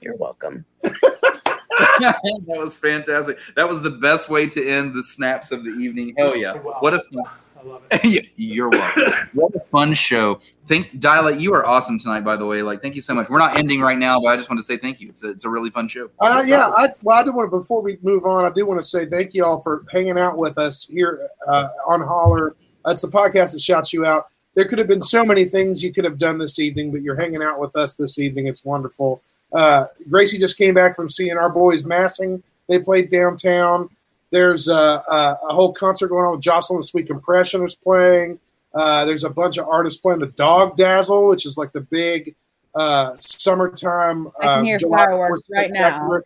You're 0.00 0.16
welcome. 0.16 0.64
that 0.82 2.44
was 2.46 2.76
fantastic. 2.76 3.38
That 3.56 3.68
was 3.68 3.82
the 3.82 3.90
best 3.90 4.28
way 4.28 4.46
to 4.46 4.68
end 4.68 4.94
the 4.94 5.02
snaps 5.02 5.50
of 5.50 5.64
the 5.64 5.70
evening. 5.70 6.14
Hell 6.16 6.36
yeah. 6.36 6.54
What 6.54 6.94
a 6.94 7.00
fun. 7.02 7.24
Yeah, 8.04 8.20
You're 8.36 8.70
welcome. 8.70 9.12
What 9.32 9.54
a 9.54 9.60
fun 9.70 9.94
show. 9.94 10.40
Thank 10.66 11.00
Dialect, 11.00 11.40
you 11.40 11.54
are 11.54 11.64
awesome 11.64 11.98
tonight, 11.98 12.20
by 12.20 12.36
the 12.36 12.46
way. 12.46 12.62
Like, 12.62 12.82
thank 12.82 12.94
you 12.94 13.00
so 13.00 13.14
much. 13.14 13.28
We're 13.28 13.38
not 13.38 13.56
ending 13.58 13.80
right 13.80 13.98
now, 13.98 14.20
but 14.20 14.28
I 14.28 14.36
just 14.36 14.50
want 14.50 14.58
to 14.58 14.64
say 14.64 14.76
thank 14.76 15.00
you. 15.00 15.08
It's 15.08 15.24
a, 15.24 15.30
it's 15.30 15.44
a 15.44 15.48
really 15.48 15.70
fun 15.70 15.88
show. 15.88 16.10
Uh, 16.20 16.42
yeah, 16.46 16.68
I, 16.68 16.88
well, 17.02 17.18
I 17.18 17.22
do 17.22 17.32
want 17.32 17.50
to, 17.50 17.58
before 17.58 17.82
we 17.82 17.98
move 18.02 18.24
on, 18.24 18.44
I 18.44 18.50
do 18.50 18.66
want 18.66 18.80
to 18.80 18.86
say 18.86 19.06
thank 19.06 19.34
you 19.34 19.44
all 19.44 19.60
for 19.60 19.84
hanging 19.90 20.18
out 20.18 20.36
with 20.36 20.58
us 20.58 20.86
here 20.86 21.28
uh, 21.46 21.68
on 21.86 22.00
Holler. 22.00 22.56
It's 22.86 23.02
the 23.02 23.08
podcast 23.08 23.52
that 23.52 23.60
shouts 23.60 23.92
you 23.92 24.04
out. 24.04 24.26
There 24.54 24.66
could 24.66 24.78
have 24.78 24.88
been 24.88 25.02
so 25.02 25.24
many 25.24 25.44
things 25.44 25.82
you 25.82 25.92
could 25.92 26.04
have 26.04 26.18
done 26.18 26.38
this 26.38 26.58
evening, 26.58 26.92
but 26.92 27.02
you're 27.02 27.20
hanging 27.20 27.42
out 27.42 27.58
with 27.58 27.76
us 27.76 27.96
this 27.96 28.18
evening. 28.18 28.46
It's 28.46 28.64
wonderful. 28.64 29.22
Uh, 29.52 29.86
Gracie 30.10 30.38
just 30.38 30.58
came 30.58 30.74
back 30.74 30.94
from 30.96 31.08
seeing 31.08 31.36
our 31.36 31.50
boys 31.50 31.84
massing. 31.84 32.42
They 32.68 32.78
played 32.78 33.08
downtown. 33.08 33.88
There's 34.34 34.66
a, 34.66 34.74
a, 34.74 35.38
a 35.48 35.54
whole 35.54 35.72
concert 35.72 36.08
going 36.08 36.24
on 36.24 36.32
with 36.32 36.40
Jocelyn 36.40 36.82
Sweet 36.82 37.06
Compression 37.06 37.62
is 37.62 37.76
playing. 37.76 38.40
Uh, 38.74 39.04
there's 39.04 39.22
a 39.22 39.30
bunch 39.30 39.58
of 39.58 39.68
artists 39.68 40.00
playing 40.00 40.18
the 40.18 40.26
Dog 40.26 40.76
Dazzle, 40.76 41.28
which 41.28 41.46
is 41.46 41.56
like 41.56 41.70
the 41.70 41.82
big 41.82 42.34
uh, 42.74 43.14
summertime. 43.20 44.26
I 44.40 44.42
can 44.42 44.48
uh, 44.48 44.62
hear 44.64 44.78
July 44.78 45.04
fireworks 45.06 45.42
right 45.48 45.70
now. 45.70 45.82
spectacular. 45.88 46.24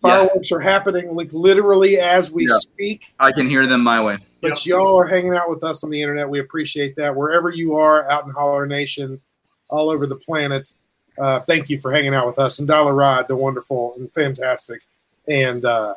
Fireworks 0.00 0.52
are 0.52 0.60
happening 0.60 1.16
like 1.16 1.32
literally 1.32 1.98
as 1.98 2.30
we 2.30 2.46
Yeah. 2.48 2.54
speak. 2.60 3.06
I 3.18 3.32
can 3.32 3.48
hear 3.48 3.66
them 3.66 3.82
my 3.82 4.00
way. 4.00 4.18
But 4.40 4.64
y'all 4.64 4.96
are 5.00 5.08
hanging 5.08 5.34
out 5.34 5.50
with 5.50 5.64
us 5.64 5.82
on 5.82 5.90
the 5.90 6.00
internet. 6.00 6.28
We 6.30 6.38
appreciate 6.38 6.94
that. 6.96 7.16
Wherever 7.16 7.50
you 7.50 7.74
are 7.74 8.08
out 8.08 8.26
in 8.26 8.30
Holler 8.30 8.64
Nation, 8.64 9.20
all 9.68 9.90
over 9.90 10.06
the 10.06 10.14
planet, 10.14 10.72
uh, 11.18 11.40
thank 11.40 11.68
you 11.68 11.80
for 11.80 11.90
hanging 11.90 12.14
out 12.14 12.28
with 12.28 12.38
us. 12.38 12.60
And 12.60 12.68
Dyla 12.68 12.96
Ride, 12.96 13.26
the 13.26 13.34
wonderful 13.34 13.94
and 13.98 14.10
fantastic, 14.12 14.82
and 15.26 15.64
uh, 15.64 15.94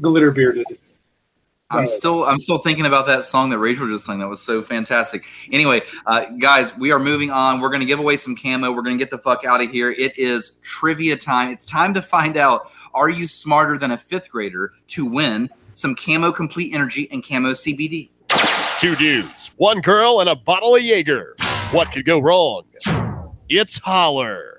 Glitter 0.00 0.30
Bearded. 0.30 0.66
I'm 1.70 1.86
still 1.86 2.24
I'm 2.24 2.38
still 2.38 2.58
thinking 2.58 2.86
about 2.86 3.06
that 3.08 3.26
song 3.26 3.50
that 3.50 3.58
Rachel 3.58 3.86
just 3.88 4.06
sang. 4.06 4.20
That 4.20 4.28
was 4.28 4.40
so 4.40 4.62
fantastic. 4.62 5.24
Anyway, 5.52 5.82
uh, 6.06 6.24
guys, 6.38 6.74
we 6.78 6.92
are 6.92 6.98
moving 6.98 7.30
on. 7.30 7.60
We're 7.60 7.68
going 7.68 7.80
to 7.80 7.86
give 7.86 7.98
away 7.98 8.16
some 8.16 8.34
camo. 8.34 8.72
We're 8.72 8.82
going 8.82 8.96
to 8.96 9.02
get 9.02 9.10
the 9.10 9.18
fuck 9.18 9.44
out 9.44 9.60
of 9.60 9.70
here. 9.70 9.90
It 9.90 10.16
is 10.16 10.56
trivia 10.62 11.16
time. 11.16 11.50
It's 11.50 11.66
time 11.66 11.92
to 11.92 12.00
find 12.00 12.38
out: 12.38 12.70
Are 12.94 13.10
you 13.10 13.26
smarter 13.26 13.76
than 13.76 13.90
a 13.90 13.98
fifth 13.98 14.30
grader 14.30 14.72
to 14.88 15.04
win 15.04 15.50
some 15.74 15.94
camo 15.94 16.32
complete 16.32 16.72
energy 16.72 17.06
and 17.10 17.26
camo 17.26 17.50
CBD? 17.50 18.08
Two 18.80 18.96
dudes, 18.96 19.50
one 19.56 19.82
girl, 19.82 20.20
and 20.20 20.30
a 20.30 20.36
bottle 20.36 20.74
of 20.74 20.82
Jaeger. 20.82 21.34
What 21.72 21.92
could 21.92 22.06
go 22.06 22.18
wrong? 22.18 22.64
It's 23.50 23.76
Holler. 23.76 24.57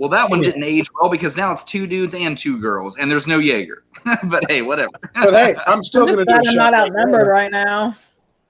Well, 0.00 0.08
that 0.08 0.30
one 0.30 0.40
didn't 0.40 0.64
age 0.64 0.88
well 0.98 1.10
because 1.10 1.36
now 1.36 1.52
it's 1.52 1.62
two 1.62 1.86
dudes 1.86 2.14
and 2.14 2.36
two 2.36 2.58
girls, 2.58 2.96
and 2.96 3.10
there's 3.10 3.26
no 3.26 3.38
Jaeger. 3.38 3.84
but 4.24 4.42
hey, 4.50 4.62
whatever. 4.62 4.92
But 5.12 5.34
hey, 5.34 5.54
I'm 5.66 5.84
still 5.84 6.06
going 6.06 6.16
to 6.16 6.24
do 6.24 6.32
glad 6.32 6.46
a 6.46 6.48
I'm 6.48 6.54
not 6.54 6.72
shot. 6.72 6.88
outnumbered 6.88 7.28
right 7.28 7.52
now. 7.52 7.94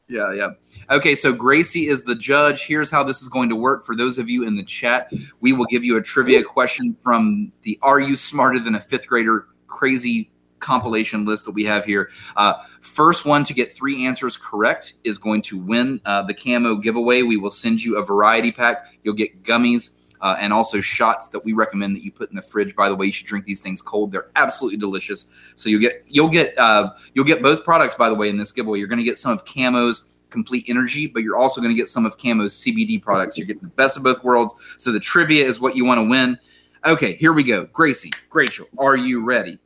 Yeah, 0.06 0.32
yeah. 0.32 0.50
Okay, 0.90 1.16
so 1.16 1.32
Gracie 1.32 1.88
is 1.88 2.04
the 2.04 2.14
judge. 2.14 2.66
Here's 2.66 2.88
how 2.88 3.02
this 3.02 3.20
is 3.20 3.28
going 3.28 3.48
to 3.48 3.56
work 3.56 3.84
for 3.84 3.96
those 3.96 4.16
of 4.16 4.30
you 4.30 4.44
in 4.46 4.54
the 4.54 4.62
chat. 4.62 5.12
We 5.40 5.52
will 5.52 5.66
give 5.66 5.84
you 5.84 5.96
a 5.96 6.00
trivia 6.00 6.44
question 6.44 6.96
from 7.02 7.50
the 7.62 7.76
Are 7.82 7.98
You 7.98 8.14
Smarter 8.14 8.60
Than 8.60 8.76
a 8.76 8.80
Fifth 8.80 9.08
Grader 9.08 9.48
crazy 9.66 10.30
compilation 10.60 11.24
list 11.24 11.46
that 11.46 11.52
we 11.52 11.64
have 11.64 11.84
here. 11.84 12.10
Uh, 12.36 12.54
first 12.80 13.26
one 13.26 13.42
to 13.42 13.54
get 13.54 13.72
three 13.72 14.06
answers 14.06 14.36
correct 14.36 14.94
is 15.02 15.18
going 15.18 15.42
to 15.42 15.58
win 15.58 16.00
uh, 16.04 16.22
the 16.22 16.34
camo 16.34 16.76
giveaway. 16.76 17.22
We 17.22 17.38
will 17.38 17.50
send 17.50 17.82
you 17.82 17.96
a 17.96 18.04
variety 18.04 18.52
pack. 18.52 18.94
You'll 19.02 19.14
get 19.14 19.42
gummies. 19.42 19.96
Uh, 20.22 20.36
and 20.38 20.52
also 20.52 20.80
shots 20.80 21.28
that 21.28 21.42
we 21.44 21.54
recommend 21.54 21.96
that 21.96 22.04
you 22.04 22.12
put 22.12 22.28
in 22.28 22.36
the 22.36 22.42
fridge. 22.42 22.76
By 22.76 22.90
the 22.90 22.94
way, 22.94 23.06
you 23.06 23.12
should 23.12 23.26
drink 23.26 23.46
these 23.46 23.62
things 23.62 23.80
cold; 23.80 24.12
they're 24.12 24.28
absolutely 24.36 24.78
delicious. 24.78 25.30
So 25.54 25.70
you'll 25.70 25.80
get 25.80 26.04
you'll 26.08 26.28
get 26.28 26.58
uh, 26.58 26.90
you'll 27.14 27.24
get 27.24 27.42
both 27.42 27.64
products. 27.64 27.94
By 27.94 28.08
the 28.08 28.14
way, 28.14 28.28
in 28.28 28.36
this 28.36 28.52
giveaway, 28.52 28.78
you're 28.78 28.88
going 28.88 28.98
to 28.98 29.04
get 29.04 29.18
some 29.18 29.32
of 29.32 29.44
Camo's 29.44 30.04
complete 30.28 30.64
energy, 30.68 31.06
but 31.06 31.22
you're 31.22 31.36
also 31.36 31.60
going 31.60 31.74
to 31.74 31.78
get 31.78 31.88
some 31.88 32.06
of 32.06 32.16
Camo's 32.18 32.54
CBD 32.54 33.02
products. 33.02 33.36
You're 33.36 33.46
getting 33.46 33.62
the 33.62 33.68
best 33.68 33.96
of 33.96 34.02
both 34.02 34.22
worlds. 34.22 34.54
So 34.76 34.92
the 34.92 35.00
trivia 35.00 35.44
is 35.44 35.60
what 35.60 35.74
you 35.74 35.84
want 35.84 35.98
to 35.98 36.08
win. 36.08 36.38
Okay, 36.86 37.14
here 37.16 37.32
we 37.32 37.42
go. 37.42 37.64
Gracie, 37.72 38.12
Rachel, 38.32 38.66
are 38.78 38.96
you 38.96 39.24
ready? 39.24 39.58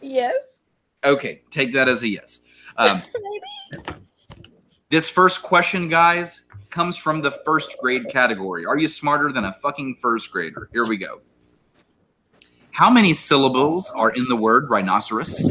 Yes. 0.00 0.64
Okay, 1.04 1.42
take 1.50 1.72
that 1.74 1.88
as 1.88 2.02
a 2.02 2.08
yes. 2.08 2.40
Um, 2.76 3.02
This 4.88 5.08
first 5.08 5.42
question, 5.42 5.88
guys, 5.88 6.45
comes 6.76 6.98
from 6.98 7.22
the 7.22 7.30
first 7.30 7.78
grade 7.80 8.06
category. 8.10 8.66
Are 8.66 8.76
you 8.76 8.86
smarter 8.86 9.32
than 9.32 9.46
a 9.46 9.52
fucking 9.54 9.96
first 9.96 10.30
grader? 10.30 10.68
Here 10.74 10.86
we 10.86 10.98
go. 10.98 11.22
How 12.70 12.90
many 12.90 13.14
syllables 13.14 13.90
are 13.92 14.10
in 14.10 14.28
the 14.28 14.36
word 14.36 14.68
rhinoceros? 14.68 15.50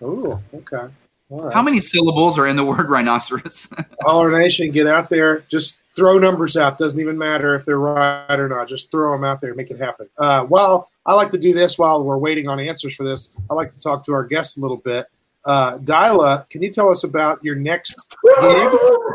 Oh, 0.00 0.40
okay. 0.54 0.90
All 1.28 1.42
right. 1.42 1.52
How 1.52 1.60
many 1.60 1.78
syllables 1.78 2.38
are 2.38 2.46
in 2.46 2.56
the 2.56 2.64
word 2.64 2.88
rhinoceros? 2.88 3.68
Holler 4.00 4.38
Nation, 4.38 4.70
get 4.70 4.86
out 4.86 5.10
there. 5.10 5.40
Just 5.40 5.80
throw 5.94 6.18
numbers 6.18 6.56
out. 6.56 6.78
Doesn't 6.78 6.98
even 6.98 7.18
matter 7.18 7.54
if 7.54 7.66
they're 7.66 7.78
right 7.78 8.40
or 8.40 8.48
not. 8.48 8.66
Just 8.66 8.90
throw 8.90 9.12
them 9.12 9.24
out 9.24 9.42
there. 9.42 9.54
Make 9.54 9.70
it 9.70 9.78
happen. 9.78 10.08
Uh, 10.16 10.46
well, 10.48 10.88
I 11.04 11.12
like 11.12 11.30
to 11.32 11.38
do 11.38 11.52
this 11.52 11.78
while 11.78 12.02
we're 12.02 12.16
waiting 12.16 12.48
on 12.48 12.60
answers 12.60 12.94
for 12.94 13.04
this. 13.04 13.30
I 13.50 13.54
like 13.54 13.72
to 13.72 13.78
talk 13.78 14.04
to 14.04 14.14
our 14.14 14.24
guests 14.24 14.56
a 14.56 14.62
little 14.62 14.78
bit. 14.78 15.06
Uh, 15.46 15.78
Dyla, 15.78 16.48
can 16.50 16.62
you 16.62 16.70
tell 16.70 16.90
us 16.90 17.04
about 17.04 17.42
your 17.42 17.54
next 17.54 18.14
gig, 18.40 18.72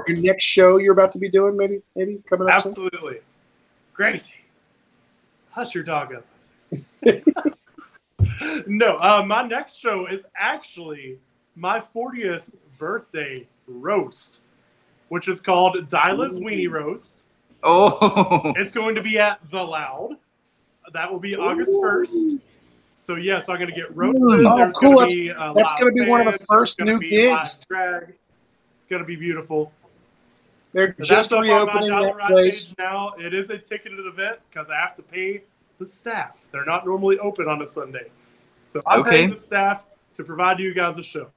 your 0.08 0.18
next 0.18 0.46
show 0.46 0.78
you're 0.78 0.94
about 0.94 1.12
to 1.14 1.20
be 1.20 1.30
doing? 1.30 1.58
Maybe, 1.58 1.82
maybe 1.96 2.24
coming 2.28 2.50
up. 2.50 2.62
soon? 2.62 2.72
Absolutely. 2.72 3.20
Gracie, 3.94 4.34
hush 5.52 5.76
your 5.76 5.84
dog 5.84 6.16
up. 6.16 6.26
no, 8.68 8.98
uh, 8.98 9.24
my 9.26 9.46
next 9.48 9.76
show 9.78 10.08
is 10.08 10.26
actually 10.36 11.20
my 11.56 11.80
40th 11.80 12.50
birthday 12.78 13.48
roast, 13.68 14.42
which 15.10 15.28
is 15.28 15.42
called 15.42 15.76
Dyla's 15.90 16.40
Weenie 16.40 16.70
Roast. 16.72 17.24
Oh, 17.62 18.54
It's 18.58 18.72
going 18.72 18.96
to 18.96 19.02
be 19.02 19.20
at 19.20 19.40
The 19.50 19.62
Loud. 19.62 20.18
That 20.92 21.12
will 21.12 21.20
be 21.20 21.36
August 21.36 21.72
1st. 21.72 22.40
So, 22.98 23.16
yes, 23.16 23.50
I'm 23.50 23.58
going 23.58 23.70
to 23.70 23.76
get 23.76 23.92
hmm. 23.92 24.00
roasted. 24.00 24.46
Oh, 24.46 24.58
There's 24.58 24.74
cool. 24.74 24.94
going 24.94 25.10
to 25.10 25.16
be 25.16 25.30
a 25.30 25.54
That's 25.56 25.74
gonna 25.74 25.92
be 25.92 26.06
one 26.06 26.28
of 26.28 26.38
the 26.38 26.46
first 26.46 26.80
new 26.80 27.00
gigs. 27.00 27.58
Drag. 27.68 28.14
It's 28.76 28.88
going 28.88 29.02
to 29.02 29.06
be 29.08 29.16
beautiful. 29.16 29.72
They're 30.74 30.94
But 30.98 31.06
just 31.06 31.30
that's 31.30 31.34
up 31.34 31.40
on 31.40 31.48
my 31.48 31.54
reopening 31.54 31.90
that 31.90 32.28
place. 32.28 32.74
now. 32.78 33.14
It 33.20 33.34
is 33.34 33.50
a 33.50 33.58
ticketed 33.58 34.06
event 34.06 34.40
because 34.50 34.70
I 34.70 34.76
have 34.76 34.96
to 34.96 35.04
pay 35.04 35.44
the 35.80 35.86
staff. 35.86 36.46
They're 36.52 36.66
not 36.66 36.86
normally 36.86 37.20
open 37.20 37.48
on 37.48 37.62
a 37.62 37.68
Sunday. 37.68 38.10
So 38.66 38.82
I'm 38.86 39.02
Okay. 39.02 39.10
paying 39.10 39.30
the 39.30 39.36
staff 39.36 39.86
to 40.14 40.24
provide 40.24 40.60
you 40.60 40.74
guys 40.74 40.98
a 40.98 41.04
show. 41.04 41.30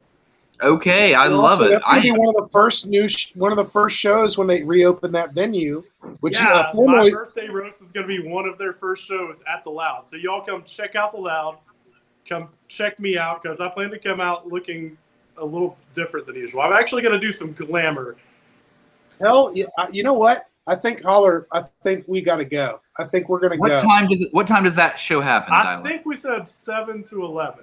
Okay. 0.62 1.14
I 1.14 1.28
Well, 1.28 1.38
love 1.42 1.60
it. 1.62 1.80
I 1.86 2.00
be 2.00 2.10
one 2.10 2.28
of 2.36 2.42
the 2.44 2.48
first 2.50 2.86
new, 2.86 3.08
sh- 3.08 3.32
one 3.34 3.50
of 3.52 3.56
the 3.56 3.64
first 3.64 3.96
shows 3.96 4.38
when 4.38 4.46
they 4.46 4.62
reopen 4.62 5.12
that 5.12 5.32
venue. 5.34 5.84
Which 6.20 6.34
yeah, 6.34 6.48
uh, 6.48 6.62
my 6.64 6.72
formerly, 6.72 7.10
birthday 7.10 7.48
roast 7.48 7.82
is 7.82 7.92
going 7.92 8.06
to 8.06 8.22
be 8.22 8.26
one 8.28 8.46
of 8.48 8.56
their 8.58 8.72
first 8.72 9.04
shows 9.04 9.42
at 9.52 9.64
the 9.64 9.70
Loud. 9.70 10.06
So 10.06 10.16
y'all 10.16 10.44
come 10.44 10.62
check 10.64 10.94
out 10.96 11.12
the 11.12 11.18
Loud. 11.18 11.58
Come 12.28 12.48
check 12.68 12.98
me 12.98 13.18
out 13.18 13.42
because 13.42 13.60
I 13.60 13.68
plan 13.68 13.90
to 13.90 13.98
come 13.98 14.20
out 14.20 14.48
looking 14.48 14.96
a 15.36 15.44
little 15.44 15.76
different 15.92 16.26
than 16.26 16.36
usual. 16.36 16.62
I'm 16.62 16.72
actually 16.72 17.02
going 17.02 17.18
to 17.18 17.24
do 17.24 17.30
some 17.30 17.52
glamour. 17.52 18.16
hell, 19.20 19.52
yeah, 19.54 19.66
uh, 19.78 19.86
you 19.92 20.02
know 20.02 20.14
what? 20.14 20.48
I 20.66 20.74
think 20.74 21.02
Holler. 21.04 21.46
I 21.52 21.62
think 21.82 22.04
we 22.08 22.20
got 22.22 22.36
to 22.36 22.44
go. 22.44 22.80
I 22.98 23.04
think 23.04 23.28
we're 23.28 23.38
gonna 23.38 23.56
go. 23.56 23.60
what 23.60 23.78
time 23.78 24.08
does 24.08 24.20
it? 24.22 24.32
What 24.34 24.46
time 24.48 24.64
does 24.64 24.74
that 24.74 24.98
show 24.98 25.20
happen, 25.20 25.52
I 25.54 25.64
Dyla? 25.76 25.82
think 25.84 26.06
we 26.06 26.16
said 26.16 26.48
seven 26.48 27.04
to 27.04 27.24
eleven. 27.24 27.62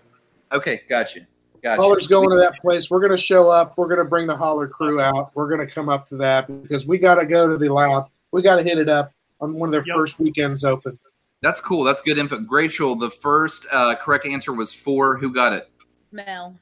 Okay, 0.54 0.82
got 0.88 1.14
you. 1.16 1.26
Got 1.64 1.80
Holler's 1.80 2.07
going 2.07 2.30
to 2.30 2.36
that 2.36 2.59
place. 2.61 2.91
We're 2.91 2.99
gonna 2.99 3.16
show 3.16 3.49
up. 3.49 3.78
We're 3.78 3.88
gonna 3.88 4.03
bring 4.03 4.28
the 4.28 4.36
Holler 4.36 4.68
crew 4.68 4.99
out. 4.99 5.32
We're 5.34 5.49
gonna 5.49 5.66
come 5.66 5.88
up 5.88 6.05
to 6.07 6.18
that 6.18 6.47
because 6.61 6.86
we 6.86 6.97
got 6.97 7.16
to 7.16 7.26
go 7.26 7.47
to 7.47 7.57
the 7.57 7.70
Loud. 7.70 8.09
We 8.32 8.41
got 8.41 8.57
to 8.57 8.64
hit 8.64 8.78
it 8.78 8.89
up 8.89 9.14
on 9.39 9.53
one 9.53 9.70
of 9.70 9.72
their 9.72 9.84
Yep. 9.86 9.95
first 9.95 10.20
weekends 10.20 10.66
open. 10.66 10.99
That's 11.41 11.61
cool. 11.61 11.84
That's 11.84 12.01
good 12.01 12.18
info. 12.18 12.39
Rachel, 12.49 12.95
the 12.95 13.09
first 13.09 13.66
uh, 13.72 13.95
correct 13.95 14.26
answer 14.26 14.51
was 14.51 14.74
four. 14.74 15.18
Who 15.18 15.34
got 15.34 15.53
it? 15.53 15.70
Mel. 16.11 16.57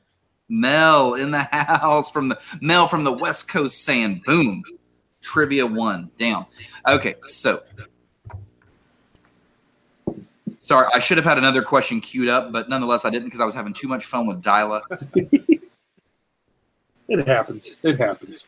Mel 0.50 1.16
in 1.16 1.32
the 1.32 1.44
house 1.52 2.12
from 2.12 2.30
the 2.30 2.40
Mel 2.62 2.88
from 2.88 3.04
the 3.04 3.14
West 3.14 3.50
Coast 3.50 3.84
saying 3.84 4.22
boom. 4.26 4.64
Trivia 5.22 5.66
one 5.66 6.12
down. 6.20 6.46
Okay, 6.88 7.16
so 7.22 7.62
sorry, 10.72 10.88
I 10.94 11.00
should 11.00 11.18
have 11.18 11.26
had 11.26 11.38
another 11.38 11.62
question 11.62 12.00
queued 12.00 12.30
up, 12.30 12.52
but 12.54 12.70
nonetheless 12.70 13.04
I 13.04 13.10
didn't 13.10 13.26
because 13.26 13.42
I 13.42 13.46
was 13.46 13.54
having 13.54 13.74
too 13.74 13.90
much 13.90 14.06
fun 14.06 14.26
with 14.28 14.42
Dyla. 14.42 14.82
It 17.10 17.28
happens. 17.28 17.76
It 17.84 18.00
happens. 18.00 18.48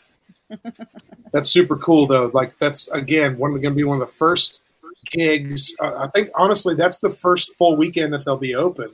that's 1.34 1.50
super 1.50 1.76
cool 1.76 2.08
though. 2.08 2.32
Like 2.34 2.58
that's 2.60 2.90
again 2.92 3.38
one 3.38 3.52
going 3.52 3.62
to 3.64 3.72
be 3.72 3.84
one 3.84 4.02
of 4.02 4.08
the 4.08 4.14
first 4.14 4.64
gigs. 5.12 5.76
Uh, 5.82 5.96
I 5.98 6.08
think 6.08 6.30
honestly 6.34 6.74
that's 6.74 7.00
the 7.00 7.10
first 7.10 7.58
full 7.58 7.76
weekend 7.76 8.14
that 8.14 8.24
they'll 8.24 8.38
be 8.38 8.56
open. 8.56 8.88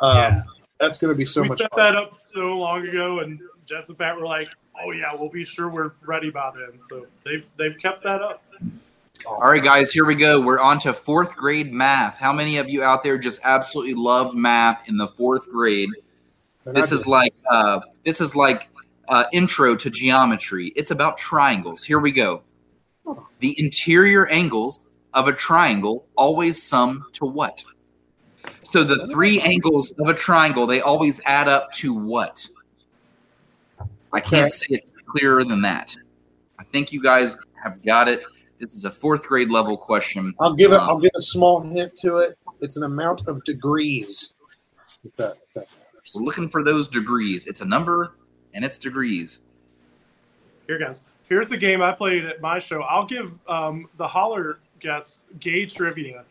Um, 0.00 0.16
Yeah. 0.18 0.42
That's 0.80 0.98
going 0.98 1.14
to 1.14 1.16
be 1.16 1.24
so 1.24 1.40
we 1.40 1.48
much 1.48 1.60
set 1.60 1.70
fun. 1.70 1.94
that 1.94 1.96
up 1.96 2.14
so 2.14 2.40
long 2.58 2.86
ago, 2.86 3.20
and 3.20 3.40
Jess 3.64 3.88
and 3.88 3.96
Pat 3.96 4.16
were 4.18 4.26
like, 4.26 4.48
"Oh 4.84 4.90
yeah, 4.90 5.14
we'll 5.18 5.30
be 5.30 5.46
sure 5.46 5.70
we're 5.70 5.92
ready 6.04 6.30
by 6.30 6.50
then." 6.54 6.78
So 6.78 7.06
they've 7.24 7.46
they've 7.56 7.78
kept 7.78 8.02
that 8.02 8.20
up. 8.20 8.42
All 9.26 9.50
right, 9.50 9.62
guys, 9.62 9.90
here 9.90 10.04
we 10.04 10.14
go. 10.14 10.40
We're 10.40 10.60
on 10.60 10.78
to 10.80 10.92
fourth 10.92 11.34
grade 11.34 11.72
math. 11.72 12.18
How 12.18 12.32
many 12.32 12.58
of 12.58 12.68
you 12.68 12.82
out 12.82 13.02
there 13.02 13.16
just 13.16 13.40
absolutely 13.44 13.94
loved 13.94 14.36
math 14.36 14.88
in 14.88 14.96
the 14.96 15.08
fourth 15.08 15.48
grade? 15.48 15.88
This 16.66 16.92
is 16.92 17.06
like 17.06 17.34
uh, 17.50 17.80
this 18.04 18.20
is 18.20 18.36
like 18.36 18.68
uh, 19.08 19.24
intro 19.32 19.76
to 19.76 19.90
geometry. 19.90 20.72
It's 20.76 20.90
about 20.90 21.16
triangles. 21.16 21.82
Here 21.82 22.00
we 22.00 22.12
go. 22.12 22.42
The 23.40 23.54
interior 23.58 24.26
angles 24.28 24.96
of 25.14 25.28
a 25.28 25.32
triangle 25.32 26.06
always 26.16 26.62
sum 26.62 27.06
to 27.12 27.24
what? 27.24 27.64
So 28.62 28.82
the 28.82 29.06
three 29.08 29.40
angles 29.40 29.92
of 29.92 30.08
a 30.08 30.14
triangle 30.14 30.66
they 30.66 30.80
always 30.80 31.20
add 31.24 31.48
up 31.48 31.72
to 31.72 31.94
what? 31.94 32.46
I 34.12 34.20
can't 34.20 34.50
say 34.50 34.66
it 34.70 34.88
clearer 35.06 35.44
than 35.44 35.62
that. 35.62 35.94
I 36.58 36.64
think 36.64 36.92
you 36.92 37.02
guys 37.02 37.38
have 37.62 37.82
got 37.82 38.08
it. 38.08 38.22
This 38.64 38.72
is 38.72 38.86
a 38.86 38.90
fourth 38.90 39.26
grade 39.26 39.50
level 39.50 39.76
question. 39.76 40.34
I'll 40.40 40.54
give 40.54 40.72
it. 40.72 40.80
Um, 40.80 40.88
I'll 40.88 40.98
give 40.98 41.10
a 41.14 41.20
small 41.20 41.60
hint 41.60 41.94
to 41.96 42.16
it. 42.16 42.38
It's 42.62 42.78
an 42.78 42.84
amount 42.84 43.28
of 43.28 43.44
degrees. 43.44 44.36
If 45.04 45.14
that, 45.16 45.36
if 45.42 45.52
that. 45.52 45.68
We're 46.16 46.22
looking 46.24 46.48
for 46.48 46.64
those 46.64 46.88
degrees. 46.88 47.46
It's 47.46 47.60
a 47.60 47.66
number 47.66 48.14
and 48.54 48.64
it's 48.64 48.78
degrees. 48.78 49.44
Here, 50.66 50.78
guys. 50.78 51.02
Here's 51.28 51.50
a 51.50 51.58
game 51.58 51.82
I 51.82 51.92
played 51.92 52.24
at 52.24 52.40
my 52.40 52.58
show. 52.58 52.80
I'll 52.84 53.04
give 53.04 53.38
um, 53.48 53.86
the 53.98 54.08
holler 54.08 54.60
guests 54.80 55.26
gay 55.40 55.66
trivia 55.66 56.24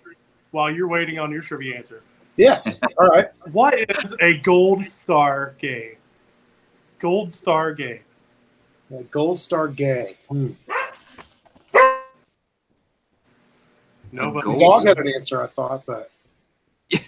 while 0.50 0.72
you're 0.72 0.88
waiting 0.88 1.20
on 1.20 1.32
your 1.32 1.44
trivia 1.44 1.76
answer. 1.76 2.02
Yes. 2.36 2.80
All 3.00 3.10
right. 3.10 3.28
What 3.52 3.76
is 4.02 4.18
a 4.22 4.38
gold 4.38 4.88
star 4.88 5.54
gay? 5.60 5.98
Gold 6.98 7.32
star 7.32 7.76
gay. 7.76 8.02
Uh, 8.94 9.04
Gold 9.12 9.40
Star 9.40 9.68
Gay. 9.68 10.18
Hmm. 10.30 10.52
Nobody. 14.14 14.48
The 14.52 14.60
dog 14.60 14.86
had 14.86 14.98
an 15.00 15.08
answer, 15.16 15.42
I 15.42 15.48
thought, 15.48 15.84
but 15.86 16.12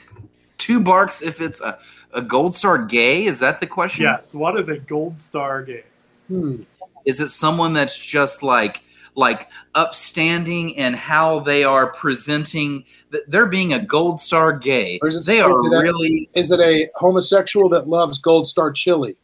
Two 0.58 0.82
barks 0.84 1.22
if 1.22 1.39
it's 1.41 1.62
a, 1.62 1.78
a 2.14 2.22
gold 2.22 2.53
star 2.56 2.84
gay. 2.84 3.26
Is 3.26 3.39
that 3.39 3.60
the 3.60 3.68
question? 3.68 4.03
Yes. 4.03 4.34
What 4.34 4.60
is 4.60 4.68
a 4.70 4.78
gold 4.80 5.20
star 5.20 5.64
gay? 5.64 5.84
hmm. 6.28 6.62
Is 7.06 7.22
it 7.22 7.30
someone 7.30 7.74
that's 7.74 7.97
just 7.99 8.41
like 8.41 8.82
like 9.14 9.49
upstanding 9.76 10.76
and 10.78 10.95
how 10.95 11.39
they 11.39 11.64
are 11.64 11.93
presenting? 11.93 12.84
th- 13.12 13.24
They're 13.28 13.45
being 13.47 13.74
a 13.74 13.80
gold 13.80 14.20
star 14.20 14.58
gay. 14.58 14.97
Or 15.03 15.10
is 15.10 15.28
it- 15.30 15.32
They 15.32 15.38
is 15.39 15.45
are 15.45 15.51
it 15.51 15.78
a- 15.78 15.82
really. 15.84 16.30
is 16.34 16.49
it 16.51 16.60
a 16.60 16.89
homosexual 16.95 17.70
that 17.70 17.88
loves 17.88 18.18
Gold 18.18 18.47
Star 18.47 18.72
chili? 18.72 19.16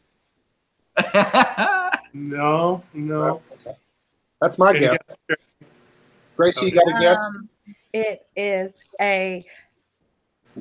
No, 2.14 2.82
no. 2.92 3.40
That's 4.40 4.58
my 4.58 4.74
guess. 4.74 4.98
guess? 5.28 5.38
Gracie, 6.36 6.66
you 6.66 6.72
got 6.72 6.86
a 6.88 7.00
guess? 7.00 7.26
Um, 7.26 7.48
it 7.92 8.26
is 8.36 8.72
a 9.00 9.44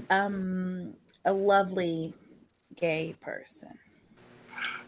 um 0.09 0.93
a 1.25 1.33
lovely 1.33 2.13
gay 2.75 3.15
person. 3.21 3.69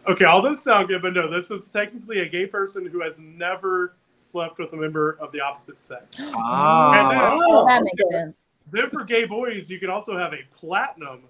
Okay, 0.07 0.25
all 0.25 0.41
this 0.41 0.61
sound 0.61 0.89
good, 0.89 1.01
but 1.01 1.13
no, 1.13 1.29
this 1.29 1.49
is 1.51 1.71
technically 1.71 2.19
a 2.19 2.27
gay 2.27 2.45
person 2.45 2.85
who 2.85 3.01
has 3.01 3.19
never 3.19 3.95
slept 4.15 4.59
with 4.59 4.73
a 4.73 4.75
member 4.75 5.17
of 5.19 5.31
the 5.31 5.39
opposite 5.39 5.79
sex. 5.79 6.05
Ah. 6.35 6.99
And 6.99 7.11
then, 7.11 7.39
Oh, 7.45 7.65
that 7.65 7.83
makes 7.83 8.11
sense. 8.11 8.35
then 8.71 8.89
for 8.89 9.03
gay 9.03 9.25
boys, 9.25 9.69
you 9.69 9.79
can 9.79 9.89
also 9.89 10.17
have 10.17 10.33
a 10.33 10.39
platinum, 10.51 11.21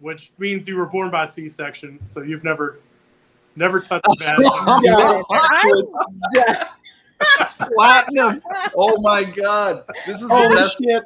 which 0.00 0.32
means 0.38 0.66
you 0.66 0.76
were 0.76 0.86
born 0.86 1.10
by 1.10 1.24
C-section, 1.26 2.04
so 2.06 2.22
you've 2.22 2.44
never, 2.44 2.78
never 3.56 3.80
touched 3.80 4.06
a 4.06 4.14
bad. 4.18 4.38
Yeah, 7.20 7.44
actually, 7.60 7.74
Platinum. 7.74 8.42
Oh 8.76 9.00
my 9.00 9.24
god. 9.24 9.84
This 10.06 10.22
is 10.22 10.28
the 10.28 10.50
best. 10.54 10.78
shit. 10.82 11.02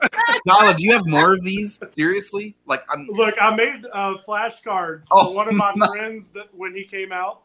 Dyla, 0.46 0.76
do 0.76 0.84
you 0.84 0.92
have 0.92 1.06
more 1.06 1.32
of 1.34 1.42
these? 1.42 1.80
Seriously? 1.94 2.54
Like 2.66 2.82
I'm 2.90 3.06
Look, 3.10 3.34
I 3.40 3.54
made 3.54 3.84
uh, 3.92 4.14
flashcards 4.26 5.06
for 5.08 5.18
Oh, 5.18 5.32
one 5.32 5.48
of 5.48 5.54
my 5.54 5.72
my- 5.76 5.86
friends 5.88 6.32
that 6.32 6.48
when 6.54 6.74
he 6.74 6.84
came 6.84 7.12
out. 7.12 7.42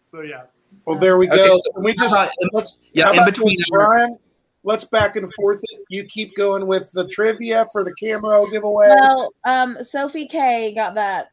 So 0.00 0.20
yeah, 0.22 0.42
Well, 0.86 0.98
there 0.98 1.16
we 1.18 1.26
go. 1.26 1.34
Okay, 1.34 1.56
so 1.56 1.72
Can 1.72 1.82
we 1.84 1.94
just 1.94 2.14
how 2.14 2.24
about- 2.24 2.34
let's 2.52 2.80
yeah, 2.92 3.04
how 3.04 3.12
in 3.12 3.18
about 3.18 3.26
between 3.34 3.56
Brian? 3.70 4.18
Let's 4.66 4.84
back 4.84 5.16
and 5.16 5.30
forth 5.34 5.60
it. 5.62 5.80
You 5.90 6.04
keep 6.04 6.34
going 6.36 6.66
with 6.66 6.90
the 6.92 7.06
trivia 7.08 7.66
for 7.70 7.84
the 7.84 7.92
camo 8.02 8.46
giveaway. 8.50 8.86
Well, 8.88 9.34
um, 9.44 9.76
Sophie 9.84 10.26
K 10.26 10.72
got 10.74 10.94
that 10.94 11.28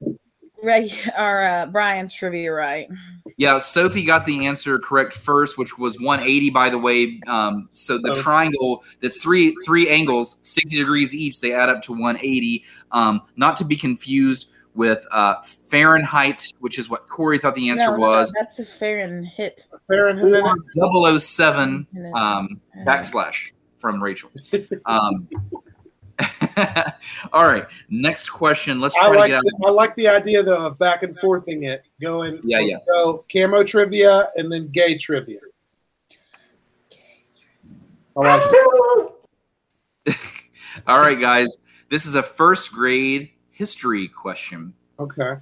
reg- 0.61 0.91
or 1.17 1.41
uh, 1.43 1.65
Brian's 1.67 2.13
trivia 2.13 2.51
right. 2.51 2.89
Yeah, 3.37 3.57
Sophie 3.57 4.03
got 4.03 4.25
the 4.25 4.45
answer 4.45 4.77
correct 4.79 5.13
first, 5.13 5.57
which 5.57 5.77
was 5.77 5.99
180. 5.99 6.49
By 6.49 6.69
the 6.69 6.77
way, 6.77 7.19
um, 7.27 7.69
so 7.71 7.97
the 7.97 8.11
Oh. 8.11 8.21
triangle 8.21 8.83
that's 9.01 9.17
three 9.17 9.55
three 9.65 9.89
angles, 9.89 10.37
60 10.41 10.77
degrees 10.77 11.13
each. 11.13 11.39
They 11.41 11.53
add 11.53 11.69
up 11.69 11.81
to 11.83 11.91
180. 11.93 12.63
Um, 12.91 13.21
not 13.37 13.55
to 13.57 13.65
be 13.65 13.75
confused 13.75 14.49
with 14.73 15.05
uh, 15.11 15.35
Fahrenheit, 15.43 16.53
which 16.59 16.79
is 16.79 16.89
what 16.89 17.07
Corey 17.09 17.37
thought 17.37 17.55
the 17.55 17.69
answer 17.69 17.87
No, 17.87 17.95
no, 17.97 17.99
was. 17.99 18.31
that's 18.39 18.59
a 18.59 18.65
Fahrenheit. 18.65 19.65
Fahrenheit. 19.87 20.43
Or 20.77 21.19
007 21.19 21.85
um, 22.15 22.61
backslash 22.85 23.51
from 23.75 24.01
Rachel. 24.01 24.29
Um, 24.85 25.27
all 27.33 27.47
right, 27.47 27.65
next 27.89 28.29
question. 28.29 28.79
Let's 28.79 28.95
I 28.95 29.07
try 29.07 29.11
to 29.11 29.19
like 29.19 29.29
get 29.29 29.37
out. 29.37 29.43
the, 29.43 29.65
I 29.67 29.71
like 29.71 29.95
the 29.95 30.07
idea 30.07 30.43
though 30.43 30.67
of 30.67 30.77
back 30.77 31.03
and 31.03 31.17
forthing 31.17 31.63
it, 31.63 31.83
going. 31.99 32.39
Yeah, 32.43 32.59
yeah. 32.59 32.77
Go 32.87 33.25
camo 33.31 33.63
trivia 33.63 34.29
and 34.35 34.51
then 34.51 34.67
gay 34.69 34.97
trivia. 34.97 35.39
All 38.15 38.23
right. 38.23 38.41
All 40.87 40.99
right, 40.99 41.19
guys. 41.19 41.57
This 41.89 42.05
is 42.05 42.15
a 42.15 42.23
first 42.23 42.71
grade 42.71 43.31
history 43.49 44.07
question. 44.07 44.73
Okay. 44.99 45.35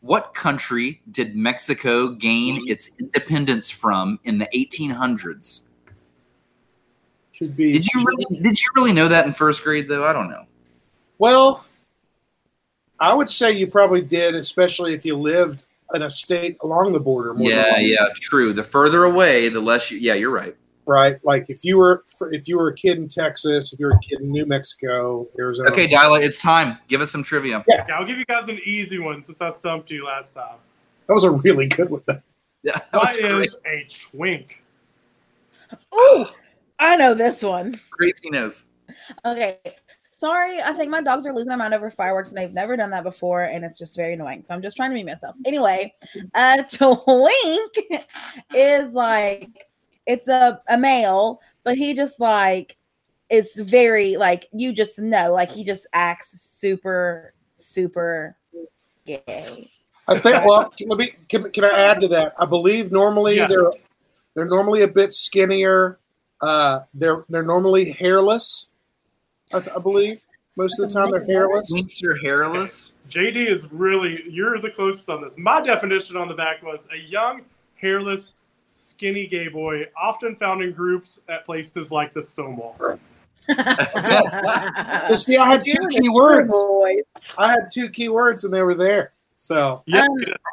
What 0.00 0.34
country 0.34 1.02
did 1.10 1.36
Mexico 1.36 2.08
gain 2.08 2.56
mm-hmm. 2.56 2.68
its 2.68 2.90
independence 2.98 3.70
from 3.70 4.18
in 4.24 4.38
the 4.38 4.48
1800s? 4.54 5.69
Should 7.40 7.56
be. 7.56 7.72
Did 7.72 7.86
you 7.86 8.04
really, 8.04 8.24
did 8.42 8.60
you 8.60 8.68
really 8.76 8.92
know 8.92 9.08
that 9.08 9.26
in 9.26 9.32
first 9.32 9.64
grade 9.64 9.88
though? 9.88 10.04
I 10.04 10.12
don't 10.12 10.28
know. 10.28 10.44
Well, 11.18 11.64
I 13.00 13.14
would 13.14 13.30
say 13.30 13.52
you 13.52 13.66
probably 13.66 14.02
did, 14.02 14.34
especially 14.34 14.92
if 14.92 15.06
you 15.06 15.16
lived 15.16 15.62
in 15.94 16.02
a 16.02 16.10
state 16.10 16.58
along 16.62 16.92
the 16.92 17.00
border. 17.00 17.32
More 17.32 17.50
Yeah, 17.50 17.72
one. 17.72 17.84
yeah, 17.86 18.06
true. 18.16 18.52
The 18.52 18.62
further 18.62 19.04
away, 19.04 19.48
the 19.48 19.60
less 19.60 19.90
you. 19.90 19.98
Yeah, 19.98 20.14
you're 20.14 20.30
right. 20.30 20.54
Right. 20.84 21.18
Like 21.24 21.48
if 21.48 21.64
you 21.64 21.78
were 21.78 22.04
if 22.30 22.46
you 22.46 22.58
were 22.58 22.68
a 22.68 22.74
kid 22.74 22.98
in 22.98 23.08
Texas, 23.08 23.72
if 23.72 23.80
you 23.80 23.86
were 23.86 23.92
a 23.92 24.00
kid 24.00 24.20
in 24.20 24.30
New 24.30 24.44
Mexico, 24.44 25.26
Arizona. 25.38 25.70
Okay, 25.70 25.88
Dyla, 25.88 26.22
it's 26.22 26.42
time. 26.42 26.76
Give 26.88 27.00
us 27.00 27.10
some 27.10 27.22
trivia. 27.22 27.64
Yeah. 27.66 27.86
Yeah, 27.88 27.94
I'll 27.98 28.06
give 28.06 28.18
you 28.18 28.26
guys 28.26 28.48
an 28.48 28.60
easy 28.66 28.98
one 28.98 29.20
since 29.22 29.40
I 29.40 29.48
stumped 29.50 29.90
you 29.90 30.04
last 30.04 30.34
time. 30.34 30.56
That 31.06 31.14
was 31.14 31.24
a 31.24 31.30
really 31.30 31.68
good 31.68 31.88
one. 31.90 32.02
Yeah, 32.62 32.76
that 32.76 32.92
What 32.92 33.06
was 33.06 33.16
great. 33.16 33.44
is 33.46 33.58
a 33.66 33.86
twink? 34.14 34.62
Ooh, 35.94 36.26
I 36.80 36.96
know 36.96 37.14
this 37.14 37.42
one. 37.42 37.78
Craziness. 37.90 38.66
Okay. 39.24 39.58
Sorry, 40.12 40.60
I 40.60 40.72
think 40.72 40.90
my 40.90 41.00
dogs 41.00 41.26
are 41.26 41.32
losing 41.32 41.48
their 41.48 41.56
mind 41.56 41.72
over 41.72 41.90
fireworks 41.90 42.30
and 42.30 42.36
they've 42.36 42.52
never 42.52 42.76
done 42.76 42.90
that 42.90 43.04
before, 43.04 43.44
and 43.44 43.64
it's 43.64 43.78
just 43.78 43.96
very 43.96 44.14
annoying. 44.14 44.42
So 44.42 44.52
I'm 44.52 44.60
just 44.60 44.76
trying 44.76 44.90
to 44.90 44.94
be 44.94 45.04
myself. 45.04 45.36
Anyway, 45.46 45.94
a 46.34 46.64
twink 46.70 48.02
is 48.54 48.92
like 48.92 49.68
it's 50.06 50.28
a, 50.28 50.60
a 50.68 50.76
male, 50.76 51.40
but 51.64 51.78
he 51.78 51.94
just 51.94 52.18
like 52.20 52.76
is 53.30 53.54
very 53.54 54.16
like 54.16 54.48
you 54.52 54.72
just 54.72 54.98
know, 54.98 55.32
like 55.32 55.50
he 55.50 55.64
just 55.64 55.86
acts 55.92 56.38
super, 56.42 57.32
super 57.54 58.36
gay. 59.06 59.70
I 60.08 60.18
think. 60.18 60.44
Well, 60.44 60.70
can, 60.76 60.88
let 60.88 60.98
me, 60.98 61.12
can, 61.28 61.50
can 61.50 61.64
I 61.64 61.70
add 61.70 62.00
to 62.00 62.08
that? 62.08 62.34
I 62.38 62.44
believe 62.46 62.90
normally 62.90 63.36
Yes. 63.36 63.48
they're 63.48 63.70
they're 64.34 64.44
normally 64.44 64.82
a 64.82 64.88
bit 64.88 65.12
skinnier. 65.12 65.99
Uh, 66.42 66.80
they're 66.94 67.24
they're 67.28 67.42
normally 67.42 67.90
hairless. 67.92 68.70
I, 69.52 69.60
th- 69.60 69.72
I 69.76 69.78
believe 69.78 70.20
most 70.56 70.78
of 70.78 70.88
the 70.88 70.94
time 70.94 71.10
they're 71.10 71.24
hairless. 71.24 71.72
Twinks 71.74 72.02
are 72.04 72.16
hairless. 72.16 72.92
JD 73.08 73.50
is 73.50 73.70
really 73.72 74.22
you're 74.28 74.58
the 74.60 74.70
closest 74.70 75.08
on 75.10 75.20
this. 75.22 75.36
My 75.38 75.60
definition 75.60 76.16
on 76.16 76.28
the 76.28 76.34
back 76.34 76.62
was 76.62 76.88
a 76.92 76.96
young, 76.96 77.42
hairless, 77.74 78.36
skinny 78.68 79.26
gay 79.26 79.48
boy, 79.48 79.84
often 80.00 80.36
found 80.36 80.62
in 80.62 80.72
groups 80.72 81.22
at 81.28 81.44
places 81.44 81.90
like 81.90 82.14
the 82.14 82.22
Stonewall. 82.22 82.76
So 85.08 85.16
see, 85.16 85.36
I 85.36 85.48
had 85.48 85.64
two 85.64 85.88
key 85.88 86.08
words. 86.08 86.54
I 87.36 87.50
had 87.50 87.70
two 87.72 87.90
key 87.90 88.08
words, 88.08 88.44
and 88.44 88.54
they 88.54 88.62
were 88.62 88.74
there. 88.76 89.12
So 89.36 89.82
Yeah. 89.86 90.06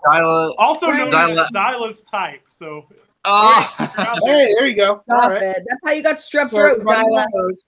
Dyla. 0.06 0.54
Also 0.58 0.88
known 0.92 1.12
Dyla. 1.12 1.42
as 1.44 1.48
Dyla's 1.54 2.02
type. 2.04 2.42
So 2.48 2.86
Oh. 3.30 4.22
hey, 4.26 4.54
there 4.58 4.68
you 4.68 4.76
go. 4.76 5.02
Stop 5.04 5.30
right. 5.32 5.42
it. 5.44 5.58
That's 5.68 5.82
how 5.84 5.92
you 5.92 6.02
got 6.04 6.16
strep 6.18 6.50
So 6.50 6.58
throat, 6.58 6.72
everybody 6.80 7.04
Dyla. 7.10 7.26
knows. 7.34 7.64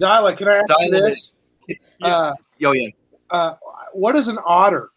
Dyla, 0.00 0.36
can 0.36 0.48
I 0.48 0.56
ask 0.56 0.68
you 0.68 0.90
Dyla. 0.90 1.06
this? 1.06 1.32
Uh, 2.02 2.32
Yo, 2.58 2.72
yeah. 2.72 2.88
uh, 3.30 3.54
what 3.92 4.14
is 4.16 4.28
an 4.28 4.38
otter? 4.44 4.90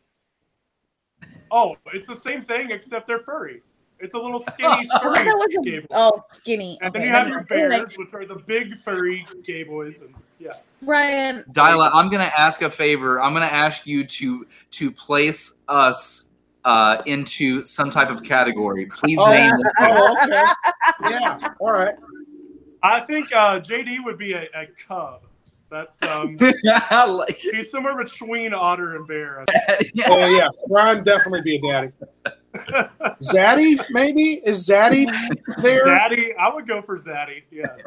oh, 1.51 1.75
it's 1.93 2.07
the 2.07 2.15
same 2.15 2.41
thing 2.41 2.71
except 2.71 3.07
they're 3.07 3.19
furry. 3.19 3.61
It's 3.99 4.13
a 4.13 4.19
little 4.19 4.39
skinny 4.53 4.87
furry 5.01 5.27
a- 5.27 5.61
gay 5.63 5.79
boy. 5.79 5.85
oh, 5.91 6.21
skinny. 6.29 6.77
And 6.81 6.93
then 6.93 7.01
you 7.03 7.09
have 7.09 7.27
your 7.29 7.37
mind. 7.37 7.51
Anyway, 7.51 7.69
bears, 7.69 7.97
which 7.97 8.13
are 8.13 8.25
the 8.25 8.35
big 8.45 8.75
furry 8.75 9.25
gay 9.45 9.63
boys, 9.63 10.01
and 10.01 10.13
yeah. 10.39 10.51
Ryan. 10.81 11.43
Dyla, 11.51 11.89
I'm 11.93 12.09
gonna 12.09 12.29
ask 12.37 12.61
a 12.61 12.69
favor. 12.69 13.21
I'm 13.21 13.33
gonna 13.33 13.45
ask 13.45 13.87
you 13.87 14.05
to 14.05 14.45
to 14.71 14.91
place 14.91 15.55
us 15.67 16.33
uh, 16.67 17.01
into 17.05 17.63
some 17.63 17.89
type 17.89 18.09
of 18.09 18.21
category. 18.23 18.85
Please 18.87 19.17
Oh, 19.19 19.31
name. 19.31 19.53
oh, 19.79 20.15
okay. 20.23 20.43
Yeah. 21.09 21.53
All 21.59 21.71
right. 21.71 21.95
I 22.83 22.99
think 22.99 23.33
uh, 23.33 23.59
JD 23.59 24.03
would 24.03 24.17
be 24.17 24.33
a, 24.33 24.43
a 24.53 24.67
cub. 24.87 25.21
That's 25.69 26.01
um, 26.03 26.37
I 26.65 27.05
like 27.05 27.37
he's 27.37 27.71
somewhere 27.71 27.97
between 27.97 28.53
otter 28.53 28.95
and 28.95 29.05
bear. 29.07 29.43
Oh 30.07 30.35
yeah, 30.37 30.47
Brian 30.69 31.03
definitely 31.03 31.41
be 31.41 31.57
a 31.57 31.61
daddy. 31.61 31.91
Zaddy, 33.21 33.83
maybe 33.89 34.41
is 34.45 34.67
Zaddy 34.67 35.05
there? 35.61 35.85
Zaddy, 35.85 36.29
I 36.39 36.53
would 36.53 36.67
go 36.67 36.81
for 36.81 36.97
Zaddy. 36.97 37.43
Yes. 37.51 37.81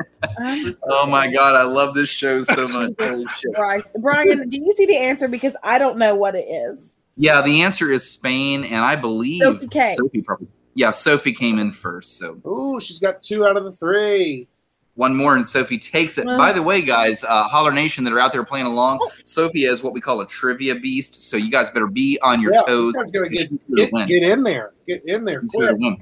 Oh 0.85 1.07
my 1.07 1.31
god, 1.33 1.55
I 1.55 1.63
love 1.63 1.95
this 1.95 2.11
show 2.11 2.43
so 2.43 2.69
much. 2.69 2.93
Holy 3.01 3.27
shit. 3.29 3.55
Christ. 3.55 3.89
Brian, 4.01 4.49
do 4.51 4.57
you 4.63 4.73
see 4.73 4.85
the 4.85 4.99
answer? 4.99 5.27
Because 5.27 5.57
I 5.63 5.79
don't 5.79 5.97
know 5.97 6.15
what 6.15 6.35
it 6.35 6.45
is. 6.47 7.00
Yeah, 7.21 7.43
the 7.43 7.61
answer 7.63 7.91
is 7.91 8.09
Spain, 8.11 8.65
and 8.65 8.77
I 8.83 8.97
believe 8.97 9.43
Sophie 9.43 9.69
Sophie 9.95 10.23
probably. 10.23 10.49
Yeah, 10.75 10.91
Sophie 10.91 11.35
came 11.35 11.59
in 11.59 11.71
first, 11.71 12.17
so 12.17 12.41
Ooh, 12.47 12.81
she's 12.81 12.99
got 12.99 13.23
two 13.23 13.45
out 13.45 13.59
of 13.59 13.65
the 13.65 13.73
three. 13.73 14.49
one 14.95 15.15
more, 15.15 15.37
and 15.37 15.47
Sophie 15.47 15.79
takes 15.79 16.17
it. 16.17 16.25
Well- 16.25 16.39
By 16.39 16.53
the 16.53 16.63
way, 16.63 16.81
guys, 16.81 17.23
uh, 17.25 17.45
Holler 17.45 17.73
Nation 17.73 18.05
that 18.05 18.13
are 18.15 18.21
out 18.21 18.33
there 18.33 18.43
playing 18.45 18.65
along, 18.67 19.01
Sophie 19.27 19.65
is 19.67 19.83
what 19.83 19.93
we 19.93 20.01
call 20.01 20.21
a 20.23 20.27
trivia 20.27 20.75
beast, 20.77 21.23
so 21.29 21.37
you 21.37 21.51
guys 21.51 21.69
better 21.71 21.87
be 21.89 22.19
on 22.23 22.41
your 22.41 22.55
Yeah, 22.55 22.63
toes. 22.63 22.95
you 22.97 23.03
guys 23.05 23.11
gotta 23.13 23.29
get, 23.29 23.41
She's 23.51 23.91
get, 23.91 24.07
get 24.09 24.23
in 24.23 24.43
there. 24.43 24.73
Get 24.89 25.05
in 25.05 25.25
there 25.25 25.43
She's 25.43 25.53
here 25.55 25.73
to 25.73 25.77
quick. 25.77 25.99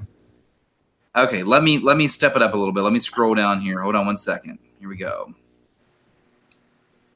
Okay, 1.17 1.43
let 1.43 1.63
me 1.63 1.79
let 1.79 1.97
me 1.97 2.07
step 2.07 2.35
it 2.37 2.41
up 2.41 2.53
a 2.53 2.57
little 2.57 2.73
bit. 2.73 2.81
Let 2.83 2.93
me 2.93 2.99
scroll 2.99 3.35
down 3.35 3.59
here. 3.59 3.81
Hold 3.81 3.95
on 3.95 4.05
one 4.05 4.15
second. 4.17 4.59
Here 4.79 4.87
we 4.87 4.95
go. 4.95 5.33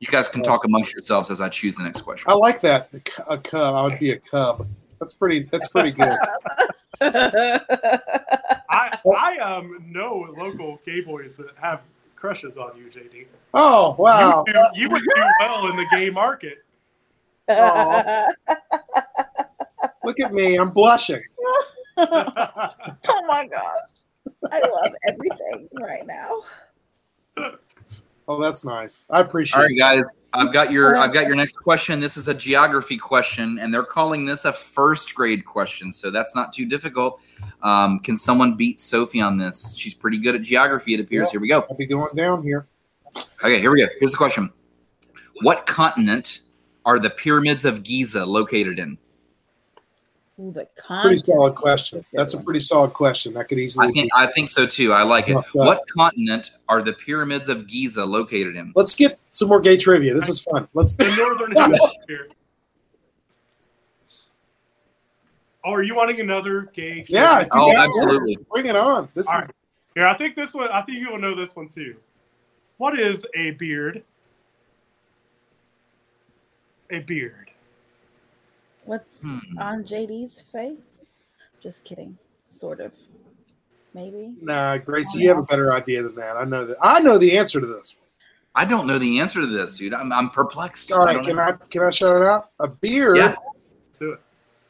You 0.04 0.10
guys 0.12 0.28
can 0.28 0.44
talk 0.44 0.66
amongst 0.66 0.94
yourselves 0.94 1.32
as 1.32 1.40
I 1.40 1.48
choose 1.48 1.78
the 1.78 1.84
next 1.84 2.02
question. 2.02 2.30
I 2.30 2.34
like 2.34 2.60
that. 2.60 2.90
A 3.26 3.38
cub. 3.38 3.74
I 3.74 3.84
would 3.84 3.98
be 4.00 4.12
a 4.12 4.20
cub. 4.20 4.68
That's 5.00 5.14
pretty. 5.14 5.44
That's 5.44 5.70
pretty 5.70 5.92
good. 5.92 6.18
I 7.00 8.98
I 9.16 9.38
um 9.38 9.82
know 9.88 10.28
local 10.38 10.82
gay 10.86 11.00
boys 11.00 11.38
that 11.38 11.52
have 11.56 11.86
crushes 12.18 12.58
on 12.58 12.76
you, 12.76 12.88
JD. 12.88 13.28
Oh 13.54 13.96
wow. 13.98 14.44
You, 14.46 14.54
would 14.54 14.66
do, 14.74 14.80
you 14.82 14.90
would 14.90 15.02
do 15.16 15.24
well 15.40 15.68
in 15.68 15.78
the 15.78 15.86
gay 15.96 16.10
market. 16.10 16.66
Aw. 17.48 18.28
Look 20.04 20.20
at 20.20 20.34
me. 20.34 20.58
I'm 20.58 20.72
blushing. 20.72 21.22
oh 21.98 23.26
my 23.26 23.48
gosh. 23.48 24.04
I 24.52 24.60
love 24.60 24.94
everything 25.08 25.70
right 25.80 26.06
now. 26.06 27.54
Oh, 28.28 28.42
that's 28.42 28.64
nice. 28.64 29.06
I 29.10 29.20
appreciate. 29.20 29.58
It. 29.58 29.82
All 29.82 29.88
right, 29.88 29.98
it. 29.98 30.02
guys. 30.02 30.16
I've 30.34 30.54
got 30.54 30.72
your 30.72 30.96
I've 30.96 31.14
got 31.14 31.28
your 31.28 31.36
next 31.36 31.58
question. 31.58 32.00
This 32.00 32.16
is 32.16 32.30
a 32.30 32.34
geography 32.34 32.98
question, 32.98 33.60
and 33.60 33.74
they're 33.74 33.84
calling 33.84 34.26
this 34.26 34.46
a 34.46 34.54
first 34.54 35.14
grade 35.14 35.46
question, 35.46 35.92
so 35.92 36.10
that's 36.10 36.36
not 36.36 36.54
too 36.54 36.66
difficult. 36.66 37.20
Um, 37.62 38.00
can 38.00 38.16
someone 38.16 38.56
beat 38.56 38.80
Sophie 38.80 39.22
on 39.22 39.38
this? 39.38 39.76
She's 39.76 39.94
pretty 39.94 40.18
good 40.18 40.36
at 40.36 40.42
geography, 40.42 40.94
it 40.94 41.02
appears. 41.02 41.28
Yeah. 41.28 41.32
Here 41.32 41.42
we 41.42 41.48
go. 41.50 41.66
I'll 41.70 41.76
be 41.76 41.86
going 41.86 42.16
down 42.16 42.44
here. 42.44 42.68
Okay, 43.44 43.60
here 43.60 43.72
we 43.72 43.82
go. 43.82 43.88
Here's 44.00 44.12
the 44.12 44.18
question: 44.18 44.52
What 45.42 45.66
continent 45.66 46.42
are 46.86 47.00
the 47.00 47.10
pyramids 47.10 47.66
of 47.66 47.84
Giza 47.84 48.26
located 48.26 48.80
in? 48.80 48.98
Ooh, 50.40 50.52
the 50.52 50.68
Pretty 51.02 51.18
solid 51.18 51.54
question. 51.54 52.04
That's 52.12 52.34
a 52.34 52.42
pretty 52.42 52.60
solid 52.60 52.94
question. 52.94 53.34
That 53.36 53.48
could 53.48 53.60
easily. 53.60 53.88
I 53.88 53.92
think 53.92 54.12
I 54.16 54.28
think 54.34 54.50
so 54.50 54.66
too. 54.66 54.92
I 54.92 55.04
like 55.04 55.30
it. 55.30 55.36
Rough. 55.36 55.54
What 55.54 55.84
continent 55.96 56.54
are 56.68 56.82
the 56.82 56.94
pyramids 56.94 57.50
of 57.50 57.68
Giza 57.68 58.04
located 58.04 58.56
in? 58.56 58.74
Let's 58.76 58.96
get 58.96 59.20
some 59.30 59.50
more 59.50 59.60
gay 59.62 59.78
trivia. 59.78 60.14
This 60.16 60.30
is 60.30 60.40
fun. 60.40 60.68
Let's. 60.74 60.94
The 60.94 61.04
northern 61.16 61.56
hemisphere. 61.80 62.30
Oh, 65.64 65.72
are 65.72 65.84
you 65.84 65.96
wanting 65.96 66.20
another 66.20 66.72
gay? 66.74 67.06
Yeah. 67.08 67.46
Oh, 67.52 67.72
got 67.72 67.86
absolutely. 67.88 68.36
one, 68.38 68.46
Bring 68.52 68.66
it 68.66 68.76
on. 68.76 69.08
This 69.14 69.30
All 69.30 69.38
is. 69.38 69.46
right. 69.48 69.56
Here, 69.96 70.06
I 70.08 70.18
think 70.18 70.36
this 70.36 70.56
one. 70.56 70.68
I 70.70 70.82
think 70.82 70.98
you 71.00 71.12
will 71.12 71.20
know 71.20 71.36
this 71.36 71.56
one 71.56 71.70
too. 71.70 71.96
What 72.78 73.00
is 73.00 73.26
a 73.36 73.52
beard? 73.52 74.04
A 76.90 77.00
beard. 77.00 77.43
What's 78.86 79.22
Hmm. 79.22 79.40
on 79.58 79.84
JD's 79.84 80.42
face? 80.42 81.00
Just 81.62 81.84
kidding. 81.84 82.18
sort 82.46 82.82
of. 82.82 82.94
Maybe. 83.96 84.36
Nah, 84.40 84.78
Gracie, 84.78 85.18
you 85.20 85.30
have 85.30 85.40
a 85.40 85.44
better 85.44 85.74
idea 85.74 86.04
than 86.04 86.14
that. 86.16 86.38
I 86.38 86.44
know 86.44 86.66
that. 86.66 86.78
I 86.80 87.00
know 87.00 87.18
the 87.18 87.36
answer 87.38 87.60
to 87.60 87.66
this. 87.66 87.96
I 88.54 88.64
don't 88.66 88.86
know 88.86 89.00
the 89.00 89.20
answer 89.20 89.42
to 89.42 89.48
this, 89.48 89.76
dude. 89.78 89.94
I'm, 89.94 90.14
I'm 90.14 90.30
perplexed. 90.30 90.92
All 90.92 91.04
right, 91.06 91.18
I 91.18 91.24
can 91.24 91.36
know. 91.36 91.42
I 91.42 91.52
can 91.72 91.82
I 91.82 91.90
shout 91.90 92.22
it 92.22 92.28
out? 92.28 92.52
A 92.60 92.68
beard. 92.68 93.18
Yeah. 93.18 93.36
Let's 93.88 93.98
do 93.98 94.12
it. 94.14 94.20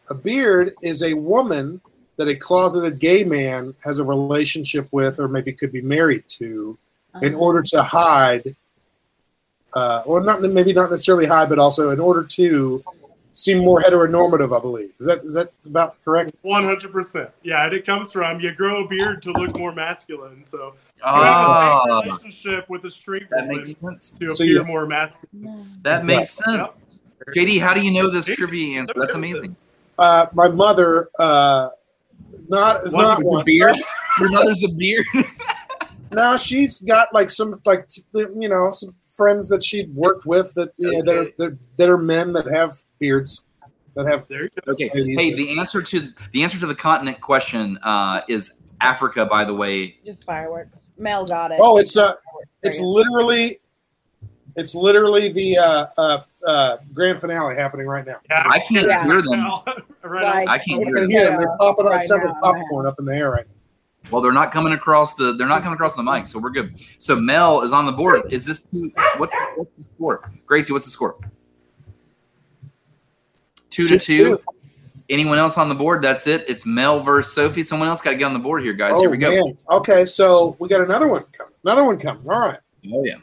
A 0.09 0.13
beard 0.13 0.73
is 0.81 1.03
a 1.03 1.13
woman 1.13 1.81
that 2.15 2.29
a 2.29 2.35
closeted 2.35 2.99
gay 2.99 3.25
man 3.25 3.75
has 3.83 3.99
a 3.99 4.03
relationship 4.05 4.87
with, 4.91 5.19
or 5.19 5.27
maybe 5.27 5.51
could 5.51 5.71
be 5.73 5.81
married 5.81 6.23
to, 6.29 6.77
in 7.21 7.35
order 7.35 7.61
to 7.63 7.83
hide, 7.83 8.55
uh, 9.73 10.03
or 10.05 10.21
not 10.21 10.41
maybe 10.41 10.71
not 10.73 10.89
necessarily 10.89 11.25
hide, 11.25 11.49
but 11.49 11.59
also 11.59 11.89
in 11.89 11.99
order 11.99 12.23
to 12.23 12.81
seem 13.33 13.57
more 13.59 13.81
heteronormative. 13.81 14.55
I 14.55 14.61
believe 14.61 14.91
is 14.99 15.05
that 15.05 15.23
is 15.25 15.33
that 15.33 15.51
about 15.65 15.97
correct? 16.05 16.31
One 16.43 16.63
hundred 16.63 16.91
percent. 16.91 17.29
Yeah, 17.43 17.65
and 17.65 17.73
it 17.73 17.85
comes 17.85 18.11
from 18.11 18.39
you 18.39 18.53
grow 18.53 18.85
a 18.85 18.87
beard 18.87 19.21
to 19.23 19.31
look 19.33 19.57
more 19.57 19.73
masculine. 19.73 20.45
So 20.45 20.73
you 20.95 21.01
Ah. 21.03 21.83
have 21.87 22.05
a 22.05 22.07
relationship 22.09 22.69
with 22.69 22.85
a 22.85 22.89
straight 22.91 23.29
That 23.31 23.41
woman 23.47 23.57
makes 23.57 23.75
sense. 23.79 24.09
to 24.19 24.29
So 24.31 24.43
appear 24.43 24.59
you- 24.59 24.63
more 24.65 24.85
masculine. 24.85 25.65
That 25.83 26.05
makes 26.05 26.39
Right. 26.47 26.71
sense. 26.75 27.01
JD, 27.35 27.57
how 27.59 27.73
do 27.73 27.81
you 27.81 27.91
know 27.91 28.09
this 28.09 28.25
trivia 28.25 28.79
answer? 28.79 28.93
That's 28.97 29.15
amazing. 29.15 29.55
Uh, 29.97 30.25
my 30.33 30.47
mother, 30.49 31.09
uh, 31.19 31.69
not 32.49 32.83
is 32.85 32.93
not 32.93 33.21
a 33.21 33.25
one. 33.25 33.45
beard? 33.45 33.75
Your 34.19 34.29
mother's 34.31 34.63
a 34.63 34.67
beard. 34.69 35.05
No, 36.11 36.37
she's 36.37 36.79
got 36.81 37.11
like 37.11 37.27
some 37.31 37.59
like 37.65 37.87
you 38.13 38.47
know 38.47 38.69
some 38.69 38.93
friends 39.15 39.47
that 39.49 39.63
she'd 39.63 39.93
worked 39.95 40.25
with 40.25 40.53
that 40.55 40.73
you 40.77 40.91
know, 40.91 41.03
that, 41.03 41.17
are, 41.17 41.31
that, 41.37 41.57
that 41.77 41.89
are 41.89 41.97
men 41.97 42.33
that 42.33 42.49
have 42.51 42.73
beards 42.99 43.45
that 43.95 44.07
have. 44.07 44.27
Okay. 44.67 44.89
Hey, 44.93 45.33
the 45.33 45.59
answer 45.59 45.81
to 45.81 46.13
the 46.31 46.43
answer 46.43 46.59
to 46.59 46.65
the 46.65 46.75
continent 46.75 47.21
question 47.21 47.77
uh, 47.83 48.21
is 48.27 48.63
Africa. 48.81 49.25
By 49.25 49.45
the 49.45 49.53
way, 49.53 49.97
Just 50.05 50.25
fireworks. 50.25 50.93
Mel 50.97 51.25
got 51.25 51.51
it. 51.51 51.59
Oh, 51.61 51.77
it's 51.77 51.97
uh, 51.97 52.15
it's 52.63 52.79
literally, 52.79 53.59
it's 54.55 54.75
literally 54.75 55.31
the 55.31 55.57
uh, 55.57 55.87
uh, 55.97 56.23
uh, 56.45 56.77
grand 56.93 57.19
finale 57.19 57.55
happening 57.55 57.87
right 57.87 58.05
now. 58.05 58.17
Yeah, 58.29 58.43
I 58.49 58.59
can't 58.59 58.87
Yeah. 58.87 59.05
hear 59.05 59.21
them. 59.21 59.45
right. 60.03 60.47
I 60.47 60.57
can't 60.57 60.83
hear 60.83 60.95
them. 60.95 61.09
They're 61.09 61.57
popping. 61.57 61.85
Up. 61.85 61.91
Right 61.91 62.03
It 62.03 62.07
sounds 62.07 62.23
like 62.23 62.33
now, 62.35 62.41
popcorn 62.41 62.87
up 62.87 62.95
in 62.99 63.05
the 63.05 63.15
air 63.15 63.31
right 63.31 63.45
now. 63.47 63.52
Well, 64.11 64.21
they're 64.21 64.33
not 64.33 64.51
coming 64.51 64.73
across 64.73 65.15
the 65.15 65.33
they're 65.33 65.47
not 65.47 65.61
coming 65.61 65.75
across 65.75 65.95
the 65.95 66.03
mic, 66.03 66.27
so 66.27 66.39
we're 66.39 66.49
good. 66.49 66.79
So 66.99 67.15
Mel 67.15 67.61
is 67.61 67.73
on 67.73 67.85
the 67.85 67.91
board. 67.91 68.21
Is 68.31 68.45
this 68.45 68.63
two, 68.63 68.91
what's 69.17 69.35
what's 69.55 69.75
the 69.75 69.83
score? 69.83 70.31
Gracie, 70.45 70.73
what's 70.73 70.85
the 70.85 70.91
score? 70.91 71.17
Two 73.69 73.87
to 73.87 73.97
two. 73.97 74.39
Anyone 75.09 75.37
else 75.37 75.57
on 75.57 75.67
the 75.67 75.75
board? 75.75 76.01
That's 76.01 76.27
it. 76.27 76.45
It's 76.47 76.65
Mel 76.65 76.99
versus 77.01 77.33
Sophie. 77.33 77.63
Someone 77.63 77.89
else 77.89 78.01
got 78.01 78.11
to 78.11 78.17
get 78.17 78.25
on 78.25 78.33
the 78.33 78.39
board 78.39 78.63
here, 78.63 78.73
guys. 78.73 78.93
oh 78.95 79.01
here 79.01 79.09
we 79.09 79.17
go. 79.17 79.31
man. 79.31 79.57
Okay, 79.69 80.05
so 80.05 80.55
we 80.59 80.69
got 80.69 80.81
another 80.81 81.07
one 81.07 81.25
coming. 81.31 81.53
Another 81.65 81.83
one 81.83 81.97
coming. 81.99 82.29
All 82.29 82.39
right. 82.39 82.59
Oh 82.93 83.03
yeah. 83.03 83.15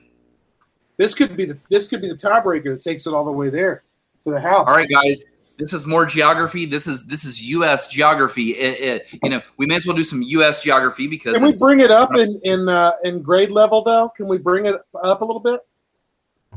This 0.97 1.15
could 1.15 1.36
be 1.36 1.47
the 1.47 1.59
this 1.70 1.89
could 1.89 2.02
be 2.02 2.09
the 2.09 2.16
tiebreaker 2.16 2.70
that 2.70 2.82
takes 2.82 3.07
it 3.07 3.15
all 3.15 3.24
the 3.24 3.32
way 3.32 3.48
there 3.48 3.85
to 4.23 4.31
the 4.31 4.40
house. 4.40 4.69
All 4.69 4.77
right, 4.77 4.89
guys. 4.89 5.24
This 5.61 5.73
is 5.74 5.87
more 5.87 6.07
geography. 6.07 6.65
This 6.65 6.87
is 6.87 7.07
this 7.07 7.24
is 7.24 7.43
U.S. 7.49 7.87
geography. 7.89 8.51
It, 8.51 8.81
it- 8.81 9.19
you 9.23 9.31
know, 9.31 9.41
we 9.59 9.66
may 9.66 9.77
as 9.77 9.87
well 9.87 9.95
do 9.97 10.03
some 10.03 10.23
U.S. 10.23 10.62
geography 10.62 11.07
because 11.07 11.35
Can 11.35 11.43
we 11.45 11.55
bring 11.59 11.81
it 11.81 11.91
up 11.91 12.16
in 12.16 12.41
in 12.43 12.69
uh, 12.69 12.93
in 13.05 13.23
grade 13.23 13.51
level 13.51 13.82
though? 13.82 14.09
Can 14.09 14.27
we 14.27 14.39
bring 14.39 14.66
it 14.66 14.77
up 15.03 15.20
a 15.20 15.24
little 15.24 15.41
bit? 15.41 15.61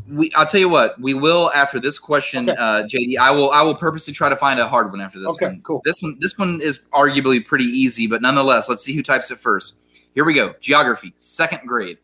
we 0.09 0.31
I'll 0.35 0.45
tell 0.45 0.59
you 0.59 0.69
what, 0.69 0.99
we 0.99 1.13
will 1.13 1.51
after 1.55 1.79
this 1.79 1.99
question, 1.99 2.49
uh, 2.49 2.83
JD. 2.87 3.17
I 3.19 3.31
will 3.31 3.51
I 3.51 3.61
will 3.61 3.75
purposely 3.75 4.13
try 4.13 4.29
to 4.29 4.35
find 4.35 4.59
a 4.59 4.67
hard 4.67 4.91
one 4.91 5.01
after 5.01 5.19
this 5.19 5.29
Okay, 5.33 5.45
one. 5.47 5.61
cool. 5.63 5.81
This 5.85 6.01
one 6.01 6.17
this 6.19 6.37
one 6.37 6.59
is 6.61 6.83
arguably 6.93 7.45
pretty 7.45 7.65
easy, 7.65 8.07
but 8.07 8.21
nonetheless, 8.21 8.69
let's 8.69 8.83
see 8.83 8.93
who 8.95 9.03
types 9.03 9.29
it 9.31 9.37
first. 9.37 9.75
Here 10.15 10.25
we 10.25 10.33
go. 10.33 10.53
Geography, 10.61 11.13
second 11.17 11.67
grade. 11.67 11.97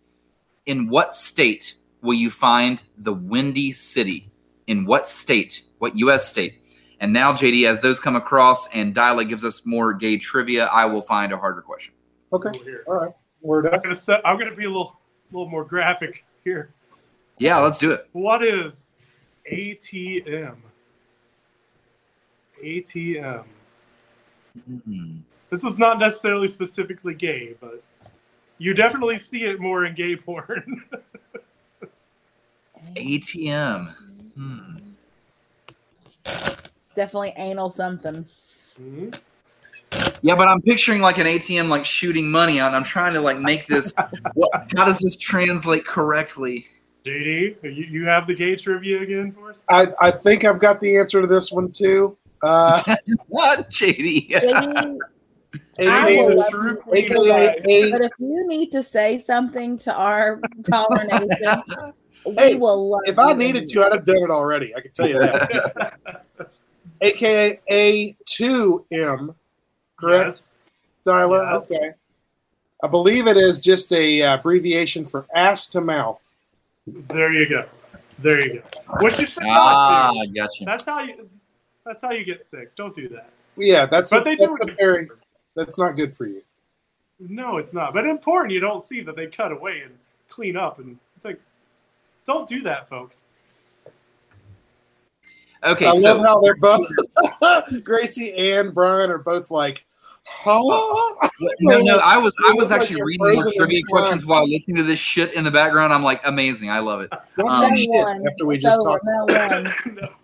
In 0.66 0.90
what 0.90 1.16
state 1.16 1.76
will 2.02 2.14
you 2.14 2.30
find 2.30 2.82
the 2.98 3.14
Windy 3.14 3.72
City? 3.72 4.30
In 4.68 4.86
what 4.86 5.08
state? 5.08 5.64
What 5.80 5.96
US 5.98 6.28
state? 6.28 6.59
And 7.02 7.14
now, 7.14 7.32
JD, 7.32 7.66
as 7.66 7.80
those 7.80 8.00
come 8.00 8.16
across 8.16 8.68
and 8.74 8.94
Dyla 8.94 9.28
gives 9.28 9.46
us 9.46 9.66
more 9.66 9.94
gay 9.94 10.18
trivia, 10.18 10.66
I 10.66 10.86
will 10.86 11.02
find 11.02 11.32
a 11.32 11.38
harder 11.38 11.62
question. 11.62 11.94
Okay. 12.34 12.52
Here. 12.64 12.84
All 12.88 12.96
right. 12.96 13.12
Word 13.42 13.68
I'm 13.68 13.76
up. 13.76 13.84
gonna 13.84 13.96
step, 13.96 14.22
I'm 14.26 14.38
gonna 14.38 14.56
be 14.56 14.66
a 14.66 14.70
little 14.70 15.00
little 15.32 15.50
more 15.50 15.64
graphic 15.64 16.26
here. 16.44 16.72
Yeah, 17.38 17.58
let's 17.60 17.78
do 17.78 17.92
it. 17.92 18.10
What 18.12 18.44
is 18.44 18.84
ATM? 19.50 20.58
ATM. 22.62 23.46
This 25.50 25.64
is 25.64 25.80
not 25.80 26.00
necessarily 26.00 26.48
specifically 26.48 27.14
gay, 27.14 27.56
but 27.62 27.82
you 28.58 28.74
definitely 28.74 29.18
see 29.18 29.46
it 29.46 29.62
more 29.62 29.86
in 29.86 29.96
gay 29.96 30.18
porn. 30.18 30.84
ATM. 32.98 33.96
Hmm. 34.36 34.78
Definitely 37.00 37.34
anal 37.38 37.70
something. 37.70 38.26
Yeah, 40.22 40.36
but 40.36 40.50
I'm 40.50 40.62
picturing 40.62 41.00
like 41.00 41.18
an 41.18 41.28
ATM 41.28 41.70
like 41.70 41.86
shooting 41.86 42.30
money 42.30 42.60
out. 42.60 42.68
And 42.68 42.76
I'm 42.76 42.84
trying 42.84 43.14
to 43.14 43.22
like 43.22 43.40
make 43.40 43.68
this. 43.68 43.94
what, 44.34 44.52
how 44.76 44.84
does 44.84 45.00
this 45.00 45.16
translate 45.16 45.86
correctly? 45.86 46.68
JD, 47.06 47.64
you, 47.64 47.72
you 47.72 48.06
have 48.06 48.28
the 48.28 48.34
gay 48.34 48.58
trivia 48.58 49.02
again 49.02 49.32
for 49.32 49.50
us? 49.50 49.64
I, 49.70 49.94
I 50.02 50.12
think 50.12 50.44
I've 50.44 50.60
got 50.60 50.82
the 50.82 50.98
answer 50.98 51.22
to 51.22 51.28
this 51.28 51.54
one 51.54 51.72
too. 51.72 52.18
Uh, 52.44 52.84
Not 53.30 53.72
JD. 53.72 54.32
JD, 54.32 54.98
AKA 55.78 56.18
will 56.18 56.50
true 56.50 56.76
queen 56.76 57.06
AKA 57.06 57.92
But 57.92 58.02
if 58.02 58.12
you 58.20 58.46
need 58.46 58.72
to 58.74 58.84
say 58.84 59.20
something 59.20 59.78
to 59.80 59.94
our 59.94 60.42
Holler 60.70 61.06
Nation, 61.06 61.64
we 62.26 62.34
Hey, 62.36 62.56
will 62.56 62.90
love 62.90 63.02
if 63.06 63.18
I 63.18 63.32
needed 63.32 63.70
to, 63.70 63.86
I'd 63.86 63.94
have 63.94 64.04
done 64.04 64.18
it 64.18 64.30
already. 64.30 64.76
I 64.76 64.82
can 64.82 64.92
tell 64.92 65.08
you 65.08 65.20
that. 65.20 65.94
AKA 67.02 67.60
A2M, 67.72 69.36
correct? 70.00 70.26
Yes. 70.28 70.54
Dyla? 71.06 71.54
Yes. 71.54 71.72
Okay. 71.72 71.92
I 72.84 72.88
believe 72.88 73.28
it 73.28 73.38
is 73.38 73.60
just 73.60 73.92
a 73.94 74.22
uh, 74.22 74.36
abbreviation 74.36 75.06
for 75.06 75.26
ass 75.36 75.68
to 75.68 75.82
mouth. 75.82 76.22
There 76.88 77.34
you 77.34 77.48
go. 77.48 77.66
There 78.20 78.40
you 78.46 78.62
go. 78.62 78.94
Which 79.02 79.20
you 79.20 79.26
should 79.26 79.44
Ah, 79.46 80.12
not 80.16 80.26
do. 80.28 80.34
gotcha. 80.34 80.66
That's 80.66 80.86
how 80.86 81.02
you. 81.02 81.30
That's 81.86 82.02
how 82.02 82.12
you 82.12 82.24
get 82.24 82.42
sick. 82.42 82.76
Don't 82.76 82.94
do 82.96 83.08
that. 83.10 83.30
Yeah, 83.58 83.86
that's, 83.86 84.12
But 84.12 84.22
a, 84.22 84.24
they 84.26 84.36
that's 84.36 84.48
do 84.48 84.58
a 84.62 84.68
it. 84.68 84.78
very 84.78 85.10
that's 85.56 85.78
not 85.80 85.96
good 85.96 86.16
for 86.16 86.28
you. 86.28 86.42
No, 87.20 87.58
it's 87.58 87.74
not. 87.74 87.94
But 87.94 88.06
in 88.06 88.18
porn, 88.18 88.50
you 88.50 88.60
don't 88.60 88.82
see 88.84 89.02
that 89.02 89.16
they 89.16 89.28
cut 89.28 89.52
away 89.52 89.82
and 89.84 89.94
clean 90.30 90.56
up 90.56 90.80
and 90.80 90.98
think. 91.24 91.40
Don't 92.26 92.48
do 92.48 92.62
that, 92.62 92.88
folks. 92.88 93.24
Okay, 95.64 95.88
I 95.88 95.92
so 95.92 96.16
love 96.16 96.26
how 96.26 96.42
they're 96.42 96.56
both 96.56 96.88
Gracie 97.84 98.34
and 98.34 98.74
Brian 98.74 99.10
are 99.12 99.18
both 99.18 99.52
like, 99.52 99.86
huh? 100.24 100.60
no, 101.60 101.80
no, 101.82 101.98
I 101.98 102.18
was 102.18 102.36
I 102.46 102.54
was 102.54 102.70
look 102.70 102.80
like 102.80 102.82
actually 102.82 103.02
reading 103.02 103.36
more 103.36 103.46
trivia 103.56 103.82
questions 103.90 104.26
while 104.26 104.48
listening 104.50 104.78
to 104.78 104.84
this 104.84 105.00
shit 105.00 105.34
in 105.34 105.44
the 105.44 105.52
background. 105.52 105.92
I'm 105.94 106.04
like, 106.04 106.22
amazing. 106.26 106.70
I 106.70 106.80
love 106.80 107.02
it. 107.02 107.12
Don't 107.38 107.50
Um, 107.50 107.76
say 107.76 107.84
shit 107.84 108.06
after 108.32 108.46
we 108.46 108.58
just 108.58 108.82
talked. 108.82 109.04
Mel 109.06 109.26
won. 109.28 109.74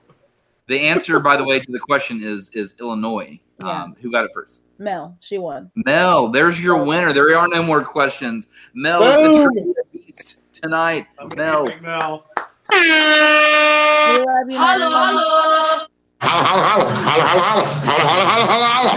The 0.67 0.79
answer, 0.79 1.19
by 1.19 1.37
the 1.37 1.45
way, 1.45 1.59
to 1.59 1.71
the 1.71 1.77
question 1.79 2.23
is 2.23 2.49
is 2.55 2.75
Illinois. 2.79 3.39
Yeah. 3.61 3.83
Um, 3.83 3.95
who 4.01 4.11
got 4.11 4.25
it 4.25 4.31
first? 4.33 4.63
Mel, 4.79 5.15
she 5.21 5.37
won. 5.37 5.69
Mel, 5.75 6.27
there's 6.27 6.61
your 6.63 6.83
winner. 6.83 7.13
There 7.13 7.37
are 7.37 7.47
no 7.49 7.61
more 7.61 7.83
questions. 7.83 8.49
Mel 8.73 9.03
is 9.03 9.15
the 9.37 9.43
trivia 9.43 9.73
beast 9.93 10.41
tonight. 10.53 11.05
Mel. 11.35 11.65
Amazing, 11.67 11.81
Mel. 11.83 12.25
We 12.34 12.34
love 12.71 14.49
you, 14.49 14.57
Mel. 14.57 15.87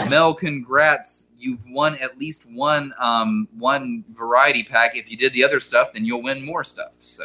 Mel, 0.09 0.35
congrats. 0.35 1.29
You've 1.39 1.65
won 1.69 1.97
at 1.97 2.19
least 2.19 2.51
one 2.51 2.93
um 2.99 3.49
one 3.57 4.05
variety 4.13 4.63
pack. 4.65 4.97
If 4.97 5.11
you 5.11 5.17
did 5.17 5.33
the 5.33 5.45
other 5.45 5.61
stuff, 5.61 5.93
then 5.93 6.05
you'll 6.05 6.23
win 6.23 6.45
more 6.45 6.65
stuff. 6.65 6.93
So 6.99 7.25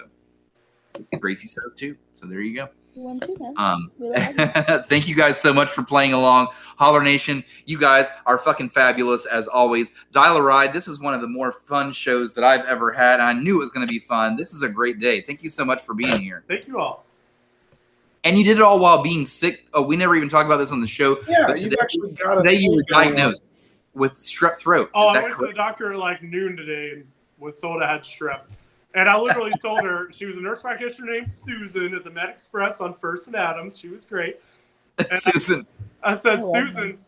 Gracie 1.19 1.47
says 1.47 1.63
too. 1.75 1.97
So 2.13 2.27
there 2.27 2.41
you 2.41 2.55
go. 2.55 2.69
You 2.95 3.03
won 3.03 3.19
too, 3.19 3.35
Mel. 3.39 3.53
Um, 3.57 3.91
We 3.97 4.13
thank 4.87 5.07
you 5.07 5.15
guys 5.15 5.41
so 5.41 5.51
much 5.51 5.69
for 5.69 5.83
playing 5.83 6.13
along. 6.13 6.49
Holler 6.77 7.01
Nation, 7.01 7.43
you 7.65 7.79
guys 7.79 8.11
are 8.25 8.37
fucking 8.37 8.69
fabulous 8.69 9.25
as 9.25 9.47
always. 9.47 9.93
Dyla 10.11 10.43
Ride, 10.43 10.73
this 10.73 10.87
is 10.87 10.99
one 10.99 11.13
of 11.15 11.21
the 11.21 11.27
more 11.27 11.51
fun 11.51 11.91
shows 11.91 12.33
that 12.35 12.43
I've 12.43 12.65
ever 12.65 12.91
had. 12.91 13.19
I 13.19 13.33
knew 13.33 13.55
it 13.55 13.59
was 13.59 13.71
going 13.71 13.85
to 13.85 13.91
be 13.91 13.99
fun. 13.99 14.35
This 14.35 14.53
is 14.53 14.61
a 14.61 14.69
great 14.69 14.99
day. 14.99 15.21
Thank 15.21 15.41
you 15.41 15.49
so 15.49 15.65
much 15.65 15.81
for 15.81 15.95
being 15.95 16.21
here. 16.21 16.43
Thank 16.47 16.67
you 16.67 16.79
all. 16.79 17.05
And 18.25 18.37
you 18.37 18.43
did 18.43 18.57
it 18.57 18.63
all 18.63 18.79
while 18.79 19.01
being 19.01 19.25
sick. 19.25 19.65
Oh, 19.73 19.81
we 19.81 19.97
never 19.97 20.15
even 20.15 20.29
talked 20.29 20.45
about 20.45 20.57
this 20.57 20.71
on 20.71 20.79
the 20.79 20.87
show. 20.87 21.19
Yeah, 21.27 21.45
but 21.47 21.59
you've 21.61 21.71
today, 21.71 21.81
actually 21.81 22.11
got 22.11 22.35
today 22.35 22.55
you 22.55 22.73
were 22.73 22.83
diagnosed 22.89 23.45
with 23.95 24.13
strep 24.13 24.57
throat. 24.57 24.91
Oh, 24.93 25.09
is 25.09 25.09
I 25.09 25.13
that 25.13 25.23
went 25.23 25.39
to 25.39 25.47
the 25.47 25.53
doctor 25.53 25.93
at 25.93 25.99
like 25.99 26.21
noon 26.21 26.55
today 26.55 26.91
and 26.93 27.07
was 27.39 27.59
told 27.59 27.81
I 27.81 27.91
had 27.91 28.03
strep. 28.03 28.43
And 28.95 29.09
I 29.09 29.17
literally 29.17 29.53
told 29.61 29.83
her 29.83 30.11
she 30.11 30.25
was 30.25 30.37
a 30.37 30.41
nurse 30.41 30.61
practitioner 30.61 31.11
named 31.13 31.29
Susan 31.29 31.95
at 31.95 32.03
the 32.03 32.11
Med 32.11 32.29
Express 32.29 32.79
on 32.79 32.93
First 32.93 33.27
and 33.27 33.35
Adams. 33.35 33.77
She 33.77 33.89
was 33.89 34.05
great. 34.05 34.39
Susan. 35.09 35.65
I 36.03 36.15
said, 36.15 36.39
I 36.39 36.41
love 36.41 36.53
Susan, 36.53 36.99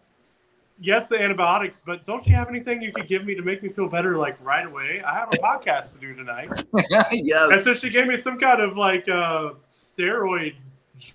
yes, 0.79 1.09
the 1.09 1.21
antibiotics, 1.21 1.83
but 1.85 2.03
don't 2.03 2.25
you 2.27 2.35
have 2.35 2.49
anything 2.49 2.81
you 2.81 2.91
could 2.91 3.07
give 3.07 3.25
me 3.25 3.35
to 3.35 3.41
make 3.41 3.61
me 3.61 3.69
feel 3.69 3.87
better, 3.87 4.17
like 4.17 4.37
right 4.43 4.65
away? 4.65 5.01
I 5.05 5.13
have 5.15 5.29
a 5.33 5.37
podcast 5.37 5.95
to 5.95 5.99
do 5.99 6.15
tonight. 6.15 6.49
yes. 7.11 7.51
And 7.51 7.61
so 7.61 7.73
she 7.73 7.89
gave 7.89 8.07
me 8.07 8.17
some 8.17 8.39
kind 8.39 8.61
of 8.61 8.77
like 8.77 9.07
uh, 9.07 9.51
steroid 9.71 10.55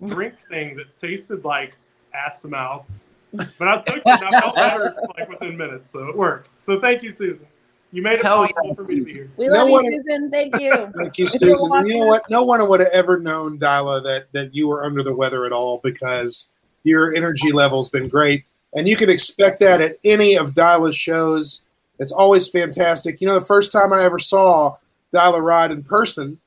drink 0.06 0.34
thing 0.48 0.76
that 0.76 0.96
tasted 0.96 1.44
like 1.44 1.74
ass 2.14 2.42
to 2.42 2.48
mouth. 2.48 2.84
But 3.32 3.68
I 3.68 3.80
took 3.80 3.96
it 3.98 4.02
and 4.04 4.34
I 4.34 4.40
felt 4.40 4.56
better 4.56 4.94
like 5.16 5.28
within 5.28 5.56
minutes, 5.56 5.88
so 5.88 6.08
it 6.08 6.16
worked. 6.16 6.48
So 6.58 6.80
thank 6.80 7.02
you, 7.02 7.10
Susan. 7.10 7.46
You 7.92 8.02
made 8.02 8.20
it 8.20 8.24
Hell 8.24 8.46
possible 8.46 8.68
yeah, 8.68 8.74
for 8.74 8.82
me 8.84 8.98
to 9.00 9.04
be 9.04 9.12
here. 9.12 9.30
We 9.36 9.46
No 9.48 9.52
love 9.52 9.70
one- 9.70 9.84
you, 9.84 10.02
Susan. 10.08 10.30
Thank 10.30 10.60
you. 10.60 10.92
Thank 10.96 11.18
you, 11.18 11.26
Susan. 11.26 11.72
And 11.72 11.88
you 11.88 11.98
know 11.98 12.06
what? 12.06 12.22
No 12.30 12.44
one 12.44 12.66
would 12.68 12.80
have 12.80 12.90
ever 12.92 13.18
known, 13.18 13.58
Dyla, 13.58 14.02
that 14.04 14.32
that 14.32 14.54
you 14.54 14.68
were 14.68 14.84
under 14.84 15.02
the 15.02 15.14
weather 15.14 15.44
at 15.44 15.52
all 15.52 15.80
because 15.82 16.48
your 16.84 17.14
energy 17.14 17.52
level's 17.52 17.88
been 17.88 18.08
great, 18.08 18.44
and 18.74 18.88
you 18.88 18.96
can 18.96 19.10
expect 19.10 19.60
that 19.60 19.80
at 19.80 19.98
any 20.04 20.36
of 20.36 20.54
Dyla's 20.54 20.96
shows. 20.96 21.62
It's 21.98 22.12
always 22.12 22.48
fantastic. 22.48 23.20
You 23.20 23.26
know, 23.26 23.38
the 23.38 23.44
first 23.44 23.72
time 23.72 23.92
I 23.92 24.02
ever 24.04 24.18
saw 24.18 24.76
Dyla 25.14 25.42
ride 25.42 25.70
in 25.70 25.82
person 25.82 26.38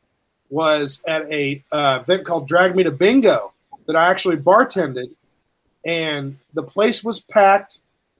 was 0.49 1.03
at 1.07 1.29
a 1.31 1.63
uh, 1.71 1.99
event 2.01 2.25
called 2.25 2.47
Drag 2.47 2.75
Me 2.75 2.83
to 2.83 2.91
Bingo 2.91 3.51
that 3.85 3.95
I 3.95 4.09
actually 4.09 4.37
bartended, 4.37 5.13
and 5.85 6.37
the 6.53 6.63
place 6.63 7.03
was 7.03 7.19
packed. 7.19 7.79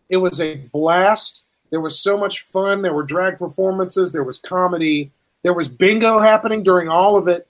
It 0.10 0.18
was 0.18 0.42
a 0.42 0.56
blast. 0.56 1.46
There 1.74 1.82
was 1.82 2.00
so 2.00 2.16
much 2.20 2.42
fun. 2.42 2.84
There 2.84 2.94
were 2.94 3.02
drag 3.02 3.40
performances. 3.40 4.12
There 4.12 4.24
was 4.24 4.38
comedy. 4.38 5.10
There 5.42 5.54
was 5.56 5.68
bingo 5.68 6.20
happening 6.20 6.62
during 6.62 6.88
all 6.88 7.18
of 7.18 7.28
it. 7.28 7.48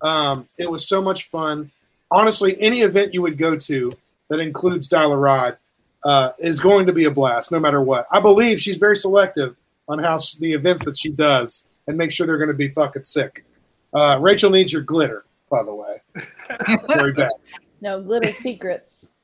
Um, 0.00 0.48
it 0.58 0.70
was 0.70 0.86
so 0.86 1.02
much 1.02 1.24
fun. 1.24 1.72
Honestly, 2.08 2.56
any 2.62 2.82
event 2.82 3.12
you 3.12 3.20
would 3.22 3.36
go 3.36 3.56
to 3.56 3.92
that 4.28 4.38
includes 4.38 4.88
Dyla 4.88 5.20
Ride 5.20 5.56
uh, 6.04 6.30
is 6.38 6.60
going 6.60 6.86
to 6.86 6.92
be 6.92 7.06
a 7.06 7.10
blast, 7.10 7.50
no 7.50 7.58
matter 7.58 7.82
what. 7.82 8.06
I 8.12 8.20
believe 8.20 8.60
she's 8.60 8.76
very 8.76 8.94
selective 8.94 9.56
on 9.88 9.98
how 9.98 10.14
s- 10.14 10.36
the 10.36 10.52
events 10.52 10.84
that 10.84 10.96
she 10.96 11.08
does 11.08 11.66
and 11.88 11.98
make 11.98 12.12
sure 12.12 12.28
they're 12.28 12.38
going 12.38 12.46
to 12.46 12.54
be 12.54 12.68
fucking 12.68 13.02
sick. 13.02 13.44
Uh, 13.92 14.18
Rachel 14.20 14.50
needs 14.50 14.72
your 14.72 14.82
glitter, 14.82 15.24
by 15.50 15.64
the 15.64 15.74
way. 15.74 15.96
very 16.94 17.12
bad. 17.12 17.32
No 17.80 18.00
glitter 18.02 18.30
secrets. 18.30 19.14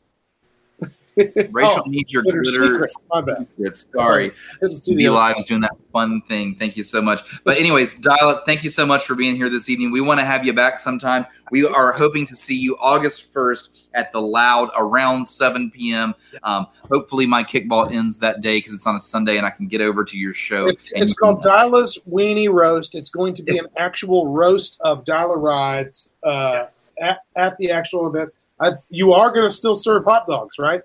Rachel 1.17 1.83
Oh, 1.87 1.89
needs 1.89 2.13
your 2.13 2.23
glitter 2.23 2.43
glitter 2.43 2.87
secret. 2.87 2.91
My 3.11 3.21
bad. 3.21 3.47
secrets. 3.57 3.87
Sorry. 3.93 4.33
Be 4.89 5.09
Live 5.09 5.37
is 5.39 5.47
doing 5.47 5.61
that 5.61 5.77
fun 5.93 6.23
thing. 6.23 6.57
Thank 6.57 6.77
you 6.77 6.83
so 6.83 7.01
much. 7.01 7.43
But 7.45 7.59
anyways, 7.59 7.95
Dial 7.95 8.29
Up, 8.29 8.45
thank 8.47 8.65
you 8.65 8.71
so 8.71 8.85
much 8.85 9.05
for 9.05 9.15
being 9.15 9.37
here 9.37 9.49
this 9.49 9.69
evening. 9.69 9.93
We 9.93 10.01
want 10.01 10.21
to 10.21 10.27
have 10.27 10.45
you 10.45 10.53
back 10.53 10.79
sometime. 10.79 11.27
We 11.51 11.65
are 11.65 11.93
hoping 11.93 12.27
to 12.27 12.35
see 12.35 12.57
you 12.59 12.77
August 12.79 13.33
1st 13.33 13.89
at 13.95 14.11
the 14.13 14.21
Loud 14.21 14.71
around 14.77 15.27
7 15.27 15.71
p.m. 15.71 16.15
Um, 16.43 16.67
hopefully 16.91 17.27
my 17.27 17.45
kickball 17.45 17.93
ends 17.93 18.19
that 18.19 18.41
day 18.41 18.59
because 18.59 18.75
it's 18.75 18.87
on 18.87 18.97
a 18.97 19.01
Sunday 19.01 19.37
and 19.37 19.47
I 19.47 19.51
can 19.51 19.69
get 19.69 19.81
over 19.81 20.05
to 20.05 20.19
your 20.19 20.35
show. 20.35 20.69
It's, 20.69 20.83
it's 20.93 21.13
called 21.15 21.45
Dyla's 21.45 22.01
Weenie 22.11 22.51
Roast. 22.53 22.95
It's 22.95 23.11
going 23.11 23.35
to 23.35 23.43
be 23.43 23.59
an 23.59 23.67
actual 23.77 24.29
roast 24.33 24.81
of 24.81 25.05
Dyla 25.05 25.41
rides 25.41 26.13
uh, 26.25 26.65
at, 27.01 27.19
at 27.37 27.57
the 27.59 27.71
actual 27.71 28.09
event. 28.09 28.31
I, 28.61 28.73
you 28.91 29.13
are 29.13 29.31
going 29.31 29.47
to 29.47 29.51
still 29.51 29.75
serve 29.75 30.05
hot 30.05 30.27
dogs, 30.27 30.59
right? 30.59 30.81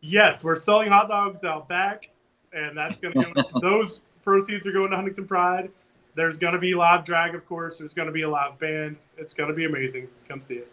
Yes, 0.00 0.44
we're 0.44 0.56
selling 0.56 0.88
hot 0.88 1.08
dogs 1.08 1.44
out 1.44 1.68
back, 1.68 2.10
and 2.52 2.76
that's 2.76 3.00
going 3.00 3.14
to 3.14 3.32
go. 3.32 3.60
those 3.60 4.02
proceeds 4.22 4.66
are 4.66 4.72
going 4.72 4.90
to 4.90 4.96
Huntington 4.96 5.26
Pride. 5.26 5.70
There's 6.14 6.38
going 6.38 6.54
to 6.54 6.58
be 6.58 6.74
live 6.74 7.04
drag, 7.04 7.34
of 7.34 7.46
course. 7.46 7.78
There's 7.78 7.94
going 7.94 8.06
to 8.06 8.12
be 8.12 8.22
a 8.22 8.30
live 8.30 8.58
band. 8.58 8.96
It's 9.16 9.34
going 9.34 9.48
to 9.48 9.54
be 9.54 9.64
amazing. 9.64 10.08
Come 10.28 10.42
see 10.42 10.56
it. 10.56 10.72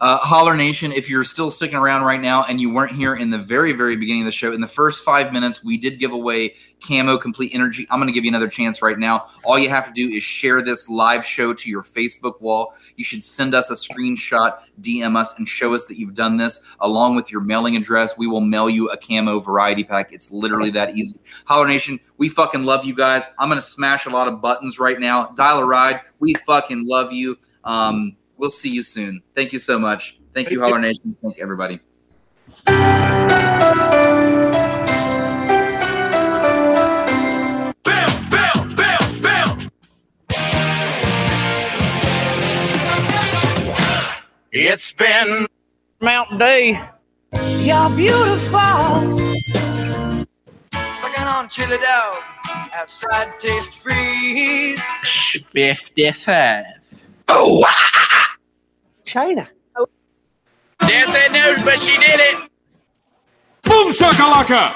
Uh, 0.00 0.18
Holler 0.18 0.54
Nation, 0.54 0.92
if 0.92 1.10
you're 1.10 1.24
still 1.24 1.50
sticking 1.50 1.76
around 1.76 2.04
right 2.04 2.20
now 2.20 2.44
and 2.44 2.60
you 2.60 2.70
weren't 2.70 2.92
here 2.92 3.16
in 3.16 3.30
the 3.30 3.38
very, 3.38 3.72
very 3.72 3.96
beginning 3.96 4.22
of 4.22 4.26
the 4.26 4.32
show, 4.32 4.52
in 4.52 4.60
the 4.60 4.68
first 4.68 5.04
five 5.04 5.32
minutes, 5.32 5.64
we 5.64 5.76
did 5.76 5.98
give 5.98 6.12
away 6.12 6.54
Camo 6.86 7.18
Complete 7.18 7.52
Energy. 7.52 7.84
I'm 7.90 7.98
going 7.98 8.06
to 8.06 8.12
give 8.12 8.24
you 8.24 8.30
another 8.30 8.46
chance 8.46 8.80
right 8.80 8.96
now. 8.96 9.28
All 9.44 9.58
you 9.58 9.68
have 9.68 9.86
to 9.86 9.92
do 9.92 10.14
is 10.14 10.22
share 10.22 10.62
this 10.62 10.88
live 10.88 11.24
show 11.24 11.52
to 11.52 11.68
your 11.68 11.82
Facebook 11.82 12.40
wall. 12.40 12.74
You 12.94 13.02
should 13.02 13.24
send 13.24 13.56
us 13.56 13.70
a 13.70 13.74
screenshot, 13.74 14.60
DM 14.80 15.16
us, 15.16 15.36
and 15.36 15.48
show 15.48 15.74
us 15.74 15.86
that 15.86 15.98
you've 15.98 16.14
done 16.14 16.36
this 16.36 16.62
along 16.78 17.16
with 17.16 17.32
your 17.32 17.40
mailing 17.40 17.74
address. 17.74 18.16
We 18.16 18.28
will 18.28 18.40
mail 18.40 18.70
you 18.70 18.90
a 18.90 18.96
Camo 18.96 19.40
variety 19.40 19.82
pack. 19.82 20.12
It's 20.12 20.30
literally 20.30 20.70
that 20.70 20.96
easy. 20.96 21.18
Holler 21.46 21.66
Nation, 21.66 21.98
we 22.18 22.28
fucking 22.28 22.62
love 22.62 22.84
you 22.84 22.94
guys. 22.94 23.28
I'm 23.36 23.48
going 23.48 23.60
to 23.60 23.66
smash 23.66 24.06
a 24.06 24.10
lot 24.10 24.28
of 24.28 24.40
buttons 24.40 24.78
right 24.78 25.00
now. 25.00 25.32
Dyla 25.34 25.66
Ride. 25.66 26.00
We 26.20 26.34
fucking 26.34 26.86
love 26.86 27.12
you. 27.12 27.36
Um, 27.64 28.16
we'll 28.38 28.50
see 28.50 28.70
you 28.70 28.82
soon. 28.82 29.22
Thank 29.34 29.52
you 29.52 29.58
so 29.58 29.78
much. 29.78 30.18
Thank 30.32 30.50
you, 30.50 30.60
Holler 30.60 30.78
Nation. 30.78 31.16
Thank 31.20 31.36
you, 31.36 31.42
everybody. 31.42 31.80
Bell, 32.64 33.34
bill, 38.30 38.64
bill, 38.76 39.20
bill. 39.20 39.58
It's 44.52 44.92
been 44.92 45.46
Mountain 46.00 46.38
Dew. 46.38 46.78
You're 47.60 47.90
beautiful. 47.90 49.18
Sucking 50.72 51.24
on 51.24 51.48
chili 51.48 51.78
dog. 51.78 52.16
Outside 52.74 53.38
taste 53.40 53.82
freeze. 53.82 54.80
55. 55.52 56.64
Oh, 57.30 57.62
ah, 57.66 57.90
ah, 57.94 58.08
ah. 58.10 58.27
China. 59.08 59.48
Dan 60.80 61.08
said 61.08 61.32
no, 61.32 61.56
but 61.64 61.80
she 61.80 61.96
did 61.96 62.20
it. 62.20 62.50
Boom 63.62 63.90
shakalaka! 63.92 64.70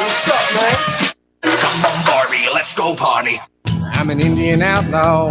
What's 0.00 0.28
up, 0.28 0.54
man? 0.56 1.12
Come 1.42 1.84
on, 1.84 2.06
Barbie, 2.06 2.48
let's 2.54 2.72
go 2.72 2.96
party. 2.96 3.38
I'm 3.92 4.08
an 4.08 4.18
Indian 4.20 4.62
outlaw. 4.62 5.28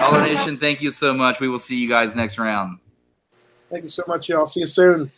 Holler 0.00 0.22
Nation, 0.22 0.56
thank 0.56 0.80
you 0.80 0.90
so 0.90 1.12
much. 1.12 1.40
We 1.40 1.48
will 1.48 1.58
see 1.58 1.78
you 1.78 1.90
guys 1.90 2.16
next 2.16 2.38
round. 2.38 2.78
Thank 3.70 3.82
you 3.82 3.90
so 3.90 4.04
much, 4.08 4.30
y'all. 4.30 4.46
See 4.46 4.60
you 4.60 4.66
soon. 4.66 5.12